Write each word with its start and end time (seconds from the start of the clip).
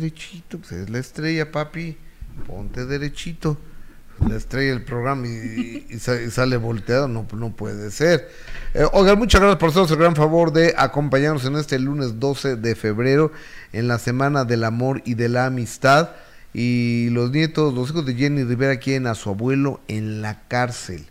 derechito, 0.00 0.58
pues 0.58 0.70
es 0.70 0.90
la 0.90 1.00
estrella, 1.00 1.50
papi. 1.50 1.96
Ponte 2.46 2.86
derechito. 2.86 3.58
La 4.28 4.36
estrella 4.36 4.70
del 4.70 4.84
programa 4.84 5.26
y, 5.26 5.98
sale 5.98 6.56
volteado, 6.56 7.08
no, 7.08 7.26
no 7.32 7.50
puede 7.50 7.90
ser. 7.90 8.30
Eh, 8.74 8.84
oigan, 8.92 9.18
muchas 9.18 9.40
gracias 9.40 9.58
por 9.58 9.70
hacernos 9.70 9.90
el 9.90 9.96
gran 9.96 10.14
favor 10.14 10.52
de 10.52 10.72
acompañarnos 10.78 11.44
en 11.46 11.56
este 11.56 11.80
lunes 11.80 12.20
12 12.20 12.54
de 12.54 12.76
febrero, 12.76 13.32
en 13.72 13.88
la 13.88 13.98
Semana 13.98 14.44
del 14.44 14.62
Amor 14.62 15.02
y 15.04 15.14
de 15.14 15.28
la 15.28 15.46
Amistad. 15.46 16.10
Y 16.54 17.10
los 17.10 17.32
nietos, 17.32 17.74
los 17.74 17.90
hijos 17.90 18.06
de 18.06 18.14
Jenny 18.14 18.44
Rivera 18.44 18.76
quieren 18.76 19.08
a 19.08 19.16
su 19.16 19.30
abuelo 19.30 19.80
en 19.88 20.22
la 20.22 20.46
cárcel. 20.46 21.06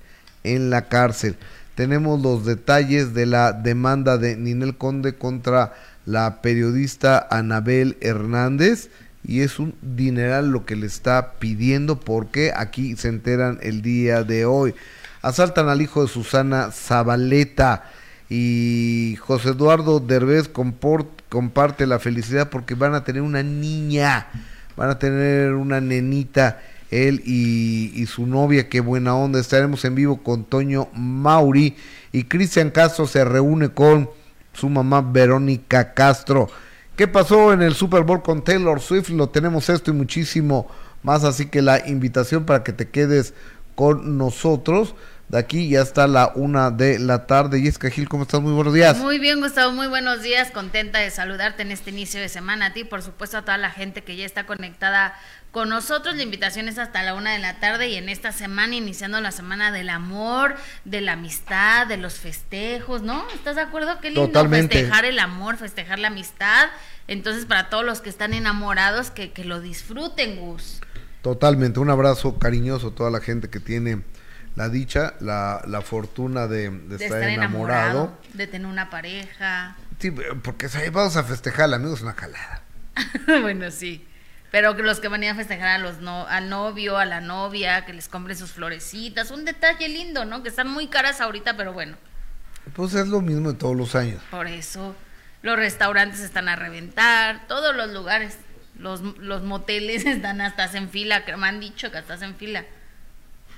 En 0.45 0.69
la 0.69 0.88
cárcel. 0.88 1.35
Tenemos 1.75 2.21
los 2.21 2.45
detalles 2.45 3.13
de 3.13 3.25
la 3.25 3.51
demanda 3.51 4.17
de 4.17 4.38
Ninel 4.38 4.77
Conde 4.77 5.17
contra 5.17 5.73
la 6.07 6.41
periodista 6.41 7.27
Anabel 7.29 7.97
Hernández 7.99 8.89
y 9.25 9.41
es 9.41 9.59
un 9.59 9.75
dineral 9.81 10.51
lo 10.51 10.65
que 10.65 10.77
le 10.77 10.87
está 10.87 11.33
pidiendo 11.33 11.99
porque 11.99 12.54
aquí 12.55 12.95
se 12.95 13.09
enteran 13.09 13.59
el 13.61 13.82
día 13.82 14.23
de 14.23 14.46
hoy. 14.46 14.73
Asaltan 15.21 15.68
al 15.68 15.82
hijo 15.82 16.01
de 16.01 16.07
Susana 16.07 16.71
Zabaleta 16.71 17.83
y 18.29 19.18
José 19.19 19.49
Eduardo 19.49 19.99
Derbez 19.99 20.47
comparte 20.47 21.85
la 21.85 21.99
felicidad 21.99 22.49
porque 22.49 22.74
van 22.74 22.96
a 22.96 23.04
tener 23.04 23.21
una 23.21 23.43
niña, 23.43 24.27
van 24.77 24.89
a 24.89 24.99
tener 24.99 25.55
una 25.55 25.82
nenita, 25.82 26.61
él 26.89 27.21
y, 27.25 27.91
y 27.96 28.05
su 28.05 28.25
novia, 28.25 28.69
qué 28.69 28.79
buena 28.79 29.13
onda. 29.13 29.41
Estaremos 29.41 29.83
en 29.83 29.96
vivo 29.96 30.24
con 30.24 30.46
Toño 30.46 30.87
Mauri 30.93 31.75
y 32.13 32.23
Cristian 32.23 32.69
Castro 32.69 33.08
se 33.08 33.25
reúne 33.25 33.69
con 33.69 34.09
su 34.58 34.70
mamá 34.70 35.02
Verónica 35.02 35.94
Castro. 35.94 36.50
¿Qué 36.95 37.08
pasó 37.08 37.53
en 37.53 37.61
el 37.61 37.75
Super 37.75 38.03
Bowl 38.03 38.23
con 38.23 38.44
Taylor 38.44 38.81
Swift? 38.81 39.09
Lo 39.09 39.30
tenemos 39.30 39.70
esto 39.70 39.92
y 39.92 39.94
muchísimo 39.94 40.67
más, 41.03 41.23
así 41.23 41.45
que 41.47 41.61
la 41.61 41.88
invitación 41.88 42.45
para 42.45 42.64
que 42.64 42.73
te 42.73 42.89
quedes 42.89 43.36
con 43.75 44.17
nosotros. 44.17 44.95
De 45.30 45.38
aquí 45.38 45.69
ya 45.69 45.81
está 45.81 46.08
la 46.08 46.31
una 46.36 46.72
de 46.72 46.99
la 46.99 47.27
tarde. 47.27 47.61
Jessica 47.61 47.89
Gil, 47.89 48.08
¿cómo 48.08 48.23
estás? 48.23 48.41
Muy 48.41 48.53
buenos 48.53 48.73
días. 48.73 48.97
Muy 48.97 49.19
bien, 49.19 49.41
Gustavo, 49.41 49.73
muy 49.73 49.88
buenos 49.88 50.23
días. 50.23 50.52
Contenta 50.52 50.99
de 50.99 51.11
saludarte 51.11 51.64
en 51.64 51.71
este 51.71 51.92
inicio 51.92 52.19
de 52.19 52.30
semana. 52.30 52.67
A 52.67 52.73
ti, 52.73 52.86
por 52.86 53.02
supuesto, 53.02 53.38
a 53.38 53.42
toda 53.42 53.58
la 53.58 53.69
gente 53.69 54.03
que 54.03 54.16
ya 54.16 54.25
está 54.25 54.45
conectada 54.45 55.14
con 55.51 55.69
nosotros. 55.69 56.15
La 56.15 56.23
invitación 56.23 56.67
es 56.67 56.77
hasta 56.77 57.03
la 57.03 57.13
una 57.13 57.33
de 57.33 57.39
la 57.39 57.59
tarde 57.59 57.87
y 57.89 57.95
en 57.95 58.09
esta 58.09 58.31
semana, 58.31 58.75
iniciando 58.75 59.19
la 59.21 59.31
semana 59.31 59.71
del 59.71 59.89
amor, 59.89 60.55
de 60.85 61.01
la 61.01 61.13
amistad, 61.13 61.87
de 61.87 61.97
los 61.97 62.15
festejos, 62.15 63.01
¿no? 63.01 63.27
¿Estás 63.33 63.55
de 63.55 63.61
acuerdo? 63.61 63.99
Qué 63.99 64.09
lindo 64.09 64.27
Totalmente. 64.27 64.75
festejar 64.75 65.05
el 65.05 65.19
amor, 65.19 65.57
festejar 65.57 65.99
la 65.99 66.07
amistad. 66.07 66.69
Entonces, 67.07 67.45
para 67.45 67.69
todos 67.69 67.85
los 67.85 68.01
que 68.01 68.09
están 68.09 68.33
enamorados, 68.33 69.11
que, 69.11 69.31
que 69.31 69.43
lo 69.45 69.61
disfruten, 69.61 70.37
Gus. 70.37 70.81
Totalmente. 71.21 71.79
Un 71.79 71.89
abrazo 71.89 72.37
cariñoso 72.39 72.89
a 72.89 72.95
toda 72.95 73.09
la 73.09 73.19
gente 73.19 73.49
que 73.49 73.59
tiene 73.59 74.03
la 74.57 74.69
dicha, 74.69 75.13
la, 75.19 75.61
la 75.67 75.81
fortuna 75.81 76.47
de, 76.47 76.71
de, 76.71 76.97
De 76.97 77.05
estar, 77.05 77.21
enamorado. 77.21 78.17
De 78.33 78.47
tener 78.47 78.65
una 78.67 78.89
pareja. 78.89 79.75
Sí, 79.99 80.11
porque 80.41 80.67
si 80.67 80.89
vamos 80.89 81.15
a 81.15 81.23
festejar, 81.23 81.71
amigos, 81.73 82.01
una 82.01 82.15
calada. 82.15 82.63
bueno, 83.41 83.69
sí. 83.69 84.06
Pero 84.51 84.75
que 84.75 84.83
los 84.83 84.99
que 84.99 85.07
van 85.09 85.23
a 85.23 85.35
festejar 85.35 85.67
a 85.67 85.77
los 85.77 85.99
no, 85.99 86.25
al 86.27 86.49
novio, 86.49 86.97
a 86.97 87.05
la 87.05 87.19
novia, 87.19 87.85
que 87.85 87.93
les 87.93 88.07
compren 88.07 88.37
sus 88.37 88.51
florecitas, 88.51 89.31
un 89.31 89.43
detalle 89.43 89.89
lindo, 89.89 90.25
¿no? 90.25 90.41
Que 90.41 90.49
están 90.49 90.69
muy 90.69 90.87
caras 90.87 91.19
ahorita, 91.19 91.57
pero 91.57 91.73
bueno. 91.73 91.97
Pues 92.73 92.93
es 92.93 93.07
lo 93.07 93.21
mismo 93.21 93.51
de 93.51 93.57
todos 93.57 93.75
los 93.75 93.95
años. 93.95 94.21
Por 94.31 94.47
eso 94.47 94.95
los 95.41 95.57
restaurantes 95.57 96.19
están 96.19 96.49
a 96.49 96.55
reventar, 96.55 97.47
todos 97.47 97.75
los 97.75 97.91
lugares, 97.91 98.37
los, 98.77 99.01
los 99.01 99.43
moteles 99.43 100.05
están 100.05 100.41
hasta 100.41 100.65
en 100.77 100.89
fila, 100.89 101.25
que 101.25 101.35
me 101.35 101.47
han 101.47 101.59
dicho 101.59 101.91
que 101.91 101.97
estás 101.97 102.21
en 102.21 102.35
fila. 102.35 102.65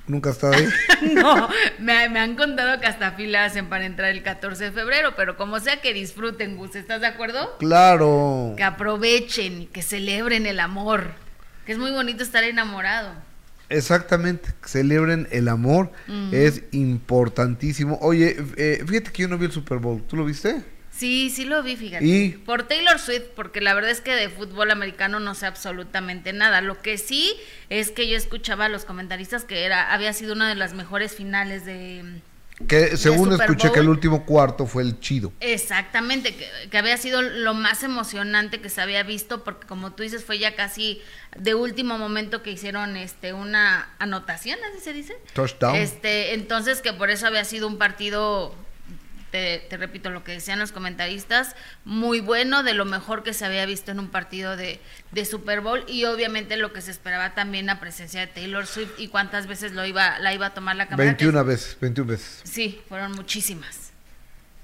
¿Nunca 0.09 0.31
has 0.31 0.38
estado 0.38 0.53
ahí? 0.53 0.67
no, 1.13 1.47
me, 1.77 2.09
me, 2.09 2.19
han 2.19 2.35
contado 2.35 2.81
que 2.81 2.88
hasta 2.88 3.11
fila 3.11 3.45
hacen 3.45 3.69
para 3.69 3.85
entrar 3.85 4.09
el 4.09 4.23
14 4.23 4.66
de 4.66 4.72
febrero, 4.72 5.13
pero 5.16 5.38
como 5.38 5.59
sea 5.59 5.81
que 5.81 5.94
disfruten, 5.94 6.57
Gus, 6.57 6.75
¿estás 6.75 7.01
de 7.01 7.07
acuerdo? 7.07 7.56
Claro. 7.59 8.56
Que 8.57 8.63
aprovechen, 8.63 9.67
que 9.67 9.84
celebren 9.84 10.47
el 10.47 10.59
amor, 10.59 11.11
que 11.63 11.73
es 11.73 11.78
muy 11.78 11.91
bonito 11.91 12.23
estar 12.23 12.44
enamorado. 12.44 13.13
Exactamente, 13.69 14.50
que 14.63 14.67
celebren 14.67 15.28
el 15.29 15.47
amor, 15.47 15.91
uh 16.07 16.11
-huh. 16.11 16.34
es 16.34 16.63
importantísimo. 16.72 18.00
Oye, 18.01 18.35
eh, 18.57 18.84
fíjate 18.88 19.11
que 19.11 19.22
yo 19.22 19.28
no 19.28 19.38
vi 19.38 19.45
el 19.45 19.51
Super 19.51 19.78
Bowl, 19.78 20.01
¿tú 20.07 20.16
lo 20.16 20.25
viste? 20.25 20.63
Sí, 20.99 21.31
sí 21.33 21.45
lo 21.45 21.63
vi, 21.63 21.77
fíjate. 21.77 22.03
¿Y? 22.03 22.29
Por 22.31 22.63
Taylor 22.63 22.99
Swift, 22.99 23.29
porque 23.33 23.61
la 23.61 23.73
verdad 23.73 23.89
es 23.89 24.01
que 24.01 24.13
de 24.13 24.27
fútbol 24.27 24.69
americano 24.69 25.21
no 25.21 25.33
sé 25.33 25.45
absolutamente 25.45 26.33
nada. 26.33 26.59
Lo 26.59 26.81
que 26.81 26.97
sí 26.97 27.33
es 27.69 27.89
que 27.89 28.09
yo 28.09 28.17
escuchaba 28.17 28.65
a 28.65 28.69
los 28.69 28.83
comentaristas 28.83 29.45
que 29.45 29.63
era 29.63 29.93
había 29.93 30.11
sido 30.11 30.33
una 30.33 30.49
de 30.49 30.55
las 30.55 30.73
mejores 30.73 31.15
finales 31.15 31.65
de 31.65 32.21
que 32.67 32.97
según 32.97 33.31
escuché 33.31 33.71
que 33.71 33.79
el 33.79 33.87
último 33.87 34.25
cuarto 34.25 34.65
fue 34.65 34.83
el 34.83 34.99
chido. 34.99 35.31
Exactamente, 35.39 36.35
que, 36.35 36.45
que, 36.69 36.77
había 36.77 36.97
sido 36.97 37.21
lo 37.21 37.53
más 37.53 37.83
emocionante 37.83 38.59
que 38.59 38.67
se 38.67 38.81
había 38.81 39.03
visto, 39.03 39.45
porque 39.45 39.66
como 39.66 39.93
tú 39.93 40.03
dices, 40.03 40.25
fue 40.25 40.37
ya 40.37 40.57
casi 40.57 41.01
de 41.37 41.55
último 41.55 41.97
momento 41.97 42.43
que 42.43 42.51
hicieron 42.51 42.97
este 42.97 43.31
una 43.31 43.87
anotación, 43.99 44.59
así 44.69 44.83
se 44.83 44.91
dice. 44.91 45.16
Touchdown. 45.31 45.77
Este, 45.77 46.33
entonces 46.33 46.81
que 46.81 46.91
por 46.91 47.09
eso 47.09 47.27
había 47.27 47.45
sido 47.45 47.66
un 47.67 47.77
partido 47.77 48.53
te, 49.31 49.66
te, 49.69 49.78
repito 49.78 50.09
lo 50.09 50.23
que 50.23 50.34
decían 50.34 50.59
los 50.59 50.72
comentaristas, 50.72 51.56
muy 51.85 52.19
bueno, 52.19 52.63
de 52.63 52.73
lo 52.73 52.85
mejor 52.85 53.23
que 53.23 53.34
se 53.34 53.45
había 53.45 53.66
visto 53.66 53.91
en 53.91 54.00
un 54.00 54.09
partido 54.09 54.56
de, 54.56 54.79
de, 55.12 55.25
Super 55.25 55.62
Bowl 55.62 55.84
y 55.88 56.06
obviamente 56.06 56.57
lo 56.57 56.73
que 56.73 56.81
se 56.81 56.91
esperaba 56.91 57.34
también 57.35 57.66
la 57.66 57.79
presencia 57.79 58.22
de 58.22 58.28
Taylor 58.28 58.66
Swift 58.66 58.91
y 58.97 59.07
cuántas 59.07 59.47
veces 59.47 59.73
lo 59.73 59.85
iba, 59.85 60.19
la 60.19 60.34
iba 60.34 60.47
a 60.47 60.53
tomar 60.53 60.75
la 60.75 60.88
cámara. 60.88 61.06
21 61.06 61.44
veces, 61.44 61.78
21 61.79 62.12
veces. 62.12 62.41
Sí, 62.44 62.81
fueron 62.88 63.12
muchísimas. 63.13 63.90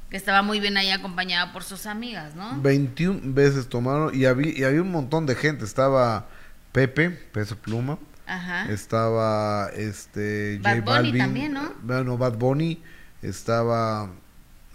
Que 0.09 0.17
estaba 0.17 0.41
muy 0.41 0.59
bien 0.59 0.77
ahí 0.77 0.91
acompañada 0.91 1.51
por 1.51 1.63
sus 1.63 1.85
amigas, 1.87 2.35
¿no? 2.35 2.61
21 2.61 3.21
veces 3.33 3.67
tomaron 3.67 4.13
y 4.13 4.25
había, 4.25 4.51
y 4.57 4.63
había 4.63 4.81
un 4.81 4.91
montón 4.91 5.25
de 5.25 5.35
gente, 5.35 5.65
estaba 5.65 6.27
Pepe, 6.71 7.09
Peso 7.09 7.55
Pluma, 7.55 7.97
Ajá. 8.27 8.71
estaba 8.71 9.69
este 9.75 10.59
Bad 10.61 10.79
J 10.79 10.81
Bunny 10.81 10.85
Balvin, 10.85 11.17
también, 11.17 11.53
¿no? 11.53 11.73
Bueno, 11.81 12.17
Bad 12.17 12.33
Bunny, 12.33 12.81
estaba 13.21 14.11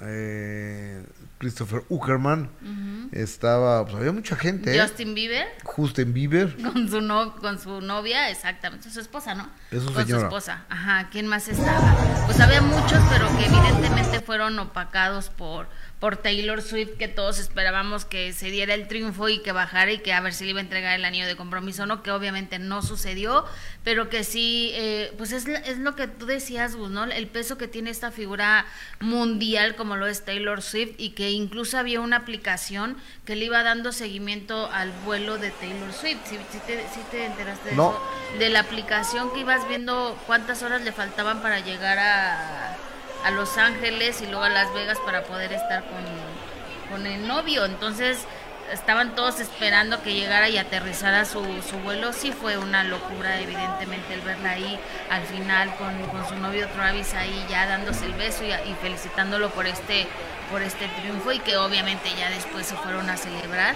eh, 0.02 1.04
Christopher 1.38 1.82
Uckerman, 1.88 2.50
Uh 2.62 2.66
-huh. 2.66 3.08
estaba, 3.12 3.84
pues 3.84 3.96
había 3.96 4.12
mucha 4.12 4.36
gente. 4.36 4.74
¿eh? 4.76 4.80
Justin 4.80 5.14
Bieber. 5.14 5.46
Justin 5.64 6.12
Bieber. 6.12 6.56
Con 6.62 6.88
su, 6.88 7.00
no, 7.00 7.34
con 7.36 7.58
su 7.58 7.80
novia, 7.80 8.30
exactamente, 8.30 8.90
su 8.90 9.00
esposa, 9.00 9.34
¿no? 9.34 9.48
Es 9.70 9.82
su 9.82 9.92
con 9.92 10.04
señora. 10.04 10.20
su 10.20 10.26
esposa. 10.26 10.64
Ajá, 10.68 11.08
¿quién 11.10 11.26
más 11.26 11.48
estaba? 11.48 11.96
Pues 12.26 12.40
había 12.40 12.60
muchos, 12.62 13.00
pero 13.10 13.26
que 13.38 13.46
evidentemente 13.46 14.20
fueron 14.20 14.58
opacados 14.58 15.28
por, 15.30 15.66
por 16.00 16.16
Taylor 16.16 16.62
Swift, 16.62 16.96
que 16.98 17.08
todos 17.08 17.38
esperábamos 17.38 18.06
que 18.06 18.32
se 18.32 18.50
diera 18.50 18.72
el 18.72 18.88
triunfo 18.88 19.28
y 19.28 19.40
que 19.40 19.52
bajara 19.52 19.92
y 19.92 19.98
que 19.98 20.14
a 20.14 20.20
ver 20.22 20.32
si 20.32 20.44
le 20.44 20.50
iba 20.50 20.60
a 20.60 20.62
entregar 20.62 20.98
el 20.98 21.04
anillo 21.04 21.26
de 21.26 21.36
compromiso, 21.36 21.84
¿no? 21.84 22.02
Que 22.02 22.10
obviamente 22.10 22.58
no 22.58 22.80
sucedió, 22.80 23.44
pero 23.84 24.08
que 24.08 24.24
sí, 24.24 24.70
eh, 24.74 25.12
pues 25.18 25.32
es, 25.32 25.46
es 25.46 25.78
lo 25.78 25.94
que 25.96 26.08
tú 26.08 26.24
decías, 26.24 26.74
Gus, 26.74 26.90
¿no? 26.90 27.04
El 27.04 27.26
peso 27.26 27.58
que 27.58 27.68
tiene 27.68 27.90
esta 27.90 28.10
figura 28.10 28.64
mundial 28.98 29.76
como 29.76 29.96
lo 29.96 30.06
es 30.06 30.24
Taylor 30.24 30.62
Swift 30.62 30.94
y 30.96 31.10
que 31.10 31.30
incluso 31.30 31.76
había 31.76 32.00
una 32.00 32.16
aplicación 32.16 32.96
que 33.26 33.36
le 33.36 33.44
iba 33.44 33.62
dando 33.62 33.92
seguimiento 33.92 34.70
al 34.72 34.92
vuelo 35.04 35.36
de 35.36 35.50
Taylor 35.50 35.92
Swift. 35.92 36.20
¿Sí, 36.24 36.38
sí 36.50 36.58
te, 36.66 36.78
sí 36.94 37.00
te 37.10 37.26
enteraste 37.26 37.70
de 37.70 37.76
no. 37.76 37.90
eso? 37.90 38.38
De 38.38 38.48
la 38.48 38.60
aplicación 38.60 39.30
que 39.34 39.40
ibas 39.40 39.68
viendo 39.68 40.18
cuántas 40.26 40.62
horas 40.62 40.80
le 40.80 40.92
faltaban 40.92 41.42
para 41.42 41.60
llegar 41.60 41.98
a, 41.98 42.76
a 43.24 43.30
Los 43.30 43.56
Ángeles 43.58 44.20
y 44.22 44.26
luego 44.26 44.44
a 44.44 44.48
Las 44.48 44.72
Vegas 44.74 44.98
para 45.04 45.22
poder 45.24 45.52
estar 45.52 45.84
con, 45.84 46.90
con 46.90 47.06
el 47.06 47.26
novio. 47.26 47.64
Entonces 47.64 48.26
estaban 48.72 49.14
todos 49.14 49.40
esperando 49.40 50.02
que 50.02 50.14
llegara 50.14 50.48
y 50.48 50.58
aterrizara 50.58 51.24
su, 51.24 51.42
su 51.68 51.78
vuelo. 51.78 52.12
Sí 52.12 52.32
fue 52.32 52.56
una 52.56 52.84
locura, 52.84 53.40
evidentemente, 53.40 54.14
el 54.14 54.20
verla 54.20 54.50
ahí 54.52 54.78
al 55.10 55.22
final 55.22 55.74
con, 55.76 55.94
con 56.08 56.28
su 56.28 56.34
novio 56.36 56.68
Travis 56.68 57.14
ahí 57.14 57.44
ya 57.48 57.66
dándose 57.66 58.06
el 58.06 58.12
beso 58.12 58.44
y, 58.44 58.74
felicitándolo 58.80 59.50
por 59.50 59.66
este, 59.66 60.06
por 60.50 60.62
este 60.62 60.88
triunfo 61.00 61.32
y 61.32 61.38
que 61.40 61.56
obviamente 61.56 62.10
ya 62.16 62.30
después 62.30 62.66
se 62.66 62.76
fueron 62.76 63.08
a 63.10 63.16
celebrar. 63.16 63.74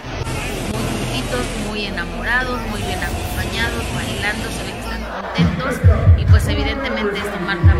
Muy 0.73 0.82
juntitos, 0.82 1.47
muy 1.69 1.87
enamorados, 1.87 2.61
muy 2.69 2.82
bien 2.82 3.00
acompañados, 3.02 3.85
bailando, 3.94 4.50
se 4.50 4.62
ve 4.62 4.73
que 4.73 4.81
están 4.81 5.05
contentos 5.05 5.75
y 6.19 6.25
pues 6.25 6.47
evidentemente 6.49 7.19
esto 7.19 7.38
marca 7.40 7.75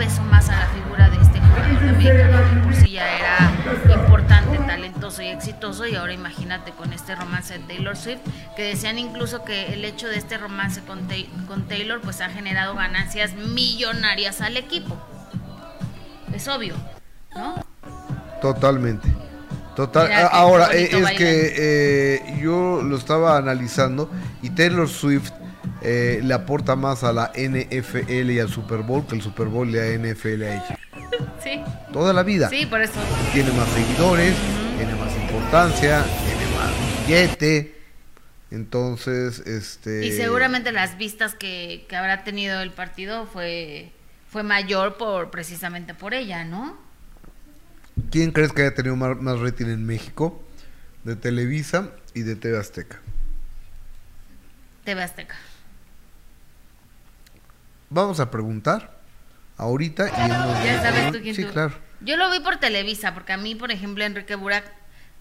peso 0.00 0.22
más 0.22 0.48
a 0.48 0.58
la 0.58 0.66
figura 0.68 1.10
de 1.10 1.18
este 1.18 1.38
jugador 1.40 2.50
que 2.50 2.60
por 2.64 2.74
sí 2.74 2.92
ya 2.92 3.18
era 3.18 3.52
importante, 3.94 4.56
talentoso 4.56 5.20
y 5.20 5.26
exitoso 5.26 5.86
y 5.86 5.94
ahora 5.94 6.14
imagínate 6.14 6.70
con 6.72 6.94
este 6.94 7.14
romance 7.14 7.58
de 7.58 7.64
Taylor 7.66 7.94
Swift 7.94 8.20
que 8.56 8.62
decían 8.62 8.98
incluso 8.98 9.44
que 9.44 9.74
el 9.74 9.84
hecho 9.84 10.08
de 10.08 10.16
este 10.16 10.38
romance 10.38 10.80
con, 10.80 11.06
con 11.46 11.68
Taylor 11.68 12.00
pues 12.00 12.22
ha 12.22 12.30
generado 12.30 12.74
ganancias 12.76 13.34
millonarias 13.34 14.40
al 14.40 14.56
equipo. 14.56 14.96
Es 16.32 16.48
obvio, 16.48 16.76
¿no? 17.36 17.62
Totalmente. 18.40 19.06
Total, 19.76 20.08
Mira, 20.08 20.28
ahora 20.28 20.72
eh, 20.72 20.88
es 20.92 21.10
que 21.10 21.54
eh, 21.58 22.38
yo 22.40 22.80
lo 22.80 22.96
estaba 22.96 23.36
analizando 23.36 24.10
y 24.40 24.48
Taylor 24.48 24.88
Swift 24.88 25.32
eh, 25.82 26.20
le 26.22 26.34
aporta 26.34 26.76
más 26.76 27.04
a 27.04 27.12
la 27.12 27.32
NFL 27.34 28.30
y 28.30 28.38
al 28.38 28.48
Super 28.48 28.78
Bowl 28.78 29.06
que 29.06 29.14
el 29.14 29.22
Super 29.22 29.46
Bowl 29.46 29.70
le 29.70 29.80
a 29.80 29.98
NFL 29.98 30.42
a 30.42 30.54
ella. 30.54 30.78
Sí, 31.42 31.62
Toda 31.92 32.12
la 32.12 32.22
vida. 32.22 32.50
sí, 32.50 32.66
por 32.66 32.82
eso. 32.82 33.00
Tiene 33.32 33.50
más 33.52 33.68
seguidores, 33.70 34.34
tiene 34.76 34.94
más 34.94 35.16
importancia, 35.16 36.04
tiene 36.26 36.56
más 36.56 37.06
billete. 37.06 37.80
Entonces, 38.50 39.38
este... 39.40 40.06
Y 40.06 40.12
seguramente 40.12 40.70
las 40.72 40.98
vistas 40.98 41.34
que, 41.34 41.86
que 41.88 41.96
habrá 41.96 42.24
tenido 42.24 42.60
el 42.60 42.72
partido 42.72 43.26
fue, 43.26 43.90
fue 44.28 44.42
mayor 44.42 44.96
por 44.98 45.30
precisamente 45.30 45.94
por 45.94 46.12
ella, 46.14 46.44
¿no? 46.44 46.76
¿Quién 48.10 48.32
crees 48.32 48.52
que 48.52 48.62
haya 48.62 48.74
tenido 48.74 48.96
más, 48.96 49.16
más 49.20 49.38
rating 49.38 49.66
en 49.66 49.86
México? 49.86 50.42
De 51.04 51.16
Televisa 51.16 51.90
y 52.12 52.22
de 52.22 52.36
TV 52.36 52.58
Azteca. 52.58 53.00
TV 54.84 55.02
Azteca. 55.02 55.36
Vamos 57.90 58.20
a 58.20 58.30
preguntar 58.30 58.98
ahorita 59.56 60.06
y 60.08 60.30
en 60.30 60.36
unos 60.36 60.64
Ya 60.64 60.82
sabes 60.82 61.12
tú 61.12 61.18
quién 61.22 61.34
Sí, 61.34 61.44
tú. 61.44 61.50
claro. 61.52 61.74
Yo 62.00 62.16
lo 62.16 62.30
vi 62.30 62.40
por 62.40 62.56
Televisa, 62.56 63.12
porque 63.14 63.32
a 63.32 63.36
mí, 63.36 63.54
por 63.54 63.70
ejemplo, 63.70 64.02
Enrique 64.04 64.34
Burak 64.34 64.64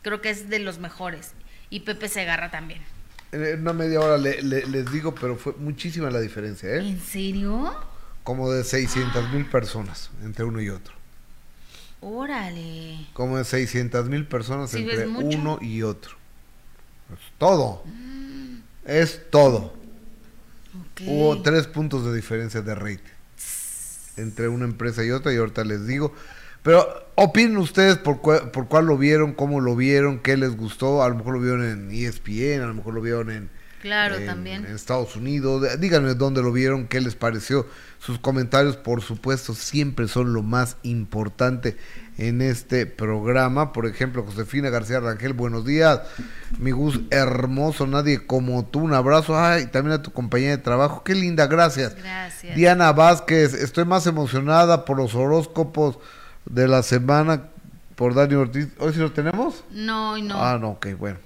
creo 0.01 0.21
que 0.21 0.29
es 0.29 0.49
de 0.49 0.59
los 0.59 0.79
mejores. 0.79 1.33
Y 1.69 1.81
Pepe 1.81 2.07
Segarra 2.07 2.49
también. 2.51 2.81
En 3.31 3.61
una 3.61 3.73
media 3.73 3.99
hora 3.99 4.17
le- 4.17 4.41
le- 4.41 4.65
les 4.65 4.91
digo, 4.91 5.13
pero 5.13 5.35
fue 5.35 5.53
muchísima 5.59 6.09
la 6.09 6.19
diferencia, 6.19 6.69
¿eh? 6.69 6.79
¿En 6.79 6.99
serio? 7.01 7.75
Como 8.23 8.49
de 8.51 8.63
600 8.63 9.29
mil 9.31 9.45
personas 9.45 10.09
entre 10.23 10.45
uno 10.45 10.61
y 10.61 10.69
otro. 10.69 10.93
Órale. 12.01 13.07
Como 13.13 13.37
de 13.37 13.43
600 13.43 14.07
mil 14.07 14.25
personas 14.25 14.69
Sí, 14.71 14.77
entre 14.81 14.97
ves 14.97 15.07
mucho. 15.09 15.37
uno 15.37 15.59
y 15.61 15.83
otro. 15.83 16.15
Es 17.13 17.19
todo. 17.37 17.83
Es 18.85 19.29
todo. 19.29 19.73
Hubo 21.05 21.41
tres 21.41 21.67
puntos 21.67 22.05
de 22.05 22.15
diferencia 22.15 22.61
de 22.61 22.75
rating 22.75 23.19
entre 24.17 24.47
una 24.47 24.65
empresa 24.65 25.03
y 25.03 25.11
otra 25.11 25.33
y 25.33 25.37
ahorita 25.37 25.63
les 25.63 25.87
digo. 25.87 26.13
Pero 26.61 26.85
opinen 27.15 27.57
ustedes 27.57 27.97
por, 27.97 28.19
por 28.21 28.67
cuál 28.67 28.85
lo 28.85 28.97
vieron, 28.97 29.33
cómo 29.33 29.61
lo 29.61 29.75
vieron, 29.75 30.19
qué 30.19 30.35
les 30.35 30.55
gustó. 30.57 31.03
A 31.03 31.09
lo 31.09 31.15
mejor 31.15 31.35
lo 31.35 31.39
vieron 31.39 31.63
en 31.63 31.91
ESPN, 31.91 32.61
a 32.61 32.67
lo 32.67 32.73
mejor 32.73 32.93
lo 32.93 33.01
vieron 33.01 33.31
en, 33.31 33.49
Claro, 33.81 34.15
en- 34.15 34.25
también. 34.25 34.65
en 34.65 34.75
Estados 34.75 35.15
Unidos. 35.15 35.79
Díganme 35.79 36.13
dónde 36.15 36.41
lo 36.41 36.51
vieron, 36.51 36.87
qué 36.87 36.99
les 37.01 37.15
pareció. 37.15 37.67
Sus 37.99 38.17
comentarios, 38.19 38.77
por 38.77 39.01
supuesto, 39.01 39.53
siempre 39.53 40.07
son 40.07 40.33
lo 40.33 40.41
más 40.43 40.77
importante 40.83 41.75
en 42.17 42.41
este 42.41 42.85
programa. 42.85 43.73
Por 43.73 43.85
ejemplo, 43.87 44.23
Josefina 44.23 44.69
García 44.69 44.99
Rangel, 44.99 45.33
buenos 45.33 45.65
días. 45.65 46.01
Mi 46.57 46.71
Gus, 46.71 46.99
hermoso, 47.11 47.87
nadie 47.87 48.25
como 48.25 48.65
tú. 48.65 48.79
Un 48.79 48.93
abrazo. 48.93 49.37
Ay, 49.37 49.65
también 49.67 49.99
a 49.99 50.01
tu 50.01 50.11
compañía 50.11 50.49
de 50.51 50.57
trabajo. 50.59 51.03
Qué 51.03 51.13
linda, 51.15 51.47
gracias. 51.47 51.95
Gracias. 51.95 52.55
Diana 52.55 52.91
Vázquez, 52.93 53.53
estoy 53.53 53.85
más 53.85 54.07
emocionada 54.07 54.85
por 54.85 54.97
los 54.97 55.13
horóscopos 55.15 55.99
de 56.45 56.67
la 56.67 56.83
semana 56.83 57.49
por 57.95 58.13
Dani 58.15 58.35
Ortiz. 58.35 58.67
¿Hoy 58.79 58.93
sí 58.93 58.99
lo 58.99 59.11
tenemos? 59.11 59.63
No, 59.71 60.17
no. 60.17 60.41
Ah, 60.41 60.57
no, 60.59 60.69
ok, 60.71 60.87
bueno. 60.97 61.19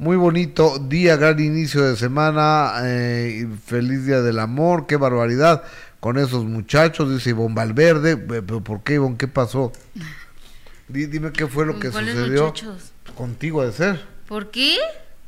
Muy 0.00 0.16
bonito 0.16 0.78
día, 0.78 1.16
gran 1.16 1.38
inicio 1.40 1.82
de 1.82 1.94
semana, 1.94 2.72
eh, 2.84 3.46
feliz 3.66 4.06
día 4.06 4.22
del 4.22 4.38
amor, 4.38 4.86
qué 4.86 4.96
barbaridad 4.96 5.62
con 6.00 6.16
esos 6.16 6.46
muchachos, 6.46 7.10
dice 7.12 7.30
Ivonne 7.30 7.54
Valverde, 7.54 8.16
Pe- 8.16 8.40
pero 8.40 8.62
¿por 8.64 8.82
qué 8.82 8.94
Ivonne? 8.94 9.18
¿Qué 9.18 9.28
pasó? 9.28 9.72
Di- 10.88 11.04
dime 11.04 11.32
qué 11.32 11.46
fue 11.46 11.66
lo 11.66 11.78
que 11.78 11.90
¿Cuáles 11.90 12.14
sucedió 12.16 12.46
muchachos? 12.46 12.92
contigo 13.14 13.62
de 13.62 13.72
ser, 13.72 14.02
¿Por 14.26 14.50
qué? 14.50 14.78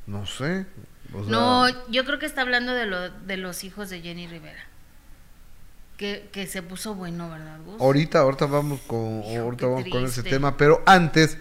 no 0.06 0.24
sé. 0.24 0.64
o 1.12 1.20
sea, 1.22 1.30
No, 1.30 1.68
yo 1.90 2.06
creo 2.06 2.18
que 2.18 2.24
está 2.24 2.40
hablando 2.40 2.72
de, 2.72 2.86
lo, 2.86 3.10
de 3.10 3.36
los 3.36 3.64
hijos 3.64 3.90
de 3.90 4.00
Jenny 4.00 4.26
Rivera. 4.26 4.64
Que, 5.98 6.30
que 6.32 6.46
se 6.46 6.62
puso 6.62 6.94
bueno, 6.94 7.28
¿verdad, 7.28 7.58
Gus? 7.66 7.78
Ahorita, 7.78 8.20
ahorita 8.20 8.46
vamos 8.46 8.80
con, 8.86 9.22
Hijo, 9.22 9.42
ahorita 9.42 9.66
vamos 9.66 9.84
con 9.90 10.04
ese 10.06 10.22
tema, 10.22 10.56
pero 10.56 10.82
antes 10.86 11.36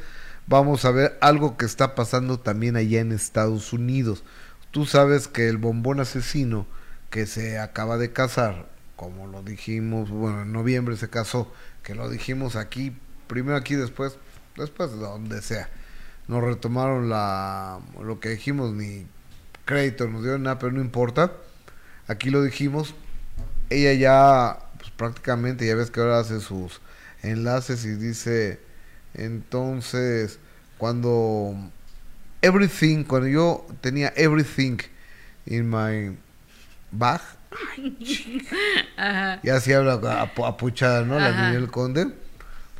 vamos 0.51 0.83
a 0.83 0.92
ver 0.92 1.18
algo 1.21 1.56
que 1.56 1.65
está 1.65 1.95
pasando 1.95 2.38
también 2.38 2.75
allá 2.75 3.00
en 3.00 3.13
Estados 3.13 3.71
Unidos. 3.71 4.25
Tú 4.71 4.86
sabes 4.86 5.30
que 5.30 5.48
el 5.48 5.57
bombón 5.57 6.01
asesino 6.01 6.68
que 7.09 7.25
se 7.25 7.57
acaba 7.57 7.98
de 7.98 8.12
casar, 8.12 8.68
como 8.98 9.27
lo 9.27 9.44
dijimos, 9.44 10.09
bueno, 10.09 10.42
en 10.42 10.51
noviembre 10.51 10.98
se 10.98 11.09
casó, 11.09 11.50
que 11.83 11.95
lo 11.95 12.09
dijimos 12.09 12.57
aquí, 12.57 12.94
primero 13.27 13.56
aquí, 13.56 13.75
después, 13.75 14.18
después 14.57 14.92
de 14.92 14.98
donde 14.98 15.42
sea. 15.42 15.69
Nos 16.27 16.44
retomaron 16.44 17.07
la, 17.07 17.80
lo 18.01 18.19
que 18.19 18.30
dijimos, 18.30 18.74
ni 18.74 19.07
crédito 19.63 20.07
nos 20.09 20.21
dieron 20.21 20.44
nada, 20.44 20.59
pero 20.59 20.74
no 20.74 20.81
importa. 20.81 21.31
Aquí 22.07 22.30
lo 22.30 22.44
dijimos, 22.44 22.94
ella 23.69 23.94
ya 23.94 24.59
pues, 24.77 24.92
prácticamente 24.92 25.65
ya 25.65 25.75
ves 25.75 25.92
que 25.92 26.01
ahora 26.01 26.19
hace 26.19 26.42
sus 26.42 26.81
enlaces 27.24 27.86
y 27.86 27.95
dice 27.95 28.59
entonces 29.13 30.40
cuando 30.78 31.56
everything 32.42 33.04
cuando 33.04 33.28
yo 33.28 33.66
tenía 33.81 34.13
everything 34.16 34.78
in 35.46 35.69
my 35.69 36.16
bag 36.92 37.22
Ajá. 38.98 39.40
y 39.44 39.50
así 39.50 39.74
habla 39.74 40.00
apu- 40.02 40.48
apuchada 40.48 41.04
no 41.04 41.19
la. 41.19 41.50
Ninel 41.50 41.69
Conde 41.69 42.08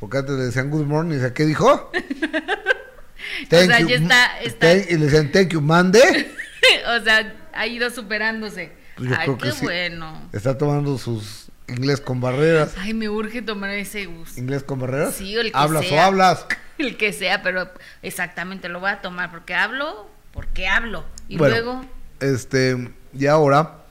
porque 0.00 0.18
antes 0.18 0.34
le 0.36 0.44
decían 0.44 0.70
good 0.70 0.86
morning 0.86 1.18
y 1.18 1.30
¿qué 1.32 1.44
dijo? 1.46 1.90
sea, 3.50 3.80
ya 3.80 3.94
está- 3.96 4.40
está- 4.42 4.66
thank- 4.72 4.90
y 4.90 4.96
le 4.96 5.04
decían 5.06 5.30
thank 5.32 5.48
you 5.50 5.60
mande 5.60 6.00
o 7.00 7.04
sea, 7.04 7.34
ha 7.52 7.66
ido 7.66 7.90
superándose. 7.90 8.72
Pues 8.96 9.08
yo 9.10 9.16
Ay, 9.18 9.24
creo 9.24 9.38
qué 9.38 9.44
que 9.48 9.52
sí. 9.52 9.64
bueno. 9.64 10.28
está 10.32 10.56
tomando 10.58 10.96
sus 10.98 11.41
inglés 11.68 12.00
con 12.00 12.20
barreras. 12.20 12.74
Ay, 12.78 12.94
me 12.94 13.08
urge 13.08 13.42
tomar 13.42 13.70
ese 13.70 14.06
Gus. 14.06 14.36
inglés 14.36 14.62
con 14.62 14.80
barreras 14.80 15.14
Sí, 15.14 15.34
el 15.36 15.52
que 15.52 15.58
hablas 15.58 15.90
o 15.90 16.00
hablas 16.00 16.46
El 16.78 16.96
que 16.96 17.12
sea, 17.12 17.42
pero 17.42 17.70
exactamente 18.02 18.68
lo 18.68 18.80
voy 18.80 18.90
a 18.90 19.00
tomar 19.00 19.30
porque 19.30 19.54
hablo, 19.54 20.10
porque 20.32 20.66
hablo. 20.66 21.04
Y 21.28 21.36
Bueno, 21.36 21.54
luego, 21.54 21.84
Este, 22.20 22.92
y 23.12 23.26
ahora, 23.26 23.84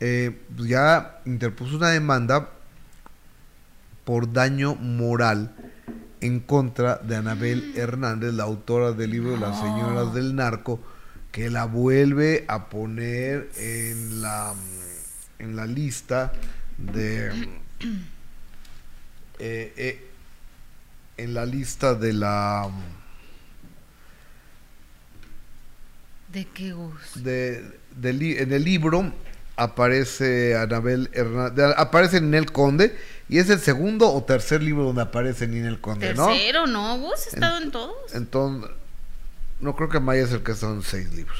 eh, 0.00 0.36
pues 0.56 0.68
ya 0.68 1.20
interpuso 1.26 1.76
una 1.76 1.90
demanda 1.90 2.50
por 4.04 4.32
daño 4.32 4.74
moral 4.74 5.54
en 6.20 6.40
contra 6.40 6.96
de 6.96 7.16
Anabel 7.16 7.74
Hernández, 7.76 8.32
la 8.32 8.44
autora 8.44 8.92
del 8.92 9.10
libro 9.10 9.36
Las 9.36 9.60
Señoras 9.60 10.12
del 10.14 10.34
Narco, 10.34 10.80
que 11.30 11.50
la 11.50 11.66
vuelve 11.66 12.44
a 12.48 12.68
poner 12.68 13.50
en 13.56 14.22
la, 14.22 14.54
en 15.38 15.54
la 15.54 15.66
lista 15.66 16.32
de... 16.78 17.28
eh, 19.38 19.72
eh, 19.76 20.04
en 21.16 21.34
la 21.34 21.44
lista 21.44 21.94
de 21.94 22.12
la... 22.12 22.70
¿de 26.32 26.44
qué 26.46 26.74
de, 27.16 27.64
de 27.96 28.12
li- 28.12 28.36
en 28.38 28.52
el 28.52 28.62
libro 28.64 29.12
aparece 29.56 30.56
Anabel 30.56 31.10
Hernández, 31.12 31.74
aparece 31.76 32.20
Ninel 32.20 32.52
Conde 32.52 32.96
y 33.28 33.38
es 33.38 33.50
el 33.50 33.58
segundo 33.58 34.12
o 34.12 34.22
tercer 34.22 34.62
libro 34.62 34.84
donde 34.84 35.02
aparece 35.02 35.48
Ninel 35.48 35.80
Conde, 35.80 36.14
¿no? 36.14 36.28
Tercero, 36.28 36.66
¿no? 36.66 36.98
Gus 36.98 37.26
ha 37.26 37.30
estado 37.30 37.60
en 37.62 37.70
todos. 37.72 38.14
Entonces, 38.14 38.70
no 39.60 39.74
creo 39.74 39.88
que 39.88 40.00
Maya 40.00 40.22
es 40.22 40.32
el 40.32 40.42
que 40.42 40.54
son 40.54 40.82
seis 40.82 41.12
libros. 41.12 41.38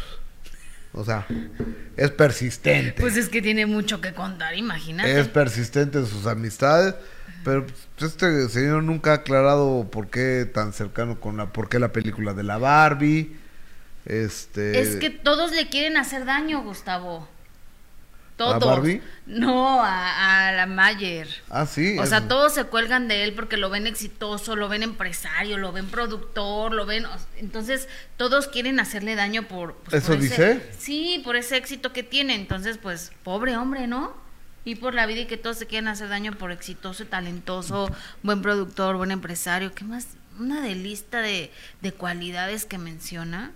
O 0.92 1.04
sea, 1.04 1.26
es 1.96 2.10
persistente. 2.10 3.00
Pues 3.00 3.16
es 3.16 3.28
que 3.28 3.42
tiene 3.42 3.66
mucho 3.66 4.00
que 4.00 4.14
contar, 4.14 4.56
imagínate. 4.56 5.20
es 5.20 5.28
persistente 5.28 5.98
en 5.98 6.06
sus 6.06 6.26
amistades, 6.26 6.94
pero 7.44 7.66
pues, 7.66 8.12
este 8.12 8.48
señor 8.48 8.82
nunca 8.82 9.12
ha 9.12 9.14
aclarado 9.16 9.88
por 9.90 10.08
qué 10.08 10.48
tan 10.52 10.72
cercano 10.72 11.20
con 11.20 11.36
la, 11.36 11.52
por 11.52 11.68
qué 11.68 11.78
la 11.78 11.92
película 11.92 12.34
de 12.34 12.42
la 12.42 12.58
Barbie. 12.58 13.36
Este, 14.06 14.80
Es 14.80 14.96
que 14.96 15.10
todos 15.10 15.52
le 15.52 15.68
quieren 15.68 15.96
hacer 15.96 16.24
daño, 16.24 16.62
Gustavo. 16.62 17.28
¿A 18.38 18.58
Todos. 18.58 18.64
Barbie? 18.76 19.02
No, 19.26 19.82
a, 19.84 20.48
a 20.48 20.52
la 20.52 20.66
Mayer. 20.66 21.28
ah, 21.50 21.66
sí. 21.66 21.98
O 21.98 22.04
es- 22.04 22.08
sea, 22.10 22.28
todos 22.28 22.54
se 22.54 22.64
cuelgan 22.64 23.08
de 23.08 23.24
él 23.24 23.32
porque 23.34 23.56
lo 23.56 23.68
ven 23.70 23.86
exitoso, 23.86 24.54
lo 24.56 24.68
ven 24.68 24.82
empresario, 24.82 25.58
lo 25.58 25.72
ven 25.72 25.86
productor, 25.88 26.72
lo 26.72 26.86
ven... 26.86 27.04
Entonces, 27.36 27.88
todos 28.16 28.46
quieren 28.48 28.78
hacerle 28.80 29.14
daño 29.16 29.48
por... 29.48 29.74
pues, 29.76 30.02
¿Eso 30.04 30.12
por 30.14 30.24
ese- 30.24 30.54
dice? 30.54 30.70
sí, 30.78 31.20
por 31.24 31.36
ese 31.36 31.56
éxito 31.56 31.92
que 31.92 32.02
tiene. 32.04 32.34
Entonces, 32.36 32.78
pues, 32.78 33.10
pobre 33.24 33.56
hombre, 33.56 33.86
¿no? 33.86 34.14
Y 34.64 34.74
por 34.76 34.94
la 34.94 35.06
vida 35.06 35.20
y 35.22 35.26
que 35.26 35.36
todos 35.38 35.56
se 35.58 35.66
quieren 35.66 35.88
hacer 35.88 36.08
daño 36.08 36.32
por 36.32 36.52
exitoso, 36.52 37.06
talentoso, 37.06 37.90
buen 38.22 38.42
productor, 38.42 38.96
buen 38.96 39.10
empresario. 39.10 39.74
¿Qué 39.74 39.84
más? 39.84 40.08
Una 40.38 40.60
de 40.60 40.74
lista 40.74 41.20
de, 41.20 41.50
de 41.80 41.92
cualidades 41.92 42.64
que 42.66 42.78
menciona. 42.78 43.50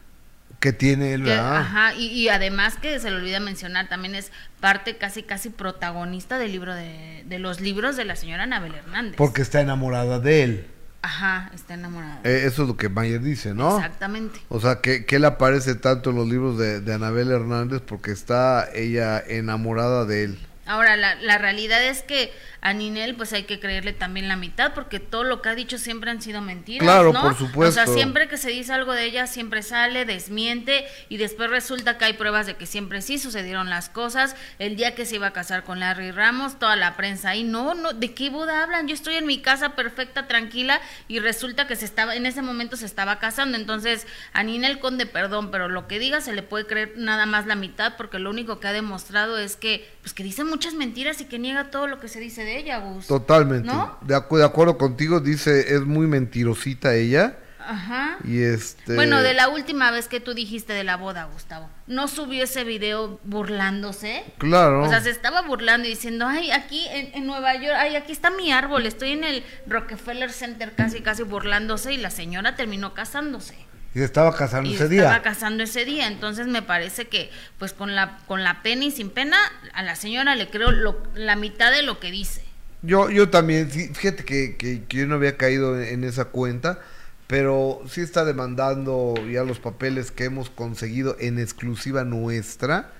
Que 0.62 0.72
tiene 0.72 1.12
él, 1.12 1.24
¿verdad? 1.24 1.56
ajá, 1.56 1.94
y, 1.94 2.06
y 2.06 2.28
además 2.28 2.76
que 2.80 3.00
se 3.00 3.10
le 3.10 3.16
olvida 3.16 3.40
mencionar, 3.40 3.88
también 3.88 4.14
es 4.14 4.30
parte 4.60 4.96
casi 4.96 5.24
casi 5.24 5.50
protagonista 5.50 6.38
del 6.38 6.52
libro 6.52 6.72
de, 6.72 7.24
de 7.26 7.38
los 7.40 7.60
libros 7.60 7.96
de 7.96 8.04
la 8.04 8.14
señora 8.14 8.44
Anabel 8.44 8.76
Hernández. 8.76 9.16
Porque 9.16 9.42
está 9.42 9.60
enamorada 9.60 10.20
de 10.20 10.44
él. 10.44 10.66
Ajá, 11.02 11.50
está 11.52 11.74
enamorada. 11.74 12.20
Eh, 12.22 12.44
eso 12.46 12.62
es 12.62 12.68
lo 12.68 12.76
que 12.76 12.88
Mayer 12.88 13.20
dice, 13.20 13.54
¿no? 13.54 13.76
Exactamente. 13.76 14.40
O 14.48 14.60
sea, 14.60 14.80
que, 14.80 15.04
que 15.04 15.16
él 15.16 15.24
aparece 15.24 15.74
tanto 15.74 16.10
en 16.10 16.16
los 16.16 16.28
libros 16.28 16.56
de, 16.56 16.80
de 16.80 16.94
Anabel 16.94 17.32
Hernández 17.32 17.82
porque 17.84 18.12
está 18.12 18.68
ella 18.72 19.18
enamorada 19.18 20.04
de 20.04 20.22
él. 20.22 20.38
Ahora, 20.66 20.96
la, 20.96 21.16
la 21.16 21.38
realidad 21.38 21.82
es 21.82 22.02
que 22.02 22.32
a 22.62 22.72
Ninel 22.72 23.16
pues 23.16 23.32
hay 23.32 23.42
que 23.42 23.58
creerle 23.58 23.92
también 23.92 24.28
la 24.28 24.36
mitad 24.36 24.72
porque 24.72 25.00
todo 25.00 25.24
lo 25.24 25.42
que 25.42 25.48
ha 25.48 25.54
dicho 25.56 25.78
siempre 25.78 26.12
han 26.12 26.22
sido 26.22 26.40
mentiras. 26.40 26.86
Claro, 26.86 27.12
¿no? 27.12 27.20
por 27.20 27.36
supuesto. 27.36 27.80
O 27.80 27.84
sea, 27.84 27.92
siempre 27.92 28.28
que 28.28 28.36
se 28.36 28.50
dice 28.50 28.72
algo 28.72 28.92
de 28.92 29.04
ella, 29.04 29.26
siempre 29.26 29.62
sale, 29.62 30.04
desmiente 30.04 30.86
y 31.08 31.16
después 31.16 31.50
resulta 31.50 31.98
que 31.98 32.04
hay 32.04 32.12
pruebas 32.12 32.46
de 32.46 32.54
que 32.54 32.66
siempre 32.66 33.02
sí 33.02 33.18
sucedieron 33.18 33.68
las 33.68 33.88
cosas. 33.88 34.36
El 34.60 34.76
día 34.76 34.94
que 34.94 35.04
se 35.06 35.16
iba 35.16 35.26
a 35.26 35.32
casar 35.32 35.64
con 35.64 35.80
Larry 35.80 36.12
Ramos, 36.12 36.60
toda 36.60 36.76
la 36.76 36.96
prensa 36.96 37.30
ahí, 37.30 37.42
no, 37.42 37.74
no, 37.74 37.94
¿de 37.94 38.14
qué 38.14 38.30
boda 38.30 38.62
hablan? 38.62 38.86
Yo 38.86 38.94
estoy 38.94 39.16
en 39.16 39.26
mi 39.26 39.42
casa 39.42 39.70
perfecta, 39.70 40.28
tranquila 40.28 40.80
y 41.08 41.18
resulta 41.18 41.66
que 41.66 41.74
se 41.74 41.84
estaba, 41.84 42.14
en 42.14 42.26
ese 42.26 42.42
momento 42.42 42.76
se 42.76 42.86
estaba 42.86 43.18
casando. 43.18 43.58
Entonces, 43.58 44.06
a 44.34 44.44
Ninel 44.44 44.78
Conde, 44.78 45.06
perdón, 45.06 45.50
pero 45.50 45.68
lo 45.68 45.88
que 45.88 45.98
diga 45.98 46.20
se 46.20 46.32
le 46.32 46.44
puede 46.44 46.66
creer 46.66 46.92
nada 46.94 47.26
más 47.26 47.46
la 47.46 47.56
mitad 47.56 47.96
porque 47.96 48.20
lo 48.20 48.30
único 48.30 48.60
que 48.60 48.68
ha 48.68 48.72
demostrado 48.72 49.36
es 49.36 49.56
que, 49.56 49.90
pues 50.02 50.14
que 50.14 50.22
dice 50.22 50.44
muchas 50.52 50.74
mentiras 50.74 51.20
y 51.22 51.24
que 51.24 51.38
niega 51.38 51.70
todo 51.70 51.86
lo 51.86 51.98
que 51.98 52.08
se 52.08 52.20
dice 52.20 52.44
de 52.44 52.58
ella, 52.58 52.78
Gus. 52.78 53.06
Totalmente. 53.06 53.66
¿No? 53.66 53.96
De, 54.02 54.14
acu- 54.14 54.36
de 54.36 54.44
acuerdo 54.44 54.76
contigo, 54.76 55.20
dice, 55.20 55.74
es 55.74 55.80
muy 55.80 56.06
mentirosita 56.06 56.94
ella. 56.94 57.38
Ajá. 57.64 58.18
Y 58.24 58.42
este... 58.42 58.96
Bueno, 58.96 59.22
de 59.22 59.34
la 59.34 59.48
última 59.48 59.92
vez 59.92 60.08
que 60.08 60.18
tú 60.18 60.34
dijiste 60.34 60.72
de 60.72 60.82
la 60.82 60.96
boda, 60.96 61.28
Gustavo, 61.32 61.70
no 61.86 62.08
subió 62.08 62.42
ese 62.42 62.64
video 62.64 63.20
burlándose. 63.22 64.24
Claro. 64.38 64.82
O 64.82 64.88
sea, 64.88 65.00
se 65.00 65.10
estaba 65.10 65.42
burlando 65.42 65.86
y 65.86 65.90
diciendo, 65.90 66.26
ay, 66.26 66.50
aquí 66.50 66.84
en, 66.90 67.14
en 67.14 67.24
Nueva 67.24 67.54
York, 67.54 67.76
ay, 67.78 67.94
aquí 67.94 68.10
está 68.12 68.30
mi 68.30 68.52
árbol, 68.52 68.84
estoy 68.84 69.12
en 69.12 69.22
el 69.24 69.44
Rockefeller 69.68 70.32
Center 70.32 70.74
casi, 70.74 71.00
casi 71.02 71.22
burlándose 71.22 71.92
y 71.92 71.98
la 71.98 72.10
señora 72.10 72.56
terminó 72.56 72.94
casándose. 72.94 73.56
Y 73.94 73.98
se 73.98 74.04
estaba 74.04 74.34
casando 74.34 74.70
Y 74.70 74.74
ese 74.74 74.84
estaba 74.84 75.12
día. 75.12 75.22
casando 75.22 75.62
ese 75.62 75.84
día, 75.84 76.06
entonces 76.06 76.46
me 76.46 76.62
parece 76.62 77.08
que, 77.08 77.30
pues 77.58 77.72
con 77.72 77.94
la, 77.94 78.18
con 78.26 78.42
la 78.42 78.62
pena 78.62 78.84
y 78.86 78.90
sin 78.90 79.10
pena, 79.10 79.36
a 79.74 79.82
la 79.82 79.96
señora 79.96 80.34
le 80.34 80.48
creo 80.48 80.70
lo- 80.70 81.02
la 81.14 81.36
mitad 81.36 81.70
de 81.70 81.82
lo 81.82 82.00
que 82.00 82.10
dice. 82.10 82.42
Yo, 82.82 83.10
yo 83.10 83.28
también, 83.28 83.70
fíjate 83.70 84.24
que, 84.24 84.56
que- 84.56 84.84
que 84.84 84.96
yo 84.96 85.06
no 85.06 85.16
había 85.16 85.36
caído 85.36 85.78
en, 85.80 85.86
en 85.88 86.04
esa 86.04 86.26
cuenta, 86.26 86.80
pero 87.26 87.80
sí 87.88 88.00
está 88.00 88.24
demandando 88.24 89.14
ya 89.30 89.44
los 89.44 89.58
papeles 89.58 90.10
que 90.10 90.24
hemos 90.24 90.50
conseguido 90.50 91.16
en 91.20 91.38
exclusiva 91.38 92.04
nuestra. 92.04 92.92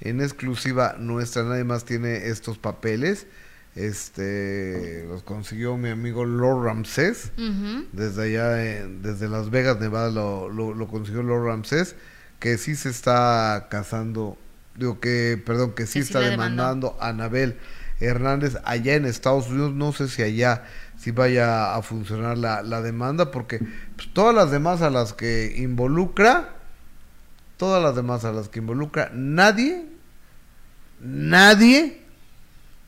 En 0.00 0.20
exclusiva 0.20 0.96
nuestra, 0.98 1.42
nadie 1.44 1.64
más 1.64 1.84
tiene 1.86 2.28
estos 2.28 2.58
papeles. 2.58 3.26
Este, 3.76 5.04
los 5.08 5.22
consiguió 5.22 5.76
mi 5.76 5.90
amigo 5.90 6.24
Lord 6.24 6.64
Ramsés. 6.64 7.30
Desde 7.92 8.22
allá, 8.24 8.78
en- 8.78 9.02
desde 9.02 9.28
Las 9.28 9.50
Vegas, 9.50 9.78
Nevada, 9.78 10.10
lo, 10.10 10.48
lo, 10.48 10.74
lo 10.74 10.88
consiguió 10.88 11.22
Lord 11.22 11.44
Ramsés, 11.46 11.94
que 12.40 12.56
sí 12.58 12.74
se 12.74 12.88
está 12.88 13.68
casando, 13.70 14.38
digo 14.76 14.98
que, 14.98 15.40
perdón, 15.44 15.72
que 15.72 15.86
sí 15.86 16.00
Que 16.00 16.04
está 16.06 16.20
demandando 16.30 16.96
a 17.00 17.08
Anabel 17.08 17.58
Hernández 18.00 18.56
allá 18.64 18.94
en 18.94 19.04
Estados 19.06 19.48
Unidos, 19.48 19.72
no 19.72 19.92
sé 19.92 20.08
si 20.08 20.22
allá 20.22 20.64
si 20.98 21.10
vaya 21.10 21.74
a 21.74 21.82
funcionar 21.82 22.38
la, 22.38 22.62
la 22.62 22.80
demanda, 22.80 23.30
porque 23.30 23.58
pues, 23.96 24.08
todas 24.14 24.34
las 24.34 24.50
demás 24.50 24.80
a 24.82 24.88
las 24.90 25.12
que 25.12 25.54
involucra, 25.58 26.54
todas 27.58 27.82
las 27.82 27.94
demás 27.94 28.24
a 28.24 28.32
las 28.32 28.48
que 28.48 28.58
involucra, 28.60 29.10
nadie, 29.14 29.84
nadie 31.00 32.02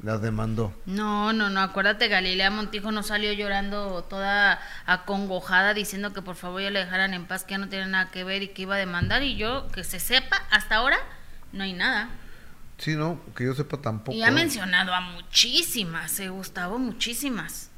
las 0.00 0.23
demandó. 0.23 0.73
No, 0.87 1.33
no, 1.33 1.50
no, 1.50 1.61
acuérdate, 1.61 2.09
Galilea 2.09 2.50
Montijo 2.50 2.93
no 2.93 3.02
salió 3.02 3.33
llorando 3.33 4.05
toda 4.05 4.61
acongojada 4.87 5.75
diciendo 5.75 6.12
que 6.12 6.23
por 6.23 6.37
favor 6.37 6.62
ya 6.62 6.71
le 6.71 6.81
dejaran 6.81 7.14
en 7.14 7.26
paz, 7.26 7.45
que 7.45 7.52
ya 7.52 7.59
no 7.59 7.69
tiene 7.69 7.87
nada 7.87 8.11
que 8.11 8.25
ver 8.25 8.43
y 8.43 8.49
que 8.49 8.62
iba 8.62 8.76
a 8.76 8.78
demandar 8.78 9.23
y 9.23 9.37
yo, 9.37 9.69
que 9.73 9.83
se 9.83 9.99
sepa, 9.99 10.37
hasta 10.50 10.76
ahora 10.76 10.99
no 11.52 11.64
hay 11.64 11.73
nada. 11.73 12.11
Sí, 12.78 12.95
no, 12.95 13.21
que 13.35 13.45
yo 13.45 13.55
sepa 13.55 13.78
tampoco. 13.78 14.17
Y 14.17 14.23
ha 14.23 14.31
mencionado 14.31 14.95
a 14.95 15.00
muchísimas, 15.00 16.21
eh, 16.21 16.28
Gustavo, 16.28 16.78
muchísimas. 16.78 17.71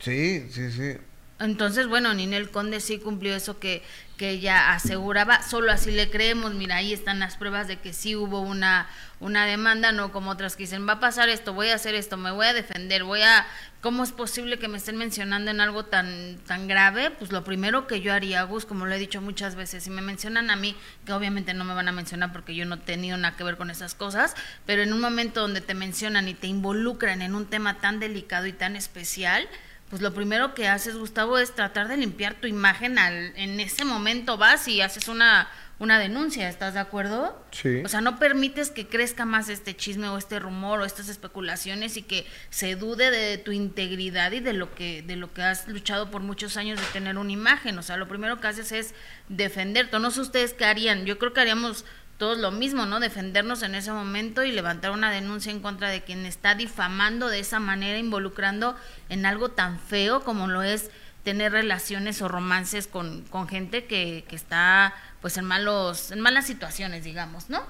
Sí, 0.00 0.48
sí, 0.50 0.72
sí. 0.72 0.96
Entonces, 1.42 1.88
bueno, 1.88 2.14
Ninel 2.14 2.50
Conde 2.50 2.78
sí 2.78 2.98
cumplió 2.98 3.34
eso 3.34 3.58
que, 3.58 3.82
que 4.16 4.30
ella 4.30 4.72
aseguraba, 4.72 5.42
solo 5.42 5.72
así 5.72 5.90
le 5.90 6.08
creemos, 6.08 6.54
mira, 6.54 6.76
ahí 6.76 6.92
están 6.92 7.18
las 7.18 7.36
pruebas 7.36 7.66
de 7.66 7.80
que 7.80 7.92
sí 7.92 8.14
hubo 8.14 8.40
una, 8.40 8.88
una 9.18 9.44
demanda, 9.44 9.90
no 9.90 10.12
como 10.12 10.30
otras 10.30 10.54
que 10.54 10.62
dicen, 10.62 10.86
va 10.86 10.94
a 10.94 11.00
pasar 11.00 11.28
esto, 11.28 11.52
voy 11.52 11.70
a 11.70 11.74
hacer 11.74 11.96
esto, 11.96 12.16
me 12.16 12.30
voy 12.30 12.46
a 12.46 12.52
defender, 12.52 13.02
voy 13.02 13.22
a, 13.22 13.44
¿cómo 13.80 14.04
es 14.04 14.12
posible 14.12 14.60
que 14.60 14.68
me 14.68 14.78
estén 14.78 14.96
mencionando 14.96 15.50
en 15.50 15.60
algo 15.60 15.84
tan, 15.84 16.38
tan 16.46 16.68
grave? 16.68 17.10
Pues 17.10 17.32
lo 17.32 17.42
primero 17.42 17.88
que 17.88 18.00
yo 18.00 18.12
haría, 18.12 18.44
Gus, 18.44 18.64
como 18.64 18.86
lo 18.86 18.94
he 18.94 18.98
dicho 18.98 19.20
muchas 19.20 19.56
veces, 19.56 19.82
si 19.82 19.90
me 19.90 20.02
mencionan 20.02 20.48
a 20.50 20.54
mí, 20.54 20.76
que 21.04 21.12
obviamente 21.12 21.54
no 21.54 21.64
me 21.64 21.74
van 21.74 21.88
a 21.88 21.92
mencionar 21.92 22.32
porque 22.32 22.54
yo 22.54 22.64
no 22.66 22.76
he 22.76 22.78
tenido 22.78 23.16
nada 23.16 23.36
que 23.36 23.42
ver 23.42 23.56
con 23.56 23.68
esas 23.68 23.96
cosas, 23.96 24.36
pero 24.64 24.82
en 24.82 24.92
un 24.92 25.00
momento 25.00 25.40
donde 25.40 25.60
te 25.60 25.74
mencionan 25.74 26.28
y 26.28 26.34
te 26.34 26.46
involucran 26.46 27.20
en 27.20 27.34
un 27.34 27.46
tema 27.46 27.80
tan 27.80 27.98
delicado 27.98 28.46
y 28.46 28.52
tan 28.52 28.76
especial, 28.76 29.48
pues 29.92 30.00
lo 30.00 30.14
primero 30.14 30.54
que 30.54 30.68
haces, 30.68 30.96
Gustavo, 30.96 31.36
es 31.36 31.54
tratar 31.54 31.86
de 31.86 31.98
limpiar 31.98 32.36
tu 32.36 32.46
imagen 32.46 32.98
al, 32.98 33.34
en 33.36 33.60
ese 33.60 33.84
momento 33.84 34.38
vas 34.38 34.66
y 34.66 34.80
haces 34.80 35.06
una, 35.06 35.50
una 35.78 35.98
denuncia, 35.98 36.48
¿estás 36.48 36.72
de 36.72 36.80
acuerdo? 36.80 37.44
Sí. 37.50 37.82
O 37.84 37.88
sea, 37.88 38.00
no 38.00 38.18
permites 38.18 38.70
que 38.70 38.86
crezca 38.86 39.26
más 39.26 39.50
este 39.50 39.76
chisme 39.76 40.08
o 40.08 40.16
este 40.16 40.38
rumor 40.38 40.80
o 40.80 40.86
estas 40.86 41.10
especulaciones 41.10 41.98
y 41.98 42.02
que 42.04 42.24
se 42.48 42.74
dude 42.74 43.10
de 43.10 43.36
tu 43.36 43.52
integridad 43.52 44.32
y 44.32 44.40
de 44.40 44.54
lo 44.54 44.74
que, 44.74 45.02
de 45.02 45.16
lo 45.16 45.34
que 45.34 45.42
has 45.42 45.68
luchado 45.68 46.10
por 46.10 46.22
muchos 46.22 46.56
años 46.56 46.80
de 46.80 46.86
tener 46.86 47.18
una 47.18 47.32
imagen. 47.32 47.78
O 47.78 47.82
sea, 47.82 47.98
lo 47.98 48.08
primero 48.08 48.40
que 48.40 48.46
haces 48.46 48.72
es 48.72 48.94
defenderte. 49.28 49.98
No 49.98 50.10
sé 50.10 50.22
ustedes 50.22 50.54
qué 50.54 50.64
harían. 50.64 51.04
Yo 51.04 51.18
creo 51.18 51.34
que 51.34 51.42
haríamos 51.42 51.84
todos 52.18 52.38
lo 52.38 52.50
mismo, 52.50 52.86
¿no? 52.86 53.00
Defendernos 53.00 53.62
en 53.62 53.74
ese 53.74 53.92
momento 53.92 54.44
y 54.44 54.52
levantar 54.52 54.92
una 54.92 55.10
denuncia 55.10 55.50
en 55.50 55.60
contra 55.60 55.88
de 55.88 56.02
quien 56.02 56.24
está 56.26 56.54
difamando 56.54 57.28
de 57.28 57.40
esa 57.40 57.58
manera, 57.58 57.98
involucrando 57.98 58.76
en 59.08 59.26
algo 59.26 59.50
tan 59.50 59.78
feo 59.80 60.22
como 60.22 60.46
lo 60.46 60.62
es 60.62 60.90
tener 61.24 61.52
relaciones 61.52 62.20
o 62.22 62.28
romances 62.28 62.86
con, 62.86 63.22
con 63.22 63.48
gente 63.48 63.86
que, 63.86 64.24
que 64.28 64.36
está 64.36 64.94
pues 65.20 65.36
en 65.36 65.44
malos, 65.44 66.10
en 66.10 66.20
malas 66.20 66.46
situaciones, 66.46 67.04
digamos, 67.04 67.48
¿no? 67.48 67.62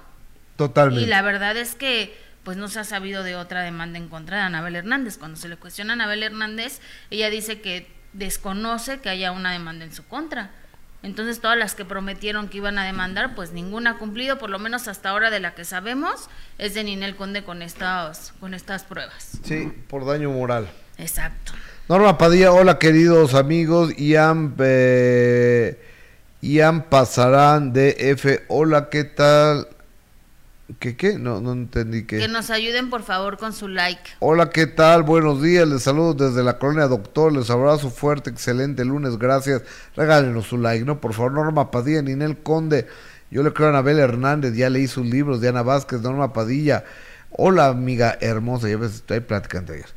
Totalmente. 0.56 1.04
Y 1.04 1.06
la 1.06 1.22
verdad 1.22 1.56
es 1.56 1.75
que 1.75 2.16
pues 2.44 2.56
no 2.56 2.68
se 2.68 2.80
ha 2.80 2.84
sabido 2.84 3.22
de 3.22 3.37
otra 3.37 3.62
demanda 3.62 3.99
en 3.99 4.08
contra 4.08 4.38
de 4.38 4.42
Anabel 4.44 4.76
Hernández. 4.76 5.18
Cuando 5.18 5.38
se 5.38 5.49
le 5.49 5.56
cuestiona 5.56 5.92
a 5.92 5.94
Anabel 5.94 6.22
Hernández, 6.22 6.80
ella 7.11 7.30
dice 7.30 7.61
que 7.61 7.88
desconoce 8.12 9.00
que 9.00 9.08
haya 9.08 9.32
una 9.32 9.52
demanda 9.52 9.84
en 9.84 9.92
su 9.92 10.04
contra. 10.06 10.50
Entonces 11.02 11.40
todas 11.40 11.59
las 11.59 11.75
que 11.75 11.85
prometieron 11.85 12.49
que 12.49 12.59
iban 12.59 12.78
a 12.78 12.85
demandar, 12.85 13.35
pues 13.35 13.52
ninguna 13.52 13.90
ha 13.90 13.99
cumplido, 13.99 14.38
por 14.38 14.50
lo 14.50 14.59
menos 14.59 14.87
hasta 14.87 15.11
ahora 15.11 15.30
de 15.30 15.40
la 15.40 15.54
que 15.54 15.64
sabemos, 15.64 16.28
es 16.59 16.75
de 16.75 16.85
Ninel 16.85 17.16
Conde 17.16 17.42
con 17.42 17.61
estas, 17.62 18.32
con 18.38 18.54
estas 18.54 18.85
pruebas. 18.85 19.38
Sí, 19.42 19.73
por 19.88 20.06
daño 20.06 20.30
moral. 20.30 20.68
Exacto. 20.99 21.52
Norma 21.88 22.16
Padilla, 22.16 22.52
hola 22.52 22.78
queridos 22.78 23.35
amigos. 23.35 23.97
Ian, 23.97 24.54
eh, 24.59 25.80
Ian 26.40 26.85
Pasarán 26.85 27.73
DF, 27.73 28.44
hola, 28.49 28.88
¿qué 28.88 29.02
tal? 29.02 29.66
¿Qué 30.78 30.96
qué? 30.96 31.18
No, 31.18 31.40
no 31.40 31.52
entendí 31.52 32.04
qué. 32.04 32.18
Que 32.18 32.28
nos 32.28 32.50
ayuden 32.50 32.88
por 32.88 33.02
favor 33.02 33.36
con 33.36 33.52
su 33.52 33.68
like. 33.68 34.02
Hola, 34.20 34.50
¿qué 34.50 34.66
tal? 34.66 35.02
Buenos 35.02 35.42
días, 35.42 35.66
les 35.68 35.82
saludo 35.82 36.14
desde 36.14 36.42
la 36.44 36.58
colonia 36.58 36.86
Doctor, 36.86 37.32
les 37.32 37.50
abrazo 37.50 37.90
fuerte, 37.90 38.30
excelente 38.30 38.84
lunes, 38.84 39.18
gracias. 39.18 39.62
Regálenos 39.96 40.46
su 40.46 40.58
like, 40.58 40.84
¿no? 40.84 41.00
Por 41.00 41.14
favor, 41.14 41.32
Norma 41.32 41.70
Padilla, 41.70 42.00
Ninel 42.02 42.38
Conde, 42.38 42.86
yo 43.30 43.42
le 43.42 43.52
creo 43.52 43.66
a 43.68 43.70
Anabel 43.70 43.98
Hernández, 43.98 44.54
ya 44.54 44.70
leí 44.70 44.86
sus 44.86 45.04
libros, 45.06 45.40
Diana 45.40 45.62
Vázquez, 45.62 46.00
Norma 46.00 46.32
Padilla. 46.32 46.84
Hola, 47.30 47.66
amiga 47.66 48.16
hermosa, 48.20 48.68
ya 48.68 48.76
ves, 48.76 49.02
hay 49.08 49.20
plática 49.20 49.58
entre 49.58 49.78
ellas. 49.78 49.94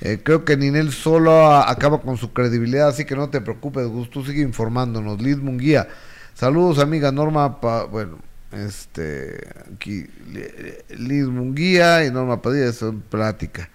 Eh, 0.00 0.20
creo 0.24 0.44
que 0.44 0.56
Ninel 0.56 0.92
solo 0.92 1.46
acaba 1.54 2.00
con 2.00 2.16
su 2.16 2.32
credibilidad, 2.32 2.88
así 2.88 3.04
que 3.04 3.14
no 3.16 3.30
te 3.30 3.40
preocupes, 3.40 3.86
Gus, 3.86 4.10
tú 4.10 4.24
sigue 4.24 4.42
informándonos. 4.42 5.20
Liz 5.20 5.36
Munguía, 5.38 5.88
saludos, 6.34 6.78
amiga 6.78 7.12
Norma, 7.12 7.60
Pa- 7.60 7.84
bueno, 7.84 8.18
este, 8.52 9.46
aquí, 9.74 10.06
Li- 10.32 10.96
Liz 10.96 11.24
Munguía 11.26 12.04
y 12.04 12.10
Norma 12.10 12.40
Padilla, 12.42 12.72
son 12.72 13.00
plática. 13.00 13.68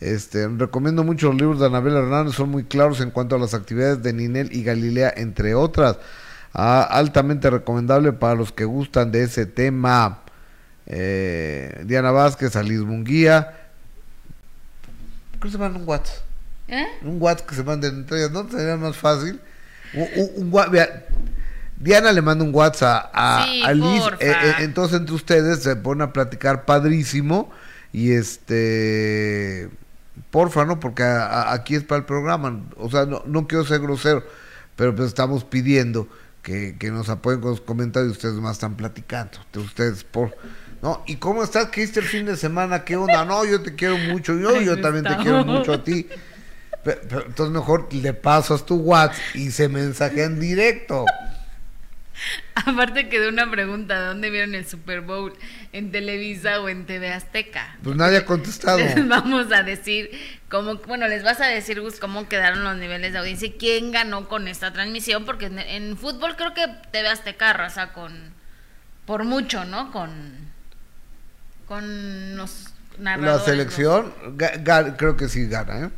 Este, 0.00 0.48
recomiendo 0.48 1.04
mucho 1.04 1.26
los 1.28 1.36
libros 1.40 1.60
de 1.60 1.66
Anabel 1.66 1.94
Hernández, 1.94 2.34
son 2.34 2.48
muy 2.50 2.64
claros 2.64 3.00
en 3.00 3.10
cuanto 3.10 3.36
a 3.36 3.38
las 3.38 3.52
actividades 3.54 4.02
de 4.02 4.12
Ninel 4.12 4.50
y 4.54 4.62
Galilea, 4.64 5.12
entre 5.16 5.54
otras. 5.54 5.98
Ah, 6.54 6.82
altamente 6.82 7.48
recomendable 7.50 8.12
para 8.12 8.34
los 8.34 8.50
que 8.52 8.64
gustan 8.64 9.12
de 9.12 9.22
ese 9.24 9.46
tema. 9.46 10.20
Eh, 10.86 11.82
Diana 11.84 12.10
Vázquez, 12.10 12.56
a 12.56 12.62
Liz 12.62 12.80
Munguía. 12.80 13.56
¿Por 15.32 15.40
qué 15.42 15.50
se 15.52 15.58
mandan 15.58 15.82
un 15.82 15.88
WhatsApp? 15.88 16.16
¿Eh? 16.68 16.84
Un 17.02 17.20
WhatsApp 17.22 17.48
que 17.48 17.54
se 17.54 17.62
manden 17.62 17.94
entre 17.96 18.18
ellas, 18.18 18.30
¿no? 18.32 18.48
Sería 18.50 18.76
más 18.76 18.96
fácil. 18.96 19.40
Un, 19.94 20.06
un- 20.16 20.30
un 20.46 20.50
Diana 21.80 22.12
le 22.12 22.22
manda 22.22 22.44
un 22.44 22.54
WhatsApp 22.54 23.10
a, 23.12 23.46
Sí, 23.46 23.62
a 23.64 23.72
Liz, 23.72 24.02
eh, 24.20 24.30
eh, 24.30 24.54
entonces 24.60 25.00
entre 25.00 25.14
ustedes 25.14 25.62
se 25.62 25.74
ponen 25.76 26.02
a 26.02 26.12
platicar 26.12 26.64
padrísimo 26.64 27.50
y 27.92 28.12
este 28.12 29.68
Porfa, 30.30 30.64
¿no? 30.64 30.78
Porque 30.78 31.02
aquí 31.02 31.74
es 31.74 31.82
para 31.82 32.00
el 32.00 32.04
programa. 32.04 32.60
O 32.76 32.90
sea, 32.90 33.06
no, 33.06 33.22
no 33.26 33.48
quiero 33.48 33.64
ser 33.64 33.80
grosero, 33.80 34.22
pero 34.76 34.94
pues 34.94 35.08
estamos 35.08 35.44
pidiendo 35.44 36.06
que, 36.42 36.76
que 36.78 36.90
nos 36.90 37.08
apoyen 37.08 37.40
con 37.40 37.50
los 37.50 37.60
comentarios. 37.60 38.12
Ustedes 38.12 38.34
más 38.34 38.52
están 38.52 38.76
platicando. 38.76 39.38
De 39.52 39.60
ustedes, 39.60 40.04
por. 40.04 40.36
¿No? 40.82 41.02
¿Y 41.06 41.16
cómo 41.16 41.42
estás? 41.42 41.66
¿Qué 41.66 41.82
hiciste 41.82 42.00
el 42.00 42.06
fin 42.06 42.26
de 42.26 42.36
semana? 42.36 42.84
¿Qué 42.84 42.96
onda? 42.96 43.24
No, 43.24 43.44
yo 43.44 43.60
te 43.62 43.74
quiero 43.74 43.98
mucho. 43.98 44.38
Yo, 44.38 44.60
yo 44.60 44.80
también 44.80 45.04
te 45.04 45.16
quiero 45.16 45.44
mucho 45.44 45.74
a 45.74 45.84
ti. 45.84 46.06
Pero, 46.82 47.26
entonces 47.26 47.52
mejor 47.52 47.92
le 47.92 48.14
pasas 48.14 48.64
tu 48.64 48.76
WhatsApp 48.76 49.18
y 49.34 49.50
se 49.50 49.68
mensaje 49.68 50.22
en 50.22 50.40
directo. 50.40 51.04
Aparte 52.54 53.08
que 53.08 53.20
de 53.20 53.28
una 53.28 53.50
pregunta, 53.50 54.00
¿dónde 54.00 54.30
vieron 54.30 54.54
el 54.54 54.66
Super 54.66 55.00
Bowl? 55.00 55.32
¿En 55.72 55.90
Televisa 55.90 56.60
o 56.60 56.68
en 56.68 56.86
TV 56.86 57.12
Azteca? 57.12 57.76
Pues 57.82 57.96
nadie 57.96 58.18
ha 58.18 58.24
contestado. 58.24 58.78
Les 58.78 59.08
vamos 59.08 59.52
a 59.52 59.62
decir 59.62 60.10
cómo, 60.48 60.76
bueno, 60.86 61.08
les 61.08 61.22
vas 61.22 61.40
a 61.40 61.46
decir 61.46 61.80
Gus 61.80 61.98
cómo 62.00 62.28
quedaron 62.28 62.64
los 62.64 62.76
niveles 62.76 63.12
de 63.12 63.18
audiencia 63.18 63.48
y 63.48 63.52
quién 63.52 63.92
ganó 63.92 64.28
con 64.28 64.48
esta 64.48 64.72
transmisión, 64.72 65.24
porque 65.24 65.46
en, 65.46 65.96
fútbol 65.96 66.36
creo 66.36 66.54
que 66.54 66.66
TV 66.90 67.08
Azteca 67.08 67.50
arrasa 67.50 67.92
con, 67.92 68.34
por 69.06 69.24
mucho, 69.24 69.64
¿no? 69.64 69.90
Con, 69.92 70.50
con 71.66 72.36
los 72.36 72.72
narradores. 72.98 73.40
La 73.40 73.44
selección, 73.44 74.14
creo 74.96 75.16
que 75.16 75.28
sí 75.28 75.46
gana, 75.46 75.86
¿eh? 75.86 75.90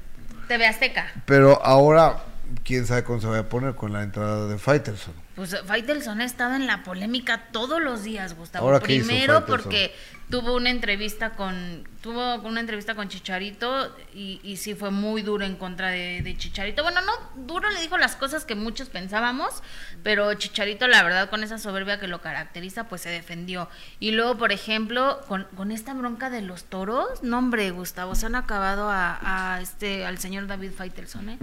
TV 0.49 0.67
Azteca. 0.67 1.11
Pero 1.25 1.64
ahora, 1.64 2.17
quién 2.64 2.87
sabe 2.87 3.05
cómo 3.05 3.21
se 3.21 3.26
va 3.26 3.38
a 3.38 3.49
poner 3.49 3.75
con 3.75 3.93
la 3.93 4.02
entrada 4.02 4.47
de 4.47 4.59
Faitelson. 4.59 5.22
Pues 5.35 5.57
Faitelson 5.65 6.21
ha 6.21 6.25
estado 6.25 6.55
en 6.55 6.67
la 6.67 6.83
polémica 6.83 7.47
todos 7.53 7.81
los 7.81 8.03
días, 8.03 8.37
Gustavo. 8.37 8.79
Primero 8.81 9.47
porque 9.47 9.95
tuvo 10.29 10.55
una 10.57 10.71
entrevista 10.71 11.31
con 11.31 11.89
tuvo 12.03 12.37
una 12.37 12.61
entrevista 12.61 12.95
con 12.95 13.09
Chicharito 13.09 13.97
y, 14.15 14.41
y 14.43 14.57
sí 14.57 14.75
fue 14.75 14.91
muy 14.91 15.23
duro 15.23 15.45
en 15.45 15.57
contra 15.57 15.89
de, 15.89 16.35
Chicharito. 16.37 16.83
Bueno, 16.83 17.01
no 17.01 17.12
duro 17.47 17.71
le 17.71 17.81
dijo 17.81 17.97
las 17.97 18.17
cosas 18.17 18.45
que 18.45 18.55
muchos 18.55 18.91
pensábamos, 18.91 19.62
pero 20.03 20.35
Chicharito 20.35 20.87
la 20.87 21.03
verdad 21.03 21.31
con 21.31 21.43
esa 21.43 21.57
soberbia 21.59 21.99
que 21.99 22.09
lo 22.09 22.21
caracteriza 22.21 22.89
pues 22.89 23.01
se 23.01 23.09
defendió. 23.09 23.71
Y 24.01 24.11
luego, 24.11 24.37
por 24.37 24.53
ejemplo, 24.53 25.21
con, 25.29 25.47
con 25.57 25.71
esta 25.71 25.95
bronca 25.95 26.29
de 26.29 26.43
los 26.43 26.65
toros, 26.65 27.23
no 27.23 27.39
hombre, 27.39 27.71
Gustavo, 27.71 28.15
se 28.15 28.27
han 28.27 28.35
acabado 28.35 28.91
a, 28.91 29.55
a 29.55 29.61
este 29.62 30.05
al 30.05 30.19
señor 30.19 30.47
David 30.47 30.73
Faitelson, 30.77 31.31
¿eh? 31.31 31.39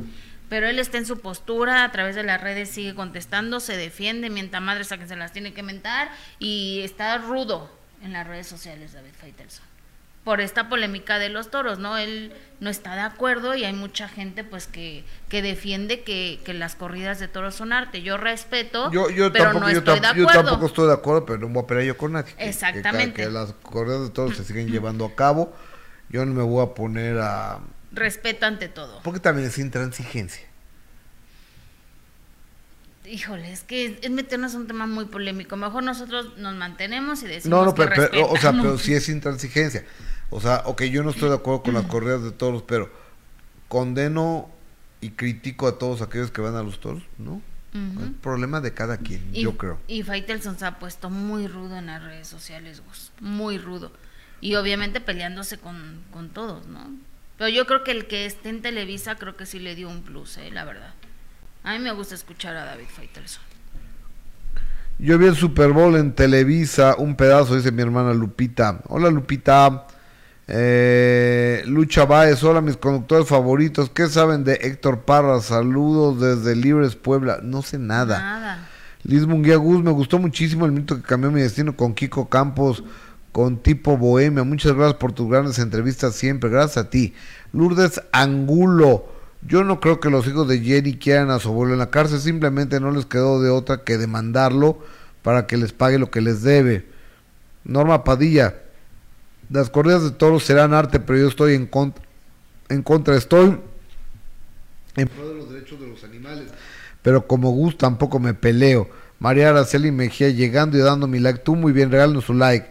Pero 0.50 0.68
él 0.68 0.80
está 0.80 0.98
en 0.98 1.06
su 1.06 1.20
postura, 1.20 1.84
a 1.84 1.92
través 1.92 2.16
de 2.16 2.24
las 2.24 2.42
redes 2.42 2.70
sigue 2.70 2.96
contestando, 2.96 3.60
se 3.60 3.78
defiende, 3.78 4.30
mientras 4.30 4.62
madres 4.62 4.92
a 4.92 4.98
que 4.98 5.08
se 5.08 5.16
las 5.16 5.32
tiene 5.32 5.54
que 5.54 5.64
mentar 5.64 6.10
y 6.40 6.82
está 6.84 7.18
rudo 7.20 7.72
en 8.02 8.14
las 8.14 8.28
redes 8.28 8.48
sociales 8.48 8.94
David 8.94 9.12
Faitelson. 9.20 9.64
Por 10.24 10.42
esta 10.42 10.68
polémica 10.68 11.18
de 11.18 11.30
los 11.30 11.50
toros, 11.50 11.80
¿no? 11.80 11.98
Él 11.98 12.34
no 12.60 12.70
está 12.70 12.96
de 12.96 13.02
acuerdo 13.02 13.56
y 13.56 13.64
hay 13.64 13.74
mucha 13.74 14.10
gente 14.10 14.44
pues 14.44 14.68
que, 14.68 15.06
que 15.30 15.42
defiende 15.42 16.04
que, 16.04 16.40
que 16.44 16.54
las 16.54 16.76
corridas 16.76 17.20
de 17.20 17.28
toros 17.28 17.56
son 17.56 17.72
arte. 17.72 18.02
Yo 18.02 18.18
respeto, 18.18 18.92
yo, 18.92 19.10
yo 19.10 19.32
pero 19.32 19.46
tampoco, 19.46 19.66
no 19.66 19.72
estoy 19.72 20.00
de 20.00 20.08
acuerdo. 20.08 20.34
Yo 20.34 20.44
tampoco 20.44 20.66
estoy 20.66 20.88
de 20.88 20.94
acuerdo, 20.94 21.26
pero 21.26 21.40
no 21.40 21.48
voy 21.48 21.64
a 21.64 21.68
pelear 21.68 21.86
yo 21.86 21.98
con 21.98 22.12
nadie. 22.14 22.34
Exactamente. 22.38 23.24
Que, 23.24 23.30
las 23.30 23.54
corridas 23.54 24.02
de 24.02 24.10
toros 24.10 24.36
se 24.36 24.44
siguen 24.44 24.68
llevando 24.68 25.06
a 25.06 25.16
cabo. 25.16 25.54
Yo 26.10 26.26
no 26.26 26.34
me 26.34 26.44
voy 26.44 26.64
a 26.64 26.74
poner 26.74 27.18
a 27.20 27.60
respeto 27.92 28.46
ante 28.46 28.68
todo. 28.68 29.02
Porque 29.04 29.20
también 29.20 29.48
es 29.48 29.58
intransigencia. 29.58 30.50
Híjole, 33.06 33.52
es 33.52 33.64
que 33.64 34.00
es 34.02 34.12
meternos 34.12 34.54
un 34.54 34.68
tema 34.68 34.86
muy 34.86 35.06
polémico. 35.06 35.56
Mejor 35.56 35.82
nosotros 35.82 36.38
nos 36.38 36.56
mantenemos 36.56 37.24
y 37.24 37.28
decimos 37.28 37.60
No, 37.60 37.66
no, 37.66 37.74
que 37.74 37.88
pero, 37.88 38.30
o 38.30 38.38
sea, 38.38 38.52
pero 38.52 38.78
sí 38.78 38.94
es 38.94 39.10
intransigencia. 39.10 39.84
O 40.30 40.40
sea, 40.40 40.62
ok, 40.66 40.84
yo 40.84 41.02
no 41.02 41.10
estoy 41.10 41.30
de 41.30 41.36
acuerdo 41.36 41.64
con 41.64 41.74
las 41.74 41.86
corridas 41.86 42.24
de 42.24 42.32
toros, 42.32 42.64
pero 42.64 42.92
condeno 43.68 44.50
y 45.02 45.12
critico 45.12 45.68
a 45.68 45.80
todos 45.80 46.02
aquellos 46.02 46.30
que 46.30 46.42
van 46.42 46.56
a 46.56 46.62
los 46.62 46.80
toros, 46.80 47.04
¿no? 47.18 47.42
El 47.74 48.14
problema 48.14 48.62
de 48.62 48.74
cada 48.74 48.98
quien, 48.98 49.32
yo 49.32 49.56
creo. 49.56 49.80
Y 49.88 50.02
Faitelson 50.02 50.58
se 50.58 50.66
ha 50.66 50.80
puesto 50.80 51.10
muy 51.10 51.48
rudo 51.48 51.78
en 51.78 51.86
las 51.86 52.04
redes 52.04 52.28
sociales, 52.28 52.82
muy 53.22 53.58
rudo. 53.60 53.92
Y 54.42 54.56
obviamente 54.56 55.02
peleándose 55.02 55.60
con, 55.60 56.02
con 56.12 56.30
todos, 56.30 56.66
¿no? 56.68 56.92
Pero 57.40 57.50
yo 57.50 57.66
creo 57.66 57.86
que 57.86 57.92
el 57.92 58.06
que 58.06 58.26
esté 58.26 58.50
en 58.50 58.62
Televisa 58.62 59.16
creo 59.16 59.38
que 59.38 59.46
sí 59.46 59.60
le 59.60 59.74
dio 59.74 59.90
un 59.90 60.04
plus, 60.04 60.38
¿eh? 60.38 60.52
la 60.52 60.66
verdad. 60.66 60.94
A 61.64 61.72
mí 61.72 61.80
me 61.80 61.94
gusta 61.94 62.14
escuchar 62.14 62.56
a 62.58 62.66
David 62.66 62.88
Faitelson. 62.94 63.42
Yo 65.00 65.18
vi 65.18 65.28
el 65.28 65.36
Super 65.38 65.72
Bowl 65.72 65.96
en 65.96 66.12
Televisa, 66.12 66.96
un 66.98 67.16
pedazo, 67.16 67.56
dice 67.56 67.72
mi 67.72 67.82
hermana 67.82 68.14
Lupita. 68.14 68.82
Hola 68.90 69.10
Lupita. 69.10 69.88
Eh, 70.50 71.64
Lucha 71.66 72.04
Baez, 72.04 72.44
hola 72.44 72.60
mis 72.60 72.76
conductores 72.76 73.26
favoritos. 73.26 73.90
¿Qué 73.90 74.08
saben 74.10 74.44
de 74.44 74.56
Héctor 74.56 75.06
Parra? 75.06 75.40
Saludos 75.40 76.20
desde 76.20 76.58
Libres 76.58 76.98
Puebla. 76.98 77.40
No 77.42 77.62
sé 77.62 77.80
nada. 77.80 78.20
Nada. 78.20 78.70
Liz 79.04 79.26
Munguía 79.26 79.56
Gus, 79.56 79.82
me 79.82 79.92
gustó 79.92 80.20
muchísimo 80.20 80.66
el 80.66 80.74
minuto 80.74 80.98
que 80.98 81.04
cambió 81.04 81.32
mi 81.32 81.40
destino 81.40 81.78
con 81.78 81.94
Kiko 81.94 82.28
Campos 82.28 82.84
con 83.40 83.64
tipo 83.64 83.96
bohemia. 83.96 84.44
Muchas 84.44 84.74
gracias 84.74 84.98
por 84.98 85.14
tus 85.14 85.30
grandes 85.30 85.60
entrevistas 85.60 86.14
siempre. 86.14 86.50
Gracias 86.50 86.76
a 86.76 86.90
ti. 86.90 87.14
Lourdes 87.54 88.02
Angulo. 88.12 89.08
Yo 89.48 89.64
no 89.64 89.80
creo 89.80 90.02
que 90.02 90.10
los 90.10 90.28
hijos 90.28 90.46
de 90.50 90.60
Jenny 90.60 90.98
quieran 90.98 91.30
a 91.30 91.40
su 91.40 91.48
abuelo 91.48 91.72
en 91.72 91.80
la 91.80 91.90
cárcel. 91.90 92.20
Simplemente 92.20 92.82
no 92.82 92.92
les 92.92 93.06
quedó 93.06 93.42
de 93.42 93.50
otra 93.50 93.86
que 93.86 93.98
demandarlo 93.98 94.80
para 95.22 95.48
que 95.48 95.56
les 95.56 95.72
pague 95.72 95.98
lo 95.98 96.12
que 96.12 96.20
les 96.20 96.42
debe. 96.44 96.86
Norma 97.64 98.04
Padilla. 98.04 98.56
Las 99.50 99.70
corridas 99.70 100.04
de 100.04 100.12
toros 100.12 100.44
serán 100.44 100.74
arte, 100.74 101.00
pero 101.00 101.20
yo 101.20 101.30
estoy 101.30 101.54
en 101.54 101.66
contra. 101.66 103.16
Estoy 103.16 103.58
en 104.98 105.08
pro 105.08 105.30
de 105.30 105.36
los 105.36 105.50
derechos 105.50 105.80
de 105.80 105.88
los 105.88 106.04
animales. 106.04 106.50
Pero 107.04 107.26
como 107.26 107.52
gusto 107.52 107.78
tampoco 107.78 108.20
me 108.20 108.34
peleo. 108.34 108.90
María 109.18 109.52
Araceli 109.52 109.92
Mejía 109.92 110.28
llegando 110.28 110.78
y 110.78 110.82
dando 110.82 111.08
mi 111.08 111.20
like. 111.20 111.40
Tú 111.40 111.56
muy 111.56 111.72
bien, 111.72 111.90
regálanos 111.90 112.26
su 112.26 112.34
like. 112.34 112.68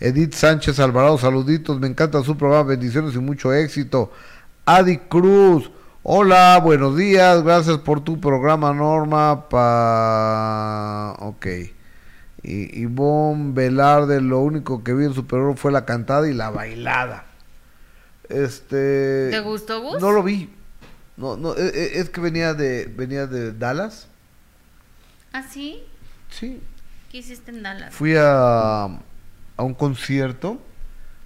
Edith 0.00 0.32
Sánchez 0.32 0.80
Alvarado, 0.80 1.18
saluditos, 1.18 1.78
me 1.78 1.86
encanta 1.86 2.22
su 2.22 2.34
programa, 2.34 2.70
bendiciones 2.70 3.14
y 3.14 3.18
mucho 3.18 3.52
éxito. 3.52 4.10
Adi 4.64 4.96
Cruz, 4.96 5.70
hola, 6.02 6.58
buenos 6.64 6.96
días, 6.96 7.42
gracias 7.44 7.76
por 7.78 8.02
tu 8.02 8.18
programa, 8.18 8.72
Norma. 8.72 9.50
Pa... 9.50 11.16
Ok. 11.18 11.46
Y 12.42 12.80
Ivonne 12.80 13.52
Velarde, 13.52 14.22
lo 14.22 14.40
único 14.40 14.82
que 14.82 14.94
vi 14.94 15.04
en 15.04 15.12
Super 15.12 15.54
fue 15.58 15.70
la 15.70 15.84
cantada 15.84 16.26
y 16.30 16.32
la 16.32 16.48
bailada. 16.48 17.26
Este. 18.30 19.28
¿Te 19.30 19.40
gustó, 19.40 19.82
Gus? 19.82 20.00
No 20.00 20.12
lo 20.12 20.22
vi. 20.22 20.48
No, 21.18 21.36
no, 21.36 21.54
e, 21.54 21.66
e, 21.66 22.00
es, 22.00 22.08
que 22.08 22.22
venía 22.22 22.54
de, 22.54 22.86
venía 22.86 23.26
de 23.26 23.52
Dallas. 23.52 24.08
¿Ah, 25.34 25.42
sí? 25.42 25.82
Sí. 26.30 26.62
¿Qué 27.10 27.18
hiciste 27.18 27.50
en 27.50 27.62
Dallas? 27.62 27.92
Fui 27.92 28.14
a 28.16 28.88
a 29.60 29.62
un 29.62 29.74
concierto, 29.74 30.58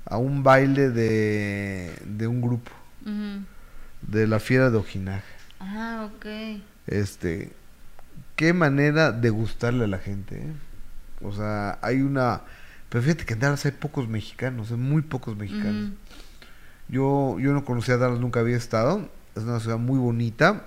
a 0.04 0.18
un 0.18 0.42
baile 0.42 0.90
de, 0.90 1.92
de 2.04 2.26
un 2.26 2.40
grupo, 2.40 2.72
de 4.02 4.26
la 4.26 4.40
Fiera 4.40 4.70
de 4.70 4.76
Ojinaga. 4.76 5.22
Ah, 5.60 6.10
ok. 6.12 6.26
Este, 6.88 7.52
qué 8.34 8.52
manera 8.52 9.12
de 9.12 9.30
gustarle 9.30 9.84
a 9.84 9.86
la 9.86 9.98
gente, 9.98 10.38
¿eh? 10.38 10.52
O 11.22 11.32
sea, 11.32 11.78
hay 11.80 12.02
una... 12.02 12.40
Pero 12.88 13.02
fíjate 13.04 13.24
que 13.24 13.34
en 13.34 13.38
Dallas 13.38 13.66
hay 13.66 13.70
pocos 13.70 14.08
mexicanos, 14.08 14.72
hay 14.72 14.78
muy 14.78 15.02
pocos 15.02 15.36
mexicanos. 15.36 15.92
Yo, 16.88 17.38
yo 17.38 17.52
no 17.52 17.64
conocía 17.64 17.94
a 17.94 17.98
Dallas, 17.98 18.18
nunca 18.18 18.40
había 18.40 18.56
estado. 18.56 19.08
Es 19.36 19.44
una 19.44 19.60
ciudad 19.60 19.78
muy 19.78 20.00
bonita. 20.00 20.64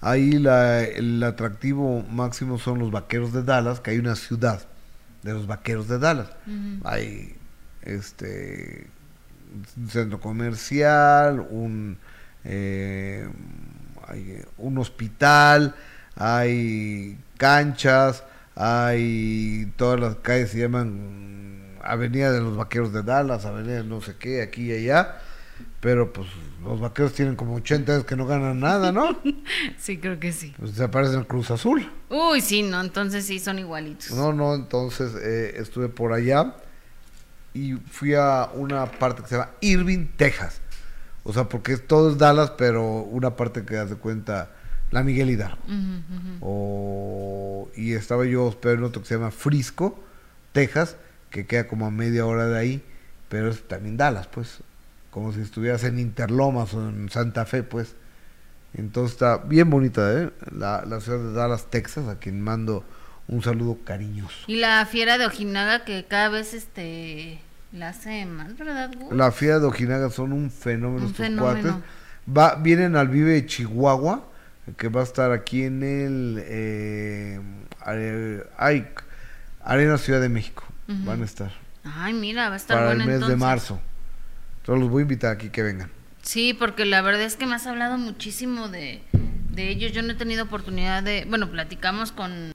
Ahí 0.00 0.38
la, 0.38 0.84
el 0.84 1.20
atractivo 1.24 2.04
máximo 2.08 2.56
son 2.56 2.78
los 2.78 2.92
vaqueros 2.92 3.32
de 3.32 3.42
Dallas, 3.42 3.80
que 3.80 3.90
hay 3.90 3.98
una 3.98 4.14
ciudad 4.14 4.69
de 5.22 5.32
los 5.32 5.46
vaqueros 5.46 5.88
de 5.88 5.98
Dallas. 5.98 6.28
Hay 6.84 7.36
este 7.82 8.86
un 9.78 9.88
centro 9.88 10.20
comercial, 10.20 11.40
un, 11.50 11.98
eh, 12.44 13.28
hay 14.06 14.42
un 14.58 14.78
hospital, 14.78 15.74
hay 16.16 17.18
canchas, 17.36 18.24
hay 18.54 19.72
todas 19.76 20.00
las 20.00 20.16
calles 20.16 20.50
se 20.50 20.58
llaman 20.58 21.78
Avenida 21.82 22.30
de 22.32 22.40
los 22.40 22.56
Vaqueros 22.56 22.92
de 22.92 23.02
Dallas, 23.02 23.44
Avenida 23.44 23.82
no 23.82 24.00
sé 24.00 24.16
qué, 24.18 24.42
aquí 24.42 24.70
y 24.70 24.72
allá, 24.72 25.18
pero 25.80 26.12
pues 26.12 26.28
los 26.64 26.80
vaqueros 26.80 27.12
tienen 27.12 27.36
como 27.36 27.54
80 27.56 27.92
años 27.92 28.04
que 28.04 28.16
no 28.16 28.26
ganan 28.26 28.60
nada, 28.60 28.92
¿no? 28.92 29.16
sí, 29.78 29.98
creo 29.98 30.20
que 30.20 30.32
sí. 30.32 30.54
Pues 30.58 30.72
se 30.72 30.84
aparecen 30.84 31.24
Cruz 31.24 31.50
Azul. 31.50 31.90
Uy, 32.08 32.40
sí, 32.40 32.62
no, 32.62 32.80
entonces 32.80 33.24
sí 33.24 33.38
son 33.38 33.58
igualitos. 33.58 34.12
No, 34.12 34.32
no, 34.32 34.54
entonces 34.54 35.14
eh, 35.14 35.54
estuve 35.56 35.88
por 35.88 36.12
allá 36.12 36.54
y 37.54 37.74
fui 37.74 38.14
a 38.14 38.50
una 38.54 38.86
parte 38.86 39.22
que 39.22 39.28
se 39.28 39.36
llama 39.36 39.50
Irving, 39.60 40.06
Texas. 40.16 40.60
O 41.22 41.32
sea, 41.32 41.48
porque 41.48 41.76
todo 41.76 42.10
es 42.10 42.18
Dallas, 42.18 42.52
pero 42.56 43.02
una 43.02 43.36
parte 43.36 43.64
que 43.64 43.76
hace 43.76 43.96
cuenta 43.96 44.50
la 44.90 45.02
Miguel 45.02 45.30
Hidalgo. 45.30 45.58
o, 46.40 47.68
y 47.76 47.92
estaba 47.94 48.24
yo 48.24 48.44
hospedado 48.46 48.78
en 48.78 48.84
otro 48.84 49.02
que 49.02 49.08
se 49.08 49.14
llama 49.14 49.30
Frisco, 49.30 50.02
Texas, 50.52 50.96
que 51.30 51.46
queda 51.46 51.68
como 51.68 51.86
a 51.86 51.90
media 51.90 52.26
hora 52.26 52.46
de 52.46 52.58
ahí, 52.58 52.84
pero 53.28 53.50
es 53.50 53.66
también 53.66 53.96
Dallas, 53.96 54.26
pues. 54.26 54.62
Como 55.10 55.32
si 55.32 55.40
estuvieras 55.40 55.84
en 55.84 55.98
Interlomas 55.98 56.74
o 56.74 56.88
en 56.88 57.08
Santa 57.10 57.44
Fe, 57.44 57.62
pues. 57.62 57.94
Entonces 58.74 59.12
está 59.12 59.38
bien 59.38 59.68
bonita, 59.68 60.12
¿eh? 60.12 60.30
La, 60.52 60.84
la 60.86 61.00
ciudad 61.00 61.18
de 61.18 61.32
Dallas, 61.32 61.66
Texas, 61.70 62.06
a 62.08 62.18
quien 62.20 62.40
mando 62.40 62.84
un 63.26 63.42
saludo 63.42 63.78
cariñoso. 63.84 64.44
Y 64.46 64.56
la 64.56 64.86
fiera 64.86 65.18
de 65.18 65.26
Ojinaga 65.26 65.84
que 65.84 66.04
cada 66.06 66.28
vez 66.28 66.54
este 66.54 67.40
la 67.72 67.88
hace 67.90 68.26
más, 68.26 68.56
¿verdad? 68.56 68.90
Gus? 68.96 69.12
La 69.12 69.32
fiera 69.32 69.58
de 69.58 69.66
Ojinaga 69.66 70.10
son 70.10 70.32
un 70.32 70.50
fenómeno 70.50 71.04
Un 71.04 71.10
estos 71.10 71.26
fenómeno. 71.26 71.62
cuates. 71.62 71.82
Va, 72.36 72.54
vienen 72.56 72.96
al 72.96 73.08
Vive 73.08 73.32
de 73.32 73.46
Chihuahua, 73.46 74.24
que 74.76 74.88
va 74.88 75.00
a 75.00 75.04
estar 75.04 75.32
aquí 75.32 75.64
en 75.64 75.82
el 75.82 76.42
eh, 76.46 77.40
ay, 78.56 78.86
Arena 79.64 79.98
Ciudad 79.98 80.20
de 80.20 80.28
México. 80.28 80.64
Van 80.86 81.22
a 81.22 81.24
estar 81.24 81.52
Ay, 81.84 82.12
mira, 82.12 82.48
va 82.48 82.54
a 82.54 82.56
estar 82.56 82.76
para 82.76 82.92
el 82.92 83.04
mes 83.06 83.26
de 83.26 83.36
marzo. 83.36 83.80
Entonces 84.70 84.82
los 84.84 84.90
voy 84.90 85.00
a 85.00 85.02
invitar 85.02 85.32
aquí 85.32 85.48
que 85.48 85.62
vengan. 85.64 85.90
Sí, 86.22 86.54
porque 86.54 86.84
la 86.84 87.02
verdad 87.02 87.22
es 87.22 87.34
que 87.34 87.44
me 87.46 87.56
has 87.56 87.66
hablado 87.66 87.98
muchísimo 87.98 88.68
de, 88.68 89.02
de 89.50 89.68
ellos. 89.68 89.90
Yo 89.90 90.02
no 90.02 90.12
he 90.12 90.14
tenido 90.14 90.44
oportunidad 90.44 91.02
de, 91.02 91.24
bueno, 91.28 91.50
platicamos 91.50 92.12
con, 92.12 92.52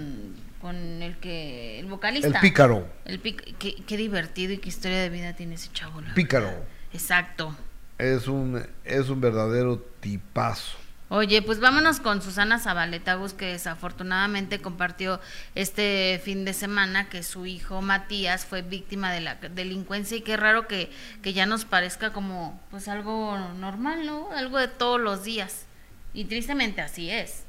con 0.61 0.75
el 1.01 1.17
que, 1.17 1.79
el 1.79 1.87
vocalista. 1.87 2.27
El 2.27 2.35
pícaro, 2.39 2.87
El 3.03 3.21
pic- 3.21 3.55
qué, 3.57 3.75
qué 3.85 3.97
divertido 3.97 4.53
y 4.53 4.59
qué 4.59 4.69
historia 4.69 5.01
de 5.01 5.09
vida 5.09 5.33
tiene 5.33 5.55
ese 5.55 5.69
chavo. 5.73 6.01
pícaro. 6.13 6.45
verdad. 6.45 6.63
Exacto. 6.93 7.53
Es 7.97 8.27
un, 8.29 8.63
es 8.85 9.09
un 9.09 9.19
verdadero 9.19 9.79
tipazo. 9.99 10.77
Oye, 11.09 11.43
pues 11.43 11.59
vámonos 11.59 11.99
con 11.99 12.23
Susana 12.23 12.57
Zabaleta 12.57 13.13
Gus, 13.13 13.33
que 13.33 13.45
desafortunadamente 13.45 14.59
compartió 14.59 15.19
este 15.53 16.19
fin 16.23 16.45
de 16.45 16.53
semana 16.53 17.09
que 17.09 17.21
su 17.21 17.45
hijo 17.45 17.83
Matías 17.83 18.45
fue 18.45 18.63
víctima 18.63 19.13
de 19.13 19.21
la 19.21 19.35
delincuencia 19.35 20.17
y 20.17 20.21
qué 20.21 20.35
raro 20.35 20.67
que, 20.67 20.89
que 21.21 21.33
ya 21.33 21.45
nos 21.45 21.63
parezca 21.63 22.11
como 22.11 22.59
pues 22.71 22.87
algo 22.87 23.37
normal, 23.37 24.07
¿no? 24.07 24.31
Algo 24.31 24.57
de 24.57 24.67
todos 24.67 24.99
los 24.99 25.23
días. 25.23 25.65
Y 26.13 26.25
tristemente 26.25 26.81
así 26.81 27.11
es. 27.11 27.43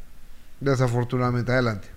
Desafortunadamente, 0.60 1.52
adelante. 1.52 1.88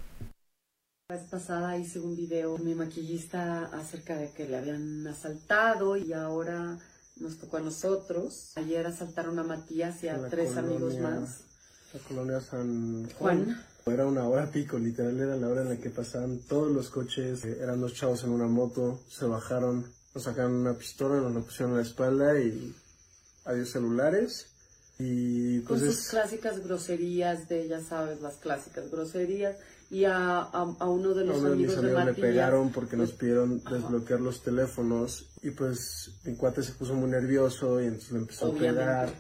La 1.10 1.18
vez 1.18 1.26
pasada 1.26 1.78
hice 1.78 2.00
un 2.00 2.16
video 2.16 2.56
con 2.56 2.64
mi 2.64 2.76
maquillista 2.76 3.66
acerca 3.74 4.16
de 4.16 4.32
que 4.32 4.48
le 4.48 4.58
habían 4.58 5.06
asaltado 5.08 5.98
y 5.98 6.14
ahora 6.14 6.78
nos 7.18 7.38
tocó 7.38 7.58
a 7.58 7.62
nosotros. 7.62 8.54
Ayer 8.56 8.86
asaltaron 8.86 9.40
a 9.40 9.44
Matías 9.44 10.04
y 10.04 10.08
a 10.08 10.18
la 10.18 10.30
tres 10.30 10.56
amigos 10.56 10.98
más. 11.00 11.49
La 11.94 12.00
colonia 12.08 12.40
San 12.42 13.10
Juan. 13.18 13.64
Era 13.86 14.06
una 14.06 14.28
hora 14.28 14.52
pico, 14.52 14.78
literal 14.78 15.20
era 15.20 15.36
la 15.36 15.48
hora 15.48 15.62
en 15.64 15.70
la 15.70 15.78
que 15.78 15.90
pasaban 15.90 16.40
todos 16.48 16.72
los 16.72 16.90
coches. 16.90 17.44
Eh, 17.46 17.58
Eran 17.62 17.82
dos 17.82 17.94
chavos 17.96 18.24
en 18.24 18.30
una 18.30 18.46
moto, 18.46 19.00
se 19.10 19.26
bajaron, 19.26 19.84
nos 20.14 20.24
sacaron 20.24 20.54
una 20.54 20.74
pistola, 20.74 21.20
nos 21.22 21.34
la 21.34 21.40
pusieron 21.42 21.72
en 21.72 21.78
la 21.78 21.84
espalda 21.84 22.40
y 22.40 22.76
adiós 23.46 23.70
celulares. 23.72 24.46
Y 25.00 25.62
Con 25.62 25.80
pues 25.80 25.92
sus 25.92 26.00
es- 26.06 26.10
clásicas 26.10 26.60
groserías 26.64 27.48
de, 27.50 27.68
ya 27.68 27.82
sabes, 27.82 28.22
las 28.22 28.36
clásicas 28.36 28.92
groserías. 28.92 29.56
Y 29.90 30.04
a, 30.06 30.38
a, 30.38 30.76
a 30.80 30.88
uno 30.88 31.16
de 31.16 31.24
a 31.24 31.26
los 31.26 31.38
uno 31.40 31.50
de 31.52 31.56
mis 31.56 31.66
amigos 31.70 31.82
de 31.84 31.92
amigos 31.98 32.06
le 32.18 32.22
pegaron 32.22 32.72
porque 32.72 32.96
nos 32.96 33.12
pidieron 33.14 33.60
Ajá. 33.66 33.76
desbloquear 33.76 34.20
los 34.22 34.44
teléfonos 34.44 35.26
y 35.42 35.50
pues 35.50 36.12
mi 36.26 36.36
cuate 36.36 36.62
se 36.62 36.74
puso 36.74 36.94
muy 36.94 37.10
nervioso 37.10 37.82
y 37.82 37.86
entonces 37.86 38.12
le 38.12 38.20
empezó 38.20 38.50
Obviamente. 38.52 38.70
a 38.84 38.86
pegar 38.86 39.14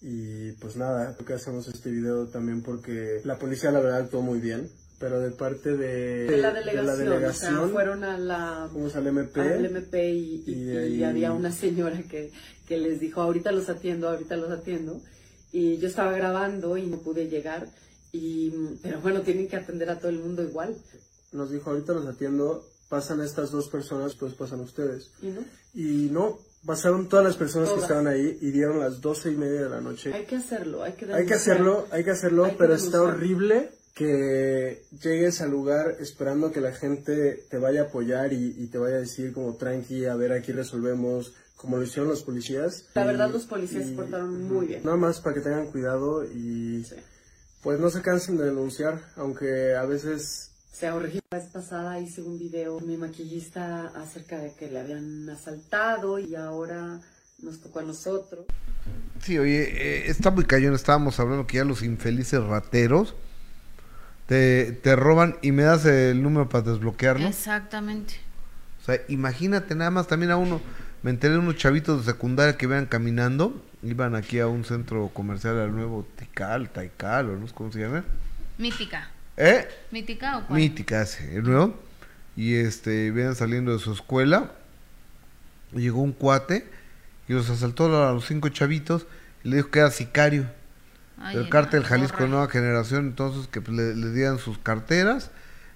y 0.00 0.52
pues 0.52 0.76
nada, 0.76 1.16
que 1.26 1.32
hacemos 1.34 1.66
este 1.68 1.90
video 1.90 2.26
también 2.28 2.62
porque 2.62 3.20
la 3.24 3.38
policía 3.38 3.70
la 3.72 3.80
verdad 3.80 4.00
actuó 4.00 4.22
muy 4.22 4.38
bien, 4.40 4.70
pero 5.00 5.20
de 5.20 5.30
parte 5.32 5.76
de, 5.76 6.24
De 6.26 6.36
la 6.38 6.52
de 6.52 6.60
delegación, 6.60 6.86
la 6.86 6.92
o 6.92 6.96
sea, 6.96 7.04
delegación, 7.04 7.70
fueron 7.72 8.04
a 8.04 8.18
la 8.18 8.68
fuimos 8.72 8.94
al 8.96 9.06
MP, 9.08 9.40
al 9.40 9.64
MP 9.66 10.10
y, 10.12 10.44
y- 10.46 10.52
y 10.52 10.70
y 10.70 10.76
ahí- 10.76 11.04
había 11.04 11.32
una 11.32 11.50
señora 11.52 12.00
que, 12.02 12.30
que 12.66 12.78
les 12.78 13.00
dijo, 13.00 13.20
ahorita 13.20 13.50
los 13.52 13.68
atiendo, 13.68 14.08
ahorita 14.08 14.36
los 14.36 14.50
atiendo. 14.50 15.00
Y 15.50 15.78
yo 15.78 15.88
estaba 15.88 16.12
grabando 16.12 16.76
y 16.76 16.86
no 16.86 16.98
pude 16.98 17.28
llegar. 17.28 17.66
Y, 18.12 18.50
pero 18.82 19.00
bueno, 19.00 19.22
tienen 19.22 19.48
que 19.48 19.56
atender 19.56 19.88
a 19.90 19.98
todo 19.98 20.10
el 20.10 20.18
mundo 20.18 20.42
igual. 20.42 20.76
nos 21.32 21.50
dijo 21.50 21.70
ahorita 21.70 21.92
los 21.94 22.06
atiendo, 22.06 22.64
pasan 22.88 23.20
estas 23.22 23.50
dos 23.50 23.68
personas, 23.68 24.14
pues 24.14 24.34
pasan 24.34 24.60
ustedes. 24.60 25.10
¿Y 25.22 25.28
no? 25.28 25.40
Y 25.74 26.08
no, 26.10 26.38
pasaron 26.66 27.08
todas 27.08 27.24
las 27.24 27.36
personas 27.36 27.70
que 27.70 27.80
estaban 27.80 28.06
ahí 28.06 28.38
y 28.40 28.50
dieron 28.50 28.78
las 28.80 29.00
doce 29.00 29.30
y 29.30 29.36
media 29.36 29.62
de 29.62 29.68
la 29.70 29.80
noche. 29.80 30.12
Hay 30.12 30.24
que 30.26 30.36
hacerlo, 30.36 30.82
hay 30.82 30.92
que 30.92 31.12
Hay 31.12 31.26
que 31.26 31.34
hacerlo, 31.34 31.86
hay 31.90 32.04
que 32.04 32.10
hacerlo, 32.10 32.44
Hay 32.44 32.50
que 32.52 32.56
pero 32.58 32.74
está 32.74 33.02
horrible 33.02 33.70
que 33.94 34.82
llegues 35.02 35.40
al 35.40 35.50
lugar 35.50 35.96
esperando 36.00 36.52
que 36.52 36.60
la 36.60 36.72
gente 36.72 37.44
te 37.50 37.58
vaya 37.58 37.82
a 37.82 37.84
apoyar 37.86 38.32
y, 38.32 38.54
y 38.56 38.66
te 38.68 38.78
vaya 38.78 38.96
a 38.96 39.00
decir 39.00 39.32
como 39.32 39.56
tranqui, 39.56 40.04
a 40.06 40.14
ver, 40.14 40.32
aquí 40.32 40.52
resolvemos, 40.52 41.34
como 41.56 41.76
lo 41.78 41.82
hicieron 41.82 42.08
los 42.08 42.22
policías. 42.22 42.84
La 42.94 43.02
Y- 43.02 43.06
verdad, 43.08 43.30
los 43.30 43.46
policías 43.46 43.86
se 43.86 43.92
portaron 43.92 44.44
muy 44.44 44.66
bien. 44.68 44.82
Nada 44.84 44.96
más 44.96 45.20
para 45.20 45.34
que 45.34 45.40
tengan 45.40 45.66
cuidado 45.66 46.22
y 46.24 46.84
Sí. 46.84 46.94
pues 47.62 47.80
no 47.80 47.90
se 47.90 48.00
cansen 48.02 48.36
de 48.36 48.44
denunciar, 48.44 49.00
aunque 49.16 49.74
a 49.74 49.84
veces 49.84 50.47
sea 50.72 50.94
horrible. 50.94 51.20
La 51.30 51.38
vez 51.38 51.48
pasada 51.48 52.00
hice 52.00 52.22
un 52.22 52.38
video 52.38 52.78
con 52.78 52.86
mi 52.86 52.96
maquillista 52.96 53.92
acerca 53.96 54.38
de 54.38 54.54
que 54.54 54.70
le 54.70 54.80
habían 54.80 55.28
asaltado 55.30 56.18
y 56.18 56.34
ahora 56.34 57.00
nos 57.42 57.60
tocó 57.60 57.80
a 57.80 57.82
nosotros. 57.82 58.46
Sí, 59.22 59.38
oye, 59.38 59.62
eh, 59.62 60.10
está 60.10 60.30
muy 60.30 60.44
cañón. 60.44 60.74
Estábamos 60.74 61.18
hablando 61.20 61.46
que 61.46 61.58
ya 61.58 61.64
los 61.64 61.82
infelices 61.82 62.42
rateros 62.42 63.14
te, 64.26 64.72
te 64.72 64.96
roban 64.96 65.36
y 65.42 65.52
me 65.52 65.64
das 65.64 65.84
el 65.86 66.22
número 66.22 66.48
para 66.48 66.70
desbloquearlo. 66.70 67.26
Exactamente. 67.26 68.14
O 68.80 68.84
sea, 68.84 69.00
imagínate 69.08 69.74
nada 69.74 69.90
más 69.90 70.06
también 70.06 70.30
a 70.30 70.36
uno. 70.36 70.60
Me 71.02 71.10
enteré 71.10 71.34
de 71.34 71.38
unos 71.38 71.56
chavitos 71.56 72.04
de 72.04 72.12
secundaria 72.12 72.56
que 72.56 72.66
iban 72.66 72.86
caminando. 72.86 73.62
Iban 73.82 74.16
aquí 74.16 74.40
a 74.40 74.48
un 74.48 74.64
centro 74.64 75.10
comercial 75.14 75.58
al 75.60 75.72
nuevo 75.74 76.06
Tical, 76.16 76.70
Taical, 76.70 77.30
o 77.30 77.36
no 77.36 77.46
sé 77.46 77.54
cómo 77.54 77.70
se 77.70 77.80
llama. 77.80 78.04
Mítica. 78.58 79.10
¿Eh? 79.38 79.66
¿Mítica 79.92 80.38
o 80.38 80.46
cuál? 80.46 80.58
Mítica 80.60 81.02
ese, 81.02 81.36
el 81.36 81.44
nuevo. 81.44 81.78
Y 82.36 82.54
este, 82.56 83.10
venían 83.12 83.34
saliendo 83.34 83.72
de 83.72 83.78
su 83.78 83.92
escuela. 83.92 84.52
llegó 85.72 86.02
un 86.02 86.12
cuate 86.12 86.68
y 87.28 87.32
los 87.34 87.48
asaltó 87.50 87.86
a 88.06 88.12
los 88.12 88.26
cinco 88.26 88.48
chavitos 88.48 89.06
y 89.44 89.48
le 89.50 89.56
dijo 89.56 89.70
que 89.70 89.78
era 89.80 89.90
sicario. 89.90 90.46
Ay, 91.20 91.36
del 91.36 91.48
cártel 91.48 91.82
Jalisco 91.84 92.18
torre. 92.18 92.30
Nueva 92.30 92.48
Generación, 92.48 93.06
entonces 93.06 93.48
que 93.48 93.60
pues, 93.60 93.76
le, 93.76 93.94
le 93.94 94.12
dieran 94.12 94.38
sus 94.38 94.58
carteras 94.58 95.30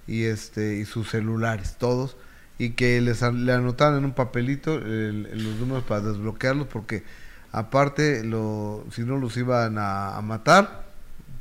y 0.07 0.25
este 0.25 0.77
y 0.77 0.85
sus 0.85 1.11
celulares, 1.11 1.77
todos, 1.79 2.17
y 2.59 2.71
que 2.71 3.01
les 3.01 3.23
le 3.23 3.53
anotaran 3.53 3.99
en 3.99 4.05
un 4.05 4.13
papelito 4.15 4.77
el- 4.79 5.29
el- 5.33 5.45
los 5.45 5.57
números 5.61 5.85
para 5.85 6.01
desbloquearlos, 6.01 6.69
porque 6.69 7.03
aparte 7.51 8.23
lo, 8.25 8.85
si 8.93 9.03
no 9.03 9.17
los 9.19 9.37
iban 9.37 9.79
a, 9.79 10.17
a 10.17 10.23
matar 10.23 10.82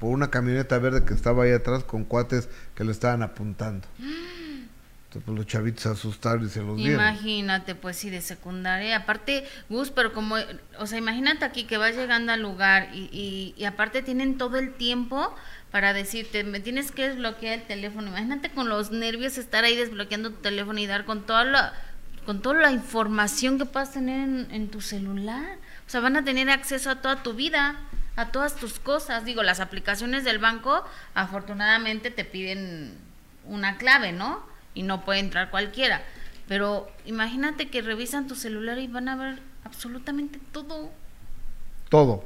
por 0.02 0.10
una 0.10 0.32
camioneta 0.32 0.80
verde 0.80 1.06
que 1.06 1.14
estaba 1.14 1.44
ahí 1.44 1.52
atrás 1.52 1.84
con 1.84 2.06
cuates 2.06 2.50
que 2.74 2.84
le 2.84 2.92
estaban 2.92 3.22
apuntando. 3.22 3.88
Entonces 4.00 5.22
pues, 5.24 5.38
los 5.38 5.46
chavitos 5.46 5.84
se 5.84 5.90
asustaron 5.90 6.44
y 6.44 6.50
se 6.50 6.64
los 6.64 6.76
dieron. 6.76 6.96
Imagínate, 6.96 7.76
pues 7.76 7.98
sí, 7.98 8.10
de 8.10 8.20
secundaria. 8.22 8.98
Aparte, 8.98 9.46
Gus, 9.70 9.92
pero 9.92 10.12
como, 10.12 10.38
o 10.80 10.88
sea, 10.88 10.98
imagínate 10.98 11.46
aquí 11.46 11.66
que 11.66 11.78
vas 11.78 11.96
llegando 11.96 12.32
al 12.32 12.42
lugar 12.42 12.90
y, 12.96 13.54
y, 13.56 13.66
aparte 13.66 14.02
tienen 14.02 14.40
todo 14.40 14.58
el 14.58 14.74
tiempo 14.74 15.36
para 15.70 15.94
decirte, 15.94 16.44
me 16.44 16.60
tienes 16.60 16.92
que 16.92 17.10
desbloquear 17.10 17.60
el 17.60 17.68
teléfono. 17.68 18.08
Imagínate 18.08 18.50
con 18.50 18.70
los 18.70 18.90
nervios 18.90 19.38
estar 19.38 19.66
ahí 19.66 19.76
desbloqueando 19.76 20.32
tu 20.32 20.38
teléfono 20.38 20.80
y 20.80 20.88
dar 20.88 21.06
con 21.06 21.28
toda 21.28 21.44
la, 21.44 21.74
con 22.26 22.42
toda 22.42 22.56
la 22.56 22.72
información 22.72 23.60
que 23.60 23.66
puedas 23.66 23.92
tener 23.92 24.28
en, 24.28 24.48
en 24.50 24.70
tu 24.70 24.82
celular. 24.82 25.60
O 25.86 25.90
sea, 25.92 26.00
van 26.00 26.16
a 26.16 26.24
tener 26.24 26.50
acceso 26.50 26.90
a 26.90 27.02
toda 27.02 27.22
tu 27.22 27.34
vida, 27.34 27.76
a 28.16 28.32
todas 28.32 28.56
tus 28.56 28.80
cosas. 28.80 29.26
Digo, 29.26 29.44
las 29.44 29.60
aplicaciones 29.60 30.24
del 30.24 30.40
banco, 30.40 30.84
afortunadamente 31.14 32.12
te 32.12 32.26
piden 32.26 32.98
una 33.46 33.78
clave, 33.78 34.12
¿no? 34.12 34.44
Y 34.74 34.84
no 34.84 35.04
puede 35.04 35.20
entrar 35.20 35.50
cualquiera. 35.50 36.04
Pero 36.48 36.92
imagínate 37.06 37.70
que 37.70 37.82
revisan 37.82 38.28
tu 38.28 38.36
celular 38.36 38.78
y 38.80 38.88
van 38.88 39.10
a 39.10 39.16
ver 39.16 39.40
absolutamente 39.64 40.40
todo. 40.52 40.92
Todo. 41.90 42.26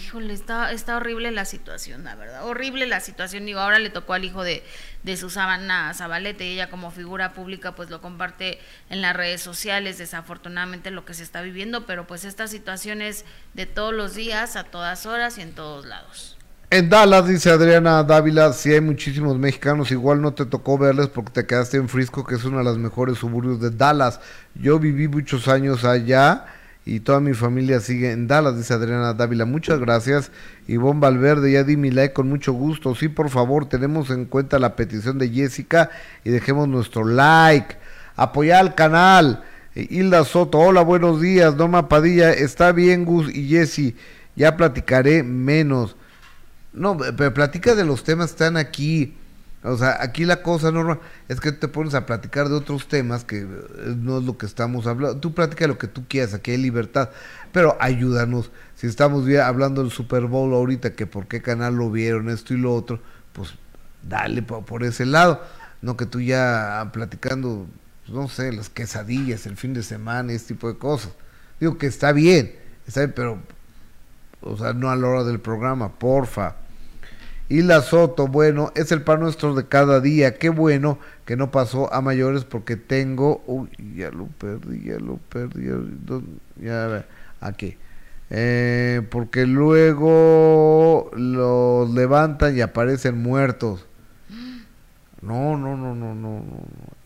Híjole, 0.00 0.32
está, 0.32 0.72
está 0.72 0.96
horrible 0.96 1.30
la 1.32 1.44
situación, 1.44 2.04
la 2.04 2.14
verdad. 2.14 2.46
Horrible 2.46 2.86
la 2.86 3.00
situación. 3.00 3.44
Digo, 3.44 3.60
ahora 3.60 3.78
le 3.78 3.90
tocó 3.90 4.14
al 4.14 4.24
hijo 4.24 4.42
de, 4.42 4.64
de 5.02 5.16
Susana 5.18 5.92
Zabalete 5.92 6.46
y 6.46 6.54
ella 6.54 6.70
como 6.70 6.90
figura 6.90 7.34
pública 7.34 7.74
pues 7.74 7.90
lo 7.90 8.00
comparte 8.00 8.58
en 8.88 9.02
las 9.02 9.14
redes 9.14 9.42
sociales, 9.42 9.98
desafortunadamente 9.98 10.90
lo 10.90 11.04
que 11.04 11.12
se 11.12 11.22
está 11.22 11.42
viviendo, 11.42 11.84
pero 11.84 12.06
pues 12.06 12.24
esta 12.24 12.48
situación 12.48 13.02
es 13.02 13.26
de 13.52 13.66
todos 13.66 13.92
los 13.92 14.14
días, 14.14 14.56
a 14.56 14.64
todas 14.64 15.04
horas 15.04 15.36
y 15.36 15.42
en 15.42 15.52
todos 15.52 15.84
lados. 15.84 16.38
En 16.70 16.88
Dallas, 16.88 17.28
dice 17.28 17.50
Adriana 17.50 18.02
Dávila, 18.02 18.50
sí 18.54 18.72
hay 18.72 18.80
muchísimos 18.80 19.36
mexicanos, 19.36 19.90
igual 19.90 20.22
no 20.22 20.32
te 20.32 20.46
tocó 20.46 20.78
verles 20.78 21.08
porque 21.08 21.30
te 21.30 21.46
quedaste 21.46 21.76
en 21.76 21.86
Frisco, 21.86 22.24
que 22.24 22.36
es 22.36 22.44
uno 22.44 22.58
de 22.58 22.64
los 22.64 22.78
mejores 22.78 23.18
suburbios 23.18 23.60
de 23.60 23.68
Dallas. 23.68 24.20
Yo 24.54 24.78
viví 24.78 25.06
muchos 25.06 25.48
años 25.48 25.84
allá 25.84 26.46
y 26.84 27.00
toda 27.00 27.20
mi 27.20 27.32
familia 27.32 27.80
sigue 27.80 28.10
en 28.10 28.26
Dallas, 28.26 28.56
dice 28.56 28.74
Adriana 28.74 29.14
Dávila. 29.14 29.44
Muchas 29.44 29.78
gracias. 29.78 30.32
Ivonne 30.66 31.00
Valverde, 31.00 31.52
ya 31.52 31.62
di 31.62 31.76
mi 31.76 31.90
like 31.90 32.12
con 32.12 32.28
mucho 32.28 32.52
gusto. 32.52 32.94
Sí, 32.94 33.08
por 33.08 33.30
favor, 33.30 33.68
tenemos 33.68 34.10
en 34.10 34.24
cuenta 34.24 34.58
la 34.58 34.74
petición 34.74 35.18
de 35.18 35.28
Jessica 35.28 35.90
y 36.24 36.30
dejemos 36.30 36.68
nuestro 36.68 37.04
like. 37.04 37.76
Apoyar 38.16 38.60
al 38.60 38.74
canal. 38.74 39.44
Hilda 39.74 40.24
Soto, 40.24 40.58
hola, 40.58 40.82
buenos 40.82 41.20
días. 41.20 41.54
Norma 41.54 41.88
Padilla, 41.88 42.32
está 42.32 42.72
bien, 42.72 43.04
Gus 43.04 43.32
y 43.32 43.48
Jesse. 43.48 43.94
Ya 44.34 44.56
platicaré 44.56 45.22
menos. 45.22 45.96
No, 46.72 46.96
pero 46.96 47.32
platica 47.32 47.74
de 47.74 47.84
los 47.84 48.02
temas 48.02 48.28
que 48.28 48.32
están 48.32 48.56
aquí. 48.56 49.14
O 49.64 49.76
sea, 49.76 49.98
aquí 50.00 50.24
la 50.24 50.42
cosa, 50.42 50.72
Norma, 50.72 50.98
es 51.28 51.40
que 51.40 51.52
te 51.52 51.68
pones 51.68 51.94
a 51.94 52.04
platicar 52.04 52.48
de 52.48 52.56
otros 52.56 52.88
temas 52.88 53.24
que 53.24 53.42
eh, 53.42 53.46
no 53.96 54.18
es 54.18 54.24
lo 54.24 54.36
que 54.36 54.46
estamos 54.46 54.88
hablando. 54.88 55.20
Tú 55.20 55.34
platica 55.34 55.68
lo 55.68 55.78
que 55.78 55.86
tú 55.86 56.04
quieras, 56.08 56.34
aquí 56.34 56.50
hay 56.50 56.56
libertad. 56.56 57.10
Pero 57.52 57.76
ayúdanos. 57.80 58.50
Si 58.74 58.88
estamos 58.88 59.24
hablando 59.36 59.82
del 59.82 59.92
Super 59.92 60.24
Bowl 60.24 60.52
ahorita, 60.52 60.94
que 60.94 61.06
por 61.06 61.28
qué 61.28 61.42
canal 61.42 61.76
lo 61.76 61.90
vieron, 61.90 62.28
esto 62.28 62.54
y 62.54 62.56
lo 62.56 62.74
otro, 62.74 63.00
pues 63.32 63.54
dale 64.02 64.42
por, 64.42 64.82
ese 64.82 65.06
lado. 65.06 65.40
No 65.80 65.96
que 65.96 66.06
tú 66.06 66.20
ya 66.20 66.90
platicando, 66.92 67.66
pues, 68.04 68.16
no 68.16 68.28
sé, 68.28 68.52
las 68.52 68.68
quesadillas 68.68 69.46
el 69.46 69.56
fin 69.56 69.74
de 69.74 69.84
semana 69.84 70.32
este 70.32 70.54
tipo 70.54 70.68
de 70.68 70.78
cosas. 70.78 71.12
Digo 71.60 71.78
que 71.78 71.86
está 71.86 72.10
bien, 72.10 72.52
está 72.84 73.00
bien, 73.00 73.12
pero, 73.14 73.38
o 74.40 74.56
sea, 74.56 74.72
no 74.72 74.90
a 74.90 74.96
la 74.96 75.06
hora 75.06 75.24
del 75.24 75.38
programa, 75.38 75.92
porfa. 75.92 76.56
Y 77.52 77.60
la 77.60 77.82
Soto, 77.82 78.28
bueno, 78.28 78.72
es 78.76 78.92
el 78.92 79.02
pan 79.02 79.20
nuestro 79.20 79.54
de 79.54 79.66
cada 79.66 80.00
día. 80.00 80.38
Qué 80.38 80.48
bueno 80.48 80.98
que 81.26 81.36
no 81.36 81.50
pasó 81.50 81.92
a 81.92 82.00
mayores 82.00 82.46
porque 82.46 82.76
tengo. 82.76 83.42
Uy, 83.46 83.68
ya 83.94 84.10
lo 84.10 84.24
perdí, 84.24 84.84
ya 84.84 84.98
lo 84.98 85.18
perdí. 85.28 85.68
Ya, 86.56 87.04
aquí. 87.42 87.76
Eh, 88.30 89.06
porque 89.10 89.44
luego 89.44 91.10
los 91.14 91.90
levantan 91.90 92.56
y 92.56 92.62
aparecen 92.62 93.18
muertos. 93.22 93.84
No, 95.20 95.58
no, 95.58 95.76
no, 95.76 95.94
no, 95.94 96.14
no. 96.14 96.38
no. 96.38 96.44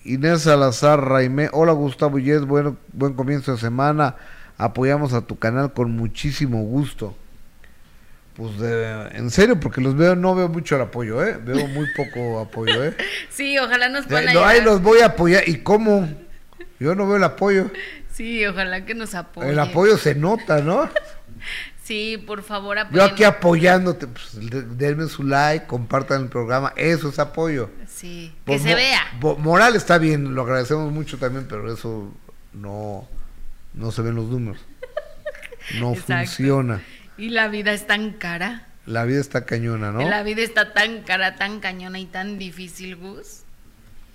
Inés 0.05 0.43
Salazar 0.43 1.01
Raimé. 1.01 1.51
Hola 1.53 1.73
Gustavo 1.73 2.21
Yes, 2.21 2.43
bueno, 2.43 2.77
buen 2.93 3.15
comienzo 3.15 3.51
de 3.51 3.59
semana. 3.59 4.15
Apoyamos 4.59 5.13
a 5.13 5.23
tu 5.23 5.41
canal 5.41 5.73
con 5.73 5.91
muchísimo 5.91 6.63
gusto. 6.63 7.17
Pues 8.37 8.59
de, 8.59 9.09
en 9.15 9.31
serio, 9.31 9.59
porque 9.59 9.81
los 9.81 9.97
veo, 9.97 10.15
no 10.15 10.35
veo 10.35 10.49
mucho 10.49 10.77
el 10.77 10.83
apoyo, 10.83 11.25
¿eh? 11.25 11.39
Veo 11.43 11.67
muy 11.69 11.87
poco 11.97 12.39
apoyo, 12.41 12.85
¿eh? 12.85 12.95
Sí, 13.31 13.57
ojalá 13.59 13.89
nos 13.89 14.07
puedan 14.07 14.27
no, 14.35 14.45
ahí 14.45 14.57
ayudar. 14.59 14.65
los 14.75 14.83
voy 14.83 15.01
a 15.01 15.07
apoyar. 15.07 15.49
¿Y 15.49 15.59
cómo? 15.61 16.07
Yo 16.79 16.95
no 16.95 17.07
veo 17.07 17.17
el 17.17 17.25
apoyo. 17.25 17.71
Sí, 18.13 18.45
ojalá 18.47 18.85
que 18.85 18.95
nos 18.95 19.15
apoyen. 19.15 19.51
El 19.53 19.59
apoyo 19.59 19.97
se 19.97 20.15
nota, 20.15 20.61
¿no? 20.61 20.89
Sí, 21.83 22.19
por 22.27 22.43
favor, 22.43 22.77
Yo 22.79 22.83
apoyen. 22.83 23.01
aquí 23.13 23.23
apoyándote, 23.23 24.09
pues 24.09 24.51
de- 24.51 24.63
denme 24.63 25.07
su 25.07 25.23
like, 25.23 25.67
compartan 25.69 26.23
el 26.23 26.29
programa, 26.29 26.73
eso 26.75 27.11
es 27.11 27.21
apoyo. 27.21 27.71
Sí, 27.87 28.33
que 28.39 28.43
Pues, 28.45 28.63
se 28.63 28.75
vea. 28.75 29.03
Moral 29.39 29.77
está 29.77 29.97
bien, 29.99 30.35
lo 30.35 30.43
agradecemos 30.43 30.91
mucho 30.93 31.17
también, 31.17 31.47
pero 31.49 31.73
eso 31.73 32.13
no, 32.53 33.07
no 33.73 33.93
se 33.93 34.03
ven 34.03 34.17
los 34.17 34.25
números. 34.25 34.61
No 35.79 35.93
Exacto. 35.95 36.27
funciona. 36.27 36.83
Y 37.19 37.31
la 37.31 37.49
vida 37.49 37.73
es 37.73 37.87
tan 37.87 38.13
cara. 38.13 38.67
La 38.85 39.05
vida 39.05 39.21
está 39.21 39.47
cañona, 39.47 39.91
¿no? 39.91 40.09
La 40.09 40.23
vida 40.23 40.43
está 40.43 40.73
tan 40.73 41.03
cara, 41.03 41.37
tan 41.37 41.61
cañona 41.61 41.99
y 41.99 42.07
tan 42.07 42.39
difícil, 42.39 42.97
Gus. 42.97 43.43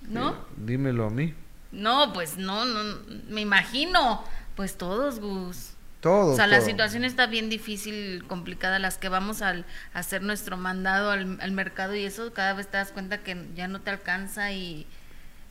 ¿No? 0.08 0.36
Dímelo 0.56 1.06
a 1.06 1.10
mí. 1.10 1.34
No, 1.72 2.12
pues 2.12 2.38
no, 2.38 2.64
no, 2.64 3.00
me 3.28 3.40
imagino. 3.40 4.24
Pues 4.56 4.76
todos, 4.76 5.20
Gus. 5.20 5.72
Todo. 6.00 6.32
O 6.32 6.36
sea, 6.36 6.46
la 6.46 6.60
situación 6.60 7.04
está 7.04 7.26
bien 7.26 7.48
difícil, 7.48 8.24
complicada. 8.26 8.78
Las 8.78 8.98
que 8.98 9.08
vamos 9.08 9.42
al, 9.42 9.64
a 9.94 10.00
hacer 10.00 10.22
nuestro 10.22 10.56
mandado 10.56 11.10
al, 11.10 11.38
al 11.40 11.52
mercado 11.52 11.94
y 11.94 12.04
eso, 12.04 12.32
cada 12.32 12.54
vez 12.54 12.68
te 12.68 12.76
das 12.76 12.92
cuenta 12.92 13.18
que 13.18 13.46
ya 13.54 13.68
no 13.68 13.80
te 13.80 13.90
alcanza 13.90 14.52
y 14.52 14.86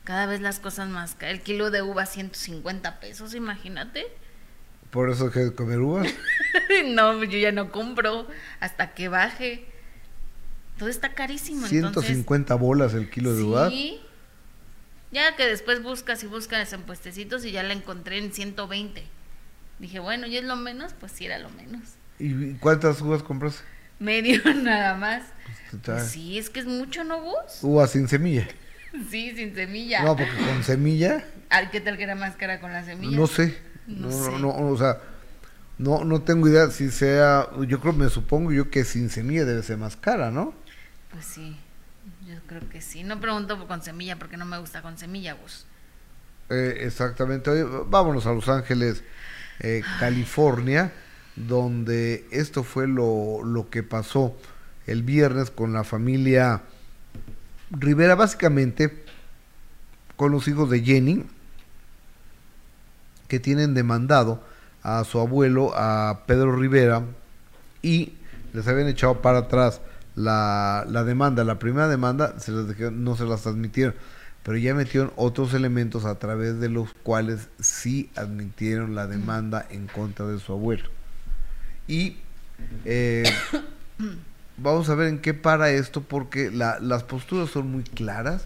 cada 0.04 0.26
vez 0.26 0.42
las 0.42 0.60
cosas 0.60 0.90
más. 0.90 1.16
El 1.22 1.42
kilo 1.42 1.72
de 1.72 1.82
uva 1.82 2.06
150 2.06 3.00
pesos, 3.00 3.34
imagínate. 3.36 4.08
Por 4.92 5.10
eso 5.10 5.26
hay 5.26 5.32
que 5.32 5.54
comer 5.56 5.80
uvas. 5.80 6.08
no, 6.88 7.24
yo 7.24 7.38
ya 7.38 7.52
no 7.52 7.72
compro 7.72 8.28
hasta 8.60 8.94
que 8.94 9.08
baje. 9.08 9.66
Todo 10.78 10.90
está 10.90 11.14
carísimo. 11.14 11.66
entonces 11.68 12.06
150 12.06 12.56
bolas 12.56 12.94
el 12.94 13.10
kilo 13.10 13.34
de 13.34 13.44
uvas. 13.44 13.72
Sí. 13.72 14.02
Ya 15.12 15.36
que 15.36 15.46
después 15.46 15.84
buscas 15.84 16.24
y 16.24 16.28
buscas 16.28 16.72
en 16.74 16.84
puestecitos 16.84 17.46
y 17.46 17.52
ya 17.52 17.64
la 17.64 17.74
encontré 17.74 18.18
en 18.18 18.32
120. 18.32 19.04
Dije, 19.80 20.00
bueno, 20.00 20.28
ya 20.28 20.40
es 20.40 20.46
lo 20.46 20.56
menos, 20.56 20.94
pues 20.94 21.12
sí 21.12 21.26
era 21.26 21.38
lo 21.40 21.50
menos. 21.50 21.82
¿Y 22.20 22.54
cuántas 22.54 23.02
uvas 23.02 23.24
compras? 23.24 23.64
Medio 24.00 24.42
nada 24.56 24.96
más. 24.96 25.24
Está- 25.74 25.96
Pues 25.96 26.08
sí, 26.10 26.38
es 26.38 26.50
que 26.50 26.60
es 26.62 26.66
mucho, 26.66 27.04
¿no, 27.04 27.22
Gus? 27.22 27.60
Uvas 27.62 27.92
sin 27.92 28.08
semilla. 28.08 28.48
Sí, 29.10 29.34
sin 29.38 29.56
semilla. 29.56 30.04
No, 30.04 30.18
porque 30.18 30.36
con 30.36 30.66
semilla, 30.66 31.24
¿Qué 31.72 31.80
tal 31.80 31.96
que 31.96 32.04
era 32.04 32.16
más 32.16 32.36
cara 32.36 32.60
con 32.60 32.74
la 32.74 32.84
semilla? 32.84 33.16
no 33.16 33.26
sé. 33.26 33.58
No 33.88 34.10
No, 34.10 34.32
no, 34.32 34.38
sé. 34.38 34.40
no, 34.40 34.50
o 34.70 34.78
sea, 34.78 35.00
no, 35.78 36.04
no 36.04 36.22
tengo 36.24 36.48
idea 36.48 36.70
si 36.72 36.92
sea, 36.92 37.50
yo 37.68 37.80
creo, 37.82 37.94
me 37.94 38.10
supongo 38.10 38.52
yo 38.52 38.70
que 38.70 38.84
sin 38.86 39.10
semilla 39.10 39.46
debe 39.46 39.64
ser 39.64 39.78
más 39.78 39.98
cara, 39.98 40.32
¿no? 40.32 40.54
Pues 41.10 41.26
sí, 41.26 41.58
yo 42.22 42.36
creo 42.48 42.68
que 42.70 42.82
sí. 42.82 43.04
No 43.04 43.20
pregunto 43.20 43.68
con 43.68 43.82
semilla 43.84 44.18
porque 44.18 44.38
no 44.38 44.46
me 44.46 44.58
gusta 44.60 44.82
con 44.82 44.98
semilla, 44.98 45.34
Gus. 45.34 45.68
Eh, 46.50 46.80
exactamente. 46.86 47.50
Oye, 47.50 47.64
vámonos 47.88 48.26
a 48.26 48.34
Los 48.34 48.50
Ángeles, 48.50 49.04
eh, 49.60 49.86
California, 50.00 50.94
donde 51.36 52.28
esto 52.32 52.64
fue 52.64 52.88
lo, 52.88 53.44
lo 53.44 53.70
que 53.70 53.84
pasó 53.84 54.38
el 54.88 55.04
viernes 55.04 55.52
con 55.52 55.74
la 55.74 55.84
familia 55.84 56.64
Rivera, 57.72 58.16
básicamente 58.16 59.06
con 60.16 60.32
los 60.32 60.48
hijos 60.48 60.70
de 60.70 60.82
Jenny, 60.82 61.26
que 63.32 63.40
tienen 63.40 63.74
demandado 63.74 64.44
a 64.84 65.06
su 65.06 65.18
abuelo, 65.22 65.72
a 65.74 66.24
Pedro 66.28 66.54
Rivera, 66.54 67.02
y 67.82 68.12
les 68.52 68.68
habían 68.68 68.90
echado 68.90 69.22
para 69.22 69.38
atrás 69.38 69.80
la, 70.18 70.86
la 70.90 71.06
demanda. 71.06 71.46
La 71.46 71.58
primera 71.58 71.88
demanda 71.88 72.38
se 72.42 72.52
les 72.52 72.68
dejó- 72.68 72.92
no 72.92 73.16
se 73.16 73.24
las 73.24 73.48
admitieron, 73.48 73.96
pero 74.44 74.58
ya 74.58 74.76
metieron 74.76 75.14
otros 75.16 75.54
elementos 75.54 76.04
a 76.04 76.16
través 76.20 76.60
de 76.60 76.68
los 76.68 76.94
cuales 77.04 77.48
sí 77.62 78.10
admitieron 78.18 78.96
la 78.96 79.08
demanda 79.08 79.66
en 79.70 79.88
contra 79.88 80.28
de 80.28 80.38
su 80.38 80.52
abuelo. 80.52 80.90
Y 81.88 82.18
eh, 82.84 83.24
vamos 84.58 84.90
a 84.90 84.96
ver 84.96 85.08
en 85.08 85.20
qué 85.20 85.34
para 85.34 85.70
esto, 85.72 86.02
porque 86.02 86.52
la- 86.52 86.80
las 86.82 87.04
posturas 87.04 87.50
son 87.50 87.72
muy 87.72 87.84
claras 87.84 88.44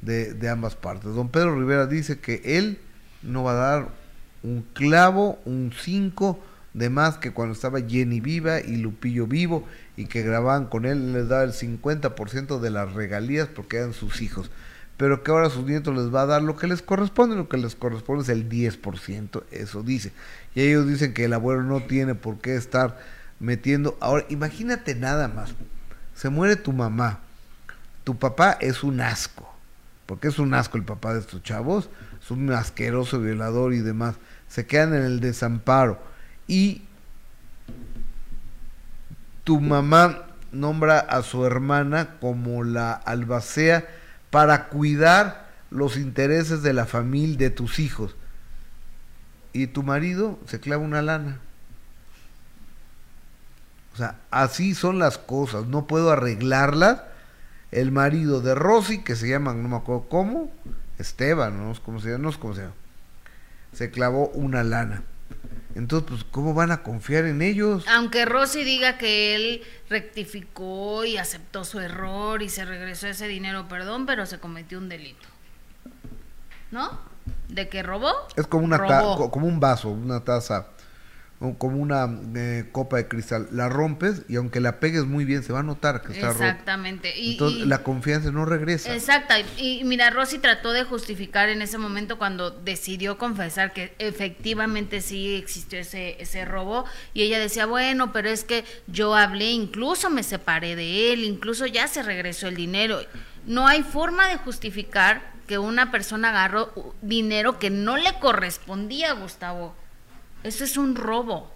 de, 0.00 0.32
de 0.32 0.48
ambas 0.48 0.74
partes. 0.74 1.14
Don 1.14 1.28
Pedro 1.28 1.54
Rivera 1.54 1.86
dice 1.86 2.18
que 2.18 2.40
él 2.58 2.78
no 3.22 3.44
va 3.44 3.52
a 3.52 3.54
dar 3.56 4.01
un 4.42 4.64
clavo, 4.72 5.38
un 5.44 5.72
5 5.76 6.38
de 6.74 6.88
más 6.88 7.18
que 7.18 7.32
cuando 7.32 7.54
estaba 7.54 7.80
Jenny 7.80 8.20
viva 8.20 8.60
y 8.60 8.76
Lupillo 8.76 9.26
vivo 9.26 9.66
y 9.96 10.06
que 10.06 10.22
grababan 10.22 10.66
con 10.66 10.86
él, 10.86 11.12
les 11.12 11.28
daba 11.28 11.44
el 11.44 11.52
50% 11.52 12.60
de 12.60 12.70
las 12.70 12.92
regalías 12.94 13.48
porque 13.48 13.78
eran 13.78 13.92
sus 13.92 14.22
hijos. 14.22 14.50
Pero 14.96 15.22
que 15.22 15.30
ahora 15.30 15.50
sus 15.50 15.64
nietos 15.64 15.94
les 15.96 16.14
va 16.14 16.22
a 16.22 16.26
dar 16.26 16.42
lo 16.42 16.56
que 16.56 16.66
les 16.66 16.82
corresponde, 16.82 17.36
lo 17.36 17.48
que 17.48 17.56
les 17.56 17.74
corresponde 17.74 18.22
es 18.22 18.28
el 18.28 18.48
10%, 18.48 19.42
eso 19.50 19.82
dice. 19.82 20.12
Y 20.54 20.62
ellos 20.62 20.86
dicen 20.86 21.12
que 21.12 21.24
el 21.24 21.32
abuelo 21.32 21.62
no 21.62 21.80
tiene 21.82 22.14
por 22.14 22.38
qué 22.38 22.56
estar 22.56 22.98
metiendo. 23.40 23.96
Ahora, 24.00 24.24
imagínate 24.28 24.94
nada 24.94 25.28
más, 25.28 25.54
se 26.14 26.28
muere 26.28 26.56
tu 26.56 26.72
mamá, 26.72 27.20
tu 28.04 28.18
papá 28.18 28.56
es 28.60 28.84
un 28.84 29.00
asco, 29.00 29.52
porque 30.06 30.28
es 30.28 30.38
un 30.38 30.54
asco 30.54 30.76
el 30.78 30.84
papá 30.84 31.14
de 31.14 31.20
estos 31.20 31.42
chavos, 31.42 31.90
es 32.22 32.30
un 32.30 32.50
asqueroso 32.52 33.18
violador 33.18 33.74
y 33.74 33.80
demás, 33.80 34.16
se 34.52 34.66
quedan 34.66 34.94
en 34.94 35.04
el 35.04 35.20
desamparo 35.20 35.98
y 36.46 36.82
tu 39.44 39.60
mamá 39.60 40.26
nombra 40.52 40.98
a 40.98 41.22
su 41.22 41.46
hermana 41.46 42.18
como 42.20 42.62
la 42.62 42.92
albacea 42.92 43.88
para 44.28 44.68
cuidar 44.68 45.48
los 45.70 45.96
intereses 45.96 46.62
de 46.62 46.74
la 46.74 46.84
familia, 46.84 47.38
de 47.38 47.50
tus 47.50 47.78
hijos. 47.78 48.14
Y 49.54 49.68
tu 49.68 49.82
marido 49.82 50.38
se 50.44 50.60
clava 50.60 50.82
una 50.82 51.00
lana. 51.00 51.40
O 53.94 53.96
sea, 53.96 54.16
así 54.30 54.74
son 54.74 54.98
las 54.98 55.16
cosas, 55.16 55.64
no 55.64 55.86
puedo 55.86 56.10
arreglarlas. 56.10 57.00
El 57.70 57.90
marido 57.90 58.42
de 58.42 58.54
Rosy, 58.54 59.02
que 59.02 59.16
se 59.16 59.30
llama, 59.30 59.54
no 59.54 59.66
me 59.66 59.76
acuerdo 59.76 60.10
cómo, 60.10 60.52
Esteban, 60.98 61.56
no 61.56 61.74
sé 61.74 61.80
cómo 61.82 62.00
se 62.00 62.10
llama, 62.10 62.24
no 62.24 62.32
sé 62.32 62.38
cómo 62.38 62.54
se 62.54 62.60
llama, 62.60 62.74
se 63.72 63.90
clavó 63.90 64.28
una 64.28 64.62
lana. 64.62 65.02
Entonces, 65.74 66.08
pues, 66.08 66.24
¿cómo 66.30 66.52
van 66.52 66.70
a 66.70 66.82
confiar 66.82 67.24
en 67.24 67.40
ellos? 67.40 67.86
Aunque 67.88 68.24
Rosy 68.26 68.62
diga 68.62 68.98
que 68.98 69.34
él 69.34 69.62
rectificó 69.88 71.04
y 71.04 71.16
aceptó 71.16 71.64
su 71.64 71.80
error 71.80 72.42
y 72.42 72.48
se 72.48 72.64
regresó 72.64 73.06
ese 73.06 73.26
dinero, 73.26 73.68
perdón, 73.68 74.04
pero 74.04 74.26
se 74.26 74.38
cometió 74.38 74.78
un 74.78 74.88
delito. 74.88 75.26
¿No? 76.70 77.00
¿De 77.48 77.68
que 77.68 77.82
robó? 77.82 78.12
Es 78.36 78.46
como 78.46 78.64
una 78.64 78.78
Robó. 78.78 79.30
como 79.30 79.46
un 79.46 79.60
vaso, 79.60 79.90
una 79.90 80.20
taza, 80.24 80.66
como 81.58 81.78
una 81.78 82.08
eh, 82.36 82.68
copa 82.72 82.98
de 82.98 83.08
cristal, 83.08 83.48
la 83.50 83.68
rompes 83.68 84.22
y 84.28 84.36
aunque 84.36 84.60
la 84.60 84.78
pegues 84.78 85.04
muy 85.04 85.24
bien 85.24 85.42
se 85.42 85.52
va 85.52 85.60
a 85.60 85.62
notar 85.64 86.02
que 86.02 86.12
está. 86.12 86.30
Exactamente. 86.30 87.18
Y, 87.18 87.32
Entonces 87.32 87.60
y- 87.62 87.66
la 87.66 87.82
confianza 87.82 88.30
no 88.30 88.44
regresa. 88.44 88.94
Exacto, 88.94 89.34
y, 89.58 89.80
y 89.80 89.84
mira, 89.84 90.10
Rosy 90.10 90.38
trató 90.38 90.72
de 90.72 90.84
justificar 90.84 91.48
en 91.48 91.62
ese 91.62 91.78
momento 91.78 92.16
cuando 92.18 92.50
decidió 92.50 93.18
confesar 93.18 93.72
que 93.72 93.94
efectivamente 93.98 95.00
sí 95.00 95.34
existió 95.34 95.80
ese, 95.80 96.16
ese 96.22 96.44
robo, 96.44 96.84
y 97.12 97.22
ella 97.22 97.38
decía, 97.40 97.66
bueno, 97.66 98.12
pero 98.12 98.28
es 98.28 98.44
que 98.44 98.64
yo 98.86 99.14
hablé, 99.14 99.50
incluso 99.50 100.10
me 100.10 100.22
separé 100.22 100.76
de 100.76 101.12
él, 101.12 101.24
incluso 101.24 101.66
ya 101.66 101.88
se 101.88 102.02
regresó 102.02 102.46
el 102.48 102.54
dinero. 102.56 103.00
No 103.46 103.66
hay 103.66 103.82
forma 103.82 104.28
de 104.28 104.36
justificar 104.36 105.32
que 105.48 105.58
una 105.58 105.90
persona 105.90 106.28
agarró 106.28 106.94
dinero 107.02 107.58
que 107.58 107.68
no 107.70 107.96
le 107.96 108.18
correspondía, 108.20 109.12
Gustavo. 109.14 109.74
Eso 110.42 110.64
es 110.64 110.76
un 110.76 110.96
robo, 110.96 111.50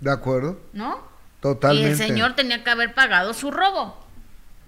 ¿De 0.00 0.10
acuerdo? 0.10 0.58
¿no? 0.72 0.98
Totalmente. 1.40 1.88
Y 1.88 1.92
el 1.92 1.96
señor 1.96 2.34
tenía 2.34 2.64
que 2.64 2.70
haber 2.70 2.94
pagado 2.94 3.34
su 3.34 3.50
robo. 3.50 3.98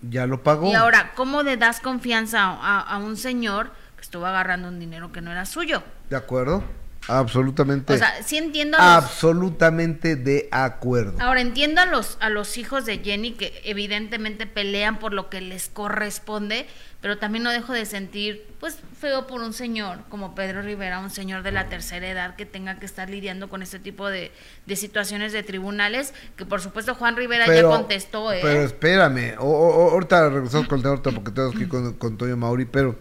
Ya 0.02 0.26
lo 0.26 0.42
pagó. 0.42 0.70
Y 0.70 0.74
ahora, 0.74 1.12
¿cómo 1.14 1.42
le 1.42 1.56
das 1.56 1.80
confianza 1.80 2.42
a, 2.42 2.80
a 2.80 2.98
un 2.98 3.16
señor 3.16 3.70
que 3.96 4.02
estuvo 4.02 4.26
agarrando 4.26 4.68
un 4.68 4.78
dinero 4.78 5.12
que 5.12 5.20
no 5.20 5.30
era 5.30 5.46
suyo? 5.46 5.82
¿De 6.10 6.16
acuerdo? 6.16 6.62
Absolutamente. 7.08 7.92
O 7.94 7.98
sea, 7.98 8.22
sí 8.22 8.36
entiendo 8.36 8.78
a 8.78 8.96
los, 8.96 9.04
absolutamente 9.04 10.14
de 10.16 10.48
acuerdo. 10.52 11.20
ahora 11.20 11.40
entiendo 11.40 11.80
a 11.80 11.86
los 11.86 12.16
a 12.20 12.28
los 12.30 12.56
hijos 12.58 12.86
de 12.86 12.98
Jenny 12.98 13.32
que 13.32 13.60
evidentemente 13.64 14.46
pelean 14.46 14.98
por 14.98 15.12
lo 15.12 15.28
que 15.28 15.40
les 15.40 15.68
corresponde, 15.68 16.66
pero 17.00 17.18
también 17.18 17.42
no 17.42 17.50
dejo 17.50 17.72
de 17.72 17.86
sentir 17.86 18.46
pues 18.60 18.78
feo 19.00 19.26
por 19.26 19.40
un 19.40 19.52
señor 19.52 19.98
como 20.08 20.36
Pedro 20.36 20.62
Rivera, 20.62 21.00
un 21.00 21.10
señor 21.10 21.42
de 21.42 21.50
la 21.50 21.68
tercera 21.68 22.08
edad 22.08 22.36
que 22.36 22.46
tenga 22.46 22.78
que 22.78 22.86
estar 22.86 23.10
lidiando 23.10 23.48
con 23.48 23.62
este 23.62 23.80
tipo 23.80 24.08
de, 24.08 24.30
de 24.66 24.76
situaciones 24.76 25.32
de 25.32 25.42
tribunales, 25.42 26.14
que 26.36 26.46
por 26.46 26.60
supuesto 26.60 26.94
Juan 26.94 27.16
Rivera 27.16 27.46
ya 27.52 27.62
contestó, 27.64 28.32
¿eh? 28.32 28.38
Pero 28.42 28.62
espérame, 28.62 29.34
o- 29.40 29.90
ahorita 29.90 30.28
regresamos 30.30 30.68
con 30.68 30.78
el 30.78 31.02
tema 31.02 31.14
porque 31.16 31.32
tengo 31.32 31.48
aquí 31.50 31.66
con, 31.66 31.94
con 31.94 32.16
Toño 32.16 32.36
Mauri, 32.36 32.64
pero 32.66 32.96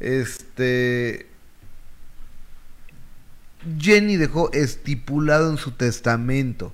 este 0.00 1.29
Jenny 3.78 4.16
dejó 4.16 4.50
estipulado 4.52 5.50
en 5.50 5.58
su 5.58 5.72
testamento 5.72 6.72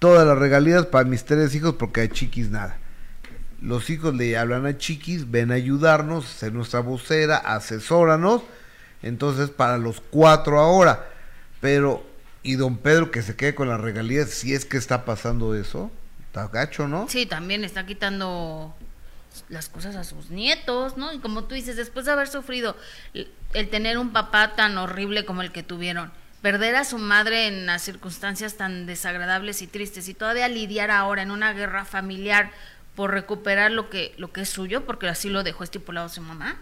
todas 0.00 0.26
las 0.26 0.38
regalías 0.38 0.86
para 0.86 1.04
mis 1.04 1.24
tres 1.24 1.54
hijos 1.54 1.74
porque 1.78 2.00
a 2.00 2.08
Chiquis 2.08 2.50
nada. 2.50 2.78
Los 3.62 3.90
hijos 3.90 4.14
le 4.14 4.36
hablan 4.36 4.66
a 4.66 4.78
Chiquis, 4.78 5.30
ven 5.30 5.52
a 5.52 5.54
ayudarnos, 5.54 6.24
ser 6.24 6.52
nuestra 6.52 6.80
vocera, 6.80 7.36
asesóranos. 7.36 8.42
Entonces, 9.02 9.50
para 9.50 9.76
los 9.76 10.00
cuatro 10.00 10.58
ahora. 10.58 11.06
Pero, 11.60 12.04
y 12.42 12.54
don 12.54 12.78
Pedro 12.78 13.10
que 13.10 13.22
se 13.22 13.36
quede 13.36 13.54
con 13.54 13.68
las 13.68 13.80
regalías, 13.80 14.30
si 14.30 14.54
es 14.54 14.64
que 14.64 14.78
está 14.78 15.04
pasando 15.04 15.54
eso. 15.54 15.90
Está 16.26 16.48
gacho, 16.48 16.88
¿no? 16.88 17.06
Sí, 17.08 17.26
también 17.26 17.64
está 17.64 17.84
quitando 17.84 18.74
las 19.48 19.68
cosas 19.68 19.96
a 19.96 20.04
sus 20.04 20.30
nietos, 20.30 20.96
¿no? 20.96 21.12
Y 21.12 21.18
como 21.18 21.44
tú 21.44 21.54
dices, 21.54 21.76
después 21.76 22.06
de 22.06 22.12
haber 22.12 22.28
sufrido 22.28 22.76
el, 23.14 23.68
tener 23.68 23.98
un 23.98 24.12
papá 24.12 24.54
tan 24.54 24.78
horrible 24.78 25.24
como 25.24 25.42
el 25.42 25.52
que 25.52 25.62
tuvieron, 25.62 26.12
perder 26.42 26.76
a 26.76 26.84
su 26.84 26.98
madre 26.98 27.46
en 27.46 27.66
las 27.66 27.82
circunstancias 27.82 28.56
tan 28.56 28.86
desagradables 28.86 29.62
y 29.62 29.66
tristes 29.66 30.08
y 30.08 30.14
todavía 30.14 30.48
lidiar 30.48 30.90
ahora 30.90 31.22
en 31.22 31.30
una 31.30 31.52
guerra 31.52 31.84
familiar 31.84 32.50
por 32.94 33.12
recuperar 33.12 33.70
lo 33.70 33.88
que 33.90 34.14
lo 34.16 34.32
que 34.32 34.42
es 34.42 34.48
suyo, 34.48 34.84
porque 34.84 35.08
así 35.08 35.28
lo 35.28 35.42
dejó 35.42 35.64
estipulado 35.64 36.08
su 36.08 36.22
mamá. 36.22 36.58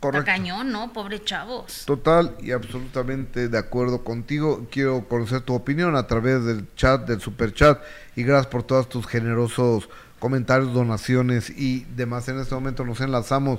Correcto. 0.00 0.20
Está 0.20 0.32
cañón, 0.32 0.72
¿no? 0.72 0.94
Pobre 0.94 1.22
chavos. 1.22 1.84
Total 1.84 2.34
y 2.40 2.52
absolutamente 2.52 3.48
de 3.48 3.58
acuerdo 3.58 4.02
contigo. 4.02 4.66
Quiero 4.70 5.06
conocer 5.06 5.42
tu 5.42 5.54
opinión 5.54 5.94
a 5.94 6.06
través 6.06 6.42
del 6.46 6.74
chat, 6.74 7.06
del 7.06 7.20
super 7.20 7.52
chat. 7.52 7.82
Y 8.16 8.22
gracias 8.22 8.46
por 8.46 8.62
todos 8.62 8.88
tus 8.88 9.06
generosos 9.06 9.90
comentarios, 10.20 10.72
donaciones 10.72 11.50
y 11.50 11.84
demás. 11.96 12.28
En 12.28 12.38
este 12.38 12.54
momento 12.54 12.84
nos 12.84 13.00
enlazamos 13.00 13.58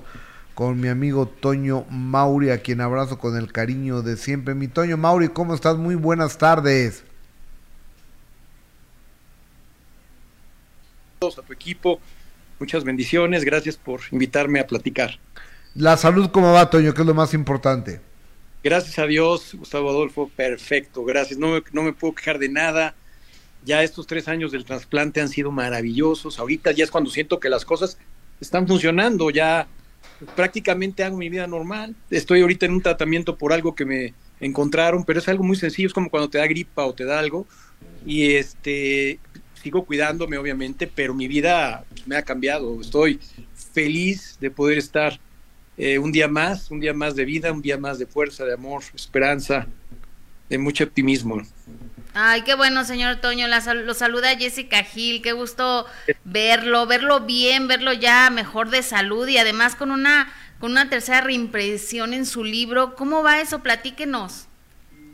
con 0.56 0.80
mi 0.80 0.88
amigo 0.88 1.28
Toño 1.28 1.86
Mauri, 1.90 2.52
a 2.52 2.62
quien 2.62 2.80
abrazo 2.80 3.20
con 3.20 3.36
el 3.36 3.52
cariño 3.52 4.02
de 4.02 4.16
siempre. 4.16 4.56
Mi 4.56 4.70
Toño 4.70 4.96
Mauri, 4.96 5.28
¿cómo 5.28 5.54
estás? 5.54 5.76
Muy 5.76 5.96
buenas 5.96 6.38
tardes. 6.38 7.04
todos, 11.22 11.38
a 11.38 11.44
tu 11.44 11.54
equipo. 11.54 12.00
Muchas 12.60 12.84
bendiciones. 12.84 13.46
Gracias 13.46 13.78
por 13.78 14.02
invitarme 14.12 14.60
a 14.60 14.66
platicar. 14.66 15.20
La 15.76 15.96
salud, 15.96 16.32
¿cómo 16.32 16.52
va, 16.52 16.70
Toño? 16.70 16.96
Que 16.96 17.02
es 17.02 17.08
lo 17.08 17.14
más 17.14 17.36
importante. 17.36 18.02
Gracias 18.64 18.98
a 18.98 19.06
Dios, 19.06 19.54
Gustavo 19.54 19.90
Adolfo, 19.90 20.32
perfecto. 20.36 21.04
Gracias. 21.06 21.38
No 21.38 21.50
me, 21.50 21.64
no 21.74 21.84
me 21.84 21.94
puedo 21.94 22.16
quejar 22.16 22.40
de 22.40 22.50
nada. 22.50 22.96
Ya 23.64 23.84
estos 23.84 24.08
tres 24.08 24.28
años 24.28 24.52
del 24.52 24.66
trasplante 24.66 25.22
han 25.22 25.30
sido 25.30 25.52
maravillosos. 25.52 26.40
Ahorita 26.40 26.72
ya 26.72 26.84
es 26.84 26.92
cuando 26.92 27.10
siento 27.10 27.40
que 27.40 27.50
las 27.50 27.66
cosas 27.66 27.98
están 28.40 28.68
funcionando. 28.68 29.30
Ya 29.30 29.68
prácticamente 30.36 31.04
hago 31.04 31.18
mi 31.18 31.30
vida 31.30 31.48
normal. 31.48 31.96
Estoy 32.10 32.42
ahorita 32.42 32.66
en 32.66 32.74
un 32.74 32.82
tratamiento 32.82 33.38
por 33.38 33.54
algo 33.54 33.76
que 33.76 33.86
me 33.86 34.14
encontraron, 34.40 35.04
pero 35.04 35.20
es 35.20 35.28
algo 35.28 35.44
muy 35.44 35.56
sencillo. 35.56 35.88
Es 35.88 35.94
como 35.94 36.10
cuando 36.10 36.30
te 36.30 36.40
da 36.40 36.48
gripa 36.48 36.86
o 36.86 36.94
te 36.94 37.06
da 37.06 37.20
algo. 37.20 37.46
Y 38.06 38.34
este 38.34 39.20
sigo 39.62 39.86
cuidándome, 39.86 40.38
obviamente, 40.38 40.88
pero 40.88 41.14
mi 41.14 41.28
vida 41.28 41.86
me 42.06 42.16
ha 42.16 42.24
cambiado. 42.24 42.82
Estoy 42.82 43.20
feliz 43.74 44.38
de 44.42 44.50
poder 44.50 44.78
estar 44.78 45.20
eh, 45.78 46.00
un 46.00 46.12
día 46.12 46.28
más, 46.28 46.72
un 46.72 46.80
día 46.80 46.94
más 46.94 47.16
de 47.16 47.26
vida, 47.26 47.52
un 47.52 47.62
día 47.62 47.78
más 47.78 48.00
de 48.00 48.06
fuerza, 48.06 48.46
de 48.46 48.54
amor, 48.54 48.84
esperanza, 48.94 49.68
de 50.50 50.58
mucho 50.58 50.84
optimismo. 50.84 51.42
Ay, 52.14 52.42
qué 52.42 52.56
bueno, 52.56 52.84
señor 52.84 53.18
Toño. 53.18 53.48
La 53.48 53.62
lo 53.74 53.94
saluda 53.94 54.36
Jessica 54.38 54.84
Gil. 54.84 55.22
Qué 55.22 55.32
gusto 55.32 55.86
verlo, 56.26 56.86
verlo 56.86 57.22
bien, 57.22 57.68
verlo 57.68 57.94
ya 57.94 58.30
mejor 58.30 58.70
de 58.70 58.84
salud 58.84 59.28
y 59.28 59.38
además 59.38 59.76
con 59.76 59.92
una 59.92 60.32
con 60.60 60.72
una 60.72 60.90
tercera 60.90 61.22
reimpresión 61.22 62.14
en 62.14 62.26
su 62.26 62.44
libro. 62.44 62.96
¿Cómo 62.96 63.24
va 63.24 63.42
eso? 63.42 63.64
Platíquenos. 63.64 64.48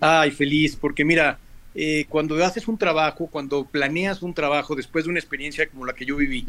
Ay, 0.01 0.31
feliz, 0.31 0.75
porque 0.75 1.05
mira, 1.05 1.39
eh, 1.73 2.05
cuando 2.09 2.43
haces 2.43 2.67
un 2.67 2.77
trabajo, 2.77 3.27
cuando 3.27 3.63
planeas 3.63 4.21
un 4.21 4.33
trabajo 4.33 4.75
después 4.75 5.05
de 5.05 5.11
una 5.11 5.19
experiencia 5.19 5.67
como 5.67 5.85
la 5.85 5.93
que 5.93 6.05
yo 6.05 6.17
viví, 6.17 6.41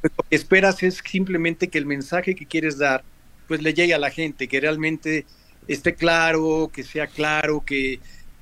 pues, 0.00 0.12
lo 0.16 0.24
que 0.24 0.36
esperas 0.36 0.82
es 0.82 1.00
simplemente 1.04 1.68
que 1.68 1.78
el 1.78 1.86
mensaje 1.86 2.34
que 2.34 2.46
quieres 2.46 2.78
dar, 2.78 3.04
pues 3.46 3.62
le 3.62 3.72
llegue 3.72 3.94
a 3.94 3.98
la 3.98 4.10
gente, 4.10 4.48
que 4.48 4.60
realmente 4.60 5.24
esté 5.68 5.94
claro, 5.94 6.70
que 6.72 6.82
sea 6.82 7.06
claro, 7.06 7.62
que 7.64 8.00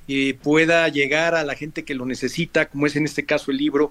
eh, 0.09 0.35
pueda 0.40 0.88
llegar 0.88 1.35
a 1.35 1.45
la 1.45 1.55
gente 1.55 1.85
que 1.85 1.95
lo 1.95 2.07
necesita, 2.07 2.69
como 2.69 2.87
es 2.87 2.97
en 2.97 3.05
este 3.05 3.25
caso 3.25 3.51
el 3.51 3.57
libro. 3.59 3.90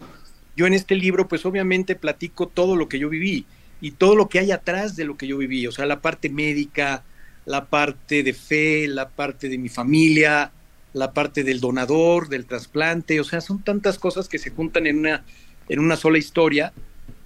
Yo 0.55 0.65
en 0.67 0.73
este 0.73 0.95
libro, 0.95 1.27
pues 1.27 1.45
obviamente 1.45 1.95
platico 1.95 2.47
todo 2.47 2.75
lo 2.75 2.87
que 2.87 2.99
yo 2.99 3.09
viví 3.09 3.45
y 3.81 3.91
todo 3.91 4.15
lo 4.15 4.29
que 4.29 4.39
hay 4.39 4.51
atrás 4.51 4.95
de 4.95 5.05
lo 5.05 5.17
que 5.17 5.27
yo 5.27 5.37
viví, 5.37 5.67
o 5.67 5.71
sea, 5.71 5.85
la 5.85 6.01
parte 6.01 6.29
médica, 6.29 7.03
la 7.45 7.65
parte 7.65 8.23
de 8.23 8.33
fe, 8.33 8.87
la 8.87 9.09
parte 9.09 9.49
de 9.49 9.57
mi 9.57 9.69
familia, 9.69 10.51
la 10.93 11.11
parte 11.11 11.43
del 11.43 11.59
donador, 11.59 12.29
del 12.29 12.45
trasplante, 12.45 13.19
o 13.19 13.25
sea, 13.25 13.41
son 13.41 13.61
tantas 13.63 13.99
cosas 13.99 14.29
que 14.29 14.39
se 14.39 14.49
juntan 14.49 14.87
en 14.87 14.99
una, 14.99 15.25
en 15.67 15.79
una 15.79 15.97
sola 15.97 16.17
historia 16.17 16.71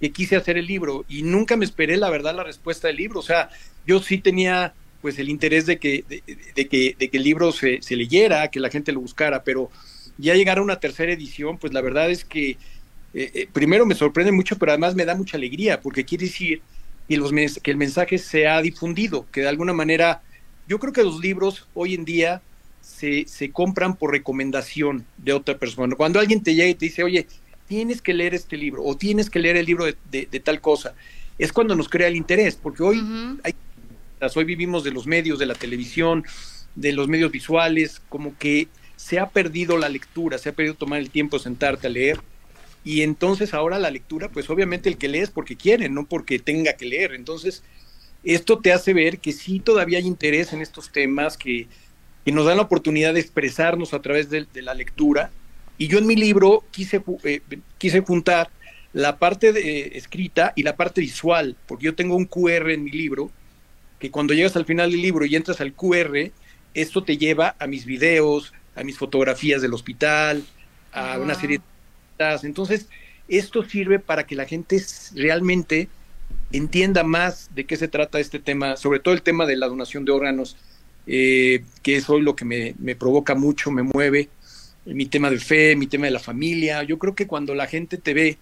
que 0.00 0.10
quise 0.10 0.34
hacer 0.34 0.58
el 0.58 0.66
libro 0.66 1.04
y 1.08 1.22
nunca 1.22 1.56
me 1.56 1.64
esperé, 1.64 1.96
la 1.96 2.10
verdad, 2.10 2.34
la 2.34 2.42
respuesta 2.44 2.88
del 2.88 2.96
libro. 2.96 3.20
O 3.20 3.22
sea, 3.22 3.50
yo 3.86 4.00
sí 4.00 4.18
tenía 4.18 4.74
pues 5.00 5.18
el 5.18 5.28
interés 5.28 5.66
de 5.66 5.78
que, 5.78 6.04
de, 6.08 6.22
de 6.54 6.68
que, 6.68 6.96
de 6.98 7.08
que 7.08 7.16
el 7.16 7.24
libro 7.24 7.52
se, 7.52 7.80
se, 7.82 7.96
leyera, 7.96 8.48
que 8.48 8.60
la 8.60 8.70
gente 8.70 8.92
lo 8.92 9.00
buscara, 9.00 9.42
pero 9.42 9.70
ya 10.18 10.34
llegar 10.34 10.58
a 10.58 10.62
una 10.62 10.80
tercera 10.80 11.12
edición, 11.12 11.58
pues 11.58 11.72
la 11.72 11.80
verdad 11.80 12.10
es 12.10 12.24
que 12.24 12.50
eh, 12.50 13.30
eh, 13.34 13.48
primero 13.52 13.86
me 13.86 13.94
sorprende 13.94 14.32
mucho, 14.32 14.56
pero 14.56 14.72
además 14.72 14.94
me 14.94 15.04
da 15.04 15.14
mucha 15.14 15.36
alegría, 15.36 15.80
porque 15.80 16.04
quiere 16.04 16.26
decir 16.26 16.60
que, 17.08 17.16
los 17.16 17.32
que 17.62 17.70
el 17.70 17.76
mensaje 17.76 18.18
se 18.18 18.46
ha 18.46 18.60
difundido, 18.62 19.26
que 19.32 19.40
de 19.40 19.48
alguna 19.48 19.72
manera, 19.72 20.22
yo 20.68 20.78
creo 20.78 20.92
que 20.92 21.02
los 21.02 21.20
libros 21.20 21.66
hoy 21.74 21.94
en 21.94 22.04
día 22.04 22.42
se, 22.80 23.26
se 23.26 23.50
compran 23.50 23.96
por 23.96 24.12
recomendación 24.12 25.04
de 25.16 25.32
otra 25.32 25.58
persona. 25.58 25.96
Cuando 25.96 26.20
alguien 26.20 26.42
te 26.42 26.54
llega 26.54 26.68
y 26.68 26.74
te 26.74 26.86
dice, 26.86 27.02
oye, 27.02 27.26
tienes 27.66 28.02
que 28.02 28.14
leer 28.14 28.34
este 28.34 28.56
libro 28.56 28.84
o 28.84 28.96
tienes 28.96 29.30
que 29.30 29.38
leer 29.38 29.56
el 29.56 29.66
libro 29.66 29.86
de, 29.86 29.96
de, 30.10 30.28
de 30.30 30.40
tal 30.40 30.60
cosa, 30.60 30.94
es 31.38 31.52
cuando 31.52 31.74
nos 31.74 31.88
crea 31.88 32.08
el 32.08 32.16
interés, 32.16 32.54
porque 32.54 32.82
hoy, 32.82 32.98
uh 32.98 33.02
-huh. 33.02 33.40
hay, 33.44 33.54
hoy 34.34 34.44
vivimos 34.44 34.84
de 34.84 34.92
los 34.92 35.06
medios, 35.06 35.38
de 35.38 35.46
la 35.46 35.54
televisión, 35.54 36.24
de 36.74 36.92
los 36.92 37.08
medios 37.08 37.30
visuales, 37.30 38.00
como 38.08 38.36
que 38.38 38.68
se 38.96 39.18
ha 39.18 39.30
perdido 39.30 39.78
la 39.78 39.88
lectura, 39.88 40.38
se 40.38 40.50
ha 40.50 40.52
perdido 40.52 40.74
tomar 40.74 41.00
el 41.00 41.10
tiempo 41.10 41.38
de 41.38 41.44
sentarte 41.44 41.86
a 41.86 41.90
leer. 41.90 42.20
Y 42.84 43.02
entonces 43.02 43.54
ahora 43.54 43.78
la 43.78 43.90
lectura, 43.90 44.28
pues 44.28 44.48
obviamente 44.50 44.88
el 44.88 44.96
que 44.96 45.08
lee 45.08 45.20
es 45.20 45.30
porque 45.30 45.56
quiere, 45.56 45.88
no 45.88 46.06
porque 46.06 46.38
tenga 46.38 46.74
que 46.74 46.86
leer. 46.86 47.12
Entonces, 47.12 47.62
esto 48.24 48.58
te 48.58 48.72
hace 48.72 48.94
ver 48.94 49.18
que 49.18 49.32
sí 49.32 49.60
todavía 49.60 49.98
hay 49.98 50.06
interés 50.06 50.52
en 50.52 50.60
estos 50.60 50.90
temas, 50.90 51.36
que, 51.36 51.66
que 52.24 52.32
nos 52.32 52.46
dan 52.46 52.58
la 52.58 52.64
oportunidad 52.64 53.14
de 53.14 53.20
expresarnos 53.20 53.94
a 53.94 54.02
través 54.02 54.30
de, 54.30 54.46
la 54.54 54.74
lectura. 54.74 55.30
Y 55.78 55.88
yo 55.88 55.98
en 55.98 56.06
mi 56.06 56.16
libro 56.16 56.64
quise, 56.70 57.02
eh, 57.24 57.40
quise 57.78 58.00
juntar 58.00 58.50
la 58.92 59.18
parte 59.18 59.48
eh, 59.50 59.96
escrita 59.96 60.52
y 60.56 60.62
la 60.62 60.76
parte 60.76 61.00
visual, 61.00 61.56
porque 61.66 61.86
yo 61.86 61.94
tengo 61.94 62.16
un 62.16 62.26
QR 62.26 62.70
en 62.70 62.84
mi 62.84 62.90
libro, 62.90 63.30
que 64.00 64.10
cuando 64.10 64.34
llegas 64.34 64.56
al 64.56 64.64
final 64.64 64.90
del 64.90 65.02
libro 65.02 65.24
y 65.24 65.36
entras 65.36 65.60
al 65.60 65.72
QR, 65.72 66.32
esto 66.74 67.04
te 67.04 67.16
lleva 67.16 67.54
a 67.58 67.68
mis 67.68 67.84
videos, 67.84 68.52
a 68.74 68.82
mis 68.82 68.98
fotografías 68.98 69.62
del 69.62 69.74
hospital, 69.74 70.44
a 70.92 71.18
una 71.18 71.36
serie 71.36 71.58
de... 72.18 72.38
Entonces, 72.42 72.88
esto 73.28 73.62
sirve 73.62 73.98
para 73.98 74.26
que 74.26 74.34
la 74.34 74.46
gente 74.46 74.82
realmente 75.14 75.88
entienda 76.52 77.04
más 77.04 77.50
de 77.54 77.64
qué 77.64 77.76
se 77.76 77.88
trata 77.88 78.18
este 78.18 78.40
tema, 78.40 78.76
sobre 78.76 78.98
todo 78.98 79.14
el 79.14 79.22
tema 79.22 79.46
de 79.46 79.56
la 79.56 79.68
donación 79.68 80.04
de 80.04 80.12
órganos, 80.12 80.56
eh, 81.06 81.62
que 81.82 81.96
es 81.96 82.10
hoy 82.10 82.22
lo 82.22 82.34
que 82.34 82.44
me, 82.44 82.74
me, 82.78 82.96
provoca 82.96 83.34
mucho, 83.34 83.70
me 83.70 83.82
mueve, 83.82 84.28
mi 84.84 85.06
tema 85.06 85.30
de 85.30 85.38
fe, 85.38 85.76
mi 85.76 85.86
tema 85.86 86.06
de 86.06 86.12
la 86.12 86.18
familia. 86.18 86.82
Yo 86.82 86.98
creo 86.98 87.14
que 87.14 87.26
cuando 87.26 87.54
la 87.54 87.66
gente 87.66 87.96
te 87.96 88.14
ve, 88.14 88.38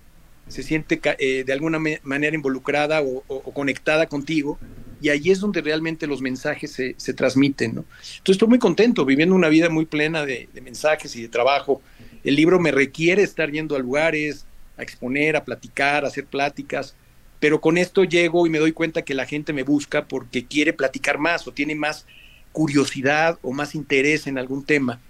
se 0.48 0.62
siente 0.62 1.00
eh, 1.18 1.44
de 1.44 1.52
alguna 1.52 1.78
manera 2.02 2.34
involucrada 2.34 3.02
o, 3.02 3.22
conectada 3.52 4.06
contigo, 4.06 4.58
y 5.00 5.08
ahí 5.10 5.30
es 5.30 5.40
donde 5.40 5.60
realmente 5.60 6.06
los 6.06 6.20
mensajes 6.20 6.72
se, 6.72 6.94
se, 6.96 7.14
transmiten. 7.14 7.74
¿no? 7.74 7.84
Entonces 8.00 8.34
estoy 8.34 8.48
muy 8.48 8.58
contento, 8.58 9.04
viviendo 9.04 9.34
una 9.34 9.48
vida 9.48 9.68
muy 9.68 9.86
plena 9.86 10.24
de, 10.24 10.48
de 10.52 10.60
mensajes 10.60 11.14
y 11.16 11.22
de 11.22 11.28
trabajo. 11.28 11.82
El 12.24 12.36
libro 12.36 12.58
me 12.58 12.70
requiere 12.70 13.22
estar 13.22 13.50
yendo 13.50 13.76
a 13.76 13.78
lugares, 13.78 14.46
a 14.76 14.82
exponer, 14.82 15.36
a 15.36 15.44
platicar, 15.44 16.04
a 16.04 16.08
hacer 16.08 16.26
pláticas 16.26 16.94
pero 17.40 17.60
con 17.60 17.78
esto 17.78 18.04
llego 18.04 18.46
y 18.46 18.50
me 18.50 18.58
doy 18.58 18.72
cuenta 18.72 19.02
que 19.02 19.14
la 19.14 19.26
gente 19.26 19.52
me 19.52 19.62
busca 19.62 20.06
porque 20.06 20.46
quiere 20.46 20.72
platicar 20.72 21.18
más 21.18 21.46
o 21.46 21.52
tiene 21.52 21.74
más 21.74 22.06
curiosidad 22.52 23.38
o 23.42 23.52
más 23.52 23.74
interés 23.74 24.26
en 24.26 24.38
algún 24.38 24.64
tema. 24.64 25.00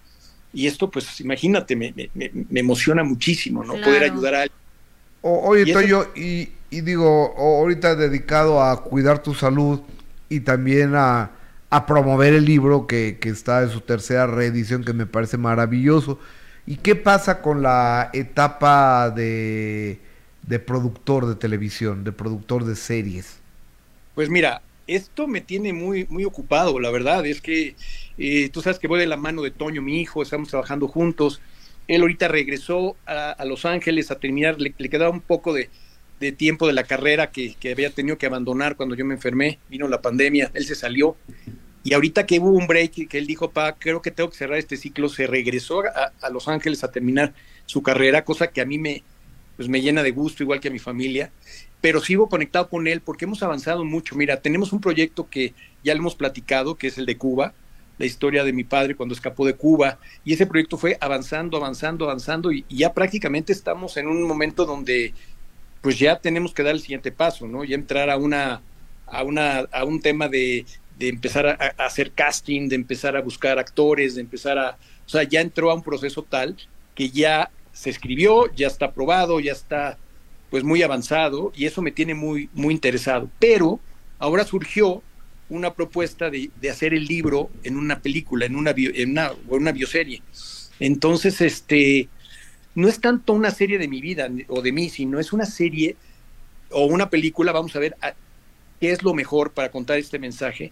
Y 0.52 0.66
esto, 0.66 0.90
pues 0.90 1.20
imagínate, 1.20 1.76
me, 1.76 1.94
emociona 2.54 3.02
muchísimo, 3.04 3.64
¿no? 3.64 3.74
Poder 3.74 4.04
ayudar 4.04 4.34
a 4.34 4.42
alguien. 4.42 4.58
oye, 5.22 5.72
Toyo, 5.72 6.10
y, 6.16 6.50
y, 6.70 6.80
digo, 6.82 7.34
ahorita 7.36 7.96
dedicado 7.96 8.62
a 8.62 8.84
cuidar 8.84 9.22
tu 9.22 9.34
salud 9.34 9.80
y 10.28 10.40
también 10.40 10.94
a, 10.94 11.30
a 11.70 11.86
promover 11.86 12.34
el 12.34 12.44
libro 12.44 12.86
que, 12.86 13.18
que 13.20 13.30
está 13.30 13.62
en 13.62 13.70
su 13.70 13.80
tercera 13.80 14.26
reedición, 14.26 14.84
que 14.84 14.92
me 14.92 15.06
parece 15.06 15.36
maravilloso. 15.36 16.18
¿Y 16.66 16.76
qué 16.76 16.94
pasa 16.94 17.40
con 17.40 17.62
la 17.62 18.10
etapa 18.12 19.10
de 19.10 20.00
de 20.48 20.58
productor 20.58 21.26
de 21.26 21.34
televisión, 21.34 22.04
de 22.04 22.12
productor 22.12 22.64
de 22.64 22.74
series? 22.74 23.38
Pues 24.14 24.30
mira, 24.30 24.62
esto 24.86 25.28
me 25.28 25.42
tiene 25.42 25.72
muy, 25.72 26.06
muy 26.08 26.24
ocupado, 26.24 26.80
la 26.80 26.90
verdad. 26.90 27.26
Es 27.26 27.40
que 27.40 27.76
eh, 28.16 28.48
tú 28.48 28.62
sabes 28.62 28.78
que 28.78 28.88
voy 28.88 28.98
de 28.98 29.06
la 29.06 29.18
mano 29.18 29.42
de 29.42 29.50
Toño, 29.50 29.82
mi 29.82 30.00
hijo, 30.00 30.22
estamos 30.22 30.48
trabajando 30.48 30.88
juntos. 30.88 31.40
Él 31.86 32.00
ahorita 32.00 32.28
regresó 32.28 32.96
a, 33.06 33.44
Los 33.44 33.64
Ángeles 33.64 34.10
a 34.10 34.18
terminar, 34.18 34.58
le, 34.58 34.72
quedaba 34.72 35.10
un 35.10 35.20
poco 35.20 35.52
de, 35.52 35.70
tiempo 36.36 36.66
de 36.66 36.72
la 36.72 36.84
carrera 36.84 37.30
que, 37.30 37.56
había 37.70 37.90
tenido 37.90 38.18
que 38.18 38.26
abandonar 38.26 38.76
cuando 38.76 38.94
yo 38.94 39.04
me 39.04 39.14
enfermé, 39.14 39.58
vino 39.68 39.88
la 39.88 40.00
pandemia, 40.02 40.50
él 40.54 40.64
se 40.64 40.74
salió. 40.74 41.16
Y 41.84 41.94
ahorita 41.94 42.26
que 42.26 42.38
hubo 42.38 42.50
un 42.50 42.66
break, 42.66 43.08
que 43.08 43.18
él 43.18 43.26
dijo, 43.26 43.50
pa, 43.50 43.76
creo 43.78 44.02
que 44.02 44.10
tengo 44.10 44.30
que 44.30 44.36
cerrar 44.36 44.58
este 44.58 44.76
ciclo, 44.76 45.08
se 45.08 45.26
regresó 45.26 45.82
a 46.20 46.30
Los 46.30 46.48
Ángeles 46.48 46.84
a 46.84 46.90
terminar 46.90 47.34
su 47.66 47.82
carrera, 47.82 48.24
cosa 48.24 48.48
que 48.48 48.60
a 48.60 48.66
mí 48.66 48.78
me, 48.78 49.02
pues 49.58 49.68
me 49.68 49.80
llena 49.80 50.04
de 50.04 50.12
gusto, 50.12 50.44
igual 50.44 50.60
que 50.60 50.68
a 50.68 50.70
mi 50.70 50.78
familia, 50.78 51.32
pero 51.80 52.00
sigo 52.00 52.28
conectado 52.28 52.68
con 52.68 52.86
él 52.86 53.00
porque 53.00 53.24
hemos 53.24 53.42
avanzado 53.42 53.84
mucho. 53.84 54.14
Mira, 54.14 54.40
tenemos 54.40 54.72
un 54.72 54.80
proyecto 54.80 55.28
que 55.28 55.52
ya 55.82 55.94
le 55.94 55.98
hemos 55.98 56.14
platicado, 56.14 56.76
que 56.76 56.86
es 56.86 56.96
el 56.96 57.06
de 57.06 57.16
Cuba, 57.16 57.54
la 57.98 58.06
historia 58.06 58.44
de 58.44 58.52
mi 58.52 58.62
padre 58.62 58.94
cuando 58.94 59.14
escapó 59.14 59.44
de 59.44 59.54
Cuba, 59.54 59.98
y 60.24 60.32
ese 60.32 60.46
proyecto 60.46 60.78
fue 60.78 60.96
avanzando, 61.00 61.56
avanzando, 61.56 62.04
avanzando, 62.04 62.52
y, 62.52 62.64
ya 62.68 62.92
prácticamente 62.94 63.52
estamos 63.52 63.96
en 63.96 64.06
un 64.06 64.22
momento 64.22 64.64
donde 64.64 65.12
pues 65.80 65.98
ya 65.98 66.18
tenemos 66.18 66.52
que 66.52 66.62
dar 66.62 66.74
el 66.74 66.80
siguiente 66.80 67.12
paso, 67.12 67.46
¿no? 67.46 67.64
Ya 67.64 67.74
entrar 67.74 68.10
a 68.10 68.16
una, 68.16 68.62
a 69.06 69.22
una, 69.22 69.60
a 69.72 69.84
un 69.84 70.00
tema 70.00 70.28
de, 70.28 70.66
de 70.98 71.08
empezar 71.08 71.46
a, 71.46 71.84
hacer 71.84 72.12
casting, 72.12 72.68
de 72.68 72.76
empezar 72.76 73.16
a 73.16 73.22
buscar 73.22 73.58
actores, 73.58 74.16
de 74.16 74.20
empezar 74.20 74.58
a, 74.58 74.78
o 75.06 75.08
sea, 75.08 75.22
ya 75.22 75.40
entró 75.40 75.70
a 75.70 75.74
un 75.74 75.82
proceso 75.82 76.22
tal 76.22 76.56
que 76.94 77.10
ya 77.10 77.50
se 77.72 77.90
escribió, 77.90 78.52
ya 78.54 78.66
está 78.66 78.86
aprobado, 78.86 79.38
ya 79.38 79.52
está 79.52 79.98
pues 80.50 80.64
muy 80.64 80.82
avanzado 80.82 81.52
y 81.54 81.66
eso 81.66 81.82
me 81.82 81.92
tiene 81.92 82.14
muy, 82.14 82.50
muy 82.52 82.74
interesado. 82.74 83.30
Pero 83.38 83.78
ahora 84.18 84.44
surgió 84.44 85.02
una 85.48 85.74
propuesta 85.74 86.30
de, 86.30 86.50
hacer 86.68 86.92
el 86.92 87.04
libro 87.04 87.50
en 87.62 87.76
una 87.76 88.00
película, 88.00 88.46
en 88.46 88.56
una, 88.56 88.74
en 88.76 89.10
una, 89.10 89.32
una 89.48 89.72
bioserie. 89.72 90.22
Entonces, 90.80 91.40
este, 91.40 92.08
no 92.78 92.86
es 92.86 93.00
tanto 93.00 93.32
una 93.32 93.50
serie 93.50 93.76
de 93.76 93.88
mi 93.88 94.00
vida 94.00 94.30
o 94.46 94.62
de 94.62 94.70
mí, 94.70 94.88
sino 94.88 95.18
es 95.18 95.32
una 95.32 95.46
serie 95.46 95.96
o 96.70 96.84
una 96.84 97.10
película, 97.10 97.50
vamos 97.50 97.74
a 97.74 97.80
ver 97.80 97.96
qué 98.80 98.92
es 98.92 99.02
lo 99.02 99.14
mejor 99.14 99.50
para 99.50 99.72
contar 99.72 99.98
este 99.98 100.20
mensaje, 100.20 100.70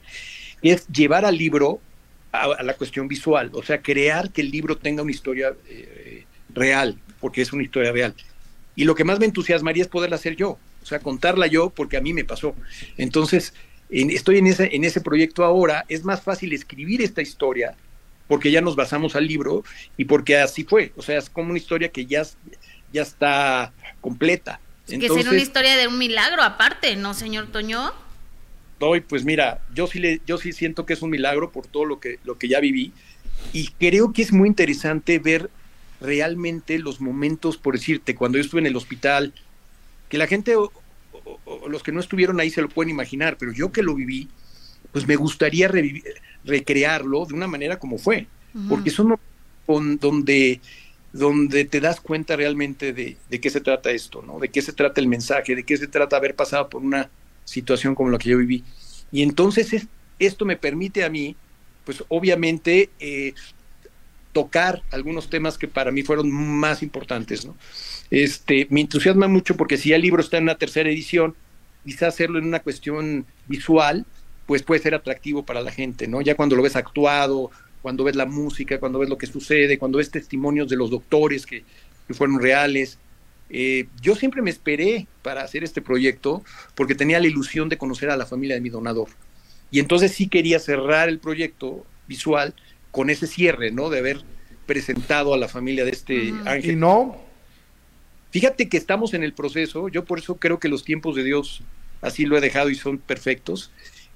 es 0.63 0.87
llevar 0.87 1.25
al 1.25 1.37
libro 1.37 1.81
a, 2.31 2.63
la 2.63 2.75
cuestión 2.75 3.09
visual, 3.09 3.51
o 3.55 3.63
sea, 3.65 3.83
crear 3.83 4.31
que 4.31 4.41
el 4.41 4.53
libro 4.53 4.79
tenga 4.79 5.03
una 5.03 5.11
historia 5.11 5.57
eh, 5.69 6.27
real, 6.55 6.97
porque 7.21 7.43
es 7.43 7.53
una 7.53 7.65
historia 7.65 7.91
real. 7.91 8.15
Y 8.77 8.85
lo 8.85 8.95
que 8.95 9.03
más 9.03 9.19
me 9.19 9.27
entusiasmaría 9.27 9.83
es 9.83 9.89
poderla 9.89 10.15
hacer 10.15 10.37
yo, 10.37 10.59
o 10.83 10.87
sea, 10.87 11.01
contarla 11.01 11.49
yo 11.49 11.71
porque 11.71 11.97
a 11.97 12.01
mí 12.01 12.13
me 12.13 12.23
pasó. 12.23 12.55
Entonces, 12.99 13.53
estoy 13.91 14.39
en 14.39 14.47
ese, 14.47 14.77
en 14.77 14.85
ese 14.85 15.01
proyecto 15.01 15.45
ahora, 15.45 15.85
es 15.89 16.05
más 16.05 16.23
fácil 16.23 16.53
escribir 16.53 17.03
esta 17.03 17.21
historia 17.21 17.75
porque 18.29 18.51
ya 18.51 18.61
nos 18.61 18.77
basamos 18.77 19.17
al 19.17 19.27
libro 19.27 19.65
y 19.97 20.05
porque 20.05 20.39
así 20.39 20.65
fue, 20.65 20.93
o 20.97 21.03
sea, 21.03 21.19
es 21.19 21.31
como 21.31 21.51
una 21.51 21.59
historia 21.59 21.91
que 21.91 22.07
ya, 22.07 22.23
ya 22.93 23.03
está 23.03 23.73
completa. 24.01 24.61
Que 24.87 25.07
es 25.07 25.11
una 25.11 25.37
historia 25.37 25.77
de 25.77 25.89
un 25.89 25.99
milagro 25.99 26.43
aparte, 26.43 26.95
¿no, 26.97 27.13
señor 27.13 27.49
Toño? 27.49 27.93
Doy, 28.79 29.01
pues 29.01 29.25
mira, 29.25 29.61
yo 29.75 29.87
sí 29.87 29.99
le, 29.99 30.21
yo 30.27 30.39
sí 30.39 30.53
siento 30.53 30.87
que 30.87 30.93
es 30.93 31.03
un 31.03 31.11
milagro 31.11 31.51
por 31.51 31.67
todo 31.67 31.85
lo 31.85 31.99
que, 31.99 32.19
lo 32.25 32.39
que 32.39 32.49
ya 32.49 32.61
viví 32.61 32.93
y 33.53 33.69
creo 33.79 34.13
que 34.13 34.23
es 34.23 34.33
muy 34.33 34.49
interesante 34.49 35.19
ver 35.19 35.51
realmente 36.01 36.79
los 36.79 37.01
momentos, 37.01 37.57
por 37.57 37.75
decirte, 37.75 38.15
cuando 38.15 38.39
yo 38.39 38.45
estuve 38.45 38.61
en 38.61 38.67
el 38.67 38.77
hospital, 38.77 39.33
que 40.09 40.19
la 40.19 40.27
gente 40.27 40.57
o, 40.57 40.71
los 41.69 41.83
que 41.83 41.93
no 41.93 42.01
estuvieron 42.01 42.39
ahí 42.39 42.51
se 42.51 42.63
lo 42.63 42.69
pueden 42.69 42.91
imaginar, 42.91 43.37
pero 43.39 43.53
yo 43.53 43.73
que 43.73 43.83
lo 43.83 43.95
viví, 43.95 44.29
pues 44.93 45.07
me 45.07 45.17
gustaría 45.17 45.69
recrearlo 46.47 47.27
de 47.27 47.35
una 47.35 47.47
manera 47.47 47.79
como 47.79 47.99
fue, 47.99 48.27
porque 48.69 48.91
son 48.91 49.19
donde, 49.67 50.61
donde 51.13 51.65
te 51.65 51.81
das 51.81 52.01
cuenta 52.01 52.37
realmente 52.37 52.93
de, 52.93 53.17
de, 53.29 53.41
qué 53.41 53.51
se 53.51 53.61
trata 53.61 53.91
esto, 53.91 54.23
¿no? 54.23 54.39
De 54.39 54.49
qué 54.49 54.63
se 54.63 54.73
trata 54.73 55.01
el 55.01 55.09
mensaje, 55.09 55.55
de 55.55 55.65
qué 55.65 55.77
se 55.77 55.89
trata 55.89 56.17
haber 56.17 56.35
pasado 56.35 56.69
por 56.69 56.83
una 56.83 57.11
situación 57.45 57.95
como 57.95 58.11
la 58.11 58.19
que 58.19 58.31
yo 58.31 58.39
viví. 58.39 58.65
Y 59.13 59.23
entonces 59.23 59.87
esto 60.19 60.45
me 60.45 60.57
permite 60.57 61.05
a 61.05 61.11
mí, 61.11 61.37
pues 61.85 62.03
obviamente, 62.09 62.91
eh, 62.99 63.35
tocar 64.33 64.83
algunos 64.91 65.31
temas 65.31 65.57
que 65.57 65.69
para 65.69 65.91
mí 65.91 66.03
fueron 66.03 66.31
más 66.31 66.83
importantes, 66.83 67.47
¿no? 67.47 67.57
Este, 68.11 68.67
me 68.71 68.83
entusiasma 68.83 69.29
mucho 69.29 69.57
porque 69.57 69.79
si 69.79 69.93
el 69.93 70.03
libro 70.03 70.21
está 70.21 70.37
en 70.37 70.45
una 70.45 70.57
tercera 70.57 70.91
edición, 70.91 71.35
quizá 71.85 72.09
hacerlo 72.09 72.39
en 72.39 72.47
una 72.47 72.61
cuestión 72.61 73.25
visual, 73.49 74.05
pues 74.47 74.63
puede 74.63 74.81
ser 74.81 74.95
atractivo 74.95 75.45
para 75.45 75.61
la 75.61 75.73
gente, 75.73 76.07
¿no? 76.07 76.21
Ya 76.21 76.37
cuando 76.37 76.57
lo 76.57 76.63
ves 76.63 76.77
actuado, 76.77 77.51
cuando 77.83 78.05
ves 78.05 78.17
la 78.17 78.27
música, 78.27 78.81
cuando 78.81 78.99
ves 78.99 79.09
lo 79.09 79.19
que 79.19 79.27
sucede, 79.27 79.79
cuando 79.79 79.99
ves 79.99 80.11
testimonios 80.11 80.69
de 80.69 80.77
los 80.77 80.91
doctores 80.91 81.47
que, 81.47 81.65
fueron 82.11 82.41
reales. 82.41 82.99
Eh, 83.51 83.87
yo 84.01 84.15
siempre 84.15 84.43
me 84.43 84.51
esperé 84.51 85.09
para 85.23 85.43
hacer 85.43 85.65
este 85.65 85.83
proyecto 85.83 86.45
porque 86.77 86.95
tenía 86.95 87.19
la 87.19 87.27
ilusión 87.27 87.69
de 87.69 87.79
conocer 87.79 88.11
a 88.11 88.17
la 88.17 88.27
familia 88.27 88.55
de 88.55 88.61
mi 88.61 88.71
donador. 88.71 89.09
Y 89.73 89.81
entonces 89.81 90.13
sí 90.13 90.29
quería 90.29 90.61
cerrar 90.61 91.09
el 91.09 91.19
proyecto 91.19 91.85
visual 92.07 92.55
con 92.93 93.11
ese 93.11 93.27
cierre, 93.27 93.73
¿no? 93.73 93.91
De 93.91 93.99
haber 93.99 94.23
presentado 94.67 95.35
a 95.35 95.37
la 95.37 95.49
familia 95.49 95.85
de 95.85 95.91
este 95.91 96.33
ángel. 96.45 96.73
¿Y 96.73 96.77
no? 96.77 97.21
Fíjate 98.31 98.69
que 98.69 98.77
estamos 98.77 99.15
en 99.15 99.23
el 99.23 99.33
proceso, 99.33 99.89
yo 99.89 100.05
por 100.05 100.19
eso 100.19 100.37
creo 100.37 100.59
que 100.59 100.69
los 100.69 100.85
tiempos 100.85 101.17
de 101.17 101.25
Dios 101.25 101.63
así 102.03 102.25
lo 102.25 102.37
he 102.37 102.41
dejado 102.41 102.71
y 102.71 102.75
son 102.75 102.99
perfectos. 102.99 103.71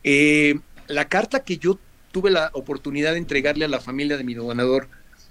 Eh, 0.04 0.58
la 0.88 1.08
carta 1.08 1.44
que 1.44 1.58
yo 1.58 1.78
tuve 2.12 2.30
la 2.30 2.50
oportunidad 2.54 3.12
de 3.12 3.18
entregarle 3.18 3.64
a 3.64 3.68
la 3.68 3.80
familia 3.80 4.16
de 4.16 4.24
mi 4.24 4.34
donador 4.34 4.88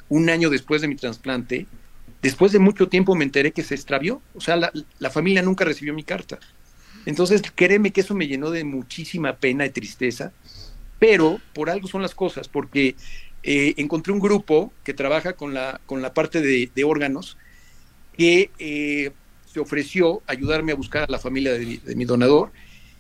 un 0.07 0.29
año 0.29 0.49
después 0.49 0.81
de 0.81 0.87
mi 0.87 0.95
trasplante, 0.95 1.67
después 2.21 2.51
de 2.51 2.59
mucho 2.59 2.87
tiempo 2.87 3.15
me 3.15 3.25
enteré 3.25 3.51
que 3.51 3.63
se 3.63 3.75
extravió, 3.75 4.21
o 4.33 4.41
sea, 4.41 4.55
la, 4.55 5.09
familia 5.09 5.41
nunca 5.41 5.65
recibió 5.65 5.93
mi 5.93 6.03
carta. 6.03 6.39
Entonces, 7.05 7.41
créeme 7.55 7.91
que 7.91 8.01
eso 8.01 8.15
me 8.15 8.27
llenó 8.27 8.51
de 8.51 8.63
muchísima 8.63 9.37
pena 9.37 9.65
y 9.65 9.69
tristeza, 9.69 10.33
pero 10.99 11.39
por 11.53 11.69
algo 11.69 11.87
son 11.87 12.01
las 12.01 12.13
cosas, 12.13 12.47
porque 12.47 12.95
eh, 13.43 13.73
encontré 13.77 14.11
un 14.11 14.19
grupo 14.19 14.73
que 14.83 14.93
trabaja 14.93 15.33
con 15.33 15.53
la, 15.53 15.79
con 15.85 16.01
la 16.01 16.13
parte 16.13 16.41
de, 16.41 16.83
órganos 16.83 17.37
que 18.17 18.51
eh, 18.59 19.11
se 19.45 19.59
ofreció 19.59 20.21
ayudarme 20.27 20.73
a 20.73 20.75
buscar 20.75 21.03
a 21.03 21.11
la 21.11 21.19
familia 21.19 21.53
de, 21.53 21.95
mi 21.95 22.05
donador. 22.05 22.51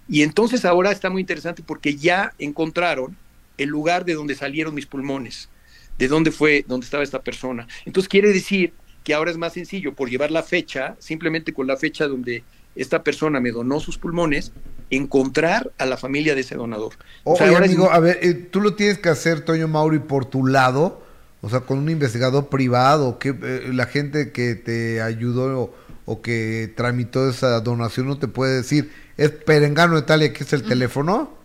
Y 0.09 0.23
entonces 0.23 0.65
ahora 0.65 0.91
está 0.91 1.09
muy 1.09 1.21
interesante 1.21 1.61
porque 1.63 1.95
ya 1.95 2.33
encontraron 2.39 3.15
el 3.57 3.69
lugar 3.69 4.05
de 4.05 4.15
donde 4.15 4.35
salieron 4.35 4.73
mis 4.73 4.87
pulmones, 4.87 5.49
de 5.97 6.07
dónde 6.07 6.31
fue, 6.31 6.65
dónde 6.67 6.85
estaba 6.85 7.03
esta 7.03 7.21
persona. 7.21 7.67
Entonces 7.85 8.09
quiere 8.09 8.33
decir 8.33 8.73
que 9.03 9.13
ahora 9.13 9.31
es 9.31 9.37
más 9.37 9.53
sencillo 9.53 9.93
por 9.93 10.09
llevar 10.09 10.31
la 10.31 10.43
fecha, 10.43 10.95
simplemente 10.99 11.53
con 11.53 11.67
la 11.67 11.77
fecha 11.77 12.07
donde 12.07 12.43
esta 12.75 13.03
persona 13.03 13.39
me 13.39 13.51
donó 13.51 13.79
sus 13.79 13.97
pulmones, 13.97 14.51
encontrar 14.89 15.71
a 15.77 15.85
la 15.85 15.97
familia 15.97 16.33
de 16.33 16.41
ese 16.41 16.55
donador. 16.55 16.93
o 17.23 17.35
sea, 17.35 17.55
amigo, 17.55 17.91
a 17.91 17.99
ver, 17.99 18.19
eh, 18.21 18.33
tú 18.33 18.61
lo 18.61 18.73
tienes 18.73 18.97
que 18.97 19.09
hacer, 19.09 19.41
Toño 19.41 19.67
Mauri, 19.67 19.99
por 19.99 20.25
tu 20.25 20.47
lado, 20.47 21.03
O 21.41 21.49
sea, 21.49 21.61
con 21.61 21.77
un 21.77 21.89
investigador 21.89 22.49
privado, 22.49 23.17
que 23.17 23.29
eh, 23.29 23.69
la 23.71 23.85
gente 23.85 24.33
que 24.33 24.55
te 24.55 25.01
ayudó 25.01 25.73
o, 26.09 26.21
que 26.21 26.73
tramitó 26.75 27.29
esa 27.29 27.59
donación 27.61 28.07
no 28.07 28.17
te 28.17 28.27
puede 28.27 28.57
decir, 28.57 28.91
es 29.17 29.31
Perengano 29.31 29.95
de 29.95 30.01
Italia, 30.01 30.33
que 30.33 30.43
es 30.43 30.53
el 30.53 30.63
teléfono. 30.63 31.37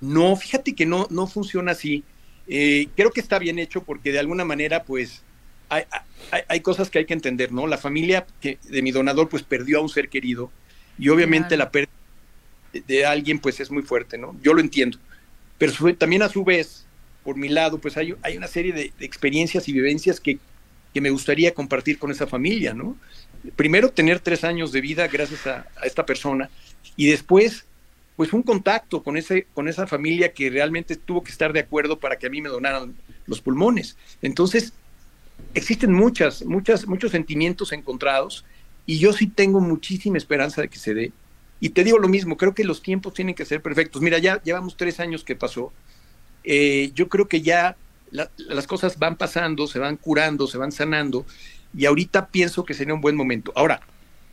No, 0.00 0.36
fíjate 0.36 0.74
que 0.74 0.86
no, 0.86 1.06
no 1.10 1.26
funciona 1.26 1.72
así. 1.72 2.04
Eh, 2.46 2.88
creo 2.94 3.10
que 3.10 3.20
está 3.20 3.38
bien 3.38 3.58
hecho 3.58 3.82
porque 3.82 4.12
de 4.12 4.18
alguna 4.18 4.44
manera, 4.44 4.84
pues, 4.84 5.22
hay, 5.68 5.84
hay, 6.48 6.60
cosas 6.60 6.90
que 6.90 6.98
hay 6.98 7.06
que 7.06 7.14
entender, 7.14 7.50
¿no? 7.50 7.66
La 7.66 7.78
familia 7.78 8.26
que, 8.40 8.58
de 8.62 8.82
mi 8.82 8.92
donador, 8.92 9.28
pues, 9.28 9.42
perdió 9.42 9.78
a 9.78 9.82
un 9.82 9.88
ser 9.88 10.08
querido 10.08 10.50
y 10.98 11.08
obviamente 11.08 11.56
la 11.56 11.70
pérdida 11.70 11.90
de 12.86 13.06
alguien, 13.06 13.38
pues, 13.38 13.58
es 13.60 13.70
muy 13.70 13.82
fuerte, 13.82 14.18
¿no? 14.18 14.36
Yo 14.42 14.54
lo 14.54 14.60
entiendo. 14.60 14.98
Pero 15.58 15.72
también 15.96 16.22
a 16.22 16.28
su 16.28 16.44
vez, 16.44 16.86
por 17.24 17.36
mi 17.36 17.48
lado, 17.48 17.78
pues 17.78 17.96
hay, 17.96 18.14
hay 18.22 18.36
una 18.36 18.46
serie 18.46 18.72
de, 18.72 18.92
experiencias 19.00 19.68
y 19.68 19.72
vivencias 19.72 20.20
que, 20.20 20.38
que, 20.92 21.00
me 21.00 21.10
gustaría 21.10 21.54
compartir 21.54 21.98
con 21.98 22.10
esa 22.10 22.26
familia, 22.26 22.74
¿no? 22.74 22.96
Primero, 23.54 23.90
tener 23.90 24.20
tres 24.20 24.44
años 24.44 24.72
de 24.72 24.80
vida 24.80 25.06
gracias 25.08 25.46
a, 25.46 25.66
esta 25.84 26.04
persona 26.04 26.50
y 26.96 27.06
después, 27.06 27.66
pues 28.16 28.32
un 28.32 28.42
contacto 28.42 29.02
con, 29.02 29.16
ese, 29.16 29.46
con 29.54 29.68
esa 29.68 29.86
familia 29.86 30.32
que 30.32 30.50
realmente 30.50 30.96
tuvo 30.96 31.22
que 31.22 31.30
estar 31.30 31.52
de 31.52 31.60
acuerdo 31.60 31.98
para 31.98 32.18
que 32.18 32.26
a 32.26 32.30
mí 32.30 32.40
me 32.40 32.48
donaran 32.48 32.94
los 33.26 33.40
pulmones. 33.40 33.96
Entonces, 34.22 34.72
existen 35.54 35.92
muchas, 35.92 36.44
muchas, 36.44 36.86
muchos 36.86 37.12
sentimientos 37.12 37.72
encontrados 37.72 38.44
y 38.86 38.98
yo 38.98 39.12
sí 39.12 39.26
tengo 39.26 39.60
muchísima 39.60 40.18
esperanza 40.18 40.62
de 40.62 40.68
que 40.68 40.78
se 40.78 40.94
dé. 40.94 41.12
Y 41.60 41.70
te 41.70 41.84
digo 41.84 41.98
lo 41.98 42.08
mismo, 42.08 42.36
creo 42.36 42.54
que 42.54 42.64
los 42.64 42.82
tiempos 42.82 43.14
tienen 43.14 43.34
que 43.34 43.44
ser 43.44 43.62
perfectos. 43.62 44.02
Mira, 44.02 44.18
ya 44.18 44.42
llevamos 44.42 44.76
tres 44.76 45.00
años 45.00 45.24
que 45.24 45.36
pasó 45.36 45.72
eh, 46.46 46.92
yo 46.94 47.08
creo 47.08 47.26
que 47.26 47.42
ya 47.42 47.76
las 48.12 48.66
cosas 48.68 48.98
van 48.98 49.16
pasando, 49.16 49.66
se 49.66 49.80
van 49.80 49.96
curando, 49.96 50.46
se 50.46 50.56
van 50.56 50.70
sanando, 50.70 51.26
y 51.76 51.86
ahorita 51.86 52.28
pienso 52.28 52.64
que 52.64 52.74
sería 52.74 52.94
un 52.94 53.00
buen 53.00 53.16
momento. 53.16 53.52
Ahora, 53.54 53.80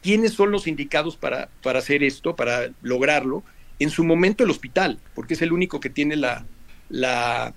¿quiénes 0.02 0.34
son 0.34 0.52
los 0.52 0.68
indicados 0.68 1.18
para, 1.18 1.50
para 1.62 1.80
hacer 1.80 2.04
esto, 2.04 2.36
para 2.36 2.70
lograrlo? 2.82 3.44
En 3.80 3.89
su 3.89 4.04
momento 4.04 4.44
el 4.44 4.50
hospital, 4.50 5.00
porque 5.16 5.34
es 5.34 5.41
el 5.41 5.52
único 5.52 5.80
que 5.80 5.89
tiene 5.89 6.16
la, 6.16 6.46
la, 6.89 7.54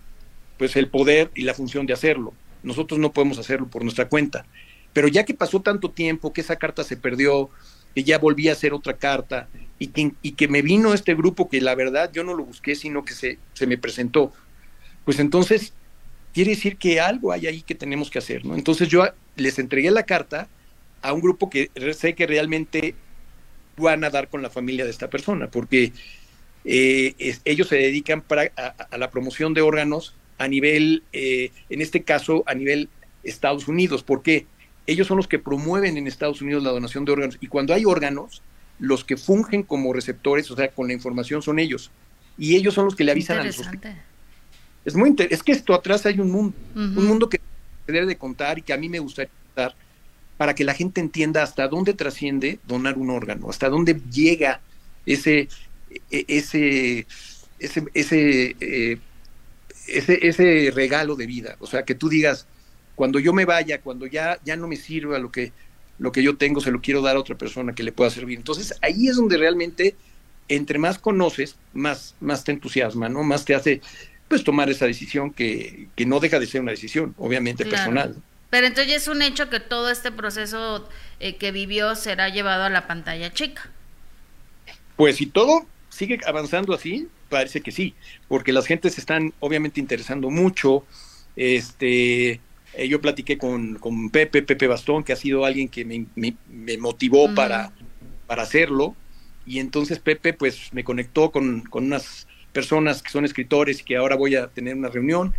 pues 0.58 0.76
el 0.76 0.88
poder 0.88 1.30
y 1.34 1.42
la 1.42 1.54
función 1.54 1.86
de 1.86 1.92
hacerlo. 1.92 2.34
Nosotros 2.62 2.98
no 2.98 3.12
podemos 3.12 3.38
hacerlo 3.38 3.68
por 3.68 3.82
nuestra 3.82 4.08
cuenta. 4.08 4.46
Pero 4.92 5.08
ya 5.08 5.24
que 5.24 5.34
pasó 5.34 5.60
tanto 5.60 5.90
tiempo, 5.90 6.32
que 6.32 6.40
esa 6.40 6.56
carta 6.56 6.82
se 6.82 6.96
perdió, 6.96 7.50
que 7.94 8.02
ya 8.02 8.18
volví 8.18 8.48
a 8.48 8.52
hacer 8.52 8.72
otra 8.72 8.94
carta, 8.94 9.48
y 9.78 9.88
que, 9.88 10.12
y 10.22 10.32
que 10.32 10.48
me 10.48 10.62
vino 10.62 10.94
este 10.94 11.14
grupo 11.14 11.48
que 11.48 11.60
la 11.60 11.74
verdad 11.74 12.10
yo 12.12 12.24
no 12.24 12.34
lo 12.34 12.44
busqué, 12.44 12.74
sino 12.74 13.04
que 13.04 13.12
se, 13.12 13.38
se 13.52 13.66
me 13.66 13.76
presentó 13.76 14.32
pues 15.06 15.20
entonces 15.20 15.72
quiere 16.36 16.50
decir 16.50 16.76
que 16.76 17.00
algo 17.00 17.32
hay 17.32 17.46
ahí 17.46 17.62
que 17.62 17.74
tenemos 17.74 18.10
que 18.10 18.18
hacer, 18.18 18.44
¿no? 18.44 18.56
Entonces 18.56 18.90
yo 18.90 19.08
les 19.36 19.58
entregué 19.58 19.90
la 19.90 20.02
carta 20.02 20.48
a 21.00 21.14
un 21.14 21.22
grupo 21.22 21.48
que 21.48 21.70
sé 21.94 22.14
que 22.14 22.26
realmente 22.26 22.94
van 23.78 24.04
a 24.04 24.10
dar 24.10 24.28
con 24.28 24.42
la 24.42 24.50
familia 24.50 24.84
de 24.84 24.90
esta 24.90 25.08
persona, 25.08 25.50
porque 25.50 25.94
eh, 26.66 27.38
ellos 27.46 27.68
se 27.68 27.76
dedican 27.76 28.20
para, 28.20 28.52
a, 28.54 28.98
la 28.98 29.10
promoción 29.10 29.54
de 29.54 29.62
órganos 29.62 30.14
a 30.36 30.46
nivel, 30.46 31.04
eh, 31.14 31.52
en 31.70 31.80
este 31.80 32.02
caso, 32.02 32.44
a 32.46 32.52
nivel 32.52 32.90
Estados 33.22 33.66
Unidos, 33.66 34.02
porque 34.02 34.44
ellos 34.86 35.06
son 35.06 35.16
los 35.16 35.28
que 35.28 35.38
promueven 35.38 35.96
en 35.96 36.06
Estados 36.06 36.42
Unidos 36.42 36.62
la 36.62 36.68
donación 36.68 37.06
de 37.06 37.12
órganos, 37.12 37.38
y 37.40 37.46
cuando 37.46 37.72
hay 37.72 37.86
órganos, 37.86 38.42
los 38.78 39.06
que 39.06 39.16
fungen 39.16 39.62
como 39.62 39.90
receptores, 39.94 40.50
o 40.50 40.56
sea, 40.56 40.68
con 40.68 40.88
la 40.88 40.92
información 40.92 41.40
son 41.40 41.58
ellos, 41.58 41.90
y 42.36 42.56
ellos 42.56 42.74
son 42.74 42.84
los 42.84 42.94
que 42.94 43.04
le 43.04 43.12
avisan 43.12 43.38
a 43.38 43.44
los 43.44 43.56
es 44.86 44.94
muy 44.94 45.14
es 45.18 45.42
que 45.42 45.52
esto 45.52 45.74
atrás 45.74 46.06
hay 46.06 46.20
un 46.20 46.30
mundo, 46.30 46.56
un 46.74 47.06
mundo 47.06 47.28
que 47.28 47.40
se 47.84 47.92
debe 47.92 48.06
de 48.06 48.16
contar 48.16 48.58
y 48.58 48.62
que 48.62 48.72
a 48.72 48.76
mí 48.76 48.88
me 48.88 49.00
gustaría 49.00 49.32
contar 49.48 49.74
para 50.36 50.54
que 50.54 50.64
la 50.64 50.74
gente 50.74 51.00
entienda 51.00 51.42
hasta 51.42 51.66
dónde 51.66 51.92
trasciende 51.92 52.60
donar 52.66 52.96
un 52.96 53.10
órgano, 53.10 53.50
hasta 53.50 53.68
dónde 53.68 54.00
llega 54.12 54.60
ese 55.04 55.48
e, 56.10 56.24
ese 56.28 57.06
ese 57.58 57.84
ese, 57.94 58.56
eh, 58.60 58.98
ese, 59.88 60.26
ese 60.26 60.70
regalo 60.72 61.16
de 61.16 61.26
vida, 61.26 61.56
o 61.58 61.66
sea, 61.66 61.84
que 61.84 61.96
tú 61.96 62.08
digas 62.08 62.46
cuando 62.94 63.18
yo 63.18 63.32
me 63.32 63.44
vaya, 63.44 63.80
cuando 63.80 64.06
ya 64.06 64.38
ya 64.44 64.54
no 64.54 64.68
me 64.68 64.76
sirva 64.76 65.18
lo 65.18 65.32
que 65.32 65.52
lo 65.98 66.12
que 66.12 66.22
yo 66.22 66.36
tengo 66.36 66.60
se 66.60 66.70
lo 66.70 66.80
quiero 66.80 67.02
dar 67.02 67.16
a 67.16 67.20
otra 67.20 67.36
persona 67.36 67.74
que 67.74 67.82
le 67.82 67.90
pueda 67.90 68.10
servir. 68.10 68.38
Entonces, 68.38 68.74
ahí 68.82 69.08
es 69.08 69.16
donde 69.16 69.36
realmente 69.36 69.96
entre 70.48 70.78
más 70.78 70.98
conoces, 70.98 71.56
más 71.72 72.14
más 72.20 72.44
te 72.44 72.52
entusiasma, 72.52 73.08
¿no? 73.08 73.24
Más 73.24 73.44
te 73.44 73.56
hace 73.56 73.80
pues 74.28 74.44
tomar 74.44 74.70
esa 74.70 74.86
decisión 74.86 75.32
que, 75.32 75.88
que 75.94 76.06
no 76.06 76.20
deja 76.20 76.38
de 76.38 76.46
ser 76.46 76.60
una 76.60 76.72
decisión, 76.72 77.14
obviamente 77.18 77.64
personal. 77.64 78.16
Pero 78.50 78.66
entonces 78.66 78.94
es 78.94 79.08
un 79.08 79.22
hecho 79.22 79.50
que 79.50 79.60
todo 79.60 79.90
este 79.90 80.10
proceso 80.10 80.88
eh, 81.20 81.36
que 81.36 81.52
vivió 81.52 81.94
será 81.94 82.28
llevado 82.28 82.64
a 82.64 82.70
la 82.70 82.86
pantalla 82.86 83.32
chica. 83.32 83.70
Pues 84.96 85.16
si 85.16 85.26
todo 85.26 85.66
sigue 85.90 86.20
avanzando 86.26 86.74
así, 86.74 87.08
parece 87.28 87.60
que 87.60 87.72
sí, 87.72 87.94
porque 88.28 88.52
las 88.52 88.66
gentes 88.66 88.94
se 88.94 89.00
están 89.00 89.34
obviamente 89.40 89.80
interesando 89.80 90.30
mucho. 90.30 90.84
Este, 91.36 92.40
eh, 92.74 92.88
yo 92.88 93.00
platiqué 93.00 93.36
con, 93.36 93.76
con, 93.76 94.10
Pepe, 94.10 94.42
Pepe 94.42 94.66
Bastón, 94.66 95.04
que 95.04 95.12
ha 95.12 95.16
sido 95.16 95.44
alguien 95.44 95.68
que 95.68 95.84
me, 95.84 96.06
me, 96.14 96.78
motivó 96.78 97.34
para, 97.34 97.72
para 98.26 98.42
hacerlo. 98.42 98.96
Y 99.44 99.58
entonces 99.60 99.98
Pepe 99.98 100.32
pues 100.32 100.72
me 100.72 100.82
conectó 100.82 101.30
con, 101.30 101.62
con 101.62 101.84
unas 101.84 102.26
personas 102.56 103.02
que 103.02 103.10
son 103.10 103.26
escritores 103.26 103.80
y 103.80 103.84
que 103.84 103.98
ahora 103.98 104.16
voy 104.16 104.34
a 104.34 104.46
tener 104.46 104.74
una 104.74 104.88
reunión 104.88 105.34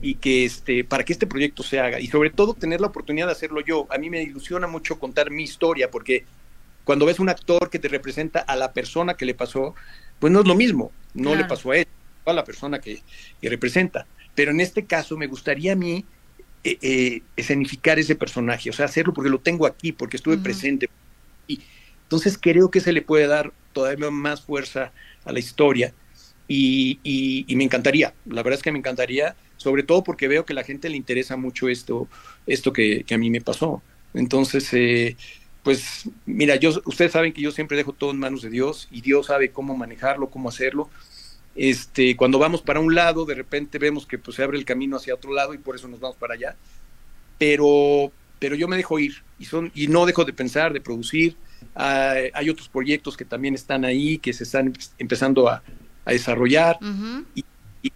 y 0.00 0.14
que 0.14 0.46
este 0.46 0.84
para 0.84 1.04
que 1.04 1.12
este 1.12 1.26
proyecto 1.26 1.62
se 1.62 1.78
haga 1.78 2.00
y 2.00 2.06
sobre 2.06 2.30
todo 2.30 2.54
tener 2.54 2.80
la 2.80 2.86
oportunidad 2.86 3.26
de 3.26 3.32
hacerlo 3.32 3.60
yo. 3.60 3.86
A 3.90 3.98
mí 3.98 4.08
me 4.08 4.22
ilusiona 4.22 4.66
mucho 4.66 4.98
contar 4.98 5.30
mi 5.30 5.42
historia 5.42 5.90
porque 5.90 6.24
cuando 6.84 7.04
ves 7.04 7.20
un 7.20 7.28
actor 7.28 7.68
que 7.68 7.78
te 7.78 7.88
representa 7.88 8.38
a 8.40 8.56
la 8.56 8.72
persona 8.72 9.18
que 9.18 9.26
le 9.26 9.34
pasó, 9.34 9.74
pues 10.18 10.32
no 10.32 10.40
es 10.40 10.46
lo 10.46 10.54
mismo, 10.54 10.92
no 11.12 11.34
le 11.34 11.44
pasó 11.44 11.72
a 11.72 11.76
él, 11.76 11.86
a 12.24 12.32
la 12.32 12.42
persona 12.42 12.78
que, 12.80 13.02
representa. 13.42 14.06
Pero 14.34 14.50
en 14.50 14.62
este 14.62 14.86
caso 14.86 15.18
me 15.18 15.26
gustaría 15.26 15.74
a 15.74 15.76
mí 15.76 16.06
eh, 16.64 16.78
eh, 16.80 17.22
escenificar 17.36 17.98
ese 17.98 18.16
personaje, 18.16 18.70
o 18.70 18.72
sea, 18.72 18.86
hacerlo 18.86 19.12
porque 19.12 19.28
lo 19.28 19.40
tengo 19.40 19.66
aquí, 19.66 19.92
porque 19.92 20.16
estuve 20.16 20.38
presente. 20.38 20.88
Y 21.46 21.60
entonces 22.04 22.38
creo 22.40 22.70
que 22.70 22.80
se 22.80 22.94
le 22.94 23.02
puede 23.02 23.26
dar 23.26 23.52
todavía 23.74 24.10
más 24.10 24.40
fuerza 24.40 24.90
a 25.26 25.32
la 25.32 25.38
historia 25.38 25.92
y, 26.48 27.46
me 27.56 27.64
encantaría, 27.64 28.14
la 28.26 28.42
verdad 28.42 28.58
es 28.58 28.62
que 28.62 28.72
me 28.72 28.78
encantaría, 28.78 29.36
sobre 29.56 29.82
todo 29.82 30.02
porque 30.02 30.28
veo 30.28 30.44
que 30.44 30.52
a 30.52 30.56
la 30.56 30.64
gente 30.64 30.88
le 30.88 30.96
interesa 30.96 31.36
mucho 31.36 31.68
esto, 31.68 32.08
esto 32.46 32.72
que, 32.72 33.04
a 33.10 33.18
mí 33.18 33.30
me 33.30 33.40
pasó. 33.40 33.82
Entonces, 34.14 34.68
eh, 34.74 35.16
pues 35.62 36.08
mira, 36.26 36.56
yo, 36.56 36.70
ustedes 36.84 37.12
saben 37.12 37.32
que 37.32 37.40
yo 37.40 37.52
siempre 37.52 37.76
dejo 37.76 37.92
todo 37.92 38.10
en 38.10 38.18
manos 38.18 38.42
de 38.42 38.50
Dios 38.50 38.88
y 38.90 39.00
Dios 39.00 39.26
sabe 39.26 39.50
cómo 39.50 39.76
manejarlo, 39.76 40.30
cómo 40.30 40.48
hacerlo. 40.48 40.90
Este, 41.54 42.16
cuando 42.16 42.38
vamos 42.38 42.62
para 42.62 42.80
un 42.80 42.94
lado, 42.94 43.24
de 43.24 43.34
repente 43.34 43.78
vemos 43.78 44.06
que 44.06 44.18
pues, 44.18 44.36
se 44.36 44.42
abre 44.42 44.58
el 44.58 44.64
camino 44.64 44.96
hacia 44.96 45.14
otro 45.14 45.32
lado 45.32 45.54
y 45.54 45.58
por 45.58 45.76
eso 45.76 45.88
nos 45.88 46.00
vamos 46.00 46.16
para 46.16 46.34
allá. 46.34 46.56
Pero, 47.38 48.12
pero 48.38 48.56
yo 48.56 48.68
me 48.68 48.76
dejo 48.76 48.98
ir 48.98 49.22
y, 49.38 49.44
son, 49.44 49.70
y 49.74 49.86
no 49.88 50.06
dejo 50.06 50.24
de 50.24 50.32
pensar, 50.32 50.72
de 50.72 50.80
producir. 50.80 51.36
hay 51.74 52.50
otros 52.50 52.68
proyectos 52.68 53.16
que 53.16 53.24
también 53.24 53.54
están 53.54 53.84
ahí, 53.84 54.18
que 54.18 54.32
se 54.32 54.44
están 54.44 54.72
empezando 54.98 55.48
a, 55.48 55.62
a 56.04 56.12
desarrollar. 56.12 56.78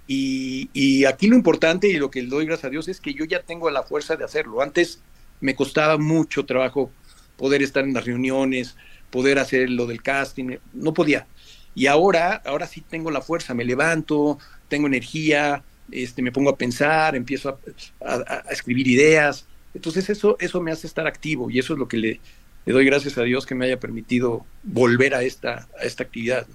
y, 0.06 1.04
aquí 1.04 1.26
lo 1.28 1.36
importante 1.36 1.88
y 1.88 1.94
lo 1.94 2.10
que 2.10 2.22
le 2.22 2.28
doy 2.28 2.46
gracias 2.46 2.66
a 2.66 2.70
Dios 2.70 2.88
es 2.88 3.00
que 3.00 3.14
yo 3.14 3.24
ya 3.24 3.42
tengo 3.42 3.70
la 3.70 3.82
fuerza 3.82 4.16
de 4.16 4.24
hacerlo. 4.24 4.62
Antes 4.62 5.00
me 5.40 5.54
costaba 5.54 5.98
mucho 5.98 6.44
trabajo 6.44 6.90
poder 7.36 7.62
estar 7.62 7.84
en 7.84 7.94
las 7.94 8.04
reuniones, 8.04 8.76
poder 9.10 9.38
hacer 9.38 9.70
lo 9.70 9.86
del 9.86 10.02
casting, 10.02 10.56
no 10.72 10.94
podía. 10.94 11.26
Y 11.74 11.86
ahora, 11.86 12.42
ahora 12.46 12.66
sí 12.66 12.80
tengo 12.80 13.10
la 13.10 13.20
fuerza, 13.20 13.54
me 13.54 13.64
levanto, 13.64 14.38
tengo 14.68 14.86
energía, 14.86 15.62
este, 15.90 16.22
me 16.22 16.32
pongo 16.32 16.50
a 16.50 16.56
pensar, 16.56 17.14
empiezo 17.14 17.58
a, 18.00 18.42
escribir 18.50 18.88
ideas. 18.88 19.46
Entonces 19.74 20.08
eso, 20.08 20.36
eso 20.40 20.60
me 20.60 20.72
hace 20.72 20.86
estar 20.86 21.06
activo 21.06 21.50
y 21.50 21.58
eso 21.58 21.74
es 21.74 21.78
lo 21.78 21.86
que 21.86 21.98
le, 21.98 22.20
le 22.64 22.72
doy 22.72 22.86
gracias 22.86 23.18
a 23.18 23.22
Dios 23.22 23.44
que 23.44 23.54
me 23.54 23.66
haya 23.66 23.78
permitido 23.78 24.46
volver 24.62 25.14
a 25.14 25.22
esta, 25.22 25.68
a 25.78 25.84
esta 25.84 26.04
actividad. 26.04 26.46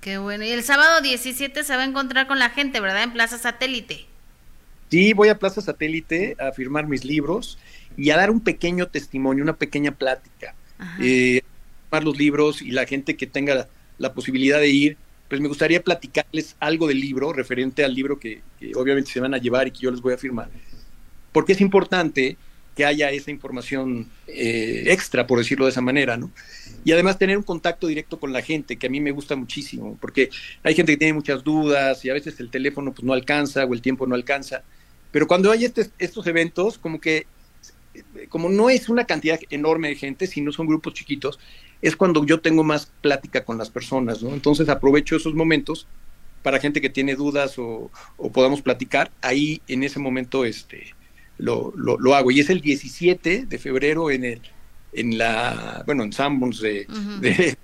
Qué 0.00 0.18
bueno. 0.18 0.44
Y 0.44 0.50
el 0.50 0.62
sábado 0.62 1.00
17 1.00 1.64
se 1.64 1.76
va 1.76 1.82
a 1.82 1.86
encontrar 1.86 2.26
con 2.26 2.38
la 2.38 2.50
gente, 2.50 2.80
¿verdad? 2.80 3.02
En 3.02 3.12
Plaza 3.12 3.38
Satélite. 3.38 4.06
Sí, 4.90 5.12
voy 5.12 5.28
a 5.28 5.38
Plaza 5.38 5.60
Satélite 5.60 6.36
a 6.38 6.52
firmar 6.52 6.86
mis 6.86 7.04
libros 7.04 7.58
y 7.96 8.10
a 8.10 8.16
dar 8.16 8.30
un 8.30 8.40
pequeño 8.40 8.86
testimonio, 8.86 9.42
una 9.42 9.56
pequeña 9.56 9.92
plática. 9.92 10.54
Eh, 11.00 11.42
firmar 11.84 12.04
los 12.04 12.18
libros 12.18 12.62
y 12.62 12.70
la 12.70 12.86
gente 12.86 13.16
que 13.16 13.26
tenga 13.26 13.66
la, 13.98 14.12
posibilidad 14.12 14.60
de 14.60 14.68
ir, 14.68 14.96
pues 15.28 15.40
me 15.40 15.48
gustaría 15.48 15.82
platicarles 15.82 16.54
algo 16.60 16.86
del 16.86 17.00
libro, 17.00 17.32
referente 17.32 17.84
al 17.84 17.94
libro 17.94 18.20
que, 18.20 18.42
que, 18.60 18.72
obviamente 18.76 19.10
se 19.10 19.20
van 19.20 19.34
a 19.34 19.38
llevar 19.38 19.66
y 19.66 19.70
que 19.72 19.80
yo 19.80 19.90
les 19.90 20.00
voy 20.00 20.12
a 20.14 20.18
firmar. 20.18 20.50
Porque 21.32 21.52
es 21.52 21.60
importante 21.60 22.36
que 22.76 22.84
haya 22.84 23.10
esa 23.10 23.30
información 23.30 24.06
eh, 24.28 24.84
extra, 24.88 25.26
por 25.26 25.38
decirlo 25.38 25.64
de 25.64 25.70
esa 25.70 25.80
manera, 25.80 26.18
¿no? 26.18 26.30
Y 26.84 26.92
además 26.92 27.18
tener 27.18 27.38
un 27.38 27.42
contacto 27.42 27.86
directo 27.86 28.20
con 28.20 28.34
la 28.34 28.42
gente, 28.42 28.76
que 28.76 28.86
a 28.86 28.90
mí 28.90 29.00
me 29.00 29.12
gusta 29.12 29.34
muchísimo, 29.34 29.96
porque 29.98 30.28
hay 30.62 30.74
gente 30.74 30.92
que 30.92 30.98
tiene 30.98 31.14
muchas 31.14 31.42
dudas 31.42 32.04
y 32.04 32.10
a 32.10 32.12
veces 32.12 32.38
el 32.38 32.50
teléfono 32.50 32.92
pues 32.92 33.02
no 33.02 33.14
alcanza 33.14 33.64
o 33.64 33.72
el 33.72 33.80
tiempo 33.80 34.06
no 34.06 34.14
alcanza. 34.14 34.62
Pero 35.10 35.26
cuando 35.26 35.50
hay 35.50 35.64
este, 35.64 35.90
estos 35.98 36.26
eventos, 36.26 36.76
como 36.76 37.00
que, 37.00 37.26
como 38.28 38.50
no 38.50 38.68
es 38.68 38.90
una 38.90 39.06
cantidad 39.06 39.40
enorme 39.48 39.88
de 39.88 39.96
gente, 39.96 40.26
sino 40.26 40.52
son 40.52 40.66
grupos 40.66 40.92
chiquitos, 40.92 41.38
es 41.80 41.96
cuando 41.96 42.26
yo 42.26 42.40
tengo 42.40 42.62
más 42.62 42.92
plática 43.00 43.42
con 43.42 43.56
las 43.56 43.70
personas, 43.70 44.22
¿no? 44.22 44.34
Entonces 44.34 44.68
aprovecho 44.68 45.16
esos 45.16 45.34
momentos 45.34 45.86
para 46.42 46.60
gente 46.60 46.80
que 46.80 46.90
tiene 46.90 47.16
dudas 47.16 47.58
o, 47.58 47.90
podamos 48.32 48.60
platicar, 48.60 49.10
ahí 49.22 49.62
en 49.66 49.82
ese 49.82 49.98
momento 49.98 50.44
este, 50.44 50.94
lo, 51.38 51.72
lo, 51.76 52.14
hago. 52.14 52.30
Y 52.30 52.40
es 52.40 52.50
el 52.50 52.60
17 52.60 53.46
de 53.46 53.58
febrero 53.58 54.10
en 54.10 54.24
el 54.24 54.40
en 54.92 55.18
la, 55.18 55.82
bueno, 55.84 56.04
en 56.04 56.12
Sanborns 56.12 56.60
de, 56.60 57.56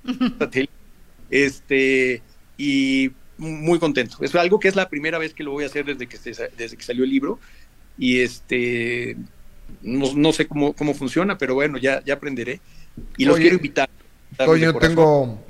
este, 1.30 2.22
y 2.58 3.10
muy 3.38 3.78
contento. 3.78 4.18
Es 4.20 4.34
algo 4.34 4.60
que 4.60 4.68
es 4.68 4.76
la 4.76 4.88
primera 4.88 5.18
vez 5.18 5.32
que 5.32 5.42
lo 5.42 5.52
voy 5.52 5.64
a 5.64 5.68
hacer 5.68 5.86
desde 5.86 6.06
que, 6.06 6.18
desde 6.18 6.76
que 6.76 6.82
salió 6.82 7.04
el 7.04 7.10
libro 7.10 7.38
y 7.96 8.20
este, 8.20 9.16
no, 9.80 10.32
sé 10.32 10.46
cómo, 10.46 10.74
cómo 10.74 10.92
funciona, 10.92 11.38
pero 11.38 11.54
bueno, 11.54 11.78
ya, 11.78 12.04
ya 12.04 12.14
aprenderé. 12.14 12.60
Y 13.16 13.24
los 13.24 13.38
quiero 13.38 13.56
invitar. 13.56 13.88
Oye, 14.46 14.70
tengo 14.74 15.42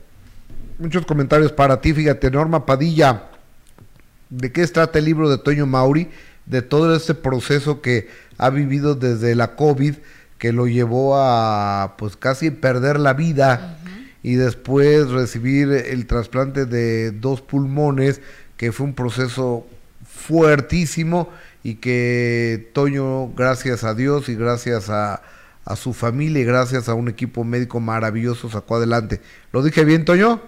muchos 0.79 1.05
comentarios 1.05 1.53
para 1.53 1.81
ti, 1.81 1.93
fíjate, 1.93 2.31
Norma 2.31 2.65
Padilla, 2.65 3.29
¿de 4.31 4.53
qué 4.53 4.67
trata 4.69 4.99
el 4.99 5.05
libro 5.05 5.29
de 5.29 5.39
Toño 5.39 5.67
Mauri? 5.67 6.09
De 6.47 6.63
todo 6.63 6.95
este 6.95 7.15
proceso 7.15 7.81
que 7.81 8.09
ha 8.39 8.51
vivido 8.51 8.95
desde 8.95 9.35
la 9.35 9.55
COVID, 9.57 9.95
que 10.39 10.53
lo 10.53 10.67
llevó 10.67 11.17
a 11.17 11.95
pues 11.99 12.17
casi 12.17 12.51
perder 12.51 12.99
la 12.99 13.15
vida 13.15 13.79
y 14.23 14.35
después 14.35 15.09
recibir 15.11 15.71
el 15.71 16.07
trasplante 16.07 16.67
de 16.67 17.13
dos 17.13 17.41
pulmones, 17.41 18.21
que 18.57 18.73
fue 18.73 18.87
un 18.87 18.95
proceso 18.95 19.67
fuertísimo 20.05 21.29
y 21.63 21.77
que 21.77 22.71
Toño, 22.73 23.29
gracias 23.35 23.85
a 23.85 23.95
Dios 23.95 24.29
y 24.29 24.35
gracias 24.35 24.91
a, 24.91 25.23
a 25.65 25.77
su 25.77 25.93
familia 25.93 26.43
y 26.43 26.45
gracias 26.45 26.89
a 26.89 26.95
un 26.95 27.09
equipo 27.09 27.45
médico 27.45 27.81
maravilloso 27.81 28.51
sacó 28.51 28.77
adelante. 28.77 29.21
¿Lo 29.53 29.63
dije 29.63 29.85
bien, 29.85 30.05
Toño? 30.05 30.41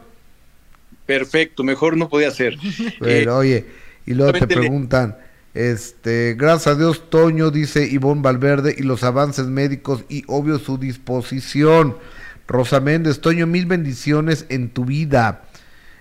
Perfecto, 1.07 1.63
mejor 1.63 1.97
no 1.97 2.09
podía 2.09 2.31
ser. 2.31 2.57
Pero, 2.99 3.33
eh, 3.33 3.35
oye, 3.35 3.67
y 4.07 4.15
luego 4.15 4.33
te 4.33 4.47
preguntan, 4.47 5.17
este, 5.55 6.35
gracias 6.37 6.75
a 6.75 6.79
Dios, 6.79 7.09
Toño, 7.11 7.53
dice 7.53 7.87
Ivonne 7.87 8.23
Valverde, 8.23 8.75
y 8.77 8.83
los 8.83 9.05
avances 9.05 9.47
médicos 9.47 10.05
y 10.09 10.25
obvio 10.27 10.59
su 10.59 10.79
disposición. 10.79 11.97
Rosa 12.47 12.81
Méndez, 12.81 13.21
Toño, 13.21 13.47
mil 13.47 13.67
bendiciones 13.67 14.47
en 14.49 14.69
tu 14.69 14.85
vida. 14.85 15.45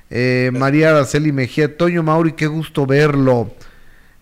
Eh, 0.10 0.52
María 0.54 0.90
Araceli 0.90 1.32
Mejía, 1.32 1.78
Toño 1.78 2.04
Mauri, 2.04 2.34
qué 2.34 2.48
gusto 2.48 2.86
verlo. 2.86 3.54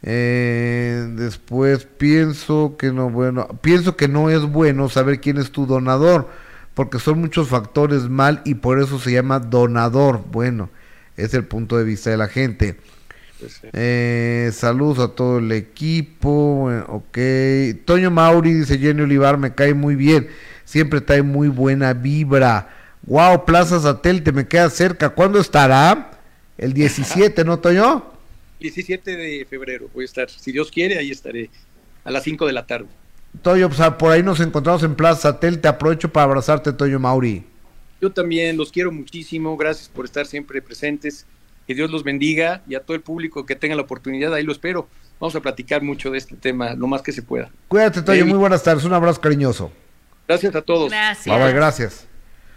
Eh, 0.03 1.07
después 1.15 1.85
pienso 1.85 2.75
que 2.77 2.91
no, 2.91 3.09
bueno, 3.09 3.47
pienso 3.61 3.95
que 3.95 4.07
no 4.07 4.29
es 4.29 4.41
bueno 4.41 4.89
saber 4.89 5.21
quién 5.21 5.37
es 5.37 5.51
tu 5.51 5.65
donador, 5.65 6.27
porque 6.73 6.99
son 6.99 7.19
muchos 7.19 7.49
factores 7.49 8.09
mal 8.09 8.41
y 8.45 8.55
por 8.55 8.79
eso 8.79 8.99
se 8.99 9.11
llama 9.13 9.39
donador. 9.39 10.23
Bueno, 10.31 10.69
es 11.17 11.33
el 11.33 11.45
punto 11.45 11.77
de 11.77 11.83
vista 11.83 12.09
de 12.09 12.17
la 12.17 12.27
gente. 12.27 12.77
Eh, 13.73 14.49
saludos 14.53 14.99
a 14.99 15.15
todo 15.15 15.39
el 15.39 15.51
equipo. 15.51 16.69
ok. 16.87 17.17
Toño 17.85 18.11
Mauri 18.11 18.53
dice 18.53 18.77
Jenny 18.77 19.01
Olivar, 19.01 19.37
me 19.37 19.53
cae 19.53 19.73
muy 19.73 19.95
bien. 19.95 20.27
Siempre 20.65 21.01
trae 21.01 21.21
muy 21.21 21.47
buena 21.47 21.93
vibra. 21.93 22.69
Wow, 23.03 23.45
Plaza 23.45 23.79
Satélite, 23.79 24.31
me 24.31 24.47
queda 24.47 24.69
cerca. 24.69 25.09
¿Cuándo 25.09 25.39
estará? 25.39 26.11
El 26.57 26.73
17, 26.73 27.43
¿no, 27.43 27.59
Toño? 27.59 28.05
17 28.59 29.15
de 29.15 29.45
febrero 29.49 29.89
voy 29.93 30.03
a 30.03 30.05
estar. 30.05 30.29
Si 30.29 30.51
Dios 30.51 30.71
quiere, 30.71 30.97
ahí 30.97 31.11
estaré. 31.11 31.49
A 32.03 32.11
las 32.11 32.23
5 32.23 32.45
de 32.45 32.53
la 32.53 32.65
tarde. 32.65 32.87
Toño, 33.41 33.69
pues, 33.69 33.89
por 33.97 34.11
ahí 34.11 34.23
nos 34.23 34.39
encontramos 34.39 34.83
en 34.83 34.95
Plaza 34.95 35.33
Satélite. 35.33 35.67
Aprovecho 35.67 36.11
para 36.11 36.25
abrazarte, 36.25 36.73
Toño 36.73 36.99
Mauri. 36.99 37.43
Yo 38.01 38.11
también 38.11 38.57
los 38.57 38.71
quiero 38.71 38.91
muchísimo. 38.91 39.55
Gracias 39.57 39.87
por 39.89 40.05
estar 40.05 40.25
siempre 40.25 40.61
presentes. 40.61 41.25
Que 41.67 41.75
Dios 41.75 41.91
los 41.91 42.03
bendiga 42.03 42.61
y 42.67 42.75
a 42.75 42.81
todo 42.81 42.95
el 42.95 43.01
público 43.01 43.45
que 43.45 43.55
tenga 43.55 43.75
la 43.75 43.83
oportunidad, 43.83 44.33
ahí 44.33 44.43
lo 44.43 44.51
espero. 44.51 44.87
Vamos 45.19 45.35
a 45.35 45.39
platicar 45.39 45.83
mucho 45.83 46.09
de 46.09 46.17
este 46.17 46.35
tema, 46.35 46.73
lo 46.73 46.87
más 46.87 47.01
que 47.01 47.11
se 47.11 47.21
pueda. 47.21 47.51
Cuídate, 47.67 48.01
Toño, 48.01 48.25
muy 48.25 48.37
buenas 48.37 48.63
tardes. 48.63 48.83
Un 48.85 48.93
abrazo 48.93 49.21
cariñoso. 49.21 49.71
Gracias 50.27 50.55
a 50.55 50.61
todos. 50.61 50.89
Gracias. 50.91 51.39
Bye, 51.39 51.53
gracias. 51.53 52.07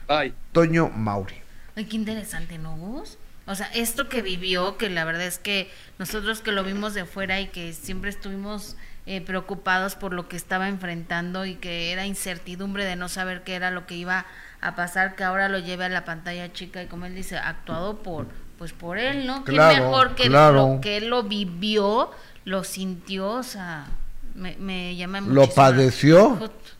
Bye. 0.08 0.32
Toño 0.52 0.88
Mauri. 0.88 1.34
Ay, 1.76 1.84
qué 1.86 1.96
interesante, 1.96 2.56
¿no, 2.56 2.76
vos? 2.76 3.18
O 3.46 3.54
sea, 3.54 3.66
esto 3.74 4.08
que 4.08 4.22
vivió, 4.22 4.78
que 4.78 4.88
la 4.88 5.04
verdad 5.04 5.26
es 5.26 5.38
que 5.38 5.70
nosotros 5.98 6.40
que 6.40 6.52
lo 6.52 6.64
vimos 6.64 6.94
de 6.94 7.04
fuera 7.04 7.40
y 7.40 7.48
que 7.48 7.72
siempre 7.74 8.08
estuvimos 8.08 8.76
eh, 9.06 9.20
preocupados 9.20 9.96
por 9.96 10.14
lo 10.14 10.28
que 10.28 10.36
estaba 10.36 10.68
enfrentando 10.68 11.44
y 11.44 11.56
que 11.56 11.92
era 11.92 12.06
incertidumbre 12.06 12.86
de 12.86 12.96
no 12.96 13.10
saber 13.10 13.42
qué 13.42 13.54
era 13.54 13.70
lo 13.70 13.86
que 13.86 13.96
iba 13.96 14.24
a 14.62 14.74
pasar, 14.74 15.14
que 15.14 15.24
ahora 15.24 15.50
lo 15.50 15.58
lleve 15.58 15.84
a 15.84 15.90
la 15.90 16.06
pantalla 16.06 16.50
chica 16.54 16.82
y 16.82 16.86
como 16.86 17.04
él 17.04 17.14
dice, 17.14 17.36
actuado 17.36 18.02
por 18.02 18.28
pues 18.64 18.72
por 18.72 18.96
él, 18.96 19.26
¿no? 19.26 19.44
Qué 19.44 19.52
mejor 19.52 20.14
que 20.14 20.30
lo 20.30 20.78
que 20.80 20.96
él 20.96 21.08
lo 21.08 21.24
vivió, 21.24 22.10
lo 22.46 22.64
sintió, 22.64 23.28
o 23.28 23.42
sea, 23.42 23.88
me, 24.34 24.56
me 24.56 24.96
llama 24.96 25.20
¿Lo 25.20 25.50
padeció? 25.50 26.38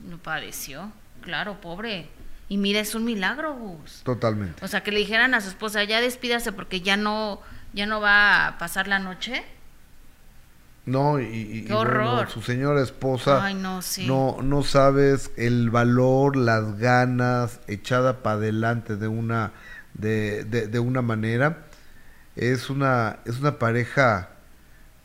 Lo 0.08 0.16
padeció, 0.16 0.90
claro, 1.20 1.60
pobre. 1.60 2.08
Y 2.48 2.56
mira, 2.56 2.80
es 2.80 2.94
un 2.94 3.04
milagro, 3.04 3.52
Gus. 3.52 4.00
Totalmente. 4.02 4.64
O 4.64 4.68
sea, 4.68 4.82
que 4.82 4.92
le 4.92 5.00
dijeran 5.00 5.34
a 5.34 5.42
su 5.42 5.50
esposa, 5.50 5.84
ya 5.84 6.00
despídase 6.00 6.52
porque 6.52 6.80
ya 6.80 6.96
no, 6.96 7.42
ya 7.74 7.84
no 7.84 8.00
va 8.00 8.46
a 8.46 8.56
pasar 8.56 8.88
la 8.88 8.98
noche. 8.98 9.44
No, 10.86 11.20
y, 11.20 11.68
su 12.32 12.40
señora 12.40 12.80
esposa, 12.80 13.52
no, 13.52 13.80
no, 14.06 14.38
no 14.42 14.62
sabes 14.62 15.32
el 15.36 15.68
valor, 15.68 16.34
las 16.34 16.78
ganas, 16.78 17.60
echada 17.66 18.22
para 18.22 18.36
adelante 18.36 18.96
de 18.96 19.08
una 19.08 19.52
de, 19.94 20.44
de, 20.44 20.78
una 20.78 21.02
manera. 21.02 21.64
Es 22.36 22.70
una, 22.70 23.20
es 23.24 23.38
una 23.38 23.58
pareja 23.58 24.30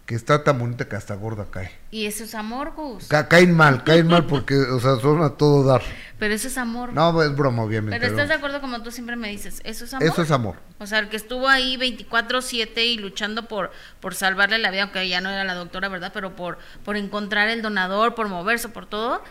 que 0.09 0.15
está 0.15 0.43
tan 0.43 0.57
bonita 0.57 0.89
que 0.89 0.95
hasta 0.95 1.13
gorda 1.13 1.45
cae. 1.51 1.69
Y 1.91 2.07
eso 2.07 2.23
es 2.23 2.33
amor, 2.33 2.73
Gus. 2.75 3.07
caen 3.07 3.53
mal, 3.55 3.83
caen 3.83 4.07
mal 4.07 4.25
porque, 4.25 4.55
o 4.55 4.79
sea, 4.79 4.95
son 4.95 5.21
a 5.21 5.37
todo 5.37 5.63
dar. 5.63 5.83
Pero 6.17 6.33
eso 6.33 6.47
es 6.47 6.57
amor. 6.57 6.93
No, 6.93 7.21
es 7.21 7.35
broma, 7.35 7.61
obviamente. 7.61 7.99
Pero 7.99 8.09
estás 8.11 8.27
de 8.27 8.33
acuerdo 8.33 8.59
como 8.59 8.81
tú 8.81 8.89
siempre 8.89 9.15
me 9.15 9.29
dices, 9.29 9.61
eso 9.63 9.85
es 9.85 9.93
amor. 9.93 10.07
Eso 10.07 10.23
es 10.23 10.31
amor. 10.31 10.55
O 10.79 10.87
sea, 10.87 10.97
el 10.97 11.09
que 11.09 11.15
estuvo 11.15 11.47
ahí 11.47 11.77
24/7 11.77 12.83
y 12.85 12.97
luchando 12.97 13.47
por, 13.47 13.69
por 13.99 14.15
salvarle 14.15 14.57
la 14.57 14.71
vida, 14.71 14.81
aunque 14.81 15.07
ya 15.07 15.21
no 15.21 15.29
era 15.29 15.43
la 15.43 15.53
doctora, 15.53 15.89
¿verdad? 15.89 16.09
Pero 16.11 16.35
por, 16.35 16.57
por 16.83 16.97
encontrar 16.97 17.47
el 17.47 17.61
donador, 17.61 18.15
por 18.15 18.29
moverse, 18.29 18.67
por 18.67 18.87
todo, 18.87 19.21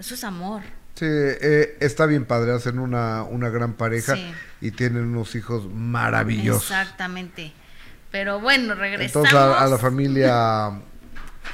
eso 0.00 0.14
es 0.14 0.24
amor. 0.24 0.62
Sí, 0.94 1.06
eh, 1.08 1.76
está 1.80 2.06
bien 2.06 2.24
padre, 2.24 2.52
hacen 2.52 2.78
una, 2.78 3.24
una 3.24 3.48
gran 3.48 3.72
pareja 3.72 4.14
y 4.60 4.70
tienen 4.70 5.02
unos 5.02 5.34
hijos 5.34 5.66
maravillosos. 5.66 6.70
Exactamente. 6.70 7.52
Pero 8.12 8.38
bueno, 8.38 8.76
regresamos. 8.76 9.28
Entonces 9.28 9.60
a, 9.60 9.66
la 9.66 9.76
familia 9.76 10.70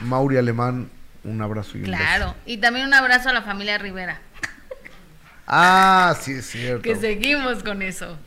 Mauri 0.00 0.36
Alemán, 0.36 0.90
un 1.24 1.40
abrazo 1.40 1.78
y 1.78 1.80
un 1.80 1.86
Claro, 1.86 2.34
y 2.44 2.58
también 2.58 2.86
un 2.86 2.92
abrazo 2.92 3.30
a 3.30 3.32
la 3.32 3.40
familia 3.40 3.78
Rivera. 3.78 4.20
Ah, 5.46 6.14
sí, 6.20 6.32
es 6.32 6.46
cierto. 6.46 6.82
que 6.82 6.96
seguimos 6.96 7.62
con 7.62 7.80
eso. 7.80 8.18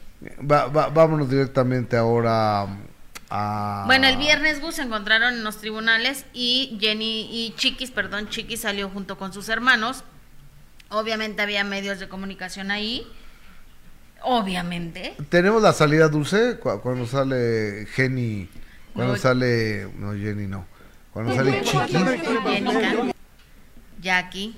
vámonos 0.41 1.29
directamente 1.29 1.95
ahora 1.95 2.65
a... 3.29 3.83
Bueno, 3.85 4.07
el 4.07 4.17
viernes 4.17 4.59
Gus 4.61 4.75
se 4.75 4.81
encontraron 4.81 5.35
en 5.35 5.43
los 5.43 5.59
tribunales 5.59 6.25
y 6.33 6.75
Jenny 6.81 7.29
y 7.31 7.53
Chiquis, 7.55 7.91
perdón, 7.91 8.29
Chiquis 8.29 8.61
salió 8.61 8.89
junto 8.89 9.17
con 9.19 9.31
sus 9.31 9.47
hermanos 9.47 10.03
Obviamente 10.93 11.41
había 11.41 11.63
medios 11.63 11.99
de 11.99 12.07
comunicación 12.07 12.69
ahí. 12.69 13.07
Obviamente. 14.21 15.15
Tenemos 15.29 15.61
la 15.61 15.73
salida 15.73 16.07
dulce 16.07 16.57
cuando 16.59 17.07
sale 17.07 17.87
Jenny. 17.93 18.47
Cuando 18.93 19.17
sale. 19.17 19.87
No, 19.97 20.13
Jenny 20.13 20.45
no. 20.45 20.67
Cuando 21.11 21.33
sale 21.33 21.61
Chiqui. 21.61 21.97
Jackie. 24.01 24.55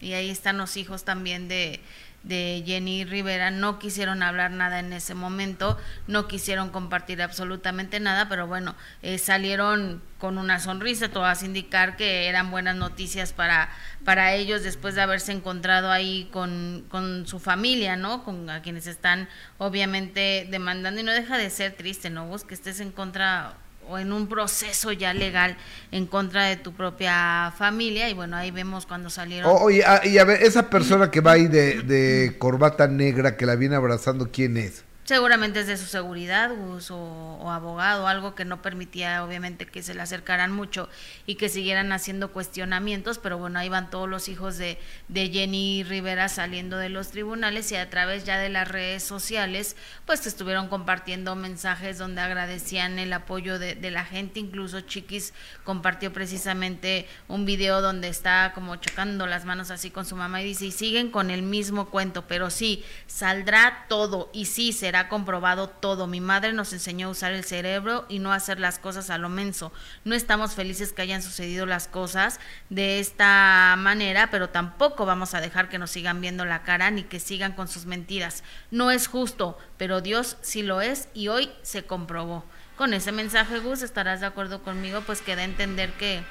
Y 0.00 0.12
ahí 0.12 0.30
están 0.30 0.56
los 0.56 0.76
hijos 0.76 1.04
también 1.04 1.48
de, 1.48 1.80
de 2.22 2.62
Jenny 2.66 3.04
Rivera 3.04 3.50
no 3.50 3.78
quisieron 3.78 4.22
hablar 4.22 4.50
nada 4.50 4.78
en 4.78 4.92
ese 4.92 5.14
momento, 5.14 5.78
no 6.06 6.28
quisieron 6.28 6.70
compartir 6.70 7.22
absolutamente 7.22 7.98
nada, 7.98 8.28
pero 8.28 8.46
bueno, 8.46 8.74
eh, 9.02 9.18
salieron 9.18 10.02
con 10.18 10.36
una 10.36 10.60
sonrisa, 10.60 11.08
todas 11.08 11.42
indicar 11.42 11.96
que 11.96 12.28
eran 12.28 12.50
buenas 12.50 12.76
noticias 12.76 13.32
para, 13.32 13.70
para 14.04 14.34
ellos 14.34 14.62
después 14.62 14.94
de 14.94 15.00
haberse 15.00 15.32
encontrado 15.32 15.90
ahí 15.90 16.28
con, 16.30 16.84
con 16.90 17.26
su 17.26 17.38
familia, 17.38 17.96
¿no? 17.96 18.22
Con 18.22 18.50
a 18.50 18.60
quienes 18.60 18.86
están 18.86 19.28
obviamente 19.56 20.46
demandando 20.50 21.00
y 21.00 21.04
no 21.04 21.12
deja 21.12 21.38
de 21.38 21.48
ser 21.48 21.72
triste, 21.72 22.10
¿no? 22.10 22.26
Vos 22.26 22.44
que 22.44 22.54
estés 22.54 22.80
en 22.80 22.92
contra 22.92 23.54
o 23.88 23.98
en 23.98 24.12
un 24.12 24.28
proceso 24.28 24.92
ya 24.92 25.12
legal 25.14 25.56
en 25.90 26.06
contra 26.06 26.44
de 26.44 26.56
tu 26.56 26.72
propia 26.72 27.52
familia 27.56 28.08
y 28.08 28.14
bueno, 28.14 28.36
ahí 28.36 28.50
vemos 28.50 28.86
cuando 28.86 29.10
salieron. 29.10 29.50
oye, 29.60 29.82
ah, 29.84 30.00
y 30.04 30.18
a 30.18 30.24
ver, 30.24 30.42
esa 30.42 30.70
persona 30.70 31.10
que 31.10 31.20
va 31.20 31.32
ahí 31.32 31.48
de, 31.48 32.36
corbata 32.38 32.86
negra 32.86 33.36
que 33.36 33.46
la 33.46 33.56
viene 33.56 33.76
abrazando, 33.76 34.30
¿quién 34.30 34.56
es? 34.56 34.84
Seguramente 35.10 35.58
es 35.58 35.66
de 35.66 35.76
su 35.76 35.86
seguridad 35.86 36.52
o, 36.52 37.50
abogado, 37.50 38.06
algo 38.06 38.36
que 38.36 38.44
no 38.44 38.62
permitía 38.62 39.24
obviamente 39.24 39.66
que 39.66 39.82
se 39.82 39.92
le 39.92 40.02
acercaran 40.02 40.52
mucho 40.52 40.88
y 41.26 41.34
que 41.34 41.48
siguieran 41.48 41.90
haciendo 41.90 42.30
cuestionamientos, 42.30 43.18
pero 43.18 43.36
bueno, 43.36 43.58
ahí 43.58 43.68
van 43.68 43.90
todos 43.90 44.08
los 44.08 44.28
hijos 44.28 44.56
de, 44.56 44.78
de 45.08 45.28
Jenny 45.28 45.82
Rivera 45.82 46.28
saliendo 46.28 46.76
de 46.76 46.90
los 46.90 47.08
tribunales 47.08 47.72
y 47.72 47.74
a 47.74 47.90
través 47.90 48.24
ya 48.24 48.38
de 48.38 48.50
las 48.50 48.68
redes 48.68 49.02
sociales, 49.02 49.74
pues 50.06 50.24
estuvieron 50.28 50.68
compartiendo 50.68 51.34
mensajes 51.34 51.98
donde 51.98 52.20
agradecían 52.20 53.00
el 53.00 53.12
apoyo 53.12 53.58
de, 53.58 53.74
de 53.74 53.90
la 53.90 54.04
gente, 54.04 54.38
incluso 54.38 54.80
Chiquis 54.82 55.34
compartió 55.64 56.12
precisamente 56.12 57.08
un 57.26 57.46
video 57.46 57.80
donde 57.80 58.06
está 58.06 58.52
como 58.54 58.76
chocando 58.76 59.26
las 59.26 59.44
manos 59.44 59.72
así 59.72 59.90
con 59.90 60.06
su 60.06 60.14
mamá 60.14 60.40
y 60.40 60.44
dice, 60.44 60.66
y 60.66 60.70
siguen 60.70 61.10
con 61.10 61.30
el 61.30 61.42
mismo 61.42 61.90
cuento, 61.90 62.28
pero 62.28 62.48
sí, 62.48 62.84
saldrá 63.08 63.86
todo 63.88 64.30
y 64.32 64.44
sí 64.44 64.72
será 64.72 64.99
comprobado 65.08 65.68
todo. 65.68 66.06
Mi 66.06 66.20
madre 66.20 66.52
nos 66.52 66.72
enseñó 66.72 67.08
a 67.08 67.10
usar 67.10 67.32
el 67.32 67.44
cerebro 67.44 68.06
y 68.08 68.18
no 68.18 68.32
hacer 68.32 68.60
las 68.60 68.78
cosas 68.78 69.10
a 69.10 69.18
lo 69.18 69.28
menso. 69.28 69.72
No 70.04 70.14
estamos 70.14 70.54
felices 70.54 70.92
que 70.92 71.02
hayan 71.02 71.22
sucedido 71.22 71.66
las 71.66 71.88
cosas 71.88 72.40
de 72.68 73.00
esta 73.00 73.74
manera, 73.78 74.30
pero 74.30 74.50
tampoco 74.50 75.06
vamos 75.06 75.34
a 75.34 75.40
dejar 75.40 75.68
que 75.68 75.78
nos 75.78 75.90
sigan 75.90 76.20
viendo 76.20 76.44
la 76.44 76.62
cara 76.62 76.90
ni 76.90 77.04
que 77.04 77.20
sigan 77.20 77.52
con 77.52 77.68
sus 77.68 77.86
mentiras. 77.86 78.44
No 78.70 78.90
es 78.90 79.06
justo, 79.06 79.58
pero 79.76 80.00
Dios 80.00 80.36
sí 80.40 80.62
lo 80.62 80.80
es 80.80 81.08
y 81.14 81.28
hoy 81.28 81.50
se 81.62 81.84
comprobó. 81.84 82.44
Con 82.76 82.94
ese 82.94 83.12
mensaje, 83.12 83.58
Gus, 83.58 83.82
estarás 83.82 84.20
de 84.20 84.26
acuerdo 84.26 84.62
conmigo, 84.62 85.02
pues 85.02 85.20
queda 85.20 85.44
entender 85.44 85.92
que 85.92 86.22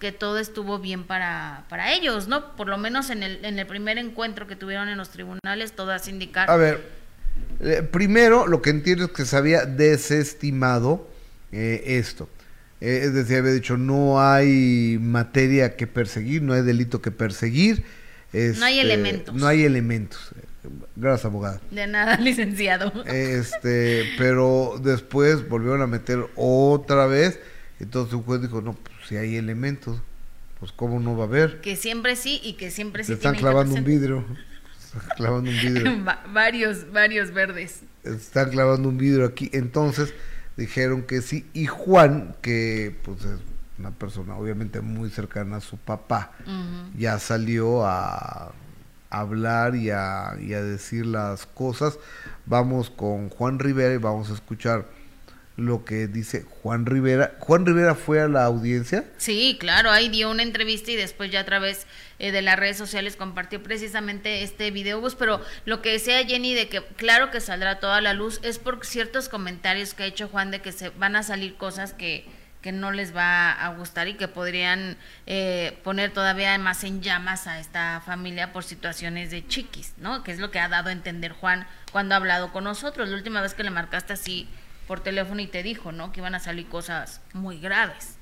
que 0.00 0.10
todo 0.12 0.38
estuvo 0.38 0.78
bien 0.78 1.04
para, 1.04 1.64
para 1.68 1.92
ellos, 1.92 2.26
¿no? 2.26 2.56
Por 2.56 2.68
lo 2.68 2.78
menos 2.78 3.10
en 3.10 3.22
el, 3.22 3.44
en 3.44 3.58
el 3.58 3.66
primer 3.66 3.98
encuentro 3.98 4.46
que 4.46 4.56
tuvieron 4.56 4.88
en 4.88 4.96
los 4.96 5.10
tribunales, 5.10 5.76
todo 5.76 5.92
hace 5.92 6.10
indicar... 6.10 6.50
A 6.50 6.56
ver, 6.56 6.99
eh, 7.60 7.82
primero 7.82 8.46
lo 8.46 8.62
que 8.62 8.70
entiendo 8.70 9.04
es 9.04 9.10
que 9.10 9.24
se 9.24 9.36
había 9.36 9.64
desestimado 9.66 11.08
eh, 11.52 11.82
esto. 11.86 12.28
Eh, 12.80 13.02
es 13.04 13.14
decir, 13.14 13.38
había 13.38 13.52
dicho, 13.52 13.76
no 13.76 14.22
hay 14.22 14.98
materia 15.00 15.76
que 15.76 15.86
perseguir, 15.86 16.42
no 16.42 16.54
hay 16.54 16.62
delito 16.62 17.02
que 17.02 17.10
perseguir. 17.10 17.84
no 18.32 18.64
hay 18.64 18.78
este, 18.78 18.80
elementos. 18.80 19.34
No 19.34 19.46
hay 19.46 19.64
elementos. 19.64 20.30
Gracias, 20.96 21.26
abogada. 21.26 21.60
De 21.70 21.86
nada, 21.86 22.16
licenciado. 22.20 22.92
Este, 23.06 24.04
pero 24.16 24.80
después 24.82 25.48
volvieron 25.48 25.82
a 25.82 25.86
meter 25.86 26.26
otra 26.36 27.06
vez. 27.06 27.38
Entonces 27.78 28.14
un 28.14 28.22
juez 28.22 28.42
dijo, 28.42 28.60
no, 28.60 28.74
pues 28.74 29.08
si 29.08 29.16
hay 29.16 29.36
elementos, 29.36 30.00
pues 30.58 30.72
cómo 30.72 31.00
no 31.00 31.16
va 31.16 31.24
a 31.24 31.26
haber. 31.26 31.60
Que 31.60 31.76
siempre 31.76 32.16
sí 32.16 32.40
y 32.42 32.54
que 32.54 32.70
siempre 32.70 33.04
sí. 33.04 33.08
Se 33.08 33.14
están 33.14 33.34
clavando 33.36 33.74
un 33.74 33.84
vidrio. 33.84 34.24
Están 34.94 35.08
clavando 35.16 35.50
un 35.50 35.56
vidrio. 35.56 36.04
Va 36.06 36.22
varios, 36.32 36.90
varios 36.92 37.32
verdes. 37.32 37.80
Están 38.02 38.50
clavando 38.50 38.88
un 38.88 38.98
vidrio 38.98 39.26
aquí. 39.26 39.50
Entonces 39.52 40.14
dijeron 40.56 41.02
que 41.02 41.22
sí. 41.22 41.48
Y 41.52 41.66
Juan, 41.66 42.36
que 42.42 42.96
pues 43.04 43.24
es 43.24 43.38
una 43.78 43.90
persona 43.92 44.36
obviamente 44.36 44.80
muy 44.80 45.10
cercana 45.10 45.56
a 45.56 45.60
su 45.60 45.78
papá, 45.78 46.32
uh 46.46 46.50
-huh. 46.50 46.98
ya 46.98 47.18
salió 47.18 47.86
a 47.86 48.52
hablar 49.08 49.74
y 49.74 49.90
a, 49.90 50.36
y 50.40 50.52
a 50.54 50.62
decir 50.62 51.06
las 51.06 51.46
cosas. 51.46 51.98
Vamos 52.46 52.90
con 52.90 53.28
Juan 53.30 53.58
Rivera 53.58 53.94
y 53.94 53.98
vamos 53.98 54.30
a 54.30 54.34
escuchar 54.34 54.86
lo 55.60 55.84
que 55.84 56.08
dice 56.08 56.44
Juan 56.62 56.86
Rivera. 56.86 57.36
Juan 57.38 57.66
Rivera 57.66 57.94
fue 57.94 58.20
a 58.20 58.28
la 58.28 58.44
audiencia. 58.44 59.04
Sí, 59.18 59.56
claro, 59.60 59.90
ahí 59.90 60.08
dio 60.08 60.30
una 60.30 60.42
entrevista 60.42 60.90
y 60.90 60.96
después 60.96 61.30
ya 61.30 61.40
a 61.40 61.44
través 61.44 61.86
eh, 62.18 62.32
de 62.32 62.42
las 62.42 62.58
redes 62.58 62.76
sociales 62.76 63.16
compartió 63.16 63.62
precisamente 63.62 64.42
este 64.42 64.70
video, 64.70 65.02
pero 65.18 65.40
lo 65.64 65.82
que 65.82 65.92
decía 65.92 66.24
Jenny 66.24 66.54
de 66.54 66.68
que 66.68 66.82
claro 66.96 67.30
que 67.30 67.40
saldrá 67.40 67.78
toda 67.80 68.00
la 68.00 68.14
luz 68.14 68.40
es 68.42 68.58
por 68.58 68.84
ciertos 68.84 69.28
comentarios 69.28 69.94
que 69.94 70.04
ha 70.04 70.06
hecho 70.06 70.28
Juan 70.28 70.50
de 70.50 70.60
que 70.60 70.72
se 70.72 70.90
van 70.90 71.16
a 71.16 71.22
salir 71.22 71.56
cosas 71.56 71.92
que 71.92 72.26
que 72.60 72.72
no 72.72 72.90
les 72.90 73.16
va 73.16 73.52
a 73.52 73.74
gustar 73.74 74.08
y 74.08 74.14
que 74.14 74.28
podrían 74.28 74.96
eh, 75.26 75.78
poner 75.82 76.12
todavía 76.12 76.56
más 76.58 76.84
en 76.84 77.00
llamas 77.00 77.46
a 77.46 77.58
esta 77.58 78.02
familia 78.04 78.52
por 78.52 78.64
situaciones 78.64 79.30
de 79.30 79.46
chiquis, 79.46 79.94
¿no? 79.96 80.22
Que 80.22 80.32
es 80.32 80.38
lo 80.38 80.50
que 80.50 80.60
ha 80.60 80.68
dado 80.68 80.90
a 80.90 80.92
entender 80.92 81.32
Juan 81.32 81.66
cuando 81.90 82.14
ha 82.14 82.18
hablado 82.18 82.52
con 82.52 82.64
nosotros. 82.64 83.08
La 83.08 83.16
última 83.16 83.40
vez 83.40 83.54
que 83.54 83.64
le 83.64 83.70
marcaste 83.70 84.12
así 84.12 84.48
por 84.90 84.98
teléfono 84.98 85.40
y 85.40 85.46
te 85.46 85.62
dijo, 85.62 85.92
¿no? 85.92 86.10
Que 86.10 86.18
iban 86.18 86.34
a 86.34 86.40
salir 86.40 86.68
cosas 86.68 87.20
muy 87.32 87.60
graves. 87.60 88.18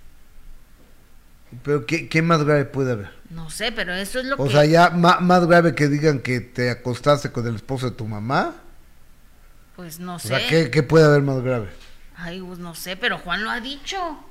Pero 1.63 1.87
¿qué, 1.87 2.11
qué 2.11 2.21
más 2.21 2.45
grave 2.45 2.67
puede 2.67 2.93
haber? 2.93 3.11
No 3.31 3.49
sé, 3.49 3.73
pero 3.73 3.95
eso 3.95 4.21
es 4.21 4.27
lo 4.27 4.37
o 4.37 4.45
que... 4.45 4.51
sea, 4.51 4.67
ya 4.67 4.91
más 4.91 5.47
grave 5.47 5.75
que 5.75 5.89
digan 5.89 6.21
que 6.21 6.41
te 6.41 6.71
acostaste 6.71 7.33
con 7.33 7.47
el 7.47 7.57
esposo 7.57 7.89
de 7.89 7.97
tu 7.97 8.07
mamá. 8.07 8.55
Pues 9.77 9.99
no 9.99 10.19
O 10.19 10.19
sé. 10.19 10.29
sea, 10.29 10.47
¿qué, 10.47 10.71
qué 10.71 10.83
puede 10.83 11.07
haber 11.07 11.23
más 11.23 11.41
grave? 11.43 11.69
Ay, 12.17 12.41
pues 12.43 12.59
no 12.59 12.75
sé, 12.75 12.97
pero 12.97 13.19
Juan 13.19 13.45
lo 13.45 13.51
ha 13.51 13.61
dicho. 13.61 14.25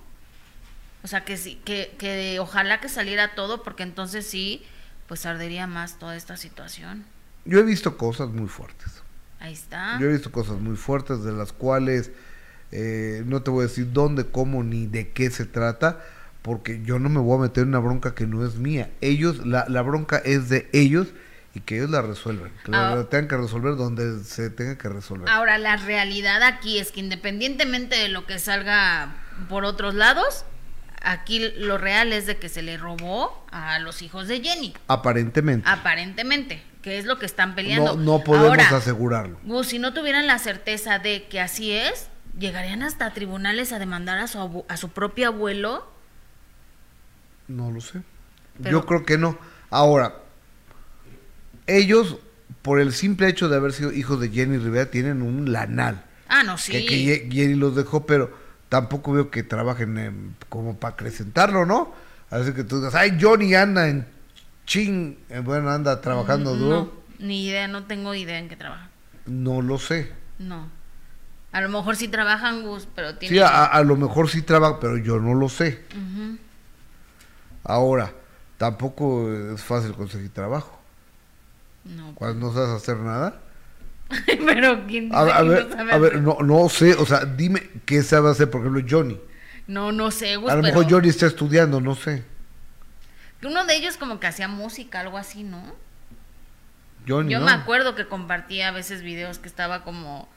O 1.04 1.08
sea, 1.08 1.24
que 1.26 1.38
sí, 1.38 1.62
que, 1.64 1.96
que 1.98 2.40
ojalá 2.40 2.80
que 2.82 2.90
saliera 2.90 3.34
todo, 3.36 3.64
porque 3.64 3.84
entonces 3.84 4.28
sí, 4.28 4.64
pues 5.08 5.26
ardería 5.26 5.68
más 5.68 6.00
toda 6.00 6.16
esta 6.16 6.38
situación. 6.38 7.06
Yo 7.46 7.60
he 7.60 7.64
visto 7.64 7.98
cosas 7.98 8.30
muy 8.30 8.48
fuertes. 8.48 9.04
Ahí 9.40 9.54
está. 9.54 9.98
Yo 10.00 10.08
he 10.08 10.14
visto 10.14 10.32
cosas 10.32 10.60
muy 10.60 10.76
fuertes 10.76 11.24
de 11.24 11.32
las 11.32 11.54
cuales 11.54 12.12
eh, 12.72 13.24
no 13.26 13.42
te 13.44 13.52
voy 13.52 13.66
a 13.66 13.68
decir 13.68 13.92
dónde, 13.94 14.26
cómo 14.26 14.64
ni 14.64 14.88
de 14.88 15.10
qué 15.12 15.30
se 15.32 15.46
trata, 15.46 16.00
porque 16.42 16.82
yo 16.84 17.00
no 17.00 17.10
me 17.10 17.20
voy 17.20 17.38
a 17.38 17.42
meter 17.44 17.64
en 17.64 17.70
una 17.70 17.80
bronca 17.80 18.16
que 18.16 18.26
no 18.28 18.46
es 18.46 18.56
mía. 18.56 18.90
Ellos, 19.02 19.46
la, 19.46 19.66
la 19.68 19.82
bronca 19.82 20.18
es 20.18 20.50
de 20.50 20.70
ellos 20.74 21.08
y 21.54 21.60
que 21.62 21.78
ellos 21.78 21.90
la 21.90 22.02
resuelven. 22.02 22.52
Que 22.64 22.72
la, 22.72 22.92
Ah. 22.92 22.96
la 22.96 23.04
tengan 23.10 23.28
que 23.28 23.38
resolver 23.38 23.76
donde 23.76 24.24
se 24.24 24.50
tenga 24.50 24.78
que 24.78 24.88
resolver. 24.90 25.30
Ahora, 25.30 25.58
la 25.58 25.76
realidad 25.78 26.44
aquí 26.44 26.78
es 26.80 26.92
que 26.92 27.00
independientemente 27.00 27.96
de 27.98 28.10
lo 28.10 28.26
que 28.26 28.38
salga 28.40 29.16
por 29.50 29.66
otros 29.66 29.96
lados, 29.96 30.46
aquí 31.02 31.40
lo 31.58 31.78
real 31.78 32.14
es 32.14 32.26
de 32.28 32.38
que 32.38 32.48
se 32.50 32.62
le 32.62 32.78
robó 32.78 33.46
a 33.52 33.80
los 33.80 34.02
hijos 34.02 34.28
de 34.28 34.40
Jenny, 34.42 34.74
Aparentemente. 34.88 35.68
aparentemente, 35.70 36.62
que 36.82 36.98
es 36.98 37.06
lo 37.06 37.18
que 37.20 37.26
están 37.26 37.56
peleando. 37.56 37.96
No, 37.96 38.18
no 38.18 38.24
podemos 38.24 38.50
Ahora, 38.50 38.78
asegurarlo. 38.78 39.38
Gus, 39.44 39.68
si 39.68 39.80
no 39.80 39.94
tuvieran 39.94 40.28
la 40.28 40.38
certeza 40.40 41.00
de 41.00 41.28
que 41.28 41.40
así 41.40 41.72
es, 41.72 42.10
llegarían 42.38 42.84
hasta 42.84 43.14
tribunales 43.14 43.72
a 43.74 43.80
demandar 43.80 44.18
a 44.20 44.28
su, 44.28 44.66
a 44.68 44.78
su 44.78 44.90
propio 44.90 45.28
abuelo. 45.28 45.90
No 47.48 47.72
lo 47.72 47.82
sé. 47.82 48.02
Pero- 48.62 48.72
Yo 48.82 48.86
creo 48.86 49.06
que 49.06 49.18
no. 49.18 49.38
Ahora, 49.70 50.16
ellos, 51.68 52.18
por 52.62 52.80
el 52.80 52.94
simple 52.94 53.28
hecho 53.28 53.50
de 53.50 53.58
haber 53.58 53.74
sido 53.74 53.92
hijos 53.92 54.20
de 54.20 54.30
Jenny 54.30 54.58
Rivera, 54.58 54.90
tienen 54.92 55.22
un 55.22 55.52
lanal. 55.52 56.04
Ah, 56.28 56.44
no, 56.44 56.58
sí. 56.58 56.72
que, 56.72 56.86
que 56.86 57.30
Jenny 57.32 57.56
los 57.56 57.76
dejó, 57.76 58.06
pero 58.06 58.36
tampoco 58.70 59.14
veo 59.14 59.32
que 59.32 59.44
trabajen 59.44 59.98
en- 59.98 60.36
como 60.50 60.78
para 60.78 60.94
acrecentarlo, 60.94 61.66
¿no? 61.66 61.94
Así 62.30 62.52
que 62.54 62.64
tú 62.66 62.78
digas, 62.80 62.96
ay, 62.96 63.18
Johnny 63.20 63.56
anda 63.56 63.88
en 63.88 64.06
ching, 64.66 65.18
eh, 65.30 65.40
bueno, 65.40 65.70
anda 65.70 66.02
trabajando 66.02 66.54
Mm, 66.56 66.60
duro. 66.60 66.76
No, 67.20 67.26
ni 67.26 67.46
idea, 67.48 67.68
no 67.70 67.86
tengo 67.86 68.14
idea 68.14 68.38
en 68.40 68.50
qué 68.50 68.58
trabaja. 68.58 68.90
No 69.26 69.62
lo 69.62 69.78
sé. 69.80 70.12
No. 70.40 70.70
A 71.52 71.62
lo 71.62 71.70
mejor 71.70 71.96
sí 71.96 72.08
trabajan, 72.08 72.64
Gus, 72.64 72.88
pero 72.94 73.16
tiene... 73.16 73.36
Sí, 73.36 73.42
a, 73.42 73.66
a 73.66 73.84
lo 73.84 73.96
mejor 73.96 74.30
sí 74.30 74.42
trabaja, 74.42 74.80
pero 74.80 74.98
yo 74.98 75.20
no 75.20 75.34
lo 75.34 75.50
sé. 75.50 75.82
Ahora, 77.64 78.14
tampoco 78.58 79.32
es 79.32 79.62
fácil 79.64 79.94
conseguir 79.94 80.32
trabajo. 80.34 80.80
No. 81.86 82.14
Cuando 82.16 82.48
no 82.48 82.54
sabes 82.54 82.70
hacer 82.70 82.98
nada. 82.98 83.42
pero 84.26 84.86
¿quién 84.88 85.14
A, 85.14 85.20
a 85.20 85.42
ver, 85.44 85.68
no 85.76 85.94
a 85.94 85.98
ver, 85.98 86.22
no, 86.22 86.38
no 86.42 86.70
sé, 86.70 86.94
o 86.94 87.06
sea, 87.06 87.26
dime 87.26 87.70
qué 87.86 88.04
sabe 88.04 88.30
hacer, 88.30 88.50
por 88.50 88.62
ejemplo, 88.62 88.82
Johnny. 88.90 89.20
No, 89.68 89.92
no 89.92 90.12
sé, 90.12 90.38
Gus, 90.38 90.50
A 90.50 90.56
lo 90.56 90.62
pero 90.62 90.76
mejor 90.76 90.92
Johnny 90.92 91.10
está 91.10 91.26
estudiando, 91.28 91.82
no 91.82 91.96
sé. 91.96 92.24
uno 93.44 93.66
de 93.66 93.76
ellos 93.76 93.98
como 93.98 94.20
que 94.20 94.28
hacía 94.28 94.48
música, 94.48 95.02
algo 95.02 95.18
así, 95.18 95.44
¿no? 95.44 95.62
Johnny, 97.08 97.32
Yo 97.32 97.40
¿no? 97.40 97.46
me 97.46 97.52
acuerdo 97.52 97.96
que 97.96 98.08
compartía 98.08 98.70
a 98.70 98.72
veces 98.72 99.02
videos 99.02 99.40
que 99.40 99.48
estaba 99.48 99.84
como... 99.84 100.30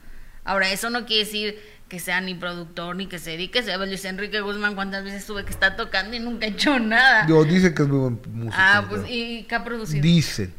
Ahora, 0.43 0.71
eso 0.71 0.89
no 0.89 1.05
quiere 1.05 1.25
decir 1.25 1.59
que 1.87 1.99
sea 1.99 2.21
ni 2.21 2.35
productor 2.35 2.95
ni 2.95 3.07
que 3.07 3.19
se 3.19 3.31
dedique. 3.31 3.61
Se 3.63 3.77
Luis 3.77 4.05
Enrique 4.05 4.39
Guzmán, 4.41 4.75
cuántas 4.75 5.03
veces 5.03 5.25
tuve 5.25 5.43
que 5.43 5.51
estar 5.51 5.75
tocando 5.75 6.15
y 6.15 6.19
nunca 6.19 6.45
he 6.45 6.49
hecho 6.49 6.79
nada. 6.79 7.27
Yo, 7.27 7.43
dicen 7.43 7.75
que 7.75 7.83
es 7.83 7.87
muy 7.87 7.99
buen 7.99 8.21
músico. 8.33 8.55
ah, 8.57 8.85
pues, 8.89 9.01
pero- 9.01 9.13
¿y 9.13 9.43
qué 9.43 9.55
ha 9.55 9.63
producido? 9.63 10.01
Dicen. 10.01 10.53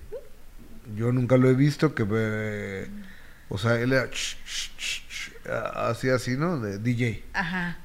Yo 0.94 1.10
nunca 1.10 1.36
lo 1.36 1.48
he 1.48 1.54
visto 1.54 1.94
que 1.94 2.04
me... 2.04 2.90
O 3.48 3.56
sea, 3.56 3.80
él 3.80 3.92
era... 3.92 4.10
ch, 4.10 4.36
así, 5.74 6.10
así, 6.10 6.36
¿no? 6.36 6.58
De 6.60 6.78
DJ. 6.78 7.24
Ajá. 7.32 7.78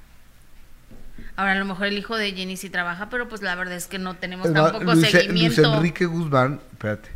Ahora, 1.38 1.54
a 1.54 1.56
lo 1.56 1.66
mejor 1.66 1.88
el 1.88 1.98
hijo 1.98 2.18
de 2.18 2.32
Jenny 2.34 2.58
sí 2.58 2.70
trabaja, 2.70 3.10
pero 3.10 3.30
pues 3.30 3.42
la 3.42 3.56
verdad 3.56 3.76
es 3.76 3.88
que 3.88 4.00
no 4.00 4.16
tenemos 4.16 4.48
Es 4.48 4.54
más, 4.54 4.72
tampoco 4.72 4.94
Luis, 4.96 5.10
seguimiento. 5.10 5.62
Luis 5.62 5.76
Enrique 5.76 6.06
Guzmán, 6.06 6.60
espérate, 6.72 7.10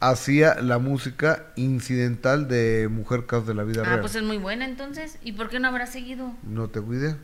hacía 0.00 0.54
la 0.60 0.78
música 0.78 1.46
incidental 1.56 2.48
de 2.48 2.88
Mujer 2.90 3.26
Caos 3.26 3.46
de 3.46 3.54
la 3.54 3.64
Vida 3.64 3.82
Ah, 3.82 3.88
Real. 3.88 4.00
pues 4.00 4.14
es 4.14 4.22
muy 4.22 4.38
buena 4.38 4.64
entonces. 4.64 5.18
¿Y 5.22 5.32
por 5.32 5.48
qué 5.48 5.58
no 5.60 5.68
habrá 5.68 5.86
seguido? 5.86 6.32
No 6.42 6.68
tengo 6.68 6.94
idea. 6.94 7.16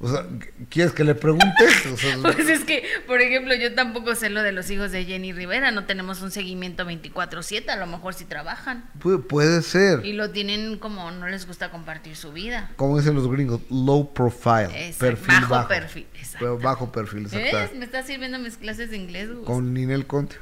O 0.00 0.08
sea, 0.10 0.26
¿quieres 0.68 0.92
que 0.92 1.04
le 1.04 1.14
preguntes? 1.14 1.84
pues 2.22 2.48
es 2.48 2.64
que, 2.64 2.82
por 3.06 3.20
ejemplo, 3.20 3.54
yo 3.54 3.72
tampoco 3.74 4.16
sé 4.16 4.30
lo 4.30 4.42
de 4.42 4.50
los 4.50 4.68
hijos 4.70 4.90
de 4.90 5.04
Jenny 5.04 5.32
Rivera, 5.32 5.70
no 5.70 5.84
tenemos 5.84 6.22
un 6.22 6.32
seguimiento 6.32 6.84
24/7, 6.84 7.68
a 7.68 7.76
lo 7.76 7.86
mejor 7.86 8.12
si 8.14 8.24
trabajan. 8.24 8.84
puede 9.28 9.62
ser. 9.62 10.04
Y 10.04 10.14
lo 10.14 10.30
tienen 10.30 10.78
como 10.78 11.12
no 11.12 11.28
les 11.28 11.46
gusta 11.46 11.70
compartir 11.70 12.16
su 12.16 12.32
vida. 12.32 12.70
Como 12.74 12.98
dicen 12.98 13.14
los 13.14 13.30
gringos, 13.30 13.60
low 13.70 14.12
profile, 14.12 14.92
perfil 14.98 15.34
bajo. 15.42 15.50
Bajo 15.50 15.68
perfil, 15.68 16.06
exacto. 16.14 16.58
Bajo 16.58 16.90
perfil, 16.92 17.26
exacto. 17.26 17.76
Me 17.78 17.84
está 17.84 18.02
sirviendo 18.02 18.40
mis 18.40 18.56
clases 18.56 18.90
de 18.90 18.96
inglés. 18.96 19.28
Con 19.44 19.72
Ninel 19.72 20.06
Conte. 20.06 20.36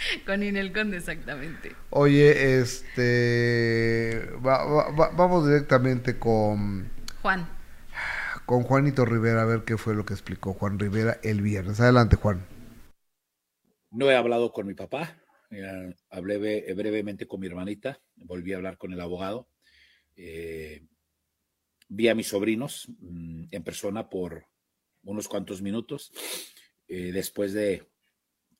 Con 0.26 0.40
Ninel 0.40 0.72
Conde, 0.72 0.98
exactamente. 0.98 1.74
Oye, 1.90 2.58
este. 2.60 4.28
vamos 4.40 5.46
directamente 5.46 6.18
con. 6.18 6.90
Juan. 7.22 7.48
Con 8.46 8.62
Juanito 8.62 9.04
Rivera, 9.04 9.42
a 9.42 9.46
ver 9.46 9.64
qué 9.64 9.76
fue 9.76 9.94
lo 9.94 10.04
que 10.04 10.14
explicó 10.14 10.54
Juan 10.54 10.78
Rivera 10.78 11.20
el 11.22 11.40
viernes. 11.40 11.80
Adelante, 11.80 12.16
Juan. 12.16 12.44
No 13.90 14.10
he 14.10 14.16
hablado 14.16 14.52
con 14.52 14.66
mi 14.66 14.74
papá. 14.74 15.16
hablé 16.10 16.72
brevemente 16.74 17.26
con 17.26 17.40
mi 17.40 17.46
hermanita. 17.46 18.00
Volví 18.16 18.52
a 18.52 18.56
hablar 18.56 18.76
con 18.76 18.92
el 18.92 19.00
abogado. 19.00 19.48
Eh, 20.16 20.86
vi 21.88 22.08
a 22.08 22.14
mis 22.14 22.28
sobrinos 22.28 22.88
mm, 23.00 23.44
en 23.50 23.62
persona 23.62 24.08
por 24.08 24.46
unos 25.04 25.28
cuantos 25.28 25.62
minutos. 25.62 26.12
Eh, 26.88 27.12
después 27.12 27.52
de 27.52 27.88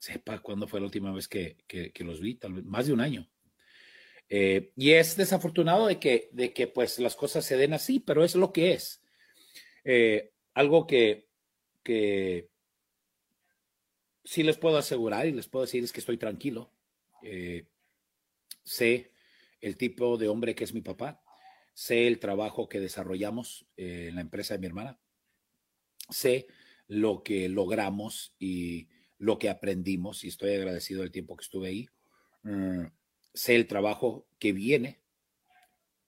sepa 0.00 0.40
cuándo 0.40 0.66
fue 0.66 0.80
la 0.80 0.86
última 0.86 1.12
vez 1.12 1.28
que, 1.28 1.56
los 1.98 2.20
vi, 2.20 2.34
tal 2.34 2.54
vez 2.54 2.64
más 2.64 2.86
de 2.86 2.94
un 2.94 3.00
año. 3.00 3.30
Eh, 4.30 4.72
y 4.74 4.92
es 4.92 5.16
desafortunado 5.16 5.86
de 5.86 6.00
que, 6.00 6.30
de 6.32 6.52
que 6.52 6.66
pues 6.66 6.98
las 6.98 7.14
cosas 7.14 7.44
se 7.44 7.56
den 7.56 7.74
así, 7.74 8.00
pero 8.00 8.24
es 8.24 8.34
lo 8.34 8.52
que 8.52 8.72
es. 8.72 9.02
Eh, 9.84 10.32
algo 10.54 10.86
que, 10.86 11.28
que 11.82 12.48
sí 14.24 14.42
les 14.42 14.56
puedo 14.56 14.78
asegurar 14.78 15.26
y 15.26 15.32
les 15.32 15.48
puedo 15.48 15.66
decir 15.66 15.84
es 15.84 15.92
que 15.92 16.00
estoy 16.00 16.16
tranquilo. 16.16 16.72
Eh, 17.22 17.66
sé 18.64 19.12
el 19.60 19.76
tipo 19.76 20.16
de 20.16 20.28
hombre 20.28 20.54
que 20.54 20.64
es 20.64 20.72
mi 20.72 20.80
papá, 20.80 21.22
sé 21.74 22.06
el 22.06 22.18
trabajo 22.18 22.70
que 22.70 22.80
desarrollamos 22.80 23.66
en 23.76 24.14
la 24.14 24.22
empresa 24.22 24.54
de 24.54 24.60
mi 24.60 24.66
hermana, 24.66 24.98
sé 26.08 26.46
lo 26.86 27.22
que 27.22 27.50
logramos 27.50 28.34
y 28.38 28.88
lo 29.20 29.38
que 29.38 29.50
aprendimos 29.50 30.24
y 30.24 30.28
estoy 30.28 30.54
agradecido 30.54 31.02
del 31.02 31.12
tiempo 31.12 31.36
que 31.36 31.42
estuve 31.42 31.68
ahí. 31.68 31.88
Mm, 32.42 32.86
sé 33.34 33.54
el 33.54 33.66
trabajo 33.66 34.26
que 34.38 34.52
viene. 34.52 35.02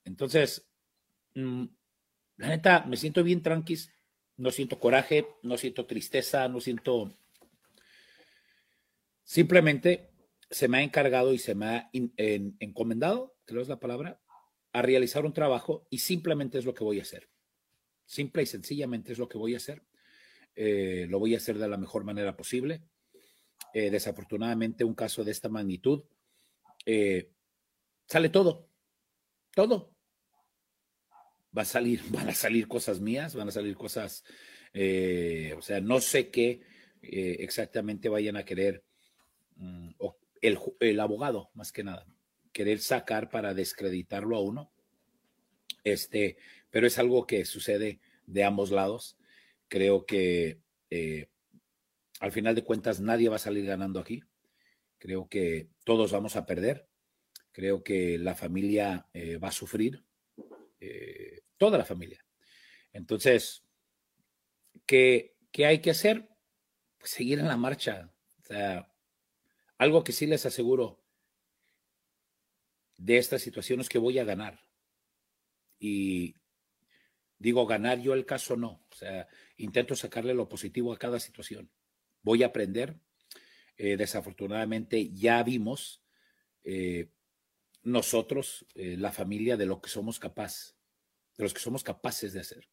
Entonces, 0.05 0.67
mm, 1.35 1.67
la 2.39 2.49
neta, 2.49 2.87
me 2.87 2.97
siento 2.97 3.23
bien 3.23 3.43
tranquis, 3.43 3.93
no 4.39 4.51
siento 4.51 4.81
coraje, 4.81 5.27
no 5.43 5.57
siento 5.59 5.87
tristeza, 5.87 6.49
no 6.49 6.61
siento... 6.61 7.15
Simplemente 9.25 10.11
se 10.51 10.69
me 10.69 10.79
ha 10.79 10.83
encargado 10.83 11.35
y 11.35 11.39
se 11.39 11.55
me 11.55 11.67
ha 11.67 11.91
encomendado, 11.93 13.37
creo 13.45 13.61
es 13.61 13.69
la 13.69 13.79
palabra, 13.79 14.21
a 14.73 14.81
realizar 14.81 15.27
un 15.27 15.35
trabajo 15.35 15.87
y 15.91 15.99
simplemente 15.99 16.59
es 16.59 16.65
lo 16.65 16.75
que 16.75 16.85
voy 16.85 16.99
a 16.99 17.03
hacer. 17.03 17.29
Simple 18.07 18.43
y 18.43 18.47
sencillamente 18.47 19.13
es 19.13 19.19
lo 19.19 19.29
que 19.29 19.39
voy 19.39 19.53
a 19.53 19.59
hacer. 19.59 19.83
Eh, 20.55 21.07
lo 21.09 21.19
voy 21.19 21.35
a 21.35 21.39
hacer 21.39 21.59
de 21.59 21.69
la 21.69 21.77
mejor 21.77 22.05
manera 22.05 22.37
posible. 22.37 22.83
Eh, 23.75 23.89
desafortunadamente 23.91 24.85
un 24.85 24.95
caso 24.95 25.25
de 25.25 25.31
esta 25.31 25.49
magnitud, 25.49 26.05
eh, 26.85 27.31
sale 28.07 28.29
todo, 28.29 28.69
todo. 29.55 29.95
Va 31.57 31.63
a 31.63 31.67
salir, 31.67 32.03
van 32.11 32.29
a 32.29 32.35
salir 32.35 32.69
cosas 32.69 33.01
mías, 33.01 33.35
van 33.35 33.49
a 33.49 33.53
salir 33.53 33.75
cosas, 33.75 34.25
eh, 34.75 35.55
o 35.57 35.63
sea, 35.63 35.81
no 35.81 36.01
sé 36.01 36.31
qué 36.31 36.61
exactamente 37.05 38.09
vayan 38.09 38.37
a 38.37 38.45
querer, 38.45 38.85
mm, 39.57 39.91
el, 40.41 40.59
el 40.79 41.01
abogado, 41.01 41.51
más 41.55 41.73
que 41.73 41.83
nada, 41.83 42.07
querer 42.53 42.79
sacar 42.79 43.29
para 43.31 43.55
descreditarlo 43.55 44.37
a 44.37 44.41
uno. 44.41 44.71
Este, 45.83 46.37
pero 46.71 46.87
es 46.87 46.99
algo 46.99 47.27
que 47.27 47.45
sucede 47.45 48.01
de 48.27 48.45
ambos 48.45 48.71
lados. 48.71 49.17
Creo 49.69 50.07
que 50.07 50.61
al 52.23 52.31
final 52.31 52.55
de 52.55 52.63
cuentas, 52.63 53.01
nadie 53.01 53.29
va 53.29 53.35
a 53.35 53.41
salir 53.41 53.67
ganando 53.67 53.99
aquí. 53.99 54.23
Creo 54.97 55.29
que 55.29 55.71
todos 55.83 56.13
vamos 56.13 56.37
a 56.37 56.47
perder. 56.47 56.89
Creo 57.51 57.83
que 57.83 58.17
la 58.17 58.37
familia 58.37 59.09
eh, 59.13 59.39
va 59.39 59.49
a 59.49 59.53
sufrir, 59.53 60.05
eh, 60.79 61.41
toda 61.57 61.79
la 61.79 61.85
familia. 61.85 62.25
Entonces, 62.93 63.65
¿qué, 64.87 65.35
hay 65.59 65.81
que 65.81 65.91
hacer? 65.91 66.29
Pues 66.97 67.11
seguir 67.11 67.41
en 67.41 67.49
la 67.49 67.57
marcha. 67.57 68.15
O 68.39 68.45
sea, 68.45 68.95
algo 69.77 70.05
que 70.05 70.13
sí 70.13 70.29
les 70.29 70.47
aseguro 70.47 71.03
de 72.99 73.19
esta 73.19 73.41
situación 73.41 73.81
es 73.81 73.89
que 73.89 73.99
voy 73.99 74.21
a 74.21 74.25
ganar. 74.25 74.61
Y 75.81 76.37
digo 77.37 77.67
ganar 77.67 77.99
yo 77.99 78.15
el 78.15 78.27
caso 78.27 78.57
no. 78.57 78.87
O 78.93 78.95
sea, 78.95 79.27
intento 79.57 79.97
sacarle 79.97 80.35
lo 80.35 80.49
positivo 80.49 80.93
a 80.93 80.99
cada 80.99 81.19
situación 81.19 81.69
voy 82.23 82.43
a 82.43 82.47
aprender. 82.47 82.99
Eh, 83.77 83.97
desafortunadamente 83.97 85.11
ya 85.13 85.43
vimos 85.43 86.03
eh, 86.63 87.11
nosotros, 87.83 88.67
eh, 88.75 88.97
la 88.97 89.13
familia, 89.13 89.57
de 89.57 89.67
lo 89.67 89.81
que 89.81 89.91
somos 89.91 90.19
capaces, 90.19 90.77
de 91.37 91.45
los 91.45 91.55
que 91.55 91.61
somos 91.61 91.83
capaces 91.83 92.33
de 92.33 92.41
hacer. 92.41 92.69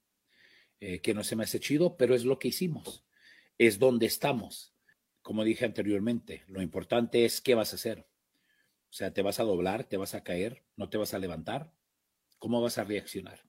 que 1.03 1.13
no 1.13 1.25
se 1.25 1.35
me 1.35 1.43
hace 1.43 1.59
chido, 1.59 1.97
pero 1.97 2.15
es 2.15 2.23
lo 2.23 2.39
que 2.39 2.47
hicimos. 2.47 3.05
Es 3.57 3.79
donde 3.79 4.05
estamos. 4.05 4.73
Como 5.21 5.43
dije 5.43 5.65
anteriormente, 5.65 6.45
lo 6.47 6.61
importante 6.61 7.25
es 7.25 7.41
qué 7.41 7.53
vas 7.53 7.73
a 7.73 7.75
hacer. 7.75 8.07
O 8.89 8.93
sea, 8.93 9.13
te 9.13 9.21
vas 9.21 9.41
a 9.41 9.43
doblar, 9.43 9.83
te 9.83 9.97
vas 9.97 10.15
a 10.15 10.23
caer, 10.23 10.63
no 10.77 10.89
te 10.89 10.97
vas 10.97 11.13
a 11.13 11.19
levantar. 11.19 11.73
¿Cómo 12.37 12.61
vas 12.61 12.77
a 12.77 12.85
reaccionar? 12.85 13.43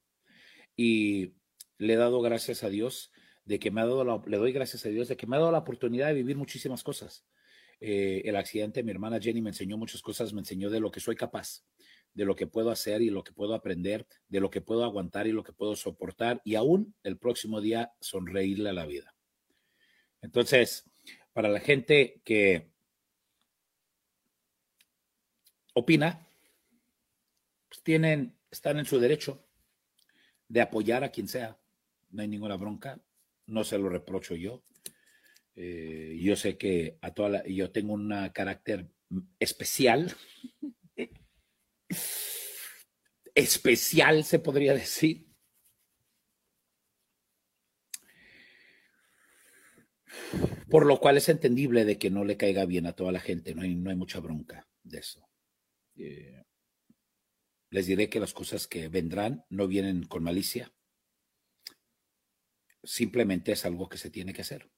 Y 0.74 1.34
le 1.78 1.92
he 1.92 1.96
dado 1.96 2.20
gracias 2.20 2.64
a 2.64 2.68
Dios 2.68 3.12
de 3.51 3.59
que 3.59 3.72
me 3.72 3.80
ha 3.80 3.84
dado 3.84 4.22
le 4.28 4.36
doy 4.36 4.53
gracias 4.53 4.86
a 4.86 4.90
Dios 4.90 5.09
de 5.09 5.16
que 5.16 5.26
me 5.26 5.34
ha 5.34 5.40
dado 5.40 5.51
la 5.51 5.59
oportunidad 5.59 6.07
de 6.07 6.14
vivir 6.14 6.36
muchísimas 6.36 6.84
cosas. 6.84 7.26
Eh, 7.80 8.22
el 8.24 8.36
accidente, 8.36 8.84
mi 8.84 8.92
hermana 8.92 9.18
Jenny 9.18 9.42
me 9.42 9.51
enseñó 9.51 9.76
muchas 9.76 10.03
cosas, 10.03 10.32
me 10.32 10.38
enseñó 10.38 10.70
de 10.70 10.78
lo 10.78 10.92
que 10.92 11.01
soy 11.01 11.16
capaz, 11.16 11.64
de 12.14 12.24
lo 12.24 12.36
que 12.36 12.46
puedo 12.46 12.70
hacer 12.70 13.03
y 13.03 13.11
lo 13.11 13.24
que 13.24 13.32
puedo 13.32 13.55
aprender, 13.55 14.07
de 14.28 14.38
lo 14.38 14.51
que 14.51 14.61
puedo 14.61 14.84
aguantar 14.84 15.26
y 15.26 15.32
lo 15.32 15.42
que 15.42 15.53
puedo 15.53 15.74
soportar 15.74 16.40
y 16.44 16.55
aún 16.55 16.94
el 17.03 17.18
próximo 17.18 17.61
día 17.61 17.92
sonreírle 18.01 18.70
a 18.70 18.72
la 18.72 18.86
vida. 18.86 19.16
Entonces, 20.22 20.88
para 21.32 21.48
la 21.48 21.59
gente 21.59 22.22
que 22.24 22.70
opina, 25.74 26.24
pues 27.68 27.82
tienen, 27.82 28.38
están 28.48 28.78
en 28.78 28.86
su 28.86 29.01
derecho 29.01 29.44
de 30.46 30.61
apoyar 30.61 31.03
a 31.03 31.11
quien 31.11 31.26
sea. 31.26 31.59
No 32.11 32.22
hay 32.22 32.28
ninguna 32.28 32.55
bronca 32.55 33.01
no 33.51 33.64
se 33.64 33.78
lo 33.78 33.88
reprocho 33.88 34.34
yo. 34.34 34.62
Eh, 35.57 36.16
yo 36.20 36.36
sé 36.36 36.57
que 36.57 36.96
a 37.03 37.12
toda 37.12 37.28
la, 37.28 37.46
yo 37.46 37.70
tengo 37.70 37.92
un 37.92 38.11
carácter 38.32 38.88
especial, 39.38 40.14
especial 43.34 44.24
se 44.24 44.38
podría 44.38 44.72
decir. 44.72 45.26
Por 50.70 50.86
lo 50.86 51.01
cual 51.01 51.16
es 51.16 51.28
entendible 51.28 51.84
de 51.84 51.98
que 51.98 52.11
no 52.11 52.24
le 52.24 52.36
caiga 52.36 52.64
bien 52.64 52.86
a 52.86 52.92
toda 52.92 53.11
la 53.11 53.20
gente, 53.20 53.55
no 53.55 53.62
hay, 53.62 53.74
no 53.74 53.90
hay 53.90 53.96
mucha 53.96 54.20
bronca 54.20 54.68
de 54.84 54.98
eso. 54.98 55.28
Eh, 55.96 56.44
les 57.70 57.86
diré 57.86 58.09
que 58.09 58.20
las 58.20 58.32
cosas 58.32 58.68
que 58.68 58.88
vendrán 58.88 59.44
no 59.48 59.66
vienen 59.66 60.05
con 60.05 60.22
malicia, 60.22 60.72
simplemente 62.83 63.53
es 63.53 63.64
algo 63.64 63.89
que 63.89 63.99
se 63.99 64.11
tiene 64.11 64.33
que 64.33 64.43
hacer. 64.43 64.70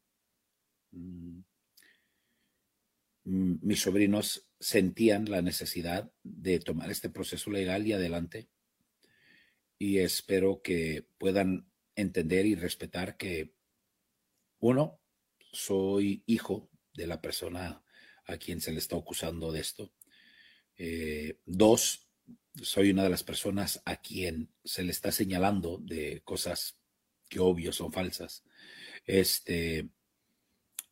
Mm. 0.90 1.40
Mm, 3.24 3.54
mis 3.62 3.80
sobrinos 3.80 4.48
sentían 4.58 5.30
la 5.30 5.42
necesidad 5.42 6.12
de 6.22 6.58
tomar 6.58 6.90
este 6.90 7.08
proceso 7.08 7.50
legal 7.50 7.86
y 7.86 7.92
adelante 7.92 8.48
y 9.78 9.98
espero 9.98 10.62
que 10.62 11.08
puedan 11.18 11.66
entender 11.96 12.46
y 12.46 12.54
respetar 12.54 13.16
que 13.16 13.52
uno, 14.60 15.00
soy 15.52 16.22
hijo 16.26 16.70
de 16.94 17.08
la 17.08 17.20
persona 17.20 17.84
a 18.26 18.36
quien 18.36 18.60
se 18.60 18.70
le 18.70 18.78
está 18.78 18.96
acusando 18.96 19.50
de 19.50 19.60
esto. 19.60 19.92
Eh, 20.76 21.40
dos, 21.46 22.08
soy 22.62 22.90
una 22.90 23.02
de 23.02 23.10
las 23.10 23.24
personas 23.24 23.82
a 23.84 23.96
quien 23.96 24.52
se 24.64 24.84
le 24.84 24.92
está 24.92 25.10
señalando 25.10 25.78
de 25.78 26.22
cosas 26.22 26.78
que 27.32 27.40
obvio 27.40 27.72
son 27.72 27.90
falsas. 27.90 28.44
Este, 29.06 29.88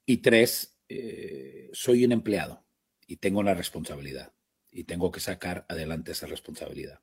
y 0.07 0.17
tres, 0.19 0.75
eh, 0.89 1.69
soy 1.75 2.07
un 2.07 2.13
empleado 2.13 2.65
y 3.07 3.19
tengo 3.19 3.41
una 3.41 3.53
responsabilidad 3.53 4.33
y 4.71 4.85
tengo 4.85 5.11
que 5.11 5.21
sacar 5.21 5.67
adelante 5.69 6.13
esa 6.13 6.27
responsabilidad. 6.27 7.03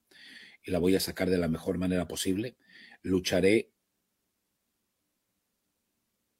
Y 0.63 0.71
la 0.71 0.79
voy 0.79 0.95
a 0.95 0.99
sacar 0.99 1.29
de 1.29 1.37
la 1.37 1.47
mejor 1.47 1.77
manera 1.77 2.07
posible. 2.07 2.57
Lucharé 3.03 3.75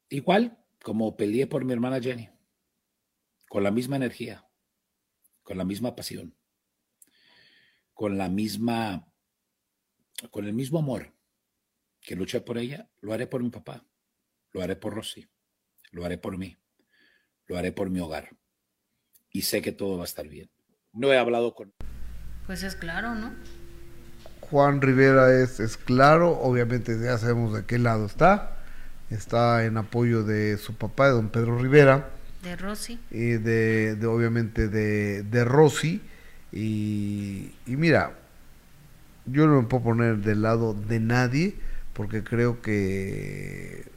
igual 0.08 0.58
como 0.82 1.16
peleé 1.16 1.46
por 1.46 1.64
mi 1.64 1.74
hermana 1.74 2.00
Jenny, 2.00 2.28
con 3.48 3.62
la 3.62 3.70
misma 3.70 3.94
energía, 3.94 4.44
con 5.44 5.56
la 5.56 5.64
misma 5.64 5.94
pasión, 5.94 6.36
con 7.94 8.18
la 8.18 8.28
misma, 8.28 9.08
con 10.32 10.46
el 10.46 10.52
mismo 10.52 10.80
amor 10.80 11.17
que 12.00 12.16
luché 12.16 12.40
por 12.40 12.58
ella, 12.58 12.88
lo 13.00 13.12
haré 13.12 13.26
por 13.26 13.42
mi 13.42 13.50
papá, 13.50 13.84
lo 14.52 14.62
haré 14.62 14.76
por 14.76 14.94
Rosy, 14.94 15.28
lo 15.90 16.04
haré 16.04 16.18
por 16.18 16.38
mí, 16.38 16.56
lo 17.46 17.56
haré 17.58 17.72
por 17.72 17.90
mi 17.90 18.00
hogar. 18.00 18.36
Y 19.30 19.42
sé 19.42 19.62
que 19.62 19.72
todo 19.72 19.96
va 19.96 20.04
a 20.04 20.06
estar 20.06 20.26
bien. 20.28 20.50
No 20.92 21.12
he 21.12 21.18
hablado 21.18 21.54
con... 21.54 21.74
Pues 22.46 22.62
es 22.62 22.76
claro, 22.76 23.14
¿no? 23.14 23.34
Juan 24.40 24.80
Rivera 24.80 25.42
es, 25.42 25.60
es 25.60 25.76
claro, 25.76 26.38
obviamente 26.40 26.98
ya 26.98 27.18
sabemos 27.18 27.52
de 27.52 27.66
qué 27.66 27.78
lado 27.78 28.06
está. 28.06 28.56
Está 29.10 29.64
en 29.64 29.76
apoyo 29.76 30.22
de 30.22 30.56
su 30.58 30.74
papá, 30.74 31.08
de 31.08 31.12
don 31.12 31.28
Pedro 31.28 31.58
Rivera. 31.58 32.10
De 32.42 32.56
Rosy. 32.56 32.98
Y 33.10 33.32
de, 33.32 33.96
de 33.96 34.06
obviamente 34.06 34.68
de, 34.68 35.22
de 35.22 35.44
Rosy. 35.44 36.00
Y, 36.52 37.52
y 37.66 37.76
mira, 37.76 38.18
yo 39.26 39.46
no 39.46 39.60
me 39.60 39.68
puedo 39.68 39.84
poner 39.84 40.18
del 40.18 40.42
lado 40.42 40.74
de 40.74 41.00
nadie, 41.00 41.56
porque 41.98 42.22
creo 42.22 42.62
que 42.62 43.90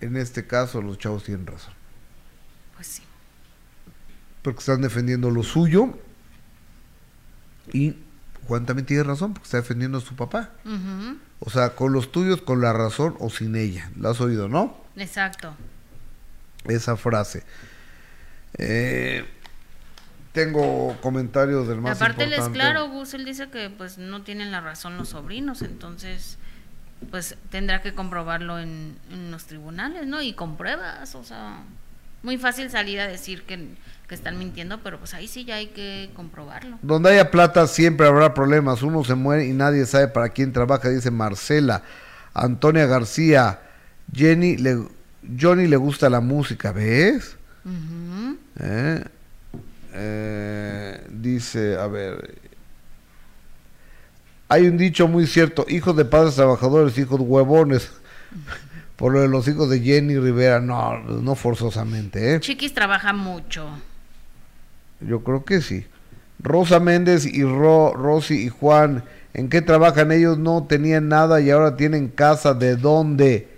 en 0.00 0.16
este 0.16 0.46
caso 0.46 0.80
los 0.80 0.96
chavos 0.96 1.24
tienen 1.24 1.46
razón. 1.46 1.74
Pues 2.74 2.86
sí. 2.86 3.02
Porque 4.40 4.60
están 4.60 4.80
defendiendo 4.80 5.30
lo 5.30 5.42
suyo. 5.42 5.98
Y 7.74 7.96
Juan 8.48 8.64
también 8.64 8.86
tiene 8.86 9.02
razón, 9.02 9.34
porque 9.34 9.44
está 9.44 9.58
defendiendo 9.58 9.98
a 9.98 10.00
su 10.00 10.16
papá. 10.16 10.52
O 11.40 11.50
sea, 11.50 11.74
con 11.76 11.92
los 11.92 12.12
tuyos, 12.12 12.40
con 12.40 12.62
la 12.62 12.72
razón 12.72 13.14
o 13.20 13.28
sin 13.28 13.56
ella. 13.56 13.90
¿La 14.00 14.12
has 14.12 14.20
oído, 14.22 14.48
no? 14.48 14.82
Exacto. 14.96 15.54
Esa 16.64 16.96
frase. 16.96 17.44
Eh, 18.56 19.26
tengo 20.32 20.96
comentarios 21.02 21.68
del 21.68 21.82
más 21.82 22.00
Aparte 22.00 22.24
él 22.24 22.32
es 22.32 22.48
claro, 22.48 22.88
Gus, 22.88 23.12
él 23.12 23.26
dice 23.26 23.50
que 23.50 23.68
pues 23.68 23.98
no 23.98 24.22
tienen 24.22 24.50
la 24.50 24.62
razón 24.62 24.96
los 24.96 25.10
sobrinos, 25.10 25.60
entonces 25.60 26.38
pues 27.10 27.36
tendrá 27.50 27.82
que 27.82 27.94
comprobarlo 27.94 28.58
en, 28.58 28.96
en 29.10 29.30
los 29.30 29.44
tribunales, 29.44 30.06
¿no? 30.06 30.22
Y 30.22 30.32
con 30.34 30.56
pruebas, 30.56 31.14
o 31.14 31.24
sea, 31.24 31.62
muy 32.22 32.36
fácil 32.38 32.70
salir 32.70 33.00
a 33.00 33.06
decir 33.06 33.42
que, 33.42 33.68
que 34.06 34.14
están 34.14 34.38
mintiendo, 34.38 34.80
pero 34.82 34.98
pues 34.98 35.14
ahí 35.14 35.26
sí 35.26 35.44
ya 35.44 35.56
hay 35.56 35.68
que 35.68 36.10
comprobarlo. 36.14 36.78
Donde 36.82 37.10
haya 37.10 37.30
plata 37.30 37.66
siempre 37.66 38.06
habrá 38.06 38.34
problemas. 38.34 38.82
Uno 38.82 39.04
se 39.04 39.14
muere 39.14 39.46
y 39.46 39.52
nadie 39.52 39.86
sabe 39.86 40.08
para 40.08 40.28
quién 40.28 40.52
trabaja, 40.52 40.88
dice 40.88 41.10
Marcela. 41.10 41.82
Antonia 42.34 42.86
García. 42.86 43.60
Jenny 44.12 44.56
le, 44.56 44.84
Johnny 45.40 45.66
le 45.66 45.76
gusta 45.76 46.10
la 46.10 46.20
música, 46.20 46.72
¿ves? 46.72 47.36
Eh, 48.58 49.04
eh, 49.94 51.06
dice, 51.10 51.76
a 51.76 51.86
ver. 51.86 52.39
Hay 54.52 54.66
un 54.66 54.76
dicho 54.76 55.06
muy 55.06 55.28
cierto, 55.28 55.64
hijos 55.68 55.96
de 55.96 56.04
padres 56.04 56.34
trabajadores, 56.34 56.98
hijos 56.98 57.20
huevones. 57.20 57.92
Por 58.96 59.12
lo 59.12 59.20
de 59.20 59.28
los 59.28 59.46
hijos 59.46 59.70
de 59.70 59.80
Jenny 59.80 60.18
Rivera, 60.18 60.60
no, 60.60 60.98
no 60.98 61.36
forzosamente, 61.36 62.34
¿eh? 62.34 62.40
Chiquis 62.40 62.74
trabaja 62.74 63.12
mucho. 63.12 63.70
Yo 65.00 65.22
creo 65.22 65.44
que 65.44 65.62
sí. 65.62 65.86
Rosa 66.40 66.80
Méndez 66.80 67.26
y 67.26 67.44
Ro, 67.44 67.94
Rosy 67.94 68.44
y 68.44 68.48
Juan, 68.48 69.04
¿en 69.34 69.48
qué 69.48 69.62
trabajan 69.62 70.10
ellos? 70.10 70.36
No 70.36 70.64
tenían 70.64 71.08
nada 71.08 71.40
y 71.40 71.50
ahora 71.50 71.76
tienen 71.76 72.08
casa. 72.08 72.52
¿De 72.52 72.74
dónde? 72.74 73.48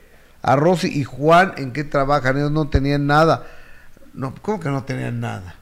A 0.43 0.57
Rosy 0.57 0.89
y 0.89 1.05
Juan, 1.05 1.55
¿en 1.57 1.73
qué 1.73 1.85
trabajan? 1.85 2.37
Ellos 2.37 2.53
no 2.53 2.69
tenían 2.69 3.07
nada. 3.07 3.47
No, 4.13 4.35
¿cómo 4.43 4.61
que 4.61 4.69
no 4.69 4.85
tenían 4.85 5.21
nada? 5.21 5.55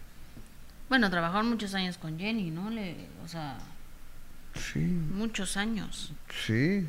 Bueno, 0.89 1.09
trabajaron 1.09 1.49
muchos 1.49 1.72
años 1.74 1.99
con 1.99 2.18
Jenny, 2.18 2.51
¿no? 2.51 2.68
Le, 2.68 2.97
o 3.24 3.28
sea, 3.28 3.59
Sí, 4.55 4.80
muchos 5.14 5.57
años. 5.57 6.12
sí. 6.46 6.88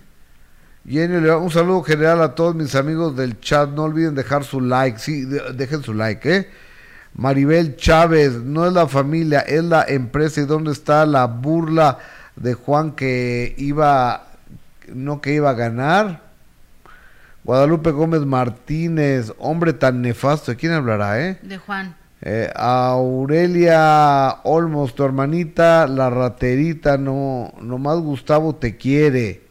Jenny, 0.87 1.13
un 1.29 1.51
saludo 1.51 1.83
general 1.83 2.23
a 2.23 2.33
todos 2.33 2.55
mis 2.55 2.73
amigos 2.73 3.15
del 3.15 3.39
chat. 3.39 3.69
No 3.69 3.83
olviden 3.83 4.15
dejar 4.15 4.43
su 4.43 4.59
like. 4.59 4.97
Sí, 4.97 5.25
de- 5.25 5.53
dejen 5.53 5.83
su 5.83 5.93
like, 5.93 6.35
¿eh? 6.35 6.49
Maribel 7.13 7.75
Chávez, 7.75 8.31
no 8.33 8.65
es 8.65 8.73
la 8.73 8.87
familia, 8.87 9.41
es 9.41 9.63
la 9.63 9.83
empresa. 9.87 10.41
¿Y 10.41 10.45
dónde 10.45 10.71
está 10.71 11.05
la 11.05 11.25
burla 11.27 11.99
de 12.35 12.55
Juan 12.55 12.93
que 12.93 13.53
iba, 13.59 14.25
no 14.91 15.21
que 15.21 15.35
iba 15.35 15.51
a 15.51 15.53
ganar? 15.53 16.23
Guadalupe 17.43 17.91
Gómez 17.91 18.21
Martínez, 18.21 19.31
hombre 19.37 19.73
tan 19.73 20.01
nefasto. 20.01 20.49
¿De 20.51 20.57
quién 20.57 20.71
hablará, 20.71 21.21
eh? 21.21 21.37
De 21.43 21.59
Juan. 21.59 21.95
Eh, 22.23 22.51
Aurelia 22.55 24.41
Olmos, 24.43 24.93
tu 24.93 25.03
hermanita, 25.03 25.87
la 25.87 26.09
raterita, 26.09 26.97
no, 26.97 27.51
nomás 27.61 27.97
Gustavo 27.97 28.55
te 28.55 28.77
quiere. 28.77 29.41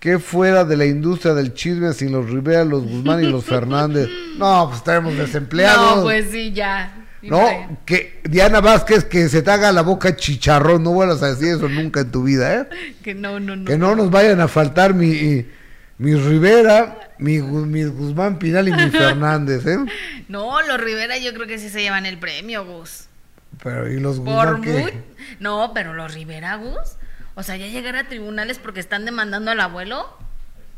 ¿Qué 0.00 0.18
fuera 0.18 0.64
de 0.64 0.76
la 0.76 0.86
industria 0.86 1.34
del 1.34 1.54
chisme 1.54 1.92
sin 1.92 2.12
los 2.12 2.28
Rivera, 2.28 2.64
los 2.64 2.84
Guzmán 2.84 3.22
y 3.22 3.26
los 3.26 3.44
Fernández? 3.44 4.08
No, 4.38 4.66
pues 4.66 4.78
estaremos 4.78 5.16
desempleados. 5.16 5.98
No, 5.98 6.02
pues 6.02 6.32
sí, 6.32 6.52
ya. 6.52 7.06
No, 7.22 7.78
que 7.86 8.20
Diana 8.24 8.60
Vázquez, 8.60 9.04
que 9.04 9.28
se 9.28 9.42
te 9.42 9.50
haga 9.52 9.70
la 9.70 9.82
boca 9.82 10.16
chicharrón, 10.16 10.82
no 10.82 10.90
vuelvas 10.90 11.22
a 11.22 11.28
decir 11.28 11.54
eso 11.54 11.68
nunca 11.68 12.00
en 12.00 12.10
tu 12.10 12.24
vida, 12.24 12.52
¿eh? 12.52 12.94
Que 13.02 13.14
no, 13.14 13.38
no, 13.38 13.54
no. 13.54 13.64
Que 13.64 13.78
no 13.78 13.94
nos 13.94 14.10
vayan 14.10 14.40
a 14.40 14.48
faltar 14.48 14.92
mi, 14.92 15.46
mi 15.98 16.14
Rivera, 16.14 17.12
mi, 17.18 17.38
Gu- 17.38 17.66
mi 17.66 17.84
Guzmán 17.84 18.38
Pinal 18.38 18.68
y 18.68 18.72
mi 18.72 18.90
Fernández, 18.90 19.66
¿eh? 19.66 19.78
No, 20.28 20.60
los 20.62 20.80
Rivera 20.80 21.18
yo 21.18 21.32
creo 21.34 21.46
que 21.46 21.58
sí 21.58 21.68
se 21.70 21.82
llevan 21.82 22.06
el 22.06 22.18
premio, 22.18 22.64
Gus. 22.64 23.06
Pero 23.62 23.90
¿y 23.90 24.00
los 24.00 24.18
Por 24.20 24.56
Guzmán 24.58 24.62
qué? 24.62 25.02
No, 25.40 25.72
pero 25.74 25.94
los 25.94 26.12
Rivera, 26.12 26.56
Gus. 26.56 26.96
O 27.36 27.42
sea, 27.42 27.56
ya 27.56 27.66
llegar 27.66 27.96
a 27.96 28.08
tribunales 28.08 28.58
porque 28.58 28.80
están 28.80 29.04
demandando 29.04 29.50
al 29.50 29.60
abuelo. 29.60 30.16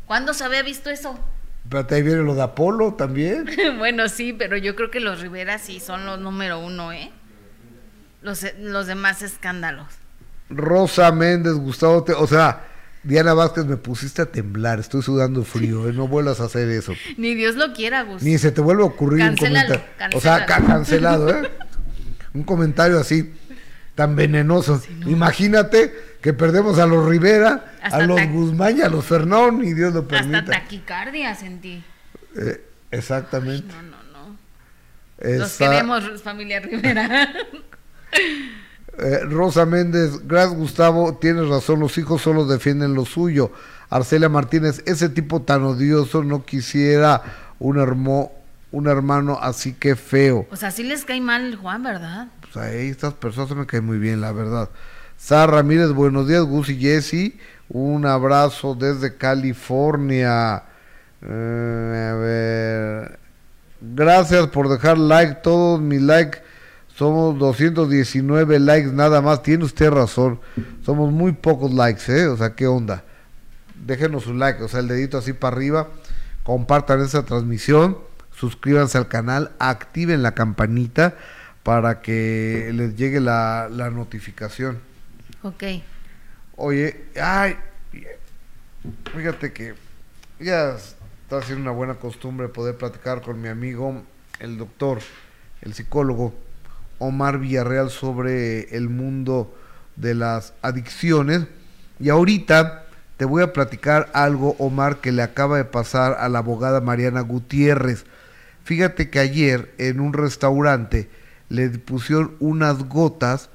¿Cuándo 0.05 0.33
se 0.33 0.43
había 0.43 0.63
visto 0.63 0.89
eso? 0.89 1.19
Pero 1.69 1.85
ahí 1.89 2.01
viene 2.01 2.21
lo 2.21 2.33
de 2.35 2.43
Apolo 2.43 2.93
también. 2.93 3.49
bueno, 3.77 4.07
sí, 4.09 4.33
pero 4.33 4.55
yo 4.57 4.75
creo 4.75 4.89
que 4.91 4.99
los 4.99 5.19
Rivera 5.21 5.57
sí 5.59 5.79
son 5.79 6.05
los 6.05 6.19
número 6.19 6.59
uno, 6.59 6.91
¿eh? 6.93 7.11
Los, 8.21 8.45
los 8.59 8.87
demás 8.87 9.21
escándalos. 9.21 9.87
Rosa 10.49 11.11
Méndez, 11.11 11.53
Gustavo, 11.53 12.03
te- 12.03 12.13
o 12.13 12.25
sea, 12.25 12.61
Diana 13.07 13.33
Vázquez, 13.33 13.65
me 13.65 13.77
pusiste 13.77 14.21
a 14.21 14.25
temblar, 14.25 14.79
estoy 14.81 15.01
sudando 15.01 15.43
frío, 15.45 15.87
¿eh? 15.89 15.93
no 15.93 16.07
vuelvas 16.09 16.41
a 16.41 16.45
hacer 16.45 16.67
eso. 16.69 16.93
Ni 17.15 17.35
Dios 17.35 17.55
lo 17.55 17.73
quiera, 17.73 18.03
Gus. 18.03 18.21
Ni 18.21 18.37
se 18.37 18.51
te 18.51 18.59
vuelve 18.59 18.83
a 18.83 18.87
ocurrir 18.87 19.19
Cancélalo, 19.19 19.75
un 19.75 19.79
comentario. 19.79 20.17
O 20.17 20.21
sea, 20.21 20.45
cancelado, 20.45 21.29
¿eh? 21.29 21.49
un 22.33 22.43
comentario 22.43 22.99
así, 22.99 23.33
tan 23.95 24.15
venenoso. 24.17 24.81
Imagínate 25.05 25.93
que 26.21 26.33
perdemos 26.33 26.79
a 26.79 26.85
los 26.85 27.07
Rivera, 27.07 27.73
Hasta 27.81 27.97
a 27.97 28.05
los 28.05 28.19
Guzmán 28.29 28.77
y 28.77 28.81
a 28.81 28.89
los 28.89 29.05
Fernón, 29.05 29.63
y 29.63 29.73
Dios 29.73 29.93
lo 29.93 30.01
Hasta 30.01 30.09
permita. 30.17 30.45
taquicardia 30.45 31.33
sentí. 31.33 31.81
Eh, 32.35 32.61
exactamente. 32.91 33.73
No, 33.73 33.81
no, 33.83 33.97
no. 34.11 34.37
Los 35.39 35.53
Esa- 35.53 35.69
queremos, 35.69 36.21
familia 36.21 36.59
Rivera. 36.59 37.33
Eh, 38.97 39.19
Rosa 39.25 39.65
Méndez, 39.65 40.27
gracias 40.27 40.55
Gustavo, 40.55 41.17
tienes 41.21 41.47
razón, 41.49 41.79
los 41.79 41.97
hijos 41.99 42.21
solo 42.21 42.45
defienden 42.45 42.95
lo 42.95 43.05
suyo. 43.05 43.51
Arcelia 43.89 44.27
Martínez, 44.27 44.81
ese 44.85 45.09
tipo 45.09 45.43
tan 45.43 45.63
odioso 45.63 46.23
no 46.23 46.45
quisiera 46.45 47.21
un, 47.59 47.79
hermo, 47.79 48.31
un 48.71 48.87
hermano 48.87 49.37
así 49.39 49.73
que 49.73 49.95
feo. 49.95 50.47
o 50.49 50.55
sea, 50.55 50.71
sí 50.71 50.83
les 50.83 51.05
cae 51.05 51.21
mal 51.21 51.55
Juan, 51.55 51.83
¿verdad? 51.83 52.27
Pues 52.41 52.57
ahí 52.57 52.87
estas 52.87 53.13
personas 53.13 53.55
me 53.55 53.67
caen 53.67 53.85
muy 53.85 53.99
bien, 53.99 54.19
la 54.19 54.31
verdad. 54.31 54.69
Sara 55.15 55.53
Ramírez, 55.53 55.91
buenos 55.91 56.27
días, 56.27 56.43
Gus 56.43 56.69
y 56.69 56.79
Jesse. 56.79 57.33
Un 57.69 58.05
abrazo 58.05 58.75
desde 58.75 59.15
California. 59.17 60.63
Eh, 61.21 62.09
a 62.11 62.15
ver. 62.15 63.19
Gracias 63.81 64.47
por 64.47 64.69
dejar 64.69 64.97
like. 64.97 65.39
Todos 65.43 65.81
mis 65.81 66.01
likes 66.01 66.39
somos 66.97 67.37
219 67.37 68.59
likes 68.59 68.91
nada 68.91 69.21
más. 69.21 69.43
Tiene 69.43 69.63
usted 69.63 69.91
razón. 69.91 70.39
Somos 70.83 71.11
muy 71.11 71.31
pocos 71.31 71.71
likes, 71.71 72.11
¿eh? 72.11 72.27
O 72.27 72.35
sea, 72.35 72.55
¿qué 72.55 72.65
onda? 72.65 73.03
Déjenos 73.75 74.23
su 74.23 74.33
like, 74.33 74.63
o 74.63 74.67
sea, 74.67 74.79
el 74.79 74.87
dedito 74.87 75.19
así 75.19 75.33
para 75.33 75.55
arriba. 75.55 75.89
Compartan 76.41 77.01
esa 77.01 77.23
transmisión. 77.23 77.99
Suscríbanse 78.31 78.97
al 78.97 79.07
canal. 79.07 79.51
Activen 79.59 80.23
la 80.23 80.33
campanita 80.33 81.15
para 81.61 82.01
que 82.01 82.71
les 82.73 82.95
llegue 82.95 83.19
la, 83.19 83.69
la 83.71 83.91
notificación. 83.91 84.79
Ok. 85.43 85.63
Oye, 86.55 87.05
ay, 87.21 87.57
fíjate 89.13 89.53
que 89.53 89.75
ya 90.39 90.71
está 90.71 91.43
siendo 91.43 91.61
una 91.61 91.71
buena 91.71 91.93
costumbre 91.95 92.47
poder 92.47 92.75
platicar 92.75 93.21
con 93.21 93.39
mi 93.39 93.49
amigo, 93.49 94.01
el 94.39 94.57
doctor, 94.57 94.97
el 95.61 95.75
psicólogo 95.75 96.46
Omar 96.99 97.39
Villarreal 97.39 97.89
sobre 97.89 98.75
el 98.75 98.89
mundo 98.89 99.53
de 99.95 100.13
las 100.15 100.53
adicciones. 100.61 101.41
Y 101.99 102.09
ahorita 102.09 102.83
te 103.17 103.25
voy 103.25 103.41
a 103.43 103.53
platicar 103.53 104.09
algo, 104.13 104.55
Omar, 104.59 104.97
que 104.97 105.11
le 105.11 105.23
acaba 105.23 105.57
de 105.57 105.65
pasar 105.65 106.17
a 106.19 106.29
la 106.29 106.39
abogada 106.39 106.81
Mariana 106.81 107.21
Gutiérrez. 107.21 108.05
Fíjate 108.63 109.09
que 109.09 109.19
ayer 109.19 109.73
en 109.77 109.99
un 109.99 110.13
restaurante 110.13 111.09
le 111.49 111.69
pusieron 111.69 112.35
unas 112.39 112.83
gotas 112.83 113.49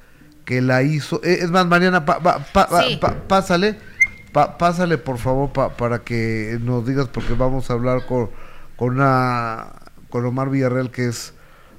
que 0.44 0.60
la 0.62 0.82
hizo. 0.82 1.20
eh, 1.22 1.38
es 1.42 1.50
más, 1.50 1.66
Mariana, 1.66 2.04
pa- 2.04 2.18
pa- 2.20 2.38
pa- 2.52 2.82
Sí. 2.88 2.96
pa- 2.96 3.14
pásale, 3.28 3.76
pa- 4.32 4.58
pásale 4.58 4.98
por 4.98 5.18
favor 5.18 5.52
pa- 5.52 5.76
para 5.76 6.00
que 6.00 6.58
nos 6.62 6.84
digas, 6.86 7.06
porque 7.08 7.34
vamos 7.34 7.70
a 7.70 7.74
hablar 7.74 8.06
con, 8.06 8.30
con, 8.76 8.94
una, 8.94 9.68
con 10.10 10.24
Omar 10.26 10.50
Villarreal, 10.50 10.90
que 10.90 11.06
es 11.06 11.34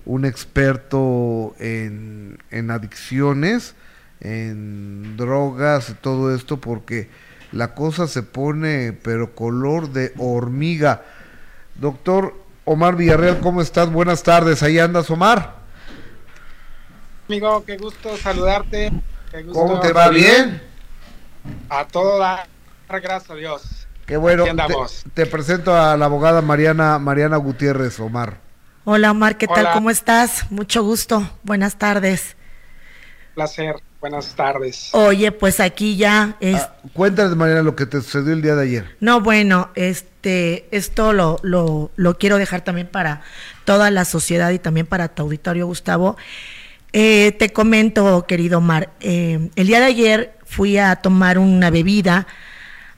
un 0.06 0.26
experto 0.26 1.56
en, 1.60 2.38
en 2.52 2.72
adicciones, 2.72 3.76
en 4.20 5.18
drogas 5.18 5.96
todo 6.02 6.36
esto, 6.36 6.60
porque 6.60 7.10
la 7.52 7.76
cosa 7.76 8.08
se 8.08 8.24
pone, 8.24 8.94
pero 8.94 9.36
color 9.36 9.90
de 9.90 10.14
hormiga. 10.18 11.04
Doctor 11.76 12.36
Omar 12.66 12.96
Villarreal, 12.96 13.40
¿cómo 13.40 13.62
estás? 13.62 13.92
Buenas 13.92 14.24
tardes, 14.24 14.64
ahí 14.64 14.80
andas, 14.80 15.10
Omar. 15.10 15.56
Amigo, 17.28 17.64
qué 17.66 17.78
gusto 17.78 18.18
saludarte. 18.18 18.92
Qué 19.32 19.44
gusto 19.44 19.60
¿Cómo 19.60 19.80
te 19.80 19.94
va? 19.94 20.10
¿Bien? 20.10 20.62
A 21.70 21.86
todo 21.86 22.18
dar 22.18 22.48
gracias 22.88 23.32
a 23.32 23.36
Dios. 23.36 23.88
Qué 24.06 24.18
bueno. 24.18 24.44
Te, 24.44 24.54
te 25.14 25.26
presento 25.26 25.76
a 25.76 25.96
la 25.96 26.06
abogada 26.06 26.42
Mariana, 26.42 27.00
Mariana 27.00 27.38
Gutiérrez, 27.38 28.00
Omar. 28.00 28.38
Hola 28.86 29.12
Omar, 29.12 29.38
¿qué 29.38 29.48
tal? 29.48 29.72
¿Cómo 29.72 29.90
estás? 29.90 30.52
Mucho 30.52 30.84
gusto. 30.84 31.30
Buenas 31.44 31.78
tardes. 31.78 32.36
Placer. 33.34 33.76
Buenas 34.02 34.36
tardes. 34.36 34.90
Oye, 34.92 35.32
pues 35.32 35.62
aquí 35.62 35.96
ya 35.96 36.36
es... 36.42 36.58
Ah, 36.58 36.76
cuéntanos, 36.92 37.38
Mariana, 37.38 37.62
lo 37.62 37.78
que 37.78 37.86
te 37.86 38.02
sucedió 38.02 38.34
el 38.34 38.42
día 38.42 38.56
de 38.56 38.64
ayer. 38.64 38.98
No, 39.00 39.22
bueno, 39.22 39.70
este, 39.76 40.68
esto 40.76 41.14
lo, 41.14 41.40
lo, 41.44 41.92
lo 41.96 42.18
quiero 42.18 42.38
dejar 42.38 42.66
también 42.66 42.88
para 42.88 43.22
toda 43.64 43.90
la 43.90 44.04
sociedad 44.04 44.52
y 44.52 44.60
también 44.60 44.86
para 44.86 45.08
tu 45.08 45.24
auditorio, 45.24 45.66
Gustavo. 45.66 46.18
Eh, 46.92 47.32
te 47.40 47.54
comento, 47.54 48.26
querido 48.28 48.58
Omar, 48.58 48.90
eh, 49.00 49.50
el 49.56 49.68
día 49.68 49.80
de 49.80 49.86
ayer 49.86 50.38
fui 50.44 50.78
a 50.78 50.98
tomar 50.98 51.38
una 51.38 51.70
bebida 51.70 52.28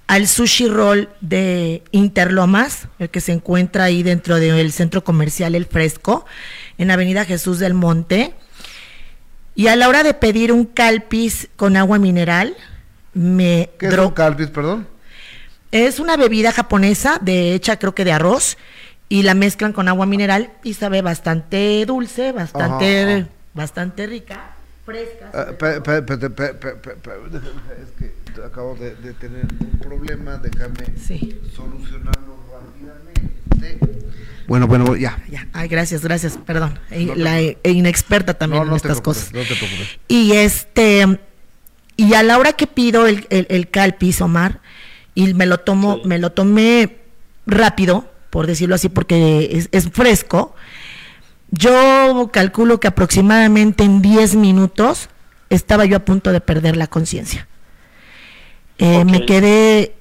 al 0.08 0.28
sushi 0.28 0.68
roll 0.68 1.10
de 1.22 1.84
Interlomas, 1.92 2.88
el 3.00 3.10
que 3.10 3.22
se 3.22 3.32
encuentra 3.32 3.86
ahí 3.86 4.04
dentro 4.04 4.36
del 4.36 4.72
centro 4.72 5.04
comercial 5.04 5.56
El 5.56 5.66
Fresco, 5.66 6.26
en 6.78 6.92
Avenida 6.92 7.26
Jesús 7.26 7.60
del 7.60 7.74
Monte. 7.74 8.34
Y 9.56 9.68
a 9.68 9.76
la 9.76 9.88
hora 9.88 10.04
de 10.04 10.14
pedir 10.14 10.52
un 10.52 10.66
calpis 10.66 11.50
con 11.56 11.78
agua 11.78 11.98
mineral, 11.98 12.56
me... 13.14 13.70
¿Qué 13.80 13.88
es 13.88 13.98
un 13.98 14.12
calpis, 14.12 14.48
perdón? 14.48 14.88
Es 15.72 16.00
una 16.00 16.18
bebida 16.18 16.52
japonesa, 16.52 17.18
de 17.22 17.54
hecha 17.54 17.80
creo 17.80 17.96
que 17.96 18.06
de 18.06 18.12
arroz, 18.12 18.58
y 19.10 19.24
la 19.24 19.34
mezclan 19.34 19.74
con 19.74 19.88
agua 19.88 20.06
mineral 20.06 20.52
y 20.64 20.74
sabe 20.74 21.02
bastante 21.02 21.86
dulce, 21.86 22.32
bastante, 22.32 23.28
bastante 23.54 24.08
rica, 24.08 24.56
fresca. 24.86 25.32
Es 27.82 27.92
que 27.98 28.25
acabo 28.44 28.76
de, 28.76 28.96
de 28.96 29.14
tener 29.14 29.46
un 29.60 29.80
problema, 29.80 30.38
déjame 30.38 30.98
Sí. 30.98 31.40
solucionarlo 31.56 32.38
rápidamente. 32.52 33.86
Bueno, 34.48 34.68
bueno, 34.68 34.96
ya. 34.96 35.24
Ya, 35.30 35.48
ay, 35.54 35.68
gracias, 35.68 36.04
gracias, 36.04 36.38
perdón. 36.46 36.78
E- 36.92 37.06
No 37.06 37.14
te 37.14 37.20
la 37.20 37.40
e- 37.42 37.58
inexperta 37.66 38.34
también 38.36 38.62
No, 38.64 38.66
no 38.66 38.72
en 38.74 38.78
estas 38.78 39.02
cosas. 39.02 39.34
no 39.34 39.40
te 39.42 39.56
preocupes. 39.56 40.00
Y 40.08 40.34
este, 40.34 41.20
y 41.98 42.14
a 42.14 42.24
la 42.24 42.38
hora 42.38 42.54
que 42.54 42.68
pido 42.68 43.08
el, 43.08 43.26
el, 43.30 43.48
el 43.50 43.70
calpis, 43.70 44.22
Omar, 44.22 44.62
y 45.16 45.34
me 45.34 45.46
lo 45.46 45.60
tomo, 45.60 46.00
me 46.06 46.20
lo 46.20 46.32
tomé 46.32 46.98
rápido, 47.48 48.12
por 48.30 48.48
decirlo 48.48 48.76
así, 48.76 48.90
porque 48.90 49.50
es, 49.52 49.70
es 49.72 49.90
fresco. 49.92 50.56
Yo 51.52 52.30
calculo 52.34 52.80
que 52.80 52.88
aproximadamente 52.88 53.84
en 53.84 54.02
10 54.02 54.36
minutos 54.36 55.10
estaba 55.50 55.86
yo 55.86 55.98
a 55.98 56.00
punto 56.06 56.32
de 56.32 56.42
perder 56.42 56.76
la 56.76 56.88
conciencia. 56.88 57.48
Eh, 58.78 59.06
Me 59.06 59.26
quedé 59.26 59.96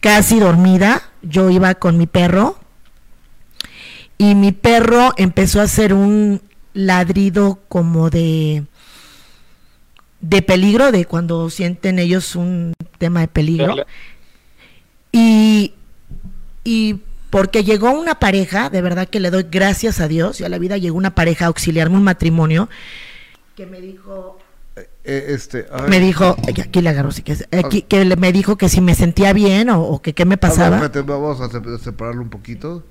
casi 0.00 0.40
dormida, 0.40 1.02
yo 1.22 1.50
iba 1.50 1.74
con 1.74 1.98
mi 1.98 2.06
perro. 2.06 2.58
Y 4.18 4.34
mi 4.34 4.52
perro 4.52 5.12
empezó 5.16 5.60
a 5.60 5.64
hacer 5.64 5.92
un 5.92 6.40
ladrido 6.72 7.60
como 7.68 8.10
de 8.10 8.64
de 10.20 10.40
peligro, 10.40 10.90
de 10.90 11.04
cuando 11.04 11.50
sienten 11.50 11.98
ellos 11.98 12.34
un 12.34 12.72
tema 12.98 13.20
de 13.20 13.28
peligro. 13.28 13.76
Y, 15.12 15.74
y 16.64 17.00
porque 17.28 17.62
llegó 17.62 17.90
una 17.90 18.14
pareja, 18.14 18.70
de 18.70 18.80
verdad 18.80 19.06
que 19.06 19.20
le 19.20 19.30
doy 19.30 19.46
gracias 19.50 20.00
a 20.00 20.08
Dios 20.08 20.40
y 20.40 20.44
a 20.44 20.48
la 20.48 20.58
vida 20.58 20.78
llegó 20.78 20.96
una 20.96 21.14
pareja 21.14 21.44
a 21.44 21.48
auxiliarme 21.48 21.96
un 21.96 22.04
matrimonio 22.04 22.70
que 23.54 23.66
me 23.66 23.80
dijo, 23.80 24.38
Eh, 25.06 25.26
este, 25.34 25.66
ay, 25.70 25.90
me 25.90 26.00
dijo, 26.00 26.34
aquí 26.48 26.80
le 26.80 26.88
agarro, 26.88 27.10
sí 27.12 27.22
que, 27.22 27.36
aquí, 27.62 27.82
que 27.82 28.04
le- 28.06 28.16
me 28.16 28.32
dijo 28.32 28.56
que 28.56 28.70
si 28.70 28.80
me 28.80 28.94
sentía 28.94 29.32
bien 29.34 29.68
o, 29.68 29.82
o 29.82 30.00
que 30.00 30.14
qué 30.14 30.24
me 30.24 30.34
a 30.34 30.36
ver, 30.36 30.40
pasaba. 30.40 30.76
espérate, 30.76 31.02
vamos 31.02 31.40
a 31.42 31.48
se- 31.50 31.78
separarlo 31.78 32.22
un 32.22 32.30
poquito. 32.30 32.84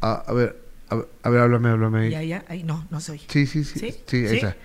A 0.00 0.32
ver, 0.32 0.56
a 0.88 0.94
ver, 0.94 1.08
a 1.22 1.28
ver, 1.30 1.40
háblame, 1.42 1.68
háblame 1.70 2.00
ahí. 2.04 2.10
Ya, 2.10 2.22
ya, 2.22 2.44
ay, 2.48 2.62
no, 2.64 2.86
no 2.90 3.00
soy. 3.00 3.20
Sí, 3.28 3.46
sí, 3.46 3.64
sí. 3.64 3.78
¿Sí? 3.78 3.94
Sí, 4.06 4.16
ahí 4.16 4.28
¿Sí? 4.28 4.36
está. 4.36 4.56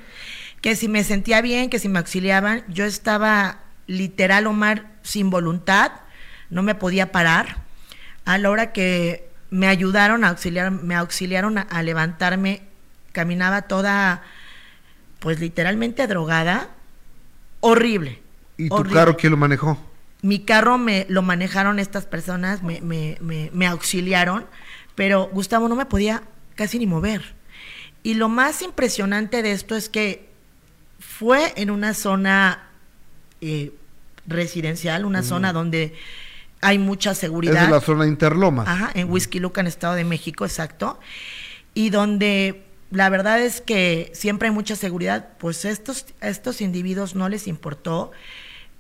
que 0.62 0.76
si 0.78 0.88
me 0.88 1.04
sentía 1.04 1.42
bien, 1.42 1.70
que 1.70 1.78
si 1.80 1.90
me 1.90 2.00
auxiliaban, 2.00 2.64
yo 2.70 2.86
estaba 2.86 3.60
literal, 3.88 4.48
Omar, 4.48 4.94
sin 5.04 5.30
voluntad, 5.30 5.92
no 6.50 6.64
me 6.64 6.74
podía 6.74 7.12
parar. 7.12 7.58
A 8.26 8.38
la 8.38 8.50
hora 8.50 8.72
que 8.72 9.30
me 9.52 9.68
ayudaron 9.68 10.24
a 10.24 10.30
auxiliar, 10.30 10.72
me 10.72 10.96
auxiliaron 10.96 11.58
a, 11.58 11.62
a 11.62 11.84
levantarme, 11.84 12.64
caminaba 13.12 13.64
toda, 13.64 14.24
pues 15.26 15.40
literalmente 15.40 16.06
drogada, 16.06 16.70
horrible. 17.60 18.22
¿Y 18.58 18.70
tu 18.70 18.84
carro 18.84 19.18
quién 19.18 19.32
lo 19.32 19.38
manejó? 19.38 19.76
Mi 20.22 20.42
carro 20.42 20.78
me 20.78 21.08
lo 21.10 21.24
manejaron 21.24 21.80
estas 21.80 22.06
personas, 22.06 22.62
me, 22.62 22.80
me, 22.82 23.18
me, 23.22 23.50
me 23.52 23.66
auxiliaron, 23.66 24.46
pero 24.94 25.28
Gustavo 25.34 25.68
no 25.68 25.76
me 25.76 25.88
podía 25.88 26.22
casi 26.54 26.78
ni 26.78 26.86
mover. 26.86 27.34
Y 28.04 28.14
lo 28.14 28.30
más 28.30 28.62
impresionante 28.62 29.42
de 29.42 29.54
esto 29.54 29.76
es 29.76 29.90
que 29.90 30.30
fue 31.00 31.54
en 31.56 31.72
una 31.72 31.96
zona 31.96 32.70
eh, 33.42 33.74
residencial, 34.28 35.06
una 35.06 35.24
zona 35.24 35.54
donde 35.54 35.96
hay 36.62 36.78
mucha 36.78 37.16
seguridad. 37.16 37.64
Es 37.64 37.68
de 37.70 37.74
la 37.74 37.82
zona 37.82 38.04
de 38.04 38.10
Interlomas. 38.12 38.68
Ajá, 38.68 38.92
en 38.94 39.10
Whisky 39.10 39.40
Luca, 39.40 39.62
en 39.62 39.66
Estado 39.66 39.96
de 39.96 40.04
México, 40.04 40.46
exacto. 40.46 41.00
Y 41.74 41.90
donde 41.90 42.65
la 42.96 43.10
verdad 43.10 43.42
es 43.42 43.60
que 43.60 44.10
siempre 44.14 44.48
hay 44.48 44.54
mucha 44.54 44.78
seguridad, 44.78 45.28
pues 45.38 45.66
estos, 45.66 46.06
estos 46.22 46.62
individuos 46.62 47.14
no 47.14 47.28
les 47.28 47.46
importó. 47.46 48.12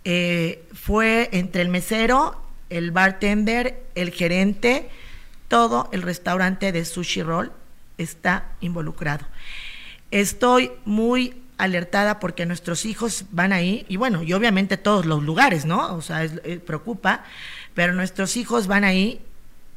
Eh, 0.06 0.64
fue 0.74 1.30
entre 1.34 1.62
el 1.62 1.70
mesero, 1.70 2.42
el 2.70 2.92
bartender, 2.92 3.84
el 3.94 4.12
gerente, 4.12 4.90
todo 5.50 5.90
el 5.92 6.02
restaurante 6.02 6.72
de 6.72 6.86
Sushi 6.86 7.24
Roll 7.24 7.52
está 7.98 8.52
involucrado. 8.62 9.26
Estoy 10.12 10.72
muy 10.86 11.42
alertada 11.58 12.20
porque 12.22 12.46
nuestros 12.46 12.86
hijos 12.86 13.26
van 13.32 13.52
ahí, 13.52 13.86
y 13.90 13.98
bueno, 13.98 14.24
y 14.24 14.32
obviamente 14.32 14.78
todos 14.78 15.06
los 15.06 15.24
lugares, 15.24 15.66
¿no? 15.66 15.94
O 15.94 16.02
sea, 16.02 16.24
eh, 16.24 16.62
preocupa, 16.66 17.26
pero 17.74 17.94
nuestros 17.94 18.38
hijos 18.38 18.68
van 18.68 18.86
ahí 18.86 19.22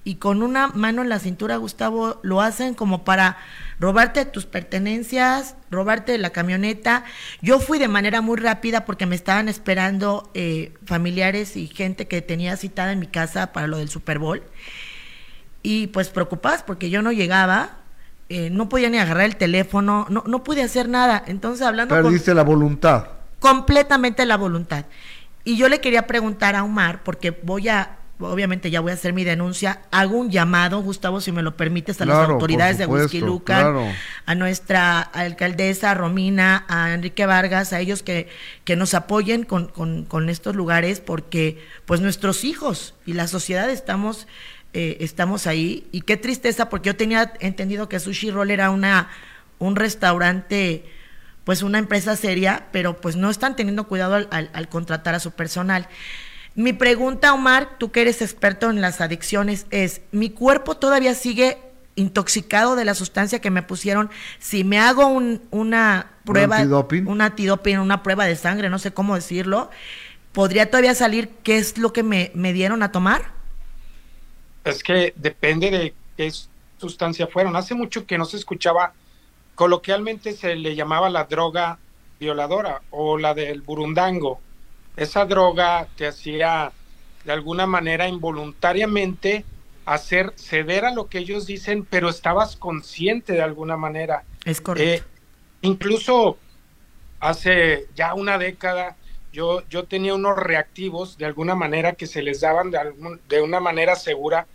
y 0.08 0.14
con 0.14 0.42
una 0.42 0.68
mano 0.68 1.02
en 1.02 1.10
la 1.10 1.18
cintura, 1.18 1.58
Gustavo, 1.58 2.18
lo 2.22 2.40
hacen 2.40 2.72
como 2.72 3.04
para 3.04 3.36
robarte 3.78 4.24
tus 4.24 4.46
pertenencias, 4.46 5.54
robarte 5.70 6.16
la 6.16 6.30
camioneta. 6.30 7.04
Yo 7.42 7.60
fui 7.60 7.78
de 7.78 7.88
manera 7.88 8.22
muy 8.22 8.38
rápida 8.38 8.86
porque 8.86 9.04
me 9.04 9.14
estaban 9.14 9.50
esperando 9.50 10.30
eh, 10.32 10.72
familiares 10.86 11.58
y 11.58 11.66
gente 11.66 12.08
que 12.08 12.22
tenía 12.22 12.56
citada 12.56 12.92
en 12.92 13.00
mi 13.00 13.06
casa 13.06 13.52
para 13.52 13.66
lo 13.66 13.76
del 13.76 13.90
Super 13.90 14.18
Bowl. 14.18 14.42
Y 15.62 15.88
pues 15.88 16.08
preocupadas 16.08 16.62
porque 16.62 16.88
yo 16.88 17.02
no 17.02 17.12
llegaba, 17.12 17.76
eh, 18.30 18.48
no 18.48 18.70
podía 18.70 18.88
ni 18.88 18.96
agarrar 18.96 19.26
el 19.26 19.36
teléfono, 19.36 20.06
no, 20.08 20.24
no 20.26 20.42
pude 20.42 20.62
hacer 20.62 20.88
nada. 20.88 21.22
Entonces, 21.26 21.66
hablando 21.66 21.94
con 21.94 22.04
Perdiste 22.04 22.32
la 22.32 22.44
voluntad. 22.44 23.08
completamente 23.40 24.24
la 24.24 24.38
voluntad. 24.38 24.86
Y 25.44 25.58
yo 25.58 25.68
le 25.68 25.82
quería 25.82 26.06
preguntar 26.06 26.56
a 26.56 26.64
Omar, 26.64 27.02
porque 27.04 27.30
voy 27.30 27.68
a, 27.68 27.97
obviamente 28.20 28.70
ya 28.70 28.80
voy 28.80 28.90
a 28.90 28.94
hacer 28.94 29.12
mi 29.12 29.24
denuncia, 29.24 29.80
hago 29.90 30.16
un 30.18 30.30
llamado, 30.30 30.80
Gustavo, 30.82 31.20
si 31.20 31.30
me 31.32 31.42
lo 31.42 31.56
permites, 31.56 32.00
a 32.00 32.04
las 32.04 32.16
autoridades 32.34 32.76
de 32.78 32.86
Whisky 32.86 33.18
supuesto, 33.20 33.26
Lucan, 33.26 33.60
claro. 33.60 33.86
a 34.26 34.34
nuestra 34.34 35.00
alcaldesa 35.00 35.94
Romina, 35.94 36.64
a 36.68 36.92
Enrique 36.94 37.26
Vargas, 37.26 37.72
a 37.72 37.80
ellos 37.80 38.02
que, 38.02 38.28
que 38.64 38.74
nos 38.76 38.94
apoyen 38.94 39.44
con, 39.44 39.68
con, 39.68 40.04
con 40.04 40.28
estos 40.30 40.56
lugares, 40.56 41.00
porque 41.00 41.64
pues 41.86 42.00
nuestros 42.00 42.44
hijos 42.44 42.94
y 43.06 43.12
la 43.12 43.28
sociedad 43.28 43.70
estamos, 43.70 44.26
eh, 44.74 44.96
estamos 45.00 45.46
ahí. 45.46 45.86
Y 45.92 46.00
qué 46.00 46.16
tristeza, 46.16 46.68
porque 46.68 46.88
yo 46.88 46.96
tenía 46.96 47.32
entendido 47.40 47.88
que 47.88 48.00
Sushi 48.00 48.30
Roll 48.30 48.50
era 48.50 48.70
una, 48.70 49.08
un 49.58 49.76
restaurante 49.76 50.84
pues 51.44 51.62
una 51.62 51.78
empresa 51.78 52.14
seria, 52.14 52.66
pero 52.72 53.00
pues 53.00 53.16
no 53.16 53.30
están 53.30 53.56
teniendo 53.56 53.84
cuidado 53.88 54.16
al, 54.16 54.28
al- 54.30 54.50
al 54.52 54.68
contratar 54.68 55.14
a 55.14 55.20
su 55.20 55.30
personal. 55.30 55.88
Mi 56.58 56.72
pregunta, 56.72 57.34
Omar, 57.34 57.78
tú 57.78 57.92
que 57.92 58.00
eres 58.00 58.20
experto 58.20 58.68
en 58.68 58.80
las 58.80 59.00
adicciones, 59.00 59.68
es, 59.70 60.00
¿mi 60.10 60.28
cuerpo 60.28 60.76
todavía 60.76 61.14
sigue 61.14 61.56
intoxicado 61.94 62.74
de 62.74 62.84
la 62.84 62.96
sustancia 62.96 63.40
que 63.40 63.52
me 63.52 63.62
pusieron? 63.62 64.10
Si 64.40 64.64
me 64.64 64.80
hago 64.80 65.06
un, 65.06 65.40
una 65.52 66.10
prueba, 66.24 66.56
¿Un 66.56 66.62
antidoping? 66.62 67.06
un 67.06 67.20
antidoping, 67.20 67.78
una 67.78 68.02
prueba 68.02 68.26
de 68.26 68.34
sangre, 68.34 68.70
no 68.70 68.80
sé 68.80 68.92
cómo 68.92 69.14
decirlo, 69.14 69.70
¿podría 70.32 70.68
todavía 70.68 70.96
salir 70.96 71.28
qué 71.44 71.58
es 71.58 71.78
lo 71.78 71.92
que 71.92 72.02
me, 72.02 72.32
me 72.34 72.52
dieron 72.52 72.82
a 72.82 72.90
tomar? 72.90 73.30
Es 74.64 74.82
que 74.82 75.12
depende 75.14 75.70
de 75.70 75.94
qué 76.16 76.32
sustancia 76.76 77.28
fueron. 77.28 77.54
Hace 77.54 77.76
mucho 77.76 78.04
que 78.04 78.18
no 78.18 78.24
se 78.24 78.36
escuchaba, 78.36 78.94
coloquialmente 79.54 80.32
se 80.32 80.56
le 80.56 80.74
llamaba 80.74 81.08
la 81.08 81.22
droga 81.22 81.78
violadora 82.18 82.82
o 82.90 83.16
la 83.16 83.32
del 83.32 83.62
burundango. 83.62 84.40
Esa 84.98 85.24
droga 85.24 85.86
te 85.96 86.06
hacía 86.06 86.72
de 87.24 87.32
alguna 87.32 87.66
manera 87.66 88.08
involuntariamente 88.08 89.44
hacer 89.86 90.32
ceder 90.36 90.84
a 90.84 90.90
lo 90.92 91.08
que 91.08 91.18
ellos 91.18 91.46
dicen, 91.46 91.86
pero 91.88 92.08
estabas 92.08 92.56
consciente 92.56 93.32
de 93.32 93.42
alguna 93.42 93.76
manera. 93.76 94.24
Es 94.44 94.60
correcto. 94.60 95.06
Eh, 95.06 95.10
incluso 95.62 96.38
hace 97.20 97.86
ya 97.94 98.14
una 98.14 98.38
década 98.38 98.96
yo, 99.32 99.62
yo 99.68 99.84
tenía 99.84 100.14
unos 100.14 100.36
reactivos 100.38 101.18
de 101.18 101.26
alguna 101.26 101.54
manera 101.54 101.92
que 101.92 102.06
se 102.06 102.22
les 102.22 102.40
daban 102.40 102.70
de, 102.70 102.78
algún- 102.78 103.20
de 103.28 103.42
una 103.42 103.60
manera 103.60 103.94
segura 103.94 104.46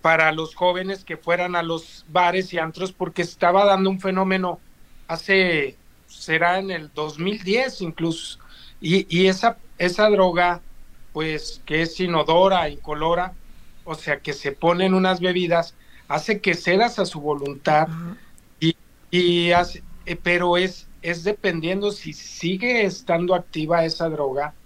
para 0.00 0.32
los 0.32 0.54
jóvenes 0.56 1.04
que 1.04 1.16
fueran 1.16 1.54
a 1.54 1.62
los 1.62 2.04
bares 2.08 2.52
y 2.52 2.58
antros 2.58 2.92
porque 2.92 3.22
estaba 3.22 3.64
dando 3.64 3.88
un 3.90 4.00
fenómeno 4.00 4.58
hace, 5.06 5.76
será 6.08 6.58
en 6.58 6.70
el 6.72 6.90
2010 6.92 7.80
incluso, 7.82 8.38
y, 8.82 9.06
y 9.24 9.28
esa, 9.28 9.62
esa 9.78 10.08
droga 10.10 10.64
pues 11.12 11.62
que 11.66 11.82
es 11.82 12.00
inodora, 12.00 12.68
incolora, 12.70 13.38
o 13.84 13.94
sea 13.96 14.22
que 14.22 14.32
se 14.34 14.52
pone 14.52 14.86
en 14.86 14.94
unas 14.94 15.20
bebidas, 15.20 15.76
hace 16.08 16.40
que 16.40 16.54
cedas 16.54 16.98
a 16.98 17.06
su 17.06 17.20
voluntad 17.20 17.92
y, 18.60 18.78
y 19.10 19.52
hace- 19.52 19.86
eh, 20.04 20.16
pero 20.16 20.56
es, 20.56 20.90
es 21.02 21.24
dependiendo 21.24 21.90
si 21.92 22.12
sigue 22.14 22.84
estando 22.84 23.34
activa 23.34 23.84
esa 23.84 24.08
droga 24.10 24.56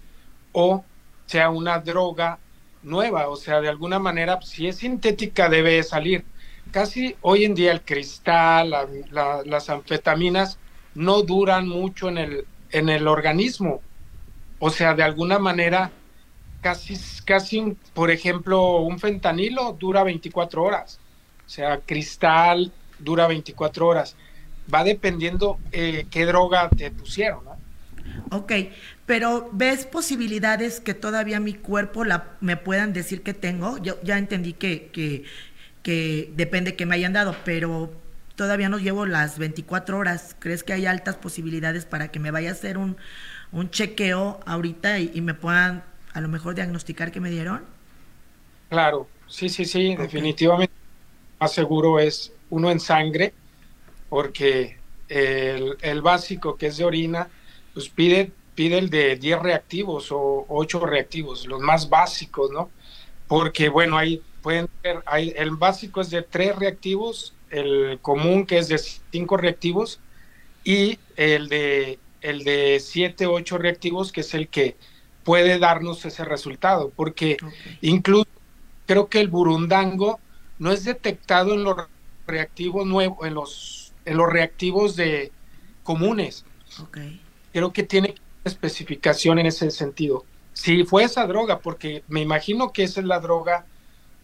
o 0.51 0.89
sea 1.25 1.49
una 1.49 1.79
droga 1.79 2.43
nueva, 2.81 3.29
o 3.29 3.35
sea, 3.35 3.61
de 3.61 3.69
alguna 3.69 3.99
manera, 3.99 4.39
si 4.41 4.67
es 4.67 4.77
sintética 4.79 5.49
debe 5.49 5.83
salir. 5.83 6.29
Casi 6.71 7.17
hoy 7.21 7.45
en 7.45 7.55
día 7.55 7.71
el 7.71 7.83
cristal, 7.85 8.69
la- 8.71 8.87
la- 9.09 9.43
las 9.45 9.69
anfetaminas 9.69 10.61
no 10.93 11.23
duran 11.23 11.67
mucho 11.67 12.09
en 12.09 12.17
el, 12.19 12.49
en 12.69 12.89
el 12.89 13.07
organismo. 13.07 13.86
O 14.59 14.69
sea, 14.69 14.93
de 14.93 15.03
alguna 15.03 15.39
manera, 15.39 15.91
casi, 16.61 16.97
casi, 17.25 17.75
por 17.93 18.11
ejemplo, 18.11 18.77
un 18.77 18.99
fentanilo 18.99 19.73
dura 19.73 20.03
24 20.03 20.63
horas. 20.63 20.99
O 21.45 21.49
sea, 21.49 21.79
cristal 21.79 22.71
dura 22.99 23.27
24 23.27 23.87
horas. 23.87 24.15
Va 24.73 24.83
dependiendo 24.83 25.59
eh, 25.71 26.07
qué 26.09 26.25
droga 26.25 26.69
te 26.69 26.91
pusieron, 26.91 27.45
¿no? 27.45 27.57
Ok, 28.31 28.51
pero 29.05 29.49
¿ves 29.53 29.85
posibilidades 29.85 30.79
que 30.79 30.93
todavía 30.93 31.39
mi 31.39 31.53
cuerpo 31.53 32.03
la, 32.03 32.35
me 32.41 32.57
puedan 32.57 32.93
decir 32.93 33.21
que 33.21 33.33
tengo? 33.33 33.77
Yo 33.77 34.01
ya 34.03 34.17
entendí 34.17 34.53
que, 34.53 34.87
que, 34.87 35.23
que 35.83 36.31
depende 36.35 36.75
que 36.75 36.85
me 36.85 36.95
hayan 36.95 37.13
dado, 37.13 37.35
pero 37.45 37.93
todavía 38.35 38.69
no 38.69 38.79
llevo 38.79 39.05
las 39.05 39.37
24 39.39 39.97
horas. 39.97 40.35
¿Crees 40.39 40.63
que 40.63 40.73
hay 40.73 40.85
altas 40.85 41.15
posibilidades 41.15 41.85
para 41.85 42.09
que 42.09 42.19
me 42.19 42.31
vaya 42.31 42.49
a 42.49 42.53
hacer 42.53 42.77
un, 42.77 42.97
un 43.51 43.69
chequeo 43.71 44.39
ahorita 44.45 44.99
y, 44.99 45.11
y 45.13 45.21
me 45.21 45.33
puedan 45.33 45.83
a 46.13 46.21
lo 46.21 46.27
mejor 46.29 46.55
diagnosticar 46.55 47.11
que 47.11 47.19
me 47.19 47.29
dieron? 47.29 47.63
Claro, 48.69 49.13
sí, 49.25 49.47
sí, 49.49 49.65
sí, 49.65 49.95
definitivamente 49.95 50.73
más 51.39 51.53
seguro 51.53 51.99
es 51.99 52.33
uno 52.49 52.71
en 52.71 52.79
sangre, 52.79 53.33
porque 54.09 54.81
el, 55.09 55.77
el 55.81 56.01
básico 56.01 56.57
que 56.57 56.67
es 56.67 56.77
de 56.77 56.85
orina, 56.85 57.31
pues 57.73 57.89
pide, 57.89 58.37
pide 58.55 58.79
el 58.79 58.89
de 58.89 59.17
10 59.17 59.39
reactivos 59.41 60.11
o 60.11 60.45
8 60.49 60.85
reactivos, 60.85 61.47
los 61.47 61.61
más 61.61 61.89
básicos, 61.89 62.51
¿no? 62.51 62.71
Porque 63.27 63.69
bueno, 63.69 63.97
ahí 63.97 64.25
pueden 64.41 64.69
ser, 64.83 65.03
hay, 65.05 65.33
el 65.37 65.51
básico 65.51 66.01
es 66.01 66.09
de 66.11 66.23
3 66.23 66.55
reactivos, 66.57 67.35
el 67.49 67.99
común 68.01 68.45
que 68.45 68.59
es 68.59 68.69
de 68.69 68.77
5 68.79 69.37
reactivos 69.37 70.01
y 70.63 70.99
el 71.15 71.49
de 71.49 71.99
el 72.21 72.43
de 72.43 72.79
7, 72.79 73.25
8 73.25 73.57
reactivos 73.57 74.11
que 74.11 74.21
es 74.21 74.33
el 74.33 74.47
que 74.47 74.75
puede 75.23 75.59
darnos 75.59 76.05
ese 76.05 76.23
resultado, 76.23 76.91
porque. 76.95 77.37
Incluso 77.81 78.27
creo 78.85 79.09
que 79.09 79.19
el 79.19 79.27
burundango 79.27 80.19
no 80.57 80.71
es 80.71 80.85
detectado 80.85 81.53
en 81.53 81.63
los 81.63 81.75
reactivos 82.25 82.85
nuevos, 82.85 83.27
en 83.27 83.33
los, 83.33 83.93
en 84.05 84.17
los 84.17 84.31
reactivos 84.31 84.95
de 84.95 85.31
comunes. 85.83 86.45
Creo 87.51 87.73
que 87.73 87.83
tiene 87.83 88.15
especificación 88.43 89.39
en 89.39 89.45
ese 89.45 89.69
sentido. 89.71 90.25
Si 90.53 90.83
fue 90.83 91.03
esa 91.03 91.27
droga, 91.27 91.59
porque 91.59 92.03
me 92.07 92.21
imagino 92.21 92.71
que 92.71 92.83
esa 92.83 93.01
es 93.01 93.05
la 93.05 93.19
droga 93.19 93.65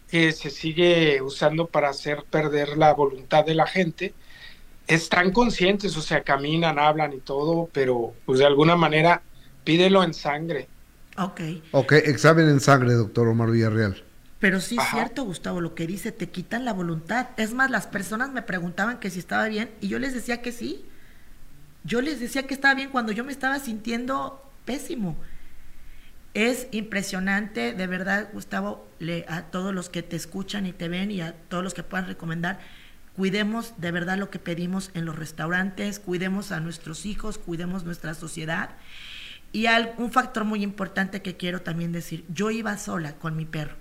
que 0.08 0.32
se 0.32 0.50
sigue 0.50 1.22
usando 1.22 1.66
para 1.66 1.90
hacer 1.90 2.24
perder 2.24 2.76
la 2.76 2.92
voluntad 2.94 3.44
de 3.44 3.54
la 3.54 3.66
gente, 3.66 4.14
están 4.86 5.32
conscientes, 5.32 5.96
o 5.96 6.02
sea, 6.02 6.22
caminan, 6.22 6.78
hablan 6.78 7.12
y 7.12 7.20
todo, 7.20 7.68
pero 7.72 8.14
pues 8.26 8.38
de 8.38 8.46
alguna 8.46 8.76
manera 8.76 9.22
pídelo 9.64 10.02
en 10.04 10.14
sangre. 10.14 10.68
Ok. 11.16 11.40
Ok, 11.72 11.92
examen 11.92 12.48
en 12.48 12.60
sangre, 12.60 12.94
doctor 12.94 13.28
Omar 13.28 13.50
Villarreal. 13.50 14.02
Pero 14.40 14.60
sí 14.60 14.76
es 14.78 14.90
cierto, 14.90 15.24
Gustavo, 15.24 15.62
lo 15.62 15.74
que 15.74 15.86
dice, 15.86 16.12
te 16.12 16.28
quitan 16.28 16.66
la 16.66 16.74
voluntad. 16.74 17.28
Es 17.38 17.54
más, 17.54 17.70
las 17.70 17.86
personas 17.86 18.30
me 18.30 18.42
preguntaban 18.42 19.00
que 19.00 19.08
si 19.08 19.18
estaba 19.18 19.48
bien 19.48 19.70
y 19.80 19.88
yo 19.88 19.98
les 19.98 20.12
decía 20.12 20.42
que 20.42 20.52
sí. 20.52 20.84
Yo 21.84 22.02
les 22.02 22.20
decía 22.20 22.46
que 22.46 22.52
estaba 22.52 22.74
bien 22.74 22.90
cuando 22.90 23.12
yo 23.12 23.24
me 23.24 23.32
estaba 23.32 23.58
sintiendo 23.58 24.42
pésimo. 24.66 25.16
Es 26.34 26.66
impresionante, 26.72 27.72
de 27.72 27.86
verdad, 27.86 28.28
Gustavo, 28.32 28.86
le, 28.98 29.24
a 29.28 29.44
todos 29.44 29.72
los 29.72 29.88
que 29.88 30.02
te 30.02 30.16
escuchan 30.16 30.66
y 30.66 30.72
te 30.72 30.88
ven 30.88 31.10
y 31.10 31.20
a 31.20 31.32
todos 31.48 31.62
los 31.62 31.74
que 31.74 31.82
puedan 31.82 32.06
recomendar, 32.06 32.58
cuidemos 33.16 33.74
de 33.78 33.90
verdad 33.92 34.18
lo 34.18 34.30
que 34.30 34.38
pedimos 34.38 34.90
en 34.94 35.04
los 35.04 35.16
restaurantes, 35.16 35.98
cuidemos 36.00 36.52
a 36.52 36.60
nuestros 36.60 37.06
hijos, 37.06 37.38
cuidemos 37.38 37.84
nuestra 37.84 38.14
sociedad. 38.14 38.70
Y 39.52 39.66
un 39.98 40.10
factor 40.10 40.44
muy 40.44 40.62
importante 40.64 41.22
que 41.22 41.36
quiero 41.36 41.62
también 41.62 41.92
decir, 41.92 42.24
yo 42.28 42.50
iba 42.50 42.76
sola 42.76 43.14
con 43.14 43.36
mi 43.36 43.44
perro. 43.44 43.76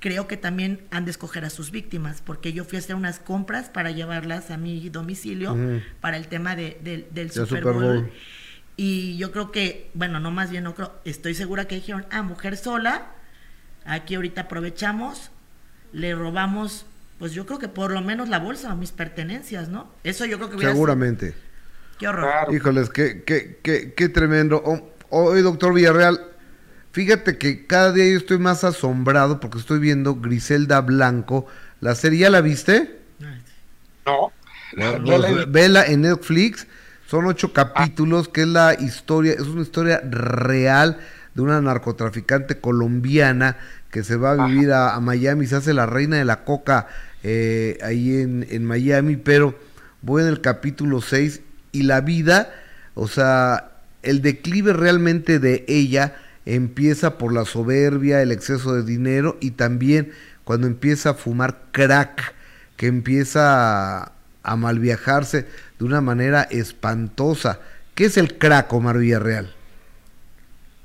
Creo 0.00 0.26
que 0.26 0.36
también 0.36 0.80
han 0.90 1.04
de 1.06 1.10
escoger 1.10 1.44
a 1.44 1.50
sus 1.50 1.70
víctimas, 1.70 2.22
porque 2.24 2.52
yo 2.52 2.64
fui 2.64 2.76
a 2.76 2.78
hacer 2.80 2.94
unas 2.96 3.18
compras 3.18 3.68
para 3.70 3.90
llevarlas 3.90 4.50
a 4.50 4.56
mi 4.58 4.88
domicilio 4.90 5.52
Ujú. 5.52 5.80
para 6.00 6.16
el 6.18 6.28
tema 6.28 6.56
de- 6.56 6.78
del- 6.82 7.02
del 7.10 7.28
Del 7.28 7.30
Super, 7.30 7.48
Super 7.48 7.72
Bowl. 7.74 7.82
Bowl. 7.84 8.12
Y 8.76 9.16
yo 9.18 9.32
creo 9.32 9.50
que, 9.52 9.90
bueno, 9.94 10.18
no 10.20 10.30
más 10.30 10.50
bien 10.50 10.64
no 10.64 10.74
creo, 10.74 10.92
estoy 11.04 11.34
segura 11.34 11.66
que 11.66 11.76
dijeron, 11.76 12.06
ah, 12.10 12.22
mujer 12.22 12.56
sola, 12.56 13.06
aquí 13.86 14.14
ahorita 14.14 14.42
aprovechamos, 14.42 15.30
le 15.92 16.14
robamos, 16.14 16.84
pues 17.18 17.32
yo 17.32 17.46
creo 17.46 17.58
que 17.58 17.68
por 17.68 17.90
lo 17.92 18.00
menos 18.02 18.28
la 18.28 18.38
bolsa 18.38 18.72
o 18.72 18.76
mis 18.76 18.92
pertenencias, 18.92 19.68
¿no? 19.68 19.92
Eso 20.04 20.24
yo 20.24 20.36
creo 20.38 20.50
que 20.50 20.56
hubiera 20.56 20.72
sido- 20.72 20.76
Seguramente. 20.82 21.34
Qué 21.98 22.08
horror. 22.08 22.24
Claro. 22.30 22.54
Híjoles, 22.54 22.90
qué, 22.90 23.22
qué, 23.24 23.60
qué, 23.62 23.94
qué 23.94 24.08
tremendo. 24.08 24.62
Hoy, 25.10 25.42
doctor 25.42 25.72
Villarreal, 25.72 26.20
fíjate 26.92 27.38
que 27.38 27.66
cada 27.66 27.92
día 27.92 28.10
yo 28.10 28.16
estoy 28.18 28.38
más 28.38 28.64
asombrado 28.64 29.38
porque 29.38 29.58
estoy 29.58 29.78
viendo 29.78 30.16
Griselda 30.16 30.80
Blanco. 30.80 31.46
¿La 31.80 31.94
serie 31.94 32.20
ya 32.20 32.30
la 32.30 32.40
viste? 32.40 33.00
No, 34.06 34.32
Bueno, 34.76 34.98
no 34.98 35.18
la 35.18 35.30
he 35.30 35.44
vela 35.46 35.84
en 35.86 36.02
Netflix. 36.02 36.66
Son 37.06 37.26
ocho 37.26 37.52
capítulos, 37.52 38.28
que 38.28 38.40
es 38.42 38.48
la 38.48 38.74
historia, 38.74 39.34
es 39.34 39.42
una 39.42 39.62
historia 39.62 40.00
real 40.04 40.98
de 41.34 41.42
una 41.42 41.60
narcotraficante 41.60 42.58
colombiana 42.60 43.56
que 43.94 44.02
se 44.02 44.16
va 44.16 44.32
a 44.32 44.48
vivir 44.48 44.72
a, 44.72 44.96
a 44.96 45.00
Miami, 45.00 45.46
se 45.46 45.54
hace 45.54 45.72
la 45.72 45.86
reina 45.86 46.16
de 46.16 46.24
la 46.24 46.42
coca 46.42 46.88
eh, 47.22 47.78
ahí 47.80 48.20
en, 48.20 48.44
en 48.50 48.64
Miami, 48.64 49.14
pero 49.14 49.54
voy 50.02 50.22
en 50.22 50.28
el 50.30 50.40
capítulo 50.40 51.00
6 51.00 51.42
y 51.70 51.84
la 51.84 52.00
vida, 52.00 52.52
o 52.94 53.06
sea, 53.06 53.70
el 54.02 54.20
declive 54.20 54.72
realmente 54.72 55.38
de 55.38 55.64
ella 55.68 56.16
empieza 56.44 57.18
por 57.18 57.32
la 57.32 57.44
soberbia, 57.44 58.20
el 58.20 58.32
exceso 58.32 58.74
de 58.74 58.82
dinero 58.82 59.38
y 59.40 59.52
también 59.52 60.10
cuando 60.42 60.66
empieza 60.66 61.10
a 61.10 61.14
fumar 61.14 61.60
crack, 61.70 62.34
que 62.76 62.88
empieza 62.88 64.00
a, 64.00 64.12
a 64.42 64.56
malviajarse 64.56 65.46
de 65.78 65.84
una 65.84 66.00
manera 66.00 66.42
espantosa. 66.42 67.60
¿Qué 67.94 68.06
es 68.06 68.16
el 68.16 68.38
crack, 68.38 68.72
Omar 68.72 68.98
Villarreal? 68.98 69.53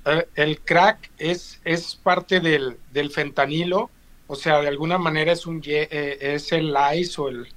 Eh, 0.10 0.28
El 0.36 0.62
crack 0.62 1.12
es, 1.18 1.62
es 1.64 1.96
parte 1.96 2.40
del, 2.40 2.80
del 2.92 3.12
fentanilo, 3.12 3.92
o 4.28 4.36
sea, 4.36 4.62
de 4.62 4.68
alguna 4.68 4.98
manera 4.98 5.32
es, 5.34 5.46
un, 5.46 5.62
eh, 5.66 6.18
es 6.22 6.52
el 6.52 6.76
ice 6.96 7.22
o 7.22 7.30
el... 7.30 7.48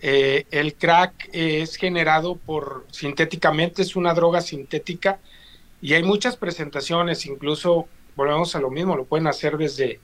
eh, 0.00 0.46
el 0.50 0.76
crack 0.76 1.28
es 1.32 1.76
generado 1.76 2.36
por 2.36 2.86
sintéticamente, 2.90 3.82
es 3.82 3.96
una 3.96 4.14
droga 4.14 4.40
sintética 4.40 5.20
y 5.80 5.94
hay 5.94 6.02
muchas 6.02 6.36
presentaciones, 6.36 7.26
incluso 7.26 7.88
volvemos 8.16 8.54
a 8.56 8.60
lo 8.60 8.70
mismo, 8.70 8.96
lo 8.96 9.06
pueden 9.06 9.26
hacer 9.28 9.56
desde, 9.58 10.00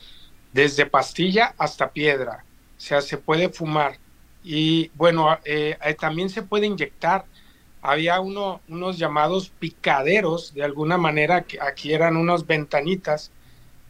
desde 0.53 0.87
pastilla 0.87 1.55
hasta 1.59 1.93
piedra, 1.93 2.47
o 2.77 2.81
sea, 2.81 3.01
se 3.03 3.19
puede 3.19 3.49
fumar. 3.51 3.99
Y 4.43 4.91
bueno, 4.95 5.39
eh, 5.45 5.77
también 5.99 6.29
se 6.31 6.43
puede 6.43 6.66
inyectar. 6.66 7.27
Había 7.86 8.19
uno, 8.19 8.62
unos 8.69 8.97
llamados 8.97 9.51
picaderos, 9.51 10.55
de 10.55 10.65
alguna 10.65 10.97
manera, 10.97 11.43
que 11.43 11.61
aquí 11.61 11.93
eran 11.93 12.16
unas 12.16 12.47
ventanitas. 12.47 13.31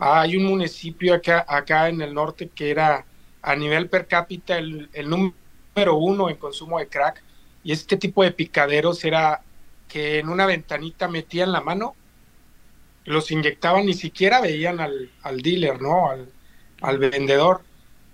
Hay 0.00 0.36
un 0.36 0.46
municipio 0.46 1.14
acá, 1.14 1.44
acá 1.46 1.88
en 1.88 2.00
el 2.00 2.12
norte 2.12 2.48
que 2.48 2.72
era 2.72 3.06
a 3.40 3.54
nivel 3.54 3.88
per 3.88 4.08
cápita 4.08 4.58
el, 4.58 4.90
el 4.94 5.08
número 5.08 5.94
uno 5.94 6.28
en 6.28 6.34
consumo 6.38 6.80
de 6.80 6.88
crack. 6.88 7.22
Y 7.62 7.70
este 7.70 7.96
tipo 7.96 8.24
de 8.24 8.32
picaderos 8.32 9.04
era 9.04 9.42
que 9.86 10.18
en 10.18 10.28
una 10.28 10.46
ventanita 10.46 11.06
metían 11.06 11.52
la 11.52 11.60
mano, 11.60 11.94
los 13.04 13.30
inyectaban, 13.30 13.86
ni 13.86 13.94
siquiera 13.94 14.40
veían 14.40 14.80
al, 14.80 15.12
al 15.22 15.40
dealer, 15.40 15.80
¿no? 15.80 16.10
Al, 16.10 16.32
al, 16.80 16.98
vendedor. 16.98 17.62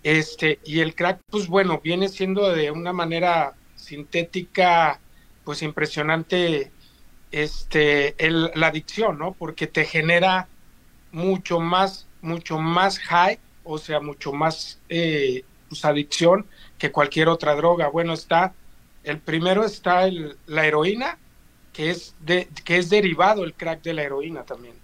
Este, 0.02 0.58
y 0.62 0.80
el 0.80 0.94
crack, 0.94 1.20
pues 1.30 1.46
bueno, 1.46 1.80
viene 1.82 2.10
siendo 2.10 2.50
de 2.50 2.70
una 2.70 2.92
manera 2.92 3.54
sintética, 3.76 5.00
pues 5.44 5.62
impresionante, 5.62 6.70
este, 7.32 8.14
el, 8.24 8.50
la 8.54 8.68
adicción, 8.68 9.18
¿no? 9.18 9.32
Porque 9.32 9.66
te 9.66 9.84
genera 9.84 10.48
mucho 11.12 11.60
más, 11.60 12.06
mucho 12.22 12.58
más 12.58 12.98
high, 12.98 13.38
o 13.64 13.78
sea, 13.78 14.00
mucho 14.00 14.32
más 14.32 14.78
eh, 14.88 15.44
pues, 15.68 15.84
adicción 15.84 16.46
que 16.78 16.92
cualquier 16.92 17.28
otra 17.28 17.54
droga. 17.54 17.88
Bueno, 17.88 18.12
está, 18.12 18.54
el 19.04 19.18
primero 19.18 19.64
está 19.64 20.06
el, 20.06 20.36
la 20.46 20.66
heroína, 20.66 21.18
que 21.72 21.90
es, 21.90 22.14
de, 22.20 22.48
que 22.64 22.78
es 22.78 22.90
derivado 22.90 23.44
el 23.44 23.54
crack 23.54 23.82
de 23.82 23.94
la 23.94 24.02
heroína 24.02 24.42
también. 24.42 24.74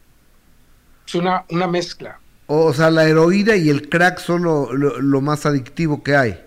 Es 1.06 1.14
una, 1.14 1.44
una 1.50 1.66
mezcla. 1.66 2.20
O 2.48 2.72
sea, 2.72 2.90
la 2.90 3.08
heroína 3.08 3.56
y 3.56 3.70
el 3.70 3.88
crack 3.88 4.18
son 4.18 4.44
lo, 4.44 4.72
lo, 4.72 5.00
lo 5.00 5.20
más 5.20 5.46
adictivo 5.46 6.02
que 6.02 6.16
hay. 6.16 6.45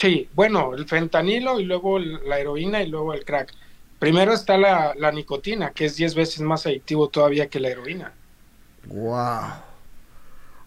Sí, 0.00 0.30
bueno, 0.34 0.74
el 0.74 0.88
fentanilo 0.88 1.60
y 1.60 1.64
luego 1.64 1.98
la 1.98 2.38
heroína 2.38 2.82
y 2.82 2.88
luego 2.88 3.12
el 3.12 3.24
crack. 3.24 3.52
Primero 3.98 4.32
está 4.32 4.56
la, 4.56 4.94
la 4.96 5.12
nicotina, 5.12 5.72
que 5.72 5.84
es 5.84 5.96
10 5.96 6.14
veces 6.14 6.40
más 6.40 6.64
adictivo 6.64 7.08
todavía 7.10 7.48
que 7.48 7.60
la 7.60 7.68
heroína. 7.68 8.14
Wow. 8.86 9.50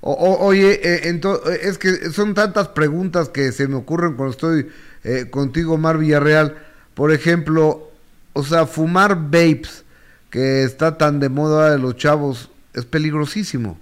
O, 0.01 0.37
oye, 0.45 0.79
eh, 0.83 1.07
entonces, 1.09 1.63
es 1.63 1.77
que 1.79 2.11
son 2.11 2.35
tantas 2.35 2.67
preguntas 2.67 3.29
que 3.29 3.51
se 3.51 3.67
me 3.67 3.75
ocurren 3.75 4.13
cuando 4.15 4.31
estoy 4.31 4.69
eh, 5.03 5.29
contigo, 5.31 5.77
Mar 5.77 5.97
Villarreal. 5.97 6.55
Por 6.93 7.11
ejemplo, 7.11 7.89
o 8.33 8.43
sea, 8.43 8.67
fumar 8.67 9.15
vapes, 9.15 9.83
que 10.29 10.63
está 10.63 10.99
tan 10.99 11.19
de 11.19 11.29
moda 11.29 11.71
de 11.71 11.79
los 11.79 11.95
chavos, 11.95 12.51
es 12.75 12.85
peligrosísimo. 12.85 13.79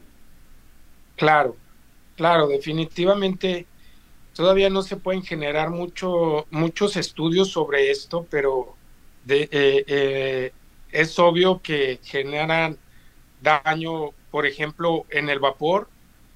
Claro, 1.18 1.57
claro, 2.15 2.48
definitivamente 2.48 3.65
todavía 4.34 4.70
no 4.70 4.82
se 4.82 4.98
pueden 4.98 5.24
generar 5.24 5.70
mucho, 5.70 6.45
muchos 6.52 6.95
estudios 6.98 7.52
sobre 7.52 7.91
esto, 7.91 8.26
pero 8.30 8.76
de, 9.26 9.44
eh, 9.52 9.84
eh, 9.88 10.52
es 10.91 11.18
obvio 11.20 11.62
que 11.62 11.99
generan 12.03 12.78
daño, 13.41 14.12
por 14.30 14.45
ejemplo, 14.45 15.06
en 15.10 15.30
el 15.30 15.40
vapor. 15.40 15.90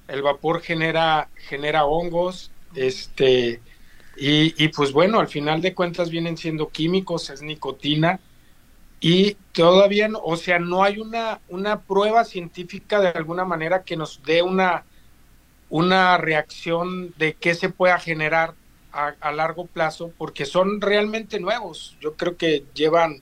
El 0.08 0.22
vapor 0.22 0.62
genera, 0.62 1.28
genera 1.36 1.84
hongos, 1.84 2.50
este, 2.74 3.60
y, 4.16 4.62
y, 4.62 4.68
pues 4.68 4.92
bueno, 4.92 5.18
al 5.20 5.28
final 5.28 5.60
de 5.60 5.74
cuentas 5.74 6.10
vienen 6.10 6.36
siendo 6.36 6.68
químicos, 6.68 7.28
es 7.30 7.42
nicotina, 7.42 8.20
y 9.00 9.34
todavía, 9.52 10.08
no, 10.08 10.20
o 10.20 10.36
sea, 10.36 10.58
no 10.58 10.82
hay 10.82 10.98
una, 10.98 11.40
una 11.48 11.82
prueba 11.82 12.24
científica 12.24 13.00
de 13.00 13.08
alguna 13.08 13.44
manera 13.44 13.82
que 13.84 13.96
nos 13.96 14.22
dé 14.22 14.42
una, 14.42 14.84
una 15.68 16.16
reacción 16.18 17.12
de 17.16 17.34
qué 17.34 17.54
se 17.54 17.68
pueda 17.68 17.98
generar 17.98 18.54
a, 18.92 19.32
largo 19.32 19.66
plazo, 19.66 20.10
porque 20.16 20.46
son 20.46 20.80
realmente 20.80 21.38
nuevos. 21.38 21.98
Yo 22.00 22.14
creo 22.14 22.36
que 22.36 22.64
llevan 22.74 23.20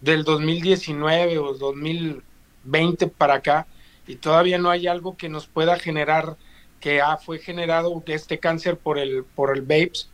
del 0.00 0.22
2019 0.22 1.38
o 1.38 1.54
2020 1.54 3.08
para 3.08 3.34
acá 3.34 3.66
y 4.06 4.16
todavía 4.16 4.58
no 4.58 4.70
hay 4.70 4.86
algo 4.86 5.16
que 5.16 5.28
nos 5.28 5.46
pueda 5.46 5.78
generar 5.78 6.36
que 6.78 7.00
ah, 7.00 7.16
fue 7.16 7.38
generado 7.38 8.02
este 8.06 8.38
cáncer 8.38 8.76
por 8.76 8.98
el, 8.98 9.24
por 9.24 9.56
el 9.56 9.62
vapes, 9.62 10.10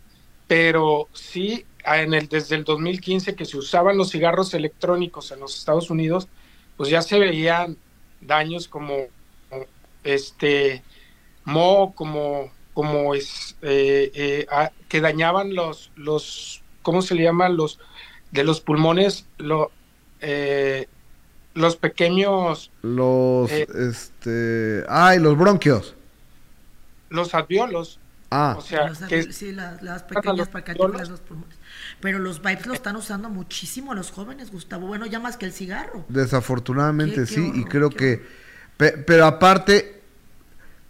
pero 0.46 1.08
sí 1.12 1.66
en 1.84 2.14
el, 2.14 2.28
desde 2.28 2.56
el 2.56 2.64
2015 2.64 3.34
que 3.34 3.44
se 3.44 3.58
usaban 3.58 3.98
los 3.98 4.10
cigarros 4.12 4.54
electrónicos 4.54 5.32
en 5.32 5.40
los 5.40 5.58
Estados 5.58 5.90
Unidos, 5.90 6.28
pues 6.76 6.88
ya 6.88 7.02
se 7.02 7.18
veían 7.18 7.76
daños 8.20 8.68
como 8.68 8.94
este 10.04 10.82
mo, 11.44 11.94
como, 11.94 12.50
como 12.74 13.14
es, 13.14 13.56
eh, 13.62 14.10
eh, 14.14 14.46
a, 14.50 14.70
que 14.88 15.00
dañaban 15.00 15.54
los, 15.54 15.90
los, 15.96 16.62
¿cómo 16.82 17.02
se 17.02 17.14
le 17.14 17.24
llaman? 17.24 17.56
Los, 17.56 17.78
de 18.30 18.44
los 18.44 18.60
pulmones, 18.60 19.26
lo, 19.38 19.70
eh, 20.20 20.88
los 21.54 21.76
pequeños... 21.76 22.70
Los, 22.82 23.50
este, 23.50 24.84
ay, 24.88 25.18
los 25.18 25.36
bronquios 25.36 25.94
los 27.10 27.34
alveolos. 27.34 27.98
Ah. 28.30 28.54
O 28.56 28.62
sea, 28.62 28.88
los, 28.88 28.98
que 29.00 29.32
sí, 29.32 29.52
las, 29.52 29.82
las 29.82 30.04
pequeñas 30.04 30.48
partículas 30.48 31.08
los 31.08 31.20
pulmones. 31.20 31.58
Pero 32.00 32.20
los 32.20 32.40
vapes 32.40 32.66
lo 32.66 32.74
están 32.74 32.96
usando 32.96 33.28
muchísimo 33.28 33.92
los 33.92 34.12
jóvenes, 34.12 34.52
Gustavo. 34.52 34.86
Bueno, 34.86 35.04
ya 35.06 35.18
más 35.18 35.36
que 35.36 35.46
el 35.46 35.52
cigarro. 35.52 36.04
Desafortunadamente 36.08 37.16
qué, 37.16 37.26
sí, 37.26 37.34
qué 37.34 37.40
horror, 37.40 37.56
y 37.56 37.64
creo 37.64 37.90
que... 37.90 38.22
Pe 38.76 38.92
pero 38.92 39.26
aparte, 39.26 39.99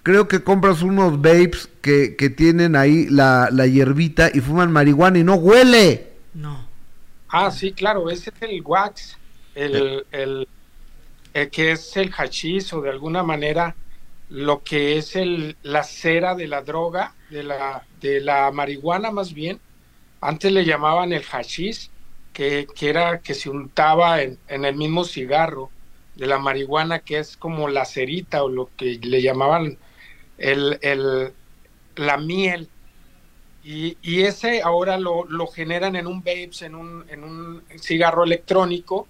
creo 0.02 0.28
que 0.28 0.42
compras 0.42 0.82
unos 0.82 1.20
vapes 1.20 1.68
que, 1.80 2.16
que 2.16 2.30
tienen 2.30 2.76
ahí 2.76 3.06
la, 3.08 3.48
la, 3.50 3.66
hierbita 3.66 4.30
y 4.32 4.40
fuman 4.40 4.72
marihuana 4.72 5.18
y 5.18 5.24
no 5.24 5.34
huele. 5.34 6.10
No. 6.34 6.68
Ah, 7.28 7.50
sí, 7.50 7.72
claro, 7.72 8.10
ese 8.10 8.30
es 8.30 8.42
el 8.42 8.62
wax, 8.62 9.16
el, 9.54 9.76
el, 9.76 10.06
el, 10.12 10.48
el 11.34 11.50
que 11.50 11.72
es 11.72 11.96
el 11.96 12.12
hachís 12.12 12.72
o 12.72 12.80
de 12.80 12.90
alguna 12.90 13.22
manera 13.22 13.74
lo 14.30 14.62
que 14.62 14.96
es 14.96 15.16
el, 15.16 15.56
la 15.62 15.82
cera 15.82 16.34
de 16.34 16.46
la 16.46 16.62
droga, 16.62 17.14
de 17.30 17.42
la, 17.42 17.84
de 18.00 18.20
la 18.20 18.50
marihuana 18.52 19.10
más 19.10 19.34
bien. 19.34 19.60
Antes 20.20 20.52
le 20.52 20.64
llamaban 20.64 21.12
el 21.12 21.24
hashish, 21.24 21.90
que, 22.32 22.66
que 22.74 22.88
era 22.88 23.20
que 23.20 23.34
se 23.34 23.50
untaba 23.50 24.22
en, 24.22 24.38
en, 24.48 24.64
el 24.64 24.76
mismo 24.76 25.04
cigarro 25.04 25.70
de 26.14 26.26
la 26.26 26.38
marihuana, 26.38 27.00
que 27.00 27.18
es 27.18 27.36
como 27.36 27.68
la 27.68 27.84
cerita 27.84 28.44
o 28.44 28.48
lo 28.48 28.70
que 28.76 29.00
le 29.02 29.20
llamaban 29.20 29.78
el, 30.40 30.78
el, 30.82 31.32
la 31.96 32.16
miel. 32.16 32.68
Y, 33.62 33.96
y 34.02 34.22
ese 34.22 34.62
ahora 34.62 34.98
lo, 34.98 35.24
lo, 35.26 35.46
generan 35.46 35.94
en 35.94 36.06
un 36.06 36.20
vapes, 36.20 36.62
en 36.62 36.74
un, 36.74 37.04
en 37.08 37.22
un 37.22 37.62
cigarro 37.78 38.24
electrónico, 38.24 39.06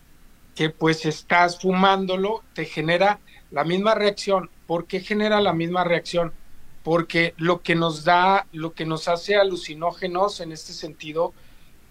que 0.55 0.69
pues 0.71 1.07
estás 1.07 1.59
fumándolo, 1.61 2.43
te 2.53 2.67
genera 2.67 3.21
la 3.51 3.65
misma 3.65 3.95
reacción 3.95 4.51
¿Por 4.71 4.87
qué 4.87 5.01
genera 5.01 5.41
la 5.41 5.53
misma 5.53 5.83
reacción? 5.83 6.33
Porque 6.85 7.35
lo 7.39 7.61
que 7.61 7.75
nos 7.75 8.05
da, 8.05 8.47
lo 8.53 8.73
que 8.73 8.87
nos 8.87 9.09
hace 9.09 9.35
alucinógenos 9.35 10.41
en 10.41 10.53
este 10.53 10.73
sentido 10.73 11.35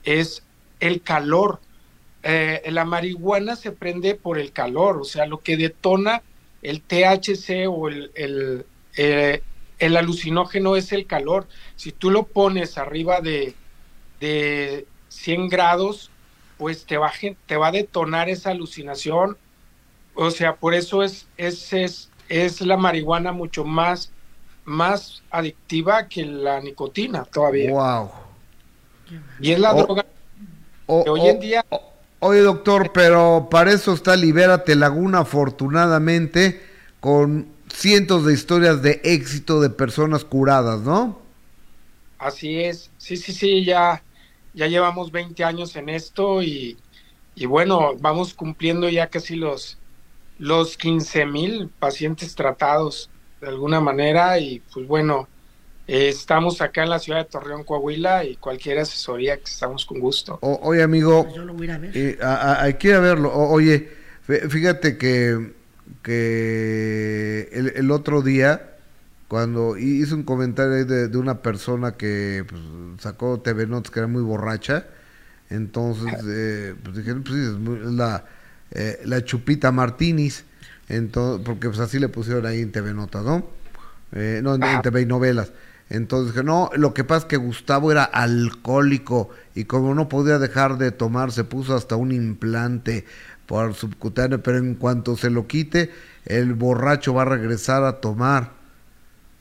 es 0.06 0.44
el 0.80 1.02
calor. 1.02 1.60
Eh, 2.24 2.62
la 2.72 2.86
marihuana 2.86 3.58
se 3.58 3.74
prende 3.74 4.16
por 4.16 4.40
el 4.40 4.54
calor, 4.54 4.96
o 4.96 5.04
sea, 5.04 5.26
lo 5.26 5.40
que 5.40 5.58
detona 5.58 6.24
el 6.62 6.82
THC 6.82 7.68
o 7.68 7.90
el, 7.90 8.12
el, 8.16 8.66
eh, 8.98 9.42
el 9.80 9.98
alucinógeno 9.98 10.76
es 10.76 10.92
el 10.92 11.06
calor. 11.06 11.48
Si 11.76 11.92
tú 11.92 12.12
lo 12.12 12.24
pones 12.24 12.78
arriba 12.78 13.22
de, 13.22 13.56
de 14.20 14.86
100 15.10 15.50
grados, 15.50 16.12
pues 16.58 16.86
te 16.86 16.98
va, 16.98 17.12
te 17.46 17.58
va 17.58 17.68
a 17.68 17.72
detonar 17.72 18.30
esa 18.30 18.52
alucinación. 18.52 19.38
O 20.16 20.32
sea, 20.32 20.56
por 20.56 20.74
eso 20.74 21.04
es, 21.04 21.28
es, 21.38 21.72
es 21.74 22.10
es 22.30 22.62
la 22.62 22.78
marihuana 22.78 23.32
mucho 23.32 23.66
más, 23.66 24.12
más 24.64 25.24
adictiva 25.32 26.08
que 26.08 26.24
la 26.26 26.62
nicotina 26.62 27.26
todavía. 27.26 27.72
Wow. 27.72 28.12
Y 29.42 29.52
es 29.52 29.60
la 29.60 29.74
Oh, 29.74 29.84
droga 29.84 30.06
que 31.04 31.10
hoy 31.10 31.28
en 31.28 31.40
día 31.40 31.66
oye, 32.20 32.42
doctor, 32.42 32.92
pero 32.94 33.48
para 33.50 33.72
eso 33.72 33.94
está 33.94 34.16
Libérate 34.16 34.76
Laguna, 34.76 35.20
afortunadamente, 35.20 36.62
con 37.00 37.48
cientos 37.80 38.26
de 38.26 38.34
historias 38.34 38.82
de 38.82 39.02
éxito 39.04 39.62
de 39.62 39.70
personas 39.70 40.26
curadas, 40.26 40.82
¿no? 40.82 41.22
Así 42.18 42.60
es, 42.60 42.92
sí, 42.98 43.16
sí, 43.16 43.32
sí, 43.34 43.64
ya, 43.66 44.04
ya 44.54 44.68
llevamos 44.68 45.12
20 45.12 45.44
años 45.46 45.76
en 45.78 45.88
esto 45.88 46.42
y, 46.44 46.78
y 47.34 47.46
bueno, 47.46 47.96
vamos 48.00 48.34
cumpliendo 48.34 48.90
ya 48.90 49.10
casi 49.10 49.36
los, 49.38 49.80
los 50.38 50.76
15 50.78 51.26
mil 51.26 51.70
pacientes 51.80 52.36
tratados 52.36 53.10
de 53.40 53.48
alguna 53.48 53.80
manera 53.80 54.38
y 54.40 54.60
pues 54.74 54.86
bueno, 54.86 55.30
eh, 55.88 56.10
estamos 56.10 56.62
acá 56.62 56.84
en 56.84 56.90
la 56.90 57.00
ciudad 57.00 57.20
de 57.20 57.30
Torreón, 57.30 57.64
Coahuila 57.64 58.26
y 58.26 58.36
cualquier 58.36 58.80
asesoría 58.80 59.38
que 59.38 59.50
estamos 59.50 59.86
con 59.86 60.00
gusto. 60.00 60.40
O- 60.42 60.60
oye, 60.64 60.84
amigo, 60.84 61.24
Pues 61.24 61.36
yo 61.36 61.46
lo 61.46 61.54
voy 61.54 61.70
a 61.70 61.78
ver. 61.78 61.96
eh, 61.96 62.18
a- 62.22 62.36
a- 62.36 62.64
hay 62.64 62.74
que 62.74 62.90
ir 62.90 62.96
a 62.96 63.00
verlo. 63.00 63.30
O- 63.34 63.50
oye, 63.50 63.90
fí- 64.28 64.50
fíjate 64.50 64.98
que 64.98 65.54
que 66.04 67.50
el, 67.52 67.92
otro 67.92 68.22
día, 68.22 68.78
cuando 69.28 69.78
hice 69.78 70.14
un 70.14 70.24
comentario 70.24 70.86
de, 70.86 71.18
una 71.18 71.42
persona 71.42 71.94
que 71.94 72.46
pues, 72.48 72.62
sacó 73.00 73.40
TV 73.40 73.68
Notes 73.68 73.92
que 73.92 74.00
era 74.00 74.08
muy 74.08 74.22
borracha, 74.22 74.88
entonces 75.50 76.14
eh, 76.28 76.76
pues 76.84 76.98
dije, 76.98 77.16
pues 77.16 77.36
es 77.36 77.92
la, 77.94 78.26
eh, 78.72 79.02
la 79.06 79.24
Chupita 79.24 79.72
Martínez, 79.72 80.46
entonces, 80.88 81.46
porque 81.46 81.68
pues 81.70 81.80
así 81.80 82.00
le 82.00 82.10
pusieron 82.10 82.46
ahí 82.46 82.62
en 82.62 82.72
TV 82.72 82.94
Notas, 82.94 83.24
¿no? 83.24 83.48
Eh, 84.12 84.42
no, 84.44 84.56
en, 84.56 84.82
TV 84.82 85.02
y 85.02 85.06
novelas. 85.06 85.52
Entonces 85.90 86.34
dije, 86.34 86.44
no, 86.44 86.70
lo 86.76 86.94
que 86.94 87.04
pasa 87.04 87.20
es 87.20 87.26
que 87.26 87.38
Gustavo 87.38 87.92
era 87.92 88.04
alcohólico 88.04 89.30
y 89.56 89.66
como 89.66 89.96
no 89.96 90.08
podía 90.08 90.38
dejar 90.38 90.78
de 90.78 90.92
tomar, 90.92 91.32
se 91.32 91.44
puso 91.44 91.76
hasta 91.76 91.96
un 91.96 92.12
implante 92.12 93.06
por 93.50 93.74
subcutáneo, 93.74 94.44
pero 94.44 94.60
en 94.60 94.76
cuanto 94.76 95.18
se 95.18 95.32
lo 95.32 95.48
quite, 95.48 95.90
el 96.26 96.54
borracho 96.54 97.16
va 97.16 97.24
a 97.24 97.26
regresar 97.26 97.84
a 97.84 98.00
tomar. 98.00 98.52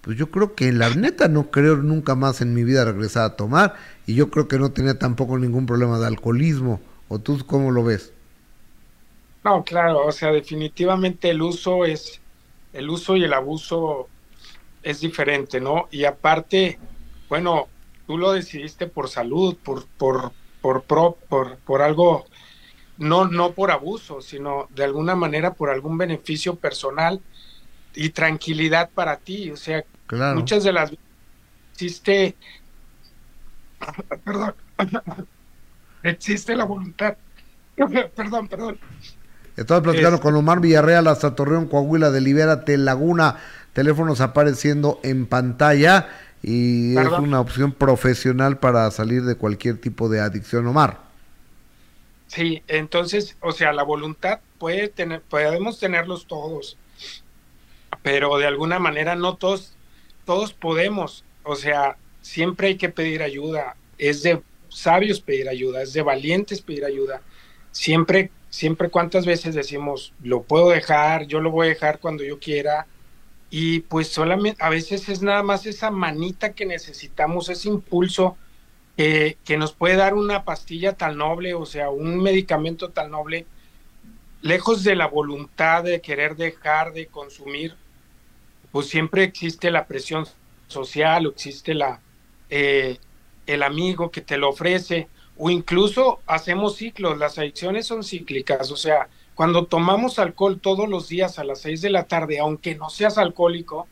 Pues 0.01 0.17
yo 0.17 0.31
creo 0.31 0.55
que 0.55 0.69
en 0.69 0.79
la 0.79 0.89
neta 0.89 1.29
no 1.29 1.51
creo 1.51 1.77
nunca 1.77 2.15
más 2.15 2.41
en 2.41 2.55
mi 2.55 2.65
vida 2.65 2.87
regresar 2.87 3.25
a 3.25 3.37
tomar 3.37 3.75
y 4.07 4.15
yo 4.15 4.31
creo 4.31 4.49
que 4.49 4.59
no 4.59 4.73
tenía 4.73 4.99
tampoco 4.99 5.37
ningún 5.37 5.67
problema 5.67 5.99
de 5.99 6.07
alcoholismo. 6.07 6.81
¿O 7.09 7.19
tú 7.19 7.39
cómo 7.47 7.71
lo 7.71 7.85
ves? 7.85 8.15
No, 9.45 9.63
claro, 9.63 10.07
o 10.07 10.13
sea, 10.13 10.33
definitivamente 10.33 11.29
el 11.29 11.43
uso 11.43 11.85
es, 11.85 12.19
el 12.73 12.89
uso 12.89 13.15
y 13.15 13.25
el 13.25 13.35
abuso 13.35 14.09
es 14.83 15.01
diferente, 15.01 15.61
¿no? 15.61 15.87
Y 15.91 16.05
aparte, 16.05 16.79
bueno, 17.29 17.69
tú 18.07 18.17
lo 18.17 18.33
decidiste 18.33 18.87
por 18.87 19.11
salud, 19.11 19.55
por, 19.63 19.85
por, 19.99 20.33
por, 20.63 20.83
por, 20.83 21.59
por 21.59 21.83
algo 21.83 22.25
no, 22.99 23.27
no 23.27 23.53
por 23.53 23.71
abuso, 23.71 24.21
sino 24.21 24.69
de 24.75 24.85
alguna 24.85 25.15
manera 25.15 25.55
por 25.55 25.71
algún 25.71 25.97
beneficio 25.97 26.57
personal 26.57 27.21
y 27.95 28.11
tranquilidad 28.11 28.91
para 28.95 29.17
ti. 29.17 29.51
O 29.51 29.57
sea, 29.57 29.85
muchas 30.35 30.65
de 30.65 30.73
las 30.73 30.93
existe, 31.73 32.37
perdón, 34.25 34.55
existe 36.03 36.57
la 36.57 36.65
voluntad. 36.65 37.17
perdón, 38.17 38.49
perdón. 38.49 38.79
Estaba 39.57 39.83
platicando 39.83 40.21
con 40.21 40.37
Omar 40.37 40.61
Villarreal 40.61 41.09
hasta 41.09 41.35
Torreón, 41.35 41.67
Coahuila, 41.67 42.11
de 42.11 42.21
Libérate 42.21 42.77
Laguna. 42.77 43.37
Teléfonos 43.73 44.21
apareciendo 44.21 45.01
en 45.03 45.27
pantalla 45.27 46.09
y 46.43 46.97
es 46.97 47.09
una 47.19 47.41
opción 47.41 47.73
profesional 47.73 48.59
para 48.59 48.91
salir 48.91 49.25
de 49.25 49.35
cualquier 49.35 49.79
tipo 49.79 50.09
de 50.09 50.21
adicción, 50.21 50.67
Omar. 50.67 51.08
Sí, 52.29 52.63
entonces, 52.69 53.37
o 53.41 53.53
sea, 53.53 53.73
la 53.73 53.83
voluntad 53.83 54.41
puede 54.59 54.89
tener, 54.89 55.23
podemos 55.23 55.81
tenerlos 55.81 56.27
todos, 56.27 56.77
pero 58.03 58.37
de 58.37 58.47
alguna 58.47 58.79
manera 58.79 59.17
no 59.17 59.37
todos, 59.37 59.75
todos 60.27 60.53
podemos, 60.53 61.25
o 61.43 61.57
sea, 61.57 61.97
siempre 62.21 62.69
hay 62.69 62.77
que 62.77 62.91
pedir 62.91 63.23
ayuda, 63.23 63.77
es 63.97 64.23
de 64.23 64.43
sabios 64.69 65.21
pedir 65.21 65.49
ayuda, 65.49 65.83
es 65.83 65.95
de 65.95 66.03
valientes 66.03 66.61
pedir 66.61 66.85
ayuda, 66.85 67.23
siempre, 67.73 68.31
siempre 68.51 68.91
cuántas 68.91 69.25
veces 69.25 69.55
decimos, 69.55 70.13
lo 70.23 70.43
puedo 70.43 70.69
dejar, 70.69 71.27
yo 71.27 71.41
lo 71.41 71.51
voy 71.51 71.69
a 71.69 71.71
dejar 71.71 71.99
cuando 71.99 72.25
yo 72.25 72.39
quiera, 72.39 72.87
y 73.49 73.81
pues 73.81 74.09
solamente, 74.09 74.63
a 74.63 74.69
veces 74.69 75.09
es 75.09 75.23
nada 75.23 75.43
más 75.43 75.65
esa 75.65 75.91
manita 75.91 76.53
que 76.53 76.67
necesitamos, 76.67 77.49
ese 77.49 77.71
impulso, 77.71 78.37
que 78.99 79.57
nos 79.57 79.73
puede 79.75 79.95
dar 79.95 80.15
una 80.15 80.45
pastilla 80.45 80.95
tan 80.95 81.19
noble, 81.19 81.55
o 81.55 81.65
sea, 81.67 81.89
un 81.89 82.21
medicamento 82.21 82.91
tan 82.91 83.13
noble, 83.13 83.47
lejos 84.43 84.83
de 84.83 84.97
la 84.97 85.07
voluntad 85.07 85.85
de 85.85 86.01
querer 86.01 86.35
dejar 86.35 86.93
de 86.93 87.07
consumir, 87.07 87.77
pues 88.73 88.89
siempre 88.89 89.23
existe 89.23 89.71
la 89.71 89.87
presión 89.87 90.27
social 90.67 91.27
o 91.27 91.31
existe 91.31 91.75
la, 91.75 92.01
eh, 92.51 92.99
el 93.47 93.63
amigo 93.63 94.11
que 94.11 94.21
te 94.21 94.37
lo 94.37 94.49
ofrece, 94.49 95.07
o 95.37 95.49
incluso 95.49 96.19
hacemos 96.27 96.75
ciclos, 96.75 97.19
las 97.19 97.39
adicciones 97.39 97.87
son 97.87 98.03
cíclicas, 98.03 98.73
o 98.73 98.77
sea, 98.77 99.09
cuando 99.37 99.67
tomamos 99.67 100.19
alcohol 100.19 100.59
todos 100.61 100.89
los 100.89 101.09
días 101.09 101.39
a 101.39 101.45
las 101.45 101.61
seis 101.61 101.81
de 101.83 101.91
la 101.91 102.09
tarde, 102.09 102.41
aunque 102.41 102.75
no 102.75 102.91
seas 102.91 103.17
alcohólico, 103.17 103.87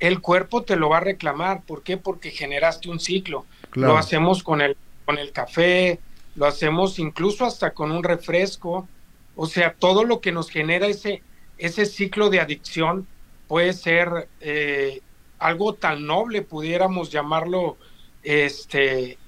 el 0.00 0.20
cuerpo 0.20 0.64
te 0.64 0.74
lo 0.74 0.88
va 0.88 0.98
a 0.98 1.00
reclamar. 1.00 1.62
¿Por 1.62 1.82
qué? 1.82 1.96
Porque 1.96 2.30
generaste 2.30 2.90
un 2.90 3.00
ciclo. 3.00 3.46
Lo 3.74 3.96
hacemos 3.96 4.42
con 4.42 4.60
el, 4.60 4.76
con 5.04 5.18
el 5.18 5.32
café, 5.32 6.00
lo 6.36 6.46
hacemos 6.46 6.98
incluso 6.98 7.44
hasta 7.44 7.72
con 7.72 7.92
un 7.92 8.02
refresco. 8.02 8.88
O 9.36 9.46
sea, 9.46 9.74
todo 9.74 10.04
lo 10.04 10.20
que 10.20 10.32
nos 10.32 10.48
genera 10.48 10.86
ese, 10.86 11.22
ese 11.58 11.86
ciclo 11.86 12.30
de 12.30 12.40
adicción 12.40 13.06
puede 13.48 13.72
ser 13.72 14.28
eh, 14.40 15.00
algo 15.38 15.74
tan 15.74 16.06
noble, 16.06 16.42
pudiéramos 16.42 17.10
llamarlo 17.10 17.76
este 18.22 19.18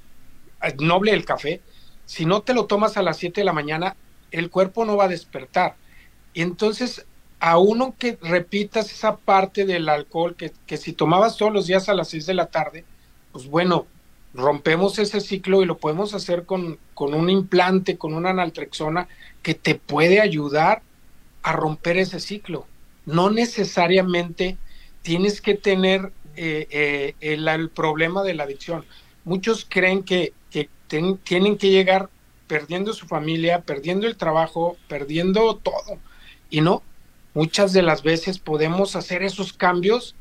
noble 0.78 1.12
el 1.12 1.24
café. 1.24 1.60
Si 2.04 2.24
no 2.24 2.42
te 2.42 2.54
lo 2.54 2.66
tomas 2.66 2.96
a 2.96 3.02
las 3.02 3.18
7 3.18 3.40
de 3.40 3.44
la 3.44 3.52
mañana, 3.52 3.96
el 4.30 4.50
cuerpo 4.50 4.84
no 4.84 4.96
va 4.96 5.04
a 5.04 5.08
despertar. 5.08 5.76
Y 6.32 6.42
entonces, 6.42 7.06
a 7.40 7.58
uno 7.58 7.94
que 7.98 8.18
repitas 8.22 8.90
esa 8.92 9.16
parte 9.16 9.64
del 9.64 9.88
alcohol, 9.88 10.36
que, 10.36 10.52
que 10.66 10.76
si 10.76 10.92
tomabas 10.92 11.36
todos 11.36 11.52
los 11.52 11.66
días 11.66 11.88
a 11.88 11.94
las 11.94 12.08
6 12.08 12.26
de 12.26 12.34
la 12.34 12.46
tarde, 12.46 12.84
pues 13.32 13.48
bueno, 13.48 13.86
rompemos 14.36 14.98
ese 14.98 15.20
ciclo 15.20 15.62
y 15.62 15.66
lo 15.66 15.78
podemos 15.78 16.14
hacer 16.14 16.44
con, 16.44 16.78
con 16.94 17.14
un 17.14 17.30
implante, 17.30 17.96
con 17.96 18.14
una 18.14 18.32
naltrexona 18.32 19.08
que 19.42 19.54
te 19.54 19.74
puede 19.74 20.20
ayudar 20.20 20.82
a 21.42 21.52
romper 21.52 21.96
ese 21.96 22.20
ciclo. 22.20 22.66
No 23.06 23.30
necesariamente 23.30 24.56
tienes 25.02 25.40
que 25.40 25.54
tener 25.54 26.12
eh, 26.36 26.66
eh, 26.70 27.14
el, 27.20 27.70
problema 27.70 28.22
de 28.22 28.34
la 28.34 28.44
adicción. 28.44 28.84
Muchos 29.24 29.66
creen 29.68 30.02
que, 30.02 30.32
que 30.50 30.68
tienen 30.88 31.56
que 31.56 31.70
llegar 31.70 32.10
perdiendo 32.46 32.92
su 32.92 33.06
familia, 33.06 33.62
perdiendo 33.62 34.06
el 34.06 34.16
trabajo, 34.16 34.76
perdiendo 34.88 35.56
todo. 35.56 35.98
Y 36.50 36.60
no, 36.60 36.82
muchas 37.34 37.72
de 37.72 37.82
las 37.82 38.02
veces 38.02 38.38
podemos 38.38 38.96
hacer 38.96 39.22
esos 39.22 39.52
cambios 39.52 40.14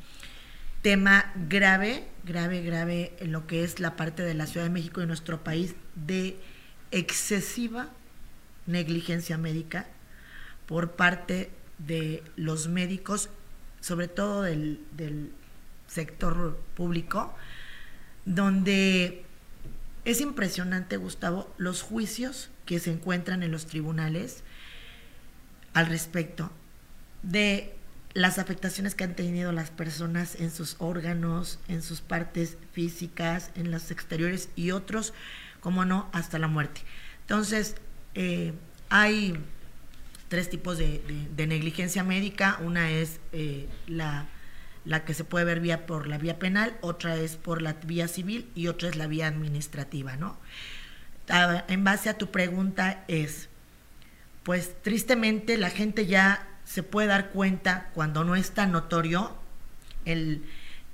tema 0.82 1.32
grave, 1.50 2.08
grave, 2.24 2.62
grave 2.62 3.14
en 3.20 3.32
lo 3.32 3.48
que 3.48 3.64
es 3.64 3.80
la 3.80 3.96
parte 3.96 4.24
de 4.24 4.34
la 4.34 4.46
Ciudad 4.46 4.66
de 4.66 4.72
México 4.72 5.02
y 5.02 5.06
nuestro 5.06 5.44
país 5.44 5.76
de 5.96 6.38
excesiva 6.92 7.90
negligencia 8.66 9.38
médica 9.38 9.88
por 10.66 10.92
parte 10.92 11.50
de 11.78 12.24
los 12.36 12.68
médicos, 12.68 13.30
sobre 13.82 14.08
todo 14.08 14.42
del, 14.42 14.80
del 14.96 15.32
sector 15.88 16.60
público, 16.76 17.36
donde 18.26 19.26
es 20.06 20.22
impresionante, 20.22 20.98
Gustavo, 20.98 21.54
los 21.58 21.82
juicios 21.82 22.50
que 22.66 22.80
se 22.80 22.92
encuentran 22.92 23.44
en 23.44 23.52
los 23.52 23.66
tribunales 23.66 24.44
al 25.74 25.88
respecto 25.88 26.52
de 27.24 27.76
las 28.14 28.38
afectaciones 28.38 28.96
que 28.96 29.04
han 29.04 29.16
tenido 29.16 29.52
las 29.52 29.72
personas 29.72 30.36
en 30.40 30.52
sus 30.52 30.76
órganos, 30.80 31.60
en 31.68 31.82
sus 31.82 32.02
partes 32.02 32.58
físicas, 32.72 33.50
en 33.56 33.72
las 33.72 33.90
exteriores 33.92 34.50
y 34.56 34.72
otros, 34.72 35.14
como 35.62 35.84
no, 35.86 36.10
hasta 36.14 36.38
la 36.38 36.48
muerte. 36.48 36.82
Entonces, 37.22 37.76
eh, 38.14 38.54
hay 38.90 39.36
tres 40.28 40.50
tipos 40.50 40.78
de, 40.78 41.02
negligencia 41.36 42.04
médica. 42.04 42.58
Una 42.62 42.92
es 42.92 43.20
eh, 43.32 43.68
la, 43.88 44.26
la, 44.86 45.06
que 45.06 45.14
se 45.14 45.24
puede 45.24 45.46
ver 45.46 45.60
vía 45.60 45.86
por 45.86 46.08
la 46.08 46.18
vía 46.18 46.40
penal, 46.40 46.78
otra 46.82 47.16
es 47.16 47.36
por 47.36 47.62
la 47.62 47.74
vía 47.74 48.08
civil 48.08 48.50
y 48.56 48.68
otra 48.68 48.90
es 48.90 48.96
la 48.96 49.08
vía 49.08 49.28
administrativa, 49.28 50.16
¿no? 50.16 50.38
En 51.68 51.84
base 51.84 52.10
a 52.10 52.18
tu 52.18 52.32
pregunta 52.32 53.06
es, 53.08 53.48
pues 54.44 54.76
tristemente 54.82 55.58
la 55.58 55.70
gente 55.70 56.06
ya 56.06 56.50
se 56.66 56.84
puede 56.84 57.08
dar 57.08 57.30
cuenta 57.30 57.90
cuando 57.94 58.24
no 58.24 58.36
es 58.36 58.52
tan 58.52 58.72
notorio 58.72 59.34
el, 60.06 60.44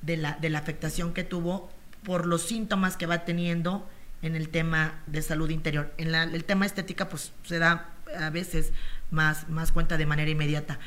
de, 0.01 0.17
la, 0.17 0.33
de 0.33 0.49
la 0.49 0.59
afectación 0.59 1.13
que 1.13 1.23
tuvo 1.23 1.71
por 2.03 2.25
los 2.25 2.43
síntomas 2.43 2.95
que 2.95 3.05
va 3.05 3.25
teniendo 3.25 3.87
en 4.21 4.35
el 4.35 4.49
tema 4.49 5.01
de 5.07 5.21
salud 5.21 5.49
interior. 5.49 5.93
En 5.97 6.11
la, 6.11 6.23
el 6.23 6.43
tema 6.43 6.65
estética, 6.65 7.09
pues 7.09 7.31
se 7.43 7.59
da 7.59 7.89
a 8.17 8.29
veces 8.29 8.71
más, 9.11 9.49
más 9.49 9.71
cuenta 9.71 9.97
de 9.97 10.05
manera 10.05 10.31
inmediata. 10.31 10.79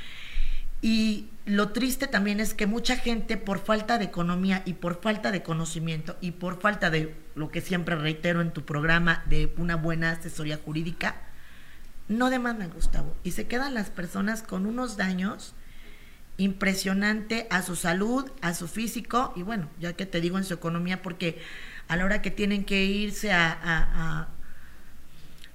Y 0.81 1.29
lo 1.47 1.69
triste 1.69 2.09
también 2.09 2.41
es 2.41 2.55
que 2.55 2.67
mucha 2.67 2.97
gente, 2.97 3.37
por 3.37 3.61
falta 3.61 3.99
de 3.99 4.07
economía 4.07 4.63
y 4.65 4.75
por 4.75 5.01
falta 5.01 5.31
de 5.31 5.43
conocimiento 5.43 6.17
y 6.21 6.33
por 6.33 6.61
falta 6.61 6.91
de 6.91 7.15
lo 7.37 7.51
que 7.51 7.61
siempre 7.61 7.95
reitero 7.95 8.41
en 8.41 8.53
tu 8.53 8.65
programa, 8.65 9.23
de 9.27 9.55
una 9.59 9.77
buena 9.77 10.11
asesoría 10.11 10.59
jurídica, 10.59 11.17
no 12.09 12.31
demandan, 12.31 12.71
Gustavo. 12.71 13.17
Y 13.23 13.31
se 13.31 13.47
quedan 13.47 13.75
las 13.75 13.91
personas 13.91 14.43
con 14.43 14.67
unos 14.67 14.97
daños 14.97 15.55
impresionante 16.37 17.47
a 17.51 17.63
su 17.63 17.77
salud, 17.77 18.31
a 18.41 18.55
su 18.55 18.67
físico 18.67 19.33
y 19.37 19.43
bueno, 19.43 19.69
ya 19.79 19.93
que 19.93 20.07
te 20.07 20.21
digo 20.21 20.39
en 20.39 20.45
su 20.45 20.55
economía, 20.55 21.03
porque 21.03 21.41
a 21.89 21.97
la 21.97 22.05
hora 22.05 22.23
que 22.23 22.31
tienen 22.31 22.65
que 22.65 22.85
irse 22.85 23.33
a, 23.33 24.29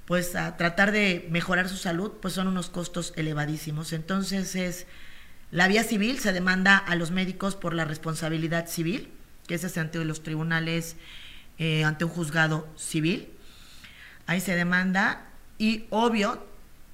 pues 0.07 0.35
a 0.35 0.55
tratar 0.55 0.93
de 0.93 1.27
mejorar 1.29 1.67
su 1.67 1.75
salud, 1.75 2.13
pues 2.21 2.33
son 2.33 2.47
unos 2.47 2.69
costos 2.69 3.13
elevadísimos. 3.17 3.91
Entonces 3.91 4.55
es 4.55 4.87
la 5.51 5.67
vía 5.67 5.83
civil 5.83 6.19
se 6.19 6.31
demanda 6.31 6.77
a 6.77 6.95
los 6.95 7.11
médicos 7.11 7.55
por 7.55 7.73
la 7.73 7.85
responsabilidad 7.85 8.67
civil, 8.67 9.11
que 9.47 9.55
es 9.55 9.77
ante 9.77 10.03
los 10.03 10.23
tribunales, 10.23 10.95
eh, 11.57 11.83
ante 11.83 12.05
un 12.05 12.11
juzgado 12.11 12.67
civil. 12.77 13.29
Ahí 14.27 14.39
se 14.39 14.55
demanda 14.55 15.25
y 15.57 15.85
obvio, 15.89 16.45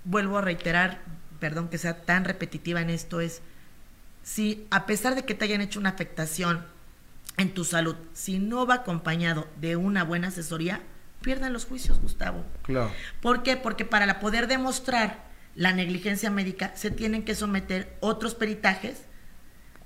vuelvo 0.06 0.40
a 0.40 0.42
reiterar, 0.42 1.02
perdón 1.40 1.70
que 1.70 1.78
sea 1.78 2.02
tan 2.06 2.26
repetitiva 2.26 2.82
en 2.82 2.90
esto, 2.90 3.22
es 3.22 3.42
si 4.24 4.68
a 4.72 4.88
pesar 4.88 5.14
de 5.14 5.24
que 5.24 5.36
te 5.36 5.46
hayan 5.46 5.62
hecho 5.62 5.80
una 5.80 5.90
afectación 5.90 6.66
en 7.38 7.54
tu 7.54 7.64
salud, 7.64 7.96
si 8.14 8.40
no 8.40 8.66
va 8.66 8.76
acompañado 8.76 9.48
de 9.60 9.76
una 9.76 10.04
buena 10.04 10.30
asesoría, 10.30 10.82
pierdan 11.24 11.54
los 11.54 11.66
juicios, 11.66 12.00
Gustavo. 12.00 12.46
Claro. 12.62 12.92
¿Por 13.20 13.42
qué? 13.42 13.58
Porque 13.58 13.86
para 13.86 14.20
poder 14.20 14.46
demostrar 14.48 15.24
la 15.56 15.74
negligencia 15.74 16.30
médica 16.30 16.72
se 16.76 16.92
tienen 16.92 17.26
que 17.26 17.34
someter 17.34 17.98
otros 18.00 18.36
peritajes 18.36 19.06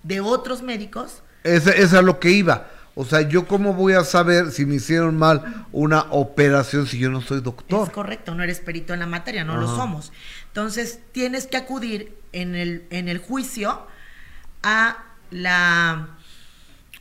de 0.04 0.20
otros 0.20 0.62
médicos. 0.62 1.24
Esa, 1.44 1.72
es 1.72 1.94
a 1.94 2.02
lo 2.02 2.20
que 2.20 2.32
iba. 2.32 2.68
O 2.96 3.06
sea, 3.06 3.22
¿yo 3.22 3.48
cómo 3.48 3.74
voy 3.74 3.94
a 3.94 4.04
saber 4.04 4.52
si 4.52 4.66
me 4.66 4.76
hicieron 4.76 5.18
mal 5.18 5.68
una 5.72 6.08
operación 6.10 6.88
si 6.88 6.98
yo 6.98 7.12
no 7.12 7.22
soy 7.22 7.42
doctor? 7.42 7.88
Es 7.88 7.94
correcto, 7.94 8.34
no 8.34 8.44
eres 8.44 8.60
perito 8.60 8.94
en 8.94 9.00
la 9.00 9.06
materia, 9.06 9.44
no 9.44 9.56
lo 9.58 9.68
somos. 9.68 10.12
Entonces, 10.48 11.00
tienes 11.12 11.46
que 11.46 11.58
acudir 11.58 12.18
en 12.34 12.56
el, 12.56 12.88
en 12.90 13.08
el 13.08 13.20
juicio 13.20 13.86
a 14.64 14.98
la 15.30 16.17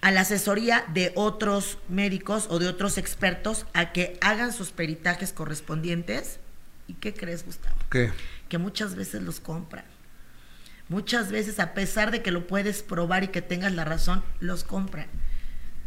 a 0.06 0.12
la 0.12 0.20
asesoría 0.20 0.84
de 0.94 1.10
otros 1.16 1.78
médicos 1.88 2.46
o 2.48 2.60
de 2.60 2.68
otros 2.68 2.96
expertos 2.96 3.66
a 3.74 3.90
que 3.90 4.16
hagan 4.20 4.52
sus 4.52 4.70
peritajes 4.70 5.32
correspondientes. 5.32 6.38
¿Y 6.86 6.94
qué 6.94 7.12
crees, 7.12 7.44
Gustavo? 7.44 7.74
¿Qué? 7.90 8.12
Que 8.48 8.56
muchas 8.56 8.94
veces 8.94 9.22
los 9.22 9.40
compran. 9.40 9.84
Muchas 10.88 11.32
veces, 11.32 11.58
a 11.58 11.74
pesar 11.74 12.12
de 12.12 12.22
que 12.22 12.30
lo 12.30 12.46
puedes 12.46 12.84
probar 12.84 13.24
y 13.24 13.28
que 13.28 13.42
tengas 13.42 13.72
la 13.72 13.84
razón, 13.84 14.22
los 14.38 14.62
compran. 14.62 15.08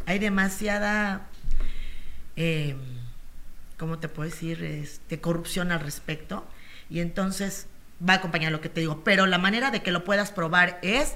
Hay 0.05 0.19
demasiada, 0.19 1.29
eh, 2.35 2.75
¿cómo 3.77 3.99
te 3.99 4.09
puedo 4.09 4.29
decir?, 4.29 4.61
este, 4.65 5.21
corrupción 5.21 5.71
al 5.71 5.79
respecto. 5.79 6.45
Y 6.89 6.99
entonces 6.99 7.67
va 8.05 8.15
a 8.15 8.17
acompañar 8.17 8.51
lo 8.51 8.59
que 8.59 8.67
te 8.67 8.81
digo. 8.81 9.01
Pero 9.05 9.27
la 9.27 9.37
manera 9.37 9.71
de 9.71 9.81
que 9.81 9.91
lo 9.91 10.03
puedas 10.03 10.31
probar 10.31 10.77
es 10.81 11.15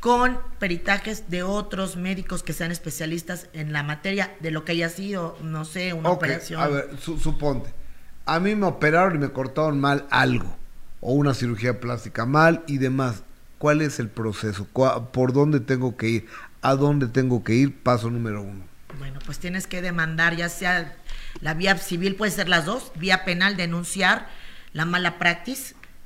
con 0.00 0.38
peritajes 0.58 1.28
de 1.28 1.42
otros 1.42 1.96
médicos 1.96 2.42
que 2.42 2.54
sean 2.54 2.72
especialistas 2.72 3.48
en 3.52 3.72
la 3.72 3.82
materia 3.82 4.34
de 4.40 4.50
lo 4.50 4.64
que 4.64 4.72
haya 4.72 4.88
sido, 4.88 5.38
no 5.42 5.64
sé, 5.64 5.92
una 5.92 6.10
operación. 6.10 6.60
A 6.60 6.68
ver, 6.68 6.90
suponte, 6.98 7.72
a 8.24 8.40
mí 8.40 8.56
me 8.56 8.66
operaron 8.66 9.14
y 9.16 9.18
me 9.18 9.30
cortaron 9.30 9.78
mal 9.78 10.06
algo, 10.10 10.56
o 11.00 11.12
una 11.12 11.34
cirugía 11.34 11.80
plástica 11.80 12.24
mal 12.24 12.64
y 12.66 12.78
demás. 12.78 13.22
¿Cuál 13.58 13.82
es 13.82 14.00
el 14.00 14.08
proceso? 14.08 14.66
¿Por 15.12 15.34
dónde 15.34 15.60
tengo 15.60 15.96
que 15.98 16.08
ir? 16.08 16.26
¿A 16.62 16.76
dónde 16.76 17.06
tengo 17.08 17.44
que 17.44 17.52
ir? 17.52 17.82
Paso 17.82 18.10
número 18.10 18.40
uno. 18.40 18.64
Bueno, 18.98 19.20
pues 19.26 19.38
tienes 19.38 19.66
que 19.66 19.82
demandar, 19.82 20.34
ya 20.34 20.48
sea 20.48 20.96
la 21.42 21.52
vía 21.54 21.76
civil, 21.76 22.16
puede 22.16 22.32
ser 22.32 22.48
las 22.48 22.64
dos, 22.64 22.90
vía 22.96 23.24
penal, 23.24 23.56
denunciar 23.56 24.28
la 24.72 24.86
mala 24.86 25.18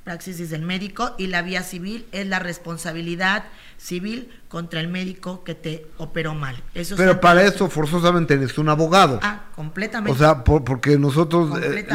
praxis, 0.05 0.35
praxis 0.35 0.49
del 0.49 0.61
médico, 0.61 1.15
y 1.17 1.27
la 1.27 1.41
vía 1.41 1.63
civil 1.63 2.05
es 2.13 2.25
la 2.27 2.39
responsabilidad 2.39 3.43
civil 3.77 4.29
contra 4.47 4.79
el 4.79 4.87
médico 4.87 5.43
que 5.43 5.55
te 5.55 5.87
operó 5.97 6.33
mal. 6.33 6.55
Eso 6.73 6.95
Pero 6.95 7.19
para 7.19 7.43
eso 7.43 7.69
forzosamente 7.69 8.35
necesito 8.35 8.61
un 8.61 8.69
abogado. 8.69 9.19
Ah, 9.21 9.47
completamente. 9.55 10.13
O 10.13 10.17
sea, 10.17 10.43
porque 10.43 10.97
nosotros, 10.97 11.59
eh, 11.61 11.85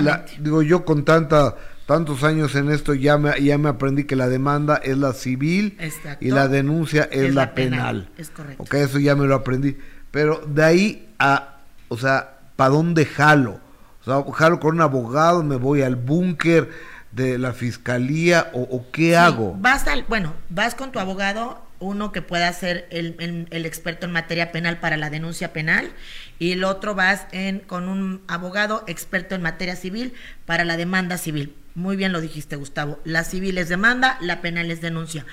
digo 0.41 0.61
yo 0.61 0.85
con 0.85 1.05
tanta 1.05 1.57
tantos 1.91 2.23
años 2.23 2.55
en 2.55 2.70
esto 2.70 2.95
ya 2.95 3.19
me, 3.19 3.43
ya 3.43 3.59
me 3.59 3.69
aprendí 3.69 4.05
que 4.05 4.15
la 4.15 4.28
demanda 4.28 4.77
es 4.77 4.97
la 4.97 5.12
civil 5.12 5.77
y 6.20 6.31
la 6.31 6.47
denuncia 6.47 7.09
es, 7.11 7.35
la, 7.35 7.53
penal. 7.53 8.09
Es 8.16 8.31
correcto. 8.31 8.62
Ok, 8.62 8.74
eso 8.74 9.01
ya 9.01 9.16
me 9.16 9.27
lo 9.27 9.35
aprendí. 9.35 9.77
Pero 10.12 10.41
de 10.47 10.62
ahí 10.62 11.09
a, 11.19 11.57
o 11.89 11.99
sea, 11.99 12.39
¿para 12.55 12.70
dónde 12.70 13.07
jalo? 13.07 13.59
O 14.03 14.05
sea, 14.05 14.23
jalo 14.32 14.61
con 14.61 14.77
un 14.77 14.82
abogado, 14.82 15.43
me 15.43 15.57
voy 15.57 15.82
al 15.82 15.97
búnker 15.97 16.70
de 17.12 17.39
la 17.39 17.53
fiscalía 17.53 18.51
o, 18.53 18.87
qué 18.93 19.16
hago? 19.16 19.57
Vas 19.59 19.87
al, 19.87 20.05
bueno, 20.05 20.35
vas 20.49 20.74
con 20.74 20.93
tu 20.93 20.99
abogado, 20.99 21.65
uno 21.81 22.12
que 22.12 22.23
pueda 22.23 22.53
ser 22.53 22.87
el, 22.91 23.47
el, 23.51 23.66
experto 23.66 24.07
en 24.07 24.12
materia 24.12 24.53
penal 24.53 24.78
para 24.78 24.97
la 24.97 25.11
denuncia 25.11 25.53
penal 25.53 25.91
y 26.39 26.53
el 26.53 26.62
otro 26.65 26.95
vas 26.95 27.27
en, 27.32 27.61
con 27.61 27.89
un 27.89 28.23
abogado 28.28 28.85
experto 28.87 29.35
en 29.35 29.43
materia 29.43 29.77
civil 29.77 30.15
para 30.47 30.65
la 30.65 30.77
demanda 30.77 31.16
civil. 31.19 31.55
Muy 31.74 31.97
bien 31.97 32.12
lo 32.12 32.20
dijiste, 32.20 32.57
Gustavo. 32.57 33.01
La 33.05 33.24
civil 33.24 33.59
es 33.59 33.69
demanda, 33.69 34.19
la 34.20 34.41
penal 34.41 34.70
es 34.70 34.81
denuncia. 34.81 35.24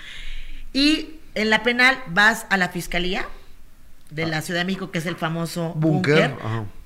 Y 0.74 1.16
en 1.36 1.50
la 1.50 1.64
penal 1.64 1.98
vas 2.08 2.46
a 2.50 2.58
la 2.58 2.70
fiscalía 2.70 3.28
de 4.10 4.26
la 4.26 4.42
Ciudad 4.42 4.62
de 4.62 4.66
México, 4.66 4.92
que 4.92 5.00
es 5.00 5.06
el 5.06 5.16
famoso 5.16 5.74
búnker. 5.76 6.34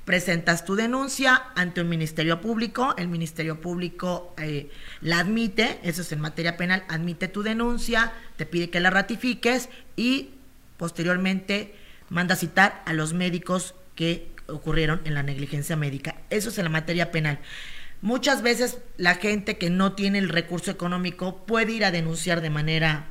Presentas 0.05 0.65
tu 0.65 0.75
denuncia 0.75 1.43
ante 1.55 1.81
un 1.81 1.89
ministerio 1.89 2.41
público, 2.41 2.95
el 2.97 3.07
ministerio 3.07 3.61
público 3.61 4.33
eh, 4.37 4.69
la 5.01 5.19
admite, 5.19 5.79
eso 5.83 6.01
es 6.01 6.11
en 6.11 6.19
materia 6.19 6.57
penal, 6.57 6.83
admite 6.89 7.27
tu 7.27 7.43
denuncia, 7.43 8.11
te 8.35 8.47
pide 8.47 8.71
que 8.71 8.79
la 8.79 8.89
ratifiques 8.89 9.69
y 9.95 10.31
posteriormente 10.77 11.75
manda 12.09 12.35
citar 12.35 12.81
a 12.85 12.93
los 12.93 13.13
médicos 13.13 13.75
que 13.95 14.27
ocurrieron 14.47 15.01
en 15.05 15.13
la 15.13 15.23
negligencia 15.23 15.75
médica. 15.75 16.15
Eso 16.29 16.49
es 16.49 16.57
en 16.57 16.65
la 16.65 16.69
materia 16.71 17.11
penal. 17.11 17.39
Muchas 18.01 18.41
veces 18.41 18.79
la 18.97 19.15
gente 19.15 19.57
que 19.57 19.69
no 19.69 19.93
tiene 19.93 20.17
el 20.17 20.29
recurso 20.29 20.71
económico 20.71 21.45
puede 21.45 21.73
ir 21.73 21.85
a 21.85 21.91
denunciar 21.91 22.41
de 22.41 22.49
manera 22.49 23.05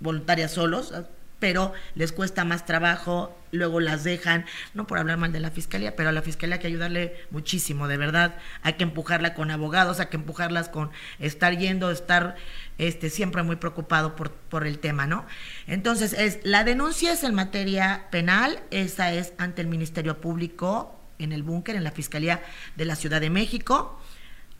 voluntaria 0.00 0.48
solos, 0.48 0.92
pero 1.38 1.72
les 1.94 2.12
cuesta 2.12 2.44
más 2.44 2.64
trabajo, 2.64 3.36
luego 3.52 3.80
las 3.80 4.04
dejan, 4.04 4.46
no 4.74 4.86
por 4.86 4.98
hablar 4.98 5.18
mal 5.18 5.32
de 5.32 5.40
la 5.40 5.50
fiscalía, 5.50 5.94
pero 5.94 6.08
a 6.08 6.12
la 6.12 6.22
fiscalía 6.22 6.56
hay 6.56 6.60
que 6.60 6.66
ayudarle 6.66 7.16
muchísimo, 7.30 7.88
de 7.88 7.96
verdad, 7.96 8.36
hay 8.62 8.74
que 8.74 8.84
empujarla 8.84 9.34
con 9.34 9.50
abogados, 9.50 10.00
hay 10.00 10.06
que 10.06 10.16
empujarlas 10.16 10.68
con 10.68 10.90
estar 11.18 11.56
yendo, 11.56 11.90
estar 11.90 12.36
este 12.78 13.10
siempre 13.10 13.42
muy 13.42 13.56
preocupado 13.56 14.16
por, 14.16 14.30
por 14.32 14.66
el 14.66 14.78
tema, 14.78 15.06
¿no? 15.06 15.26
Entonces, 15.66 16.12
es 16.14 16.38
la 16.42 16.64
denuncia 16.64 17.12
es 17.12 17.22
en 17.22 17.34
materia 17.34 18.06
penal, 18.10 18.60
esa 18.70 19.12
es 19.12 19.32
ante 19.38 19.62
el 19.62 19.68
Ministerio 19.68 20.20
Público 20.20 20.98
en 21.18 21.32
el 21.32 21.42
búnker, 21.42 21.76
en 21.76 21.84
la 21.84 21.90
Fiscalía 21.90 22.42
de 22.76 22.84
la 22.84 22.96
Ciudad 22.96 23.20
de 23.20 23.30
México, 23.30 24.00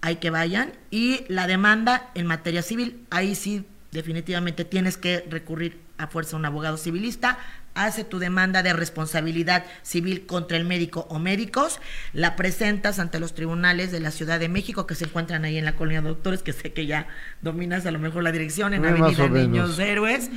hay 0.02 0.16
que 0.16 0.30
vayan, 0.30 0.72
y 0.90 1.24
la 1.28 1.46
demanda 1.46 2.10
en 2.14 2.26
materia 2.26 2.62
civil, 2.62 3.06
ahí 3.10 3.34
sí 3.34 3.66
definitivamente 3.92 4.64
tienes 4.64 4.96
que 4.96 5.24
recurrir 5.28 5.85
a 5.98 6.06
fuerza 6.06 6.36
un 6.36 6.44
abogado 6.44 6.76
civilista, 6.76 7.38
hace 7.74 8.04
tu 8.04 8.18
demanda 8.18 8.62
de 8.62 8.72
responsabilidad 8.72 9.64
civil 9.82 10.26
contra 10.26 10.56
el 10.56 10.64
médico 10.64 11.06
o 11.10 11.18
médicos, 11.18 11.78
la 12.12 12.34
presentas 12.36 12.98
ante 12.98 13.20
los 13.20 13.34
tribunales 13.34 13.92
de 13.92 14.00
la 14.00 14.10
Ciudad 14.10 14.40
de 14.40 14.48
México 14.48 14.86
que 14.86 14.94
se 14.94 15.04
encuentran 15.04 15.44
ahí 15.44 15.58
en 15.58 15.64
la 15.64 15.76
colonia 15.76 16.00
de 16.00 16.08
doctores, 16.08 16.42
que 16.42 16.52
sé 16.52 16.72
que 16.72 16.86
ya 16.86 17.06
dominas 17.42 17.84
a 17.86 17.90
lo 17.90 17.98
mejor 17.98 18.22
la 18.22 18.32
dirección 18.32 18.74
en 18.74 18.84
Avenida. 18.84 19.28
Niños 19.28 19.78
Héroes, 19.78 20.30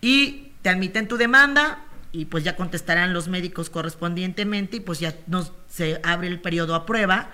y 0.00 0.52
te 0.62 0.70
admiten 0.70 1.08
tu 1.08 1.16
demanda 1.16 1.84
y 2.10 2.24
pues 2.24 2.42
ya 2.42 2.56
contestarán 2.56 3.12
los 3.12 3.28
médicos 3.28 3.68
correspondientemente 3.68 4.78
y 4.78 4.80
pues 4.80 4.98
ya 4.98 5.14
nos, 5.26 5.52
se 5.68 6.00
abre 6.02 6.28
el 6.28 6.40
periodo 6.40 6.74
a 6.74 6.86
prueba 6.86 7.30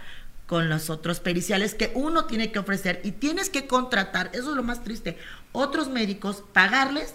con 0.46 0.68
los 0.68 0.90
otros 0.90 1.20
periciales 1.20 1.74
que 1.74 1.90
uno 1.94 2.24
tiene 2.26 2.52
que 2.52 2.58
ofrecer 2.58 3.00
y 3.04 3.12
tienes 3.12 3.50
que 3.50 3.66
contratar, 3.66 4.30
eso 4.34 4.50
es 4.50 4.56
lo 4.56 4.62
más 4.62 4.82
triste, 4.82 5.16
otros 5.52 5.88
médicos, 5.88 6.44
pagarles 6.52 7.14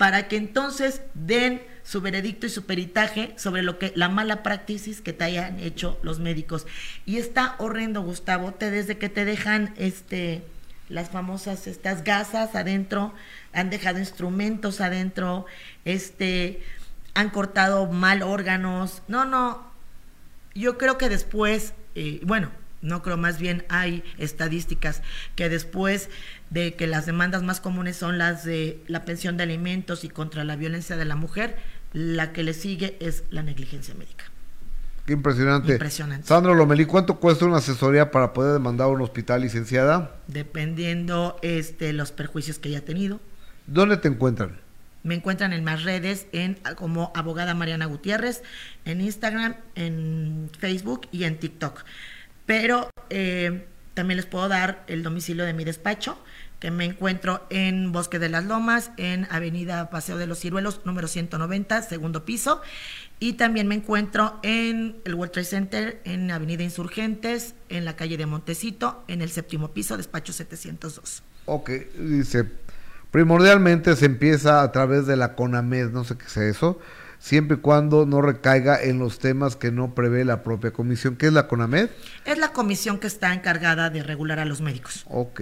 para 0.00 0.28
que 0.28 0.38
entonces 0.38 1.02
den 1.12 1.60
su 1.82 2.00
veredicto 2.00 2.46
y 2.46 2.48
su 2.48 2.64
peritaje 2.64 3.34
sobre 3.36 3.60
lo 3.60 3.78
que 3.78 3.92
la 3.96 4.08
mala 4.08 4.42
praxis 4.42 5.02
que 5.02 5.12
te 5.12 5.24
hayan 5.24 5.60
hecho 5.60 6.00
los 6.02 6.20
médicos. 6.20 6.66
Y 7.04 7.18
está 7.18 7.54
horrendo, 7.58 8.00
Gustavo, 8.00 8.54
te 8.54 8.70
desde 8.70 8.96
que 8.96 9.10
te 9.10 9.26
dejan 9.26 9.74
este 9.76 10.42
las 10.88 11.10
famosas 11.10 11.66
estas 11.66 12.02
gasas 12.02 12.54
adentro, 12.54 13.12
han 13.52 13.68
dejado 13.68 13.98
instrumentos 13.98 14.80
adentro, 14.80 15.44
este 15.84 16.62
han 17.12 17.28
cortado 17.28 17.84
mal 17.86 18.22
órganos. 18.22 19.02
No, 19.06 19.26
no. 19.26 19.70
Yo 20.54 20.78
creo 20.78 20.96
que 20.96 21.10
después, 21.10 21.74
eh, 21.94 22.20
bueno, 22.22 22.50
no 22.82 23.02
creo, 23.02 23.16
más 23.16 23.38
bien 23.38 23.64
hay 23.68 24.02
estadísticas 24.18 25.02
que 25.36 25.48
después 25.48 26.08
de 26.50 26.74
que 26.74 26.86
las 26.86 27.06
demandas 27.06 27.42
más 27.42 27.60
comunes 27.60 27.96
son 27.96 28.18
las 28.18 28.44
de 28.44 28.82
la 28.86 29.04
pensión 29.04 29.36
de 29.36 29.42
alimentos 29.42 30.04
y 30.04 30.08
contra 30.08 30.44
la 30.44 30.56
violencia 30.56 30.96
de 30.96 31.04
la 31.04 31.16
mujer, 31.16 31.56
la 31.92 32.32
que 32.32 32.42
le 32.42 32.54
sigue 32.54 32.96
es 33.00 33.24
la 33.30 33.42
negligencia 33.42 33.94
médica. 33.94 34.24
Qué 35.06 35.14
impresionante. 35.14 35.72
Impresionante. 35.72 36.26
Sandro 36.26 36.54
Lomelí, 36.54 36.84
¿cuánto 36.84 37.18
cuesta 37.18 37.44
una 37.44 37.56
asesoría 37.56 38.10
para 38.10 38.32
poder 38.32 38.52
demandar 38.52 38.86
a 38.86 38.90
un 38.90 39.00
hospital, 39.00 39.40
licenciada? 39.40 40.16
Dependiendo 40.28 41.38
este 41.42 41.92
los 41.92 42.12
perjuicios 42.12 42.58
que 42.58 42.68
haya 42.68 42.84
tenido. 42.84 43.20
¿Dónde 43.66 43.96
te 43.96 44.08
encuentran? 44.08 44.58
Me 45.02 45.14
encuentran 45.14 45.52
en 45.52 45.64
más 45.64 45.82
redes 45.82 46.26
en 46.32 46.58
como 46.76 47.10
abogada 47.14 47.54
Mariana 47.54 47.86
Gutiérrez, 47.86 48.42
en 48.84 49.00
Instagram, 49.00 49.56
en 49.74 50.50
Facebook 50.58 51.08
y 51.10 51.24
en 51.24 51.38
TikTok. 51.38 51.84
Pero 52.50 52.90
eh, 53.10 53.64
también 53.94 54.16
les 54.16 54.26
puedo 54.26 54.48
dar 54.48 54.82
el 54.88 55.04
domicilio 55.04 55.44
de 55.44 55.52
mi 55.52 55.62
despacho, 55.62 56.18
que 56.58 56.72
me 56.72 56.84
encuentro 56.84 57.46
en 57.48 57.92
Bosque 57.92 58.18
de 58.18 58.28
las 58.28 58.44
Lomas, 58.44 58.90
en 58.96 59.28
Avenida 59.30 59.88
Paseo 59.88 60.18
de 60.18 60.26
los 60.26 60.40
Ciruelos, 60.40 60.80
número 60.84 61.06
190, 61.06 61.82
segundo 61.82 62.24
piso. 62.24 62.60
Y 63.20 63.34
también 63.34 63.68
me 63.68 63.76
encuentro 63.76 64.40
en 64.42 64.96
el 65.04 65.14
World 65.14 65.30
Trade 65.30 65.46
Center, 65.46 66.00
en 66.02 66.28
Avenida 66.32 66.64
Insurgentes, 66.64 67.54
en 67.68 67.84
la 67.84 67.94
calle 67.94 68.16
de 68.16 68.26
Montecito, 68.26 69.04
en 69.06 69.22
el 69.22 69.30
séptimo 69.30 69.70
piso, 69.70 69.96
despacho 69.96 70.32
702. 70.32 71.22
Ok, 71.44 71.70
dice, 72.00 72.46
primordialmente 73.12 73.94
se 73.94 74.06
empieza 74.06 74.62
a 74.62 74.72
través 74.72 75.06
de 75.06 75.16
la 75.16 75.36
CONAMED, 75.36 75.90
no 75.90 76.02
sé 76.02 76.18
qué 76.18 76.28
sea 76.28 76.48
eso, 76.48 76.80
siempre 77.20 77.58
y 77.58 77.60
cuando 77.60 78.06
no 78.06 78.22
recaiga 78.22 78.82
en 78.82 78.98
los 78.98 79.20
temas 79.20 79.54
que 79.54 79.70
no 79.70 79.94
prevé 79.94 80.24
la 80.24 80.42
propia 80.42 80.72
comisión. 80.72 81.14
¿Qué 81.14 81.26
es 81.26 81.32
la 81.32 81.46
CONAMED? 81.46 81.90
Es 82.24 82.38
la 82.38 82.52
comisión 82.52 82.98
que 82.98 83.06
está 83.06 83.32
encargada 83.32 83.90
de 83.90 84.02
regular 84.02 84.40
a 84.40 84.44
los 84.44 84.60
médicos. 84.60 85.04
Ok. 85.08 85.40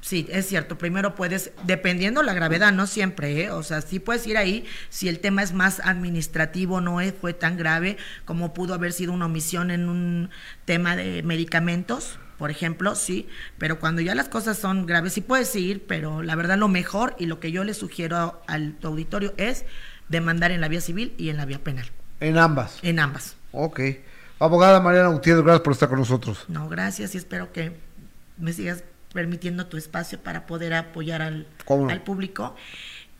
Sí, 0.00 0.26
es 0.30 0.46
cierto. 0.48 0.78
Primero 0.78 1.14
puedes, 1.14 1.52
dependiendo 1.64 2.24
la 2.24 2.34
gravedad, 2.34 2.72
no 2.72 2.88
siempre, 2.88 3.44
¿eh? 3.44 3.50
O 3.50 3.62
sea, 3.62 3.82
sí 3.82 4.00
puedes 4.00 4.26
ir 4.26 4.36
ahí 4.36 4.64
si 4.88 5.08
el 5.08 5.20
tema 5.20 5.44
es 5.44 5.52
más 5.52 5.80
administrativo, 5.84 6.80
no 6.80 7.00
es, 7.00 7.14
fue 7.20 7.34
tan 7.34 7.56
grave 7.56 7.98
como 8.24 8.52
pudo 8.52 8.74
haber 8.74 8.92
sido 8.92 9.12
una 9.12 9.26
omisión 9.26 9.70
en 9.70 9.88
un 9.88 10.30
tema 10.64 10.96
de 10.96 11.22
medicamentos, 11.22 12.18
por 12.36 12.50
ejemplo, 12.50 12.96
sí. 12.96 13.28
Pero 13.58 13.78
cuando 13.78 14.00
ya 14.00 14.16
las 14.16 14.28
cosas 14.28 14.58
son 14.58 14.86
graves, 14.86 15.12
sí 15.12 15.20
puedes 15.20 15.54
ir, 15.54 15.84
pero 15.86 16.22
la 16.22 16.34
verdad 16.34 16.58
lo 16.58 16.66
mejor 16.66 17.14
y 17.20 17.26
lo 17.26 17.38
que 17.38 17.52
yo 17.52 17.62
le 17.62 17.72
sugiero 17.72 18.42
al 18.48 18.74
tu 18.74 18.88
auditorio 18.88 19.34
es 19.36 19.64
demandar 20.12 20.52
en 20.52 20.60
la 20.60 20.68
vía 20.68 20.80
civil 20.80 21.12
y 21.18 21.28
en 21.30 21.36
la 21.36 21.44
vía 21.46 21.58
penal. 21.58 21.90
En 22.20 22.38
ambas. 22.38 22.78
En 22.82 23.00
ambas. 23.00 23.34
Ok. 23.50 23.80
Abogada 24.38 24.80
Mariana 24.80 25.08
Gutiérrez, 25.08 25.42
gracias 25.44 25.62
por 25.62 25.72
estar 25.72 25.88
con 25.88 25.98
nosotros. 25.98 26.44
No, 26.48 26.68
gracias 26.68 27.14
y 27.14 27.18
espero 27.18 27.52
que 27.52 27.72
me 28.38 28.52
sigas 28.52 28.84
permitiendo 29.12 29.66
tu 29.66 29.76
espacio 29.76 30.18
para 30.20 30.46
poder 30.46 30.74
apoyar 30.74 31.20
al, 31.22 31.46
¿Cómo 31.64 31.86
no? 31.86 31.90
al 31.92 32.02
público. 32.02 32.54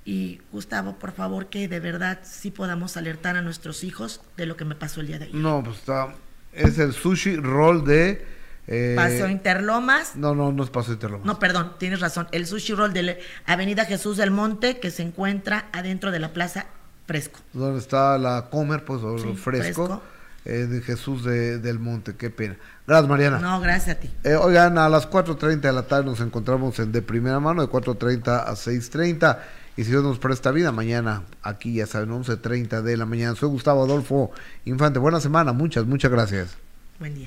Y 0.04 0.40
Gustavo, 0.50 0.96
por 0.98 1.12
favor, 1.12 1.46
que 1.46 1.68
de 1.68 1.78
verdad 1.78 2.20
sí 2.24 2.50
podamos 2.50 2.96
alertar 2.96 3.36
a 3.36 3.42
nuestros 3.42 3.84
hijos 3.84 4.20
de 4.36 4.46
lo 4.46 4.56
que 4.56 4.64
me 4.64 4.74
pasó 4.74 5.00
el 5.00 5.06
día 5.08 5.18
de 5.18 5.26
ayer. 5.26 5.36
No, 5.36 5.62
pues 5.62 5.78
está. 5.78 6.14
Es 6.52 6.78
el 6.78 6.92
sushi 6.92 7.36
roll 7.36 7.84
de. 7.84 8.26
eh, 8.66 8.94
Paseo 8.96 9.28
Interlomas. 9.28 10.16
No, 10.16 10.34
no, 10.34 10.50
no 10.50 10.64
es 10.64 10.70
Paseo 10.70 10.94
Interlomas. 10.94 11.24
No, 11.26 11.38
perdón, 11.38 11.74
tienes 11.78 12.00
razón. 12.00 12.26
El 12.32 12.46
sushi 12.48 12.74
roll 12.74 12.92
de 12.92 13.02
la 13.04 13.14
Avenida 13.46 13.84
Jesús 13.84 14.16
del 14.16 14.32
Monte, 14.32 14.80
que 14.80 14.90
se 14.90 15.02
encuentra 15.02 15.66
adentro 15.72 16.10
de 16.10 16.18
la 16.18 16.32
Plaza 16.32 16.66
Fresco. 17.06 17.40
Donde 17.52 17.78
está 17.78 18.16
la 18.18 18.48
comer, 18.50 18.84
pues, 18.84 19.00
Sí, 19.20 19.34
fresco. 19.34 19.86
fresco. 19.86 20.02
eh, 20.44 20.66
de 20.66 20.80
Jesús 20.80 21.22
de- 21.24 21.58
del 21.58 21.78
Monte, 21.78 22.14
qué 22.16 22.28
pena. 22.30 22.56
Gracias, 22.86 23.08
Mariana. 23.08 23.38
No, 23.38 23.60
gracias 23.60 23.96
a 23.96 24.00
ti. 24.00 24.10
Eh, 24.24 24.34
oigan, 24.34 24.76
a 24.78 24.88
las 24.88 25.06
4.30 25.08 25.68
de 25.68 25.72
la 25.72 25.82
tarde 25.84 26.04
nos 26.06 26.20
encontramos 26.20 26.78
en 26.80 26.90
De 26.90 27.00
Primera 27.00 27.38
Mano, 27.38 27.62
de 27.62 27.68
4.30 27.68 28.42
a 28.44 28.56
6.30. 28.56 29.38
Y 29.76 29.84
si 29.84 29.90
Dios 29.90 30.02
nos 30.02 30.18
presta 30.18 30.50
vida, 30.50 30.70
mañana 30.72 31.22
aquí, 31.42 31.74
ya 31.74 31.86
saben, 31.86 32.10
11.30 32.10 32.82
de 32.82 32.96
la 32.96 33.06
mañana. 33.06 33.34
Soy 33.36 33.48
Gustavo 33.50 33.84
Adolfo 33.84 34.32
Infante. 34.64 34.98
Buena 34.98 35.20
semana, 35.20 35.52
muchas, 35.52 35.86
muchas 35.86 36.10
gracias. 36.10 36.56
Buen 36.98 37.14
día. 37.14 37.26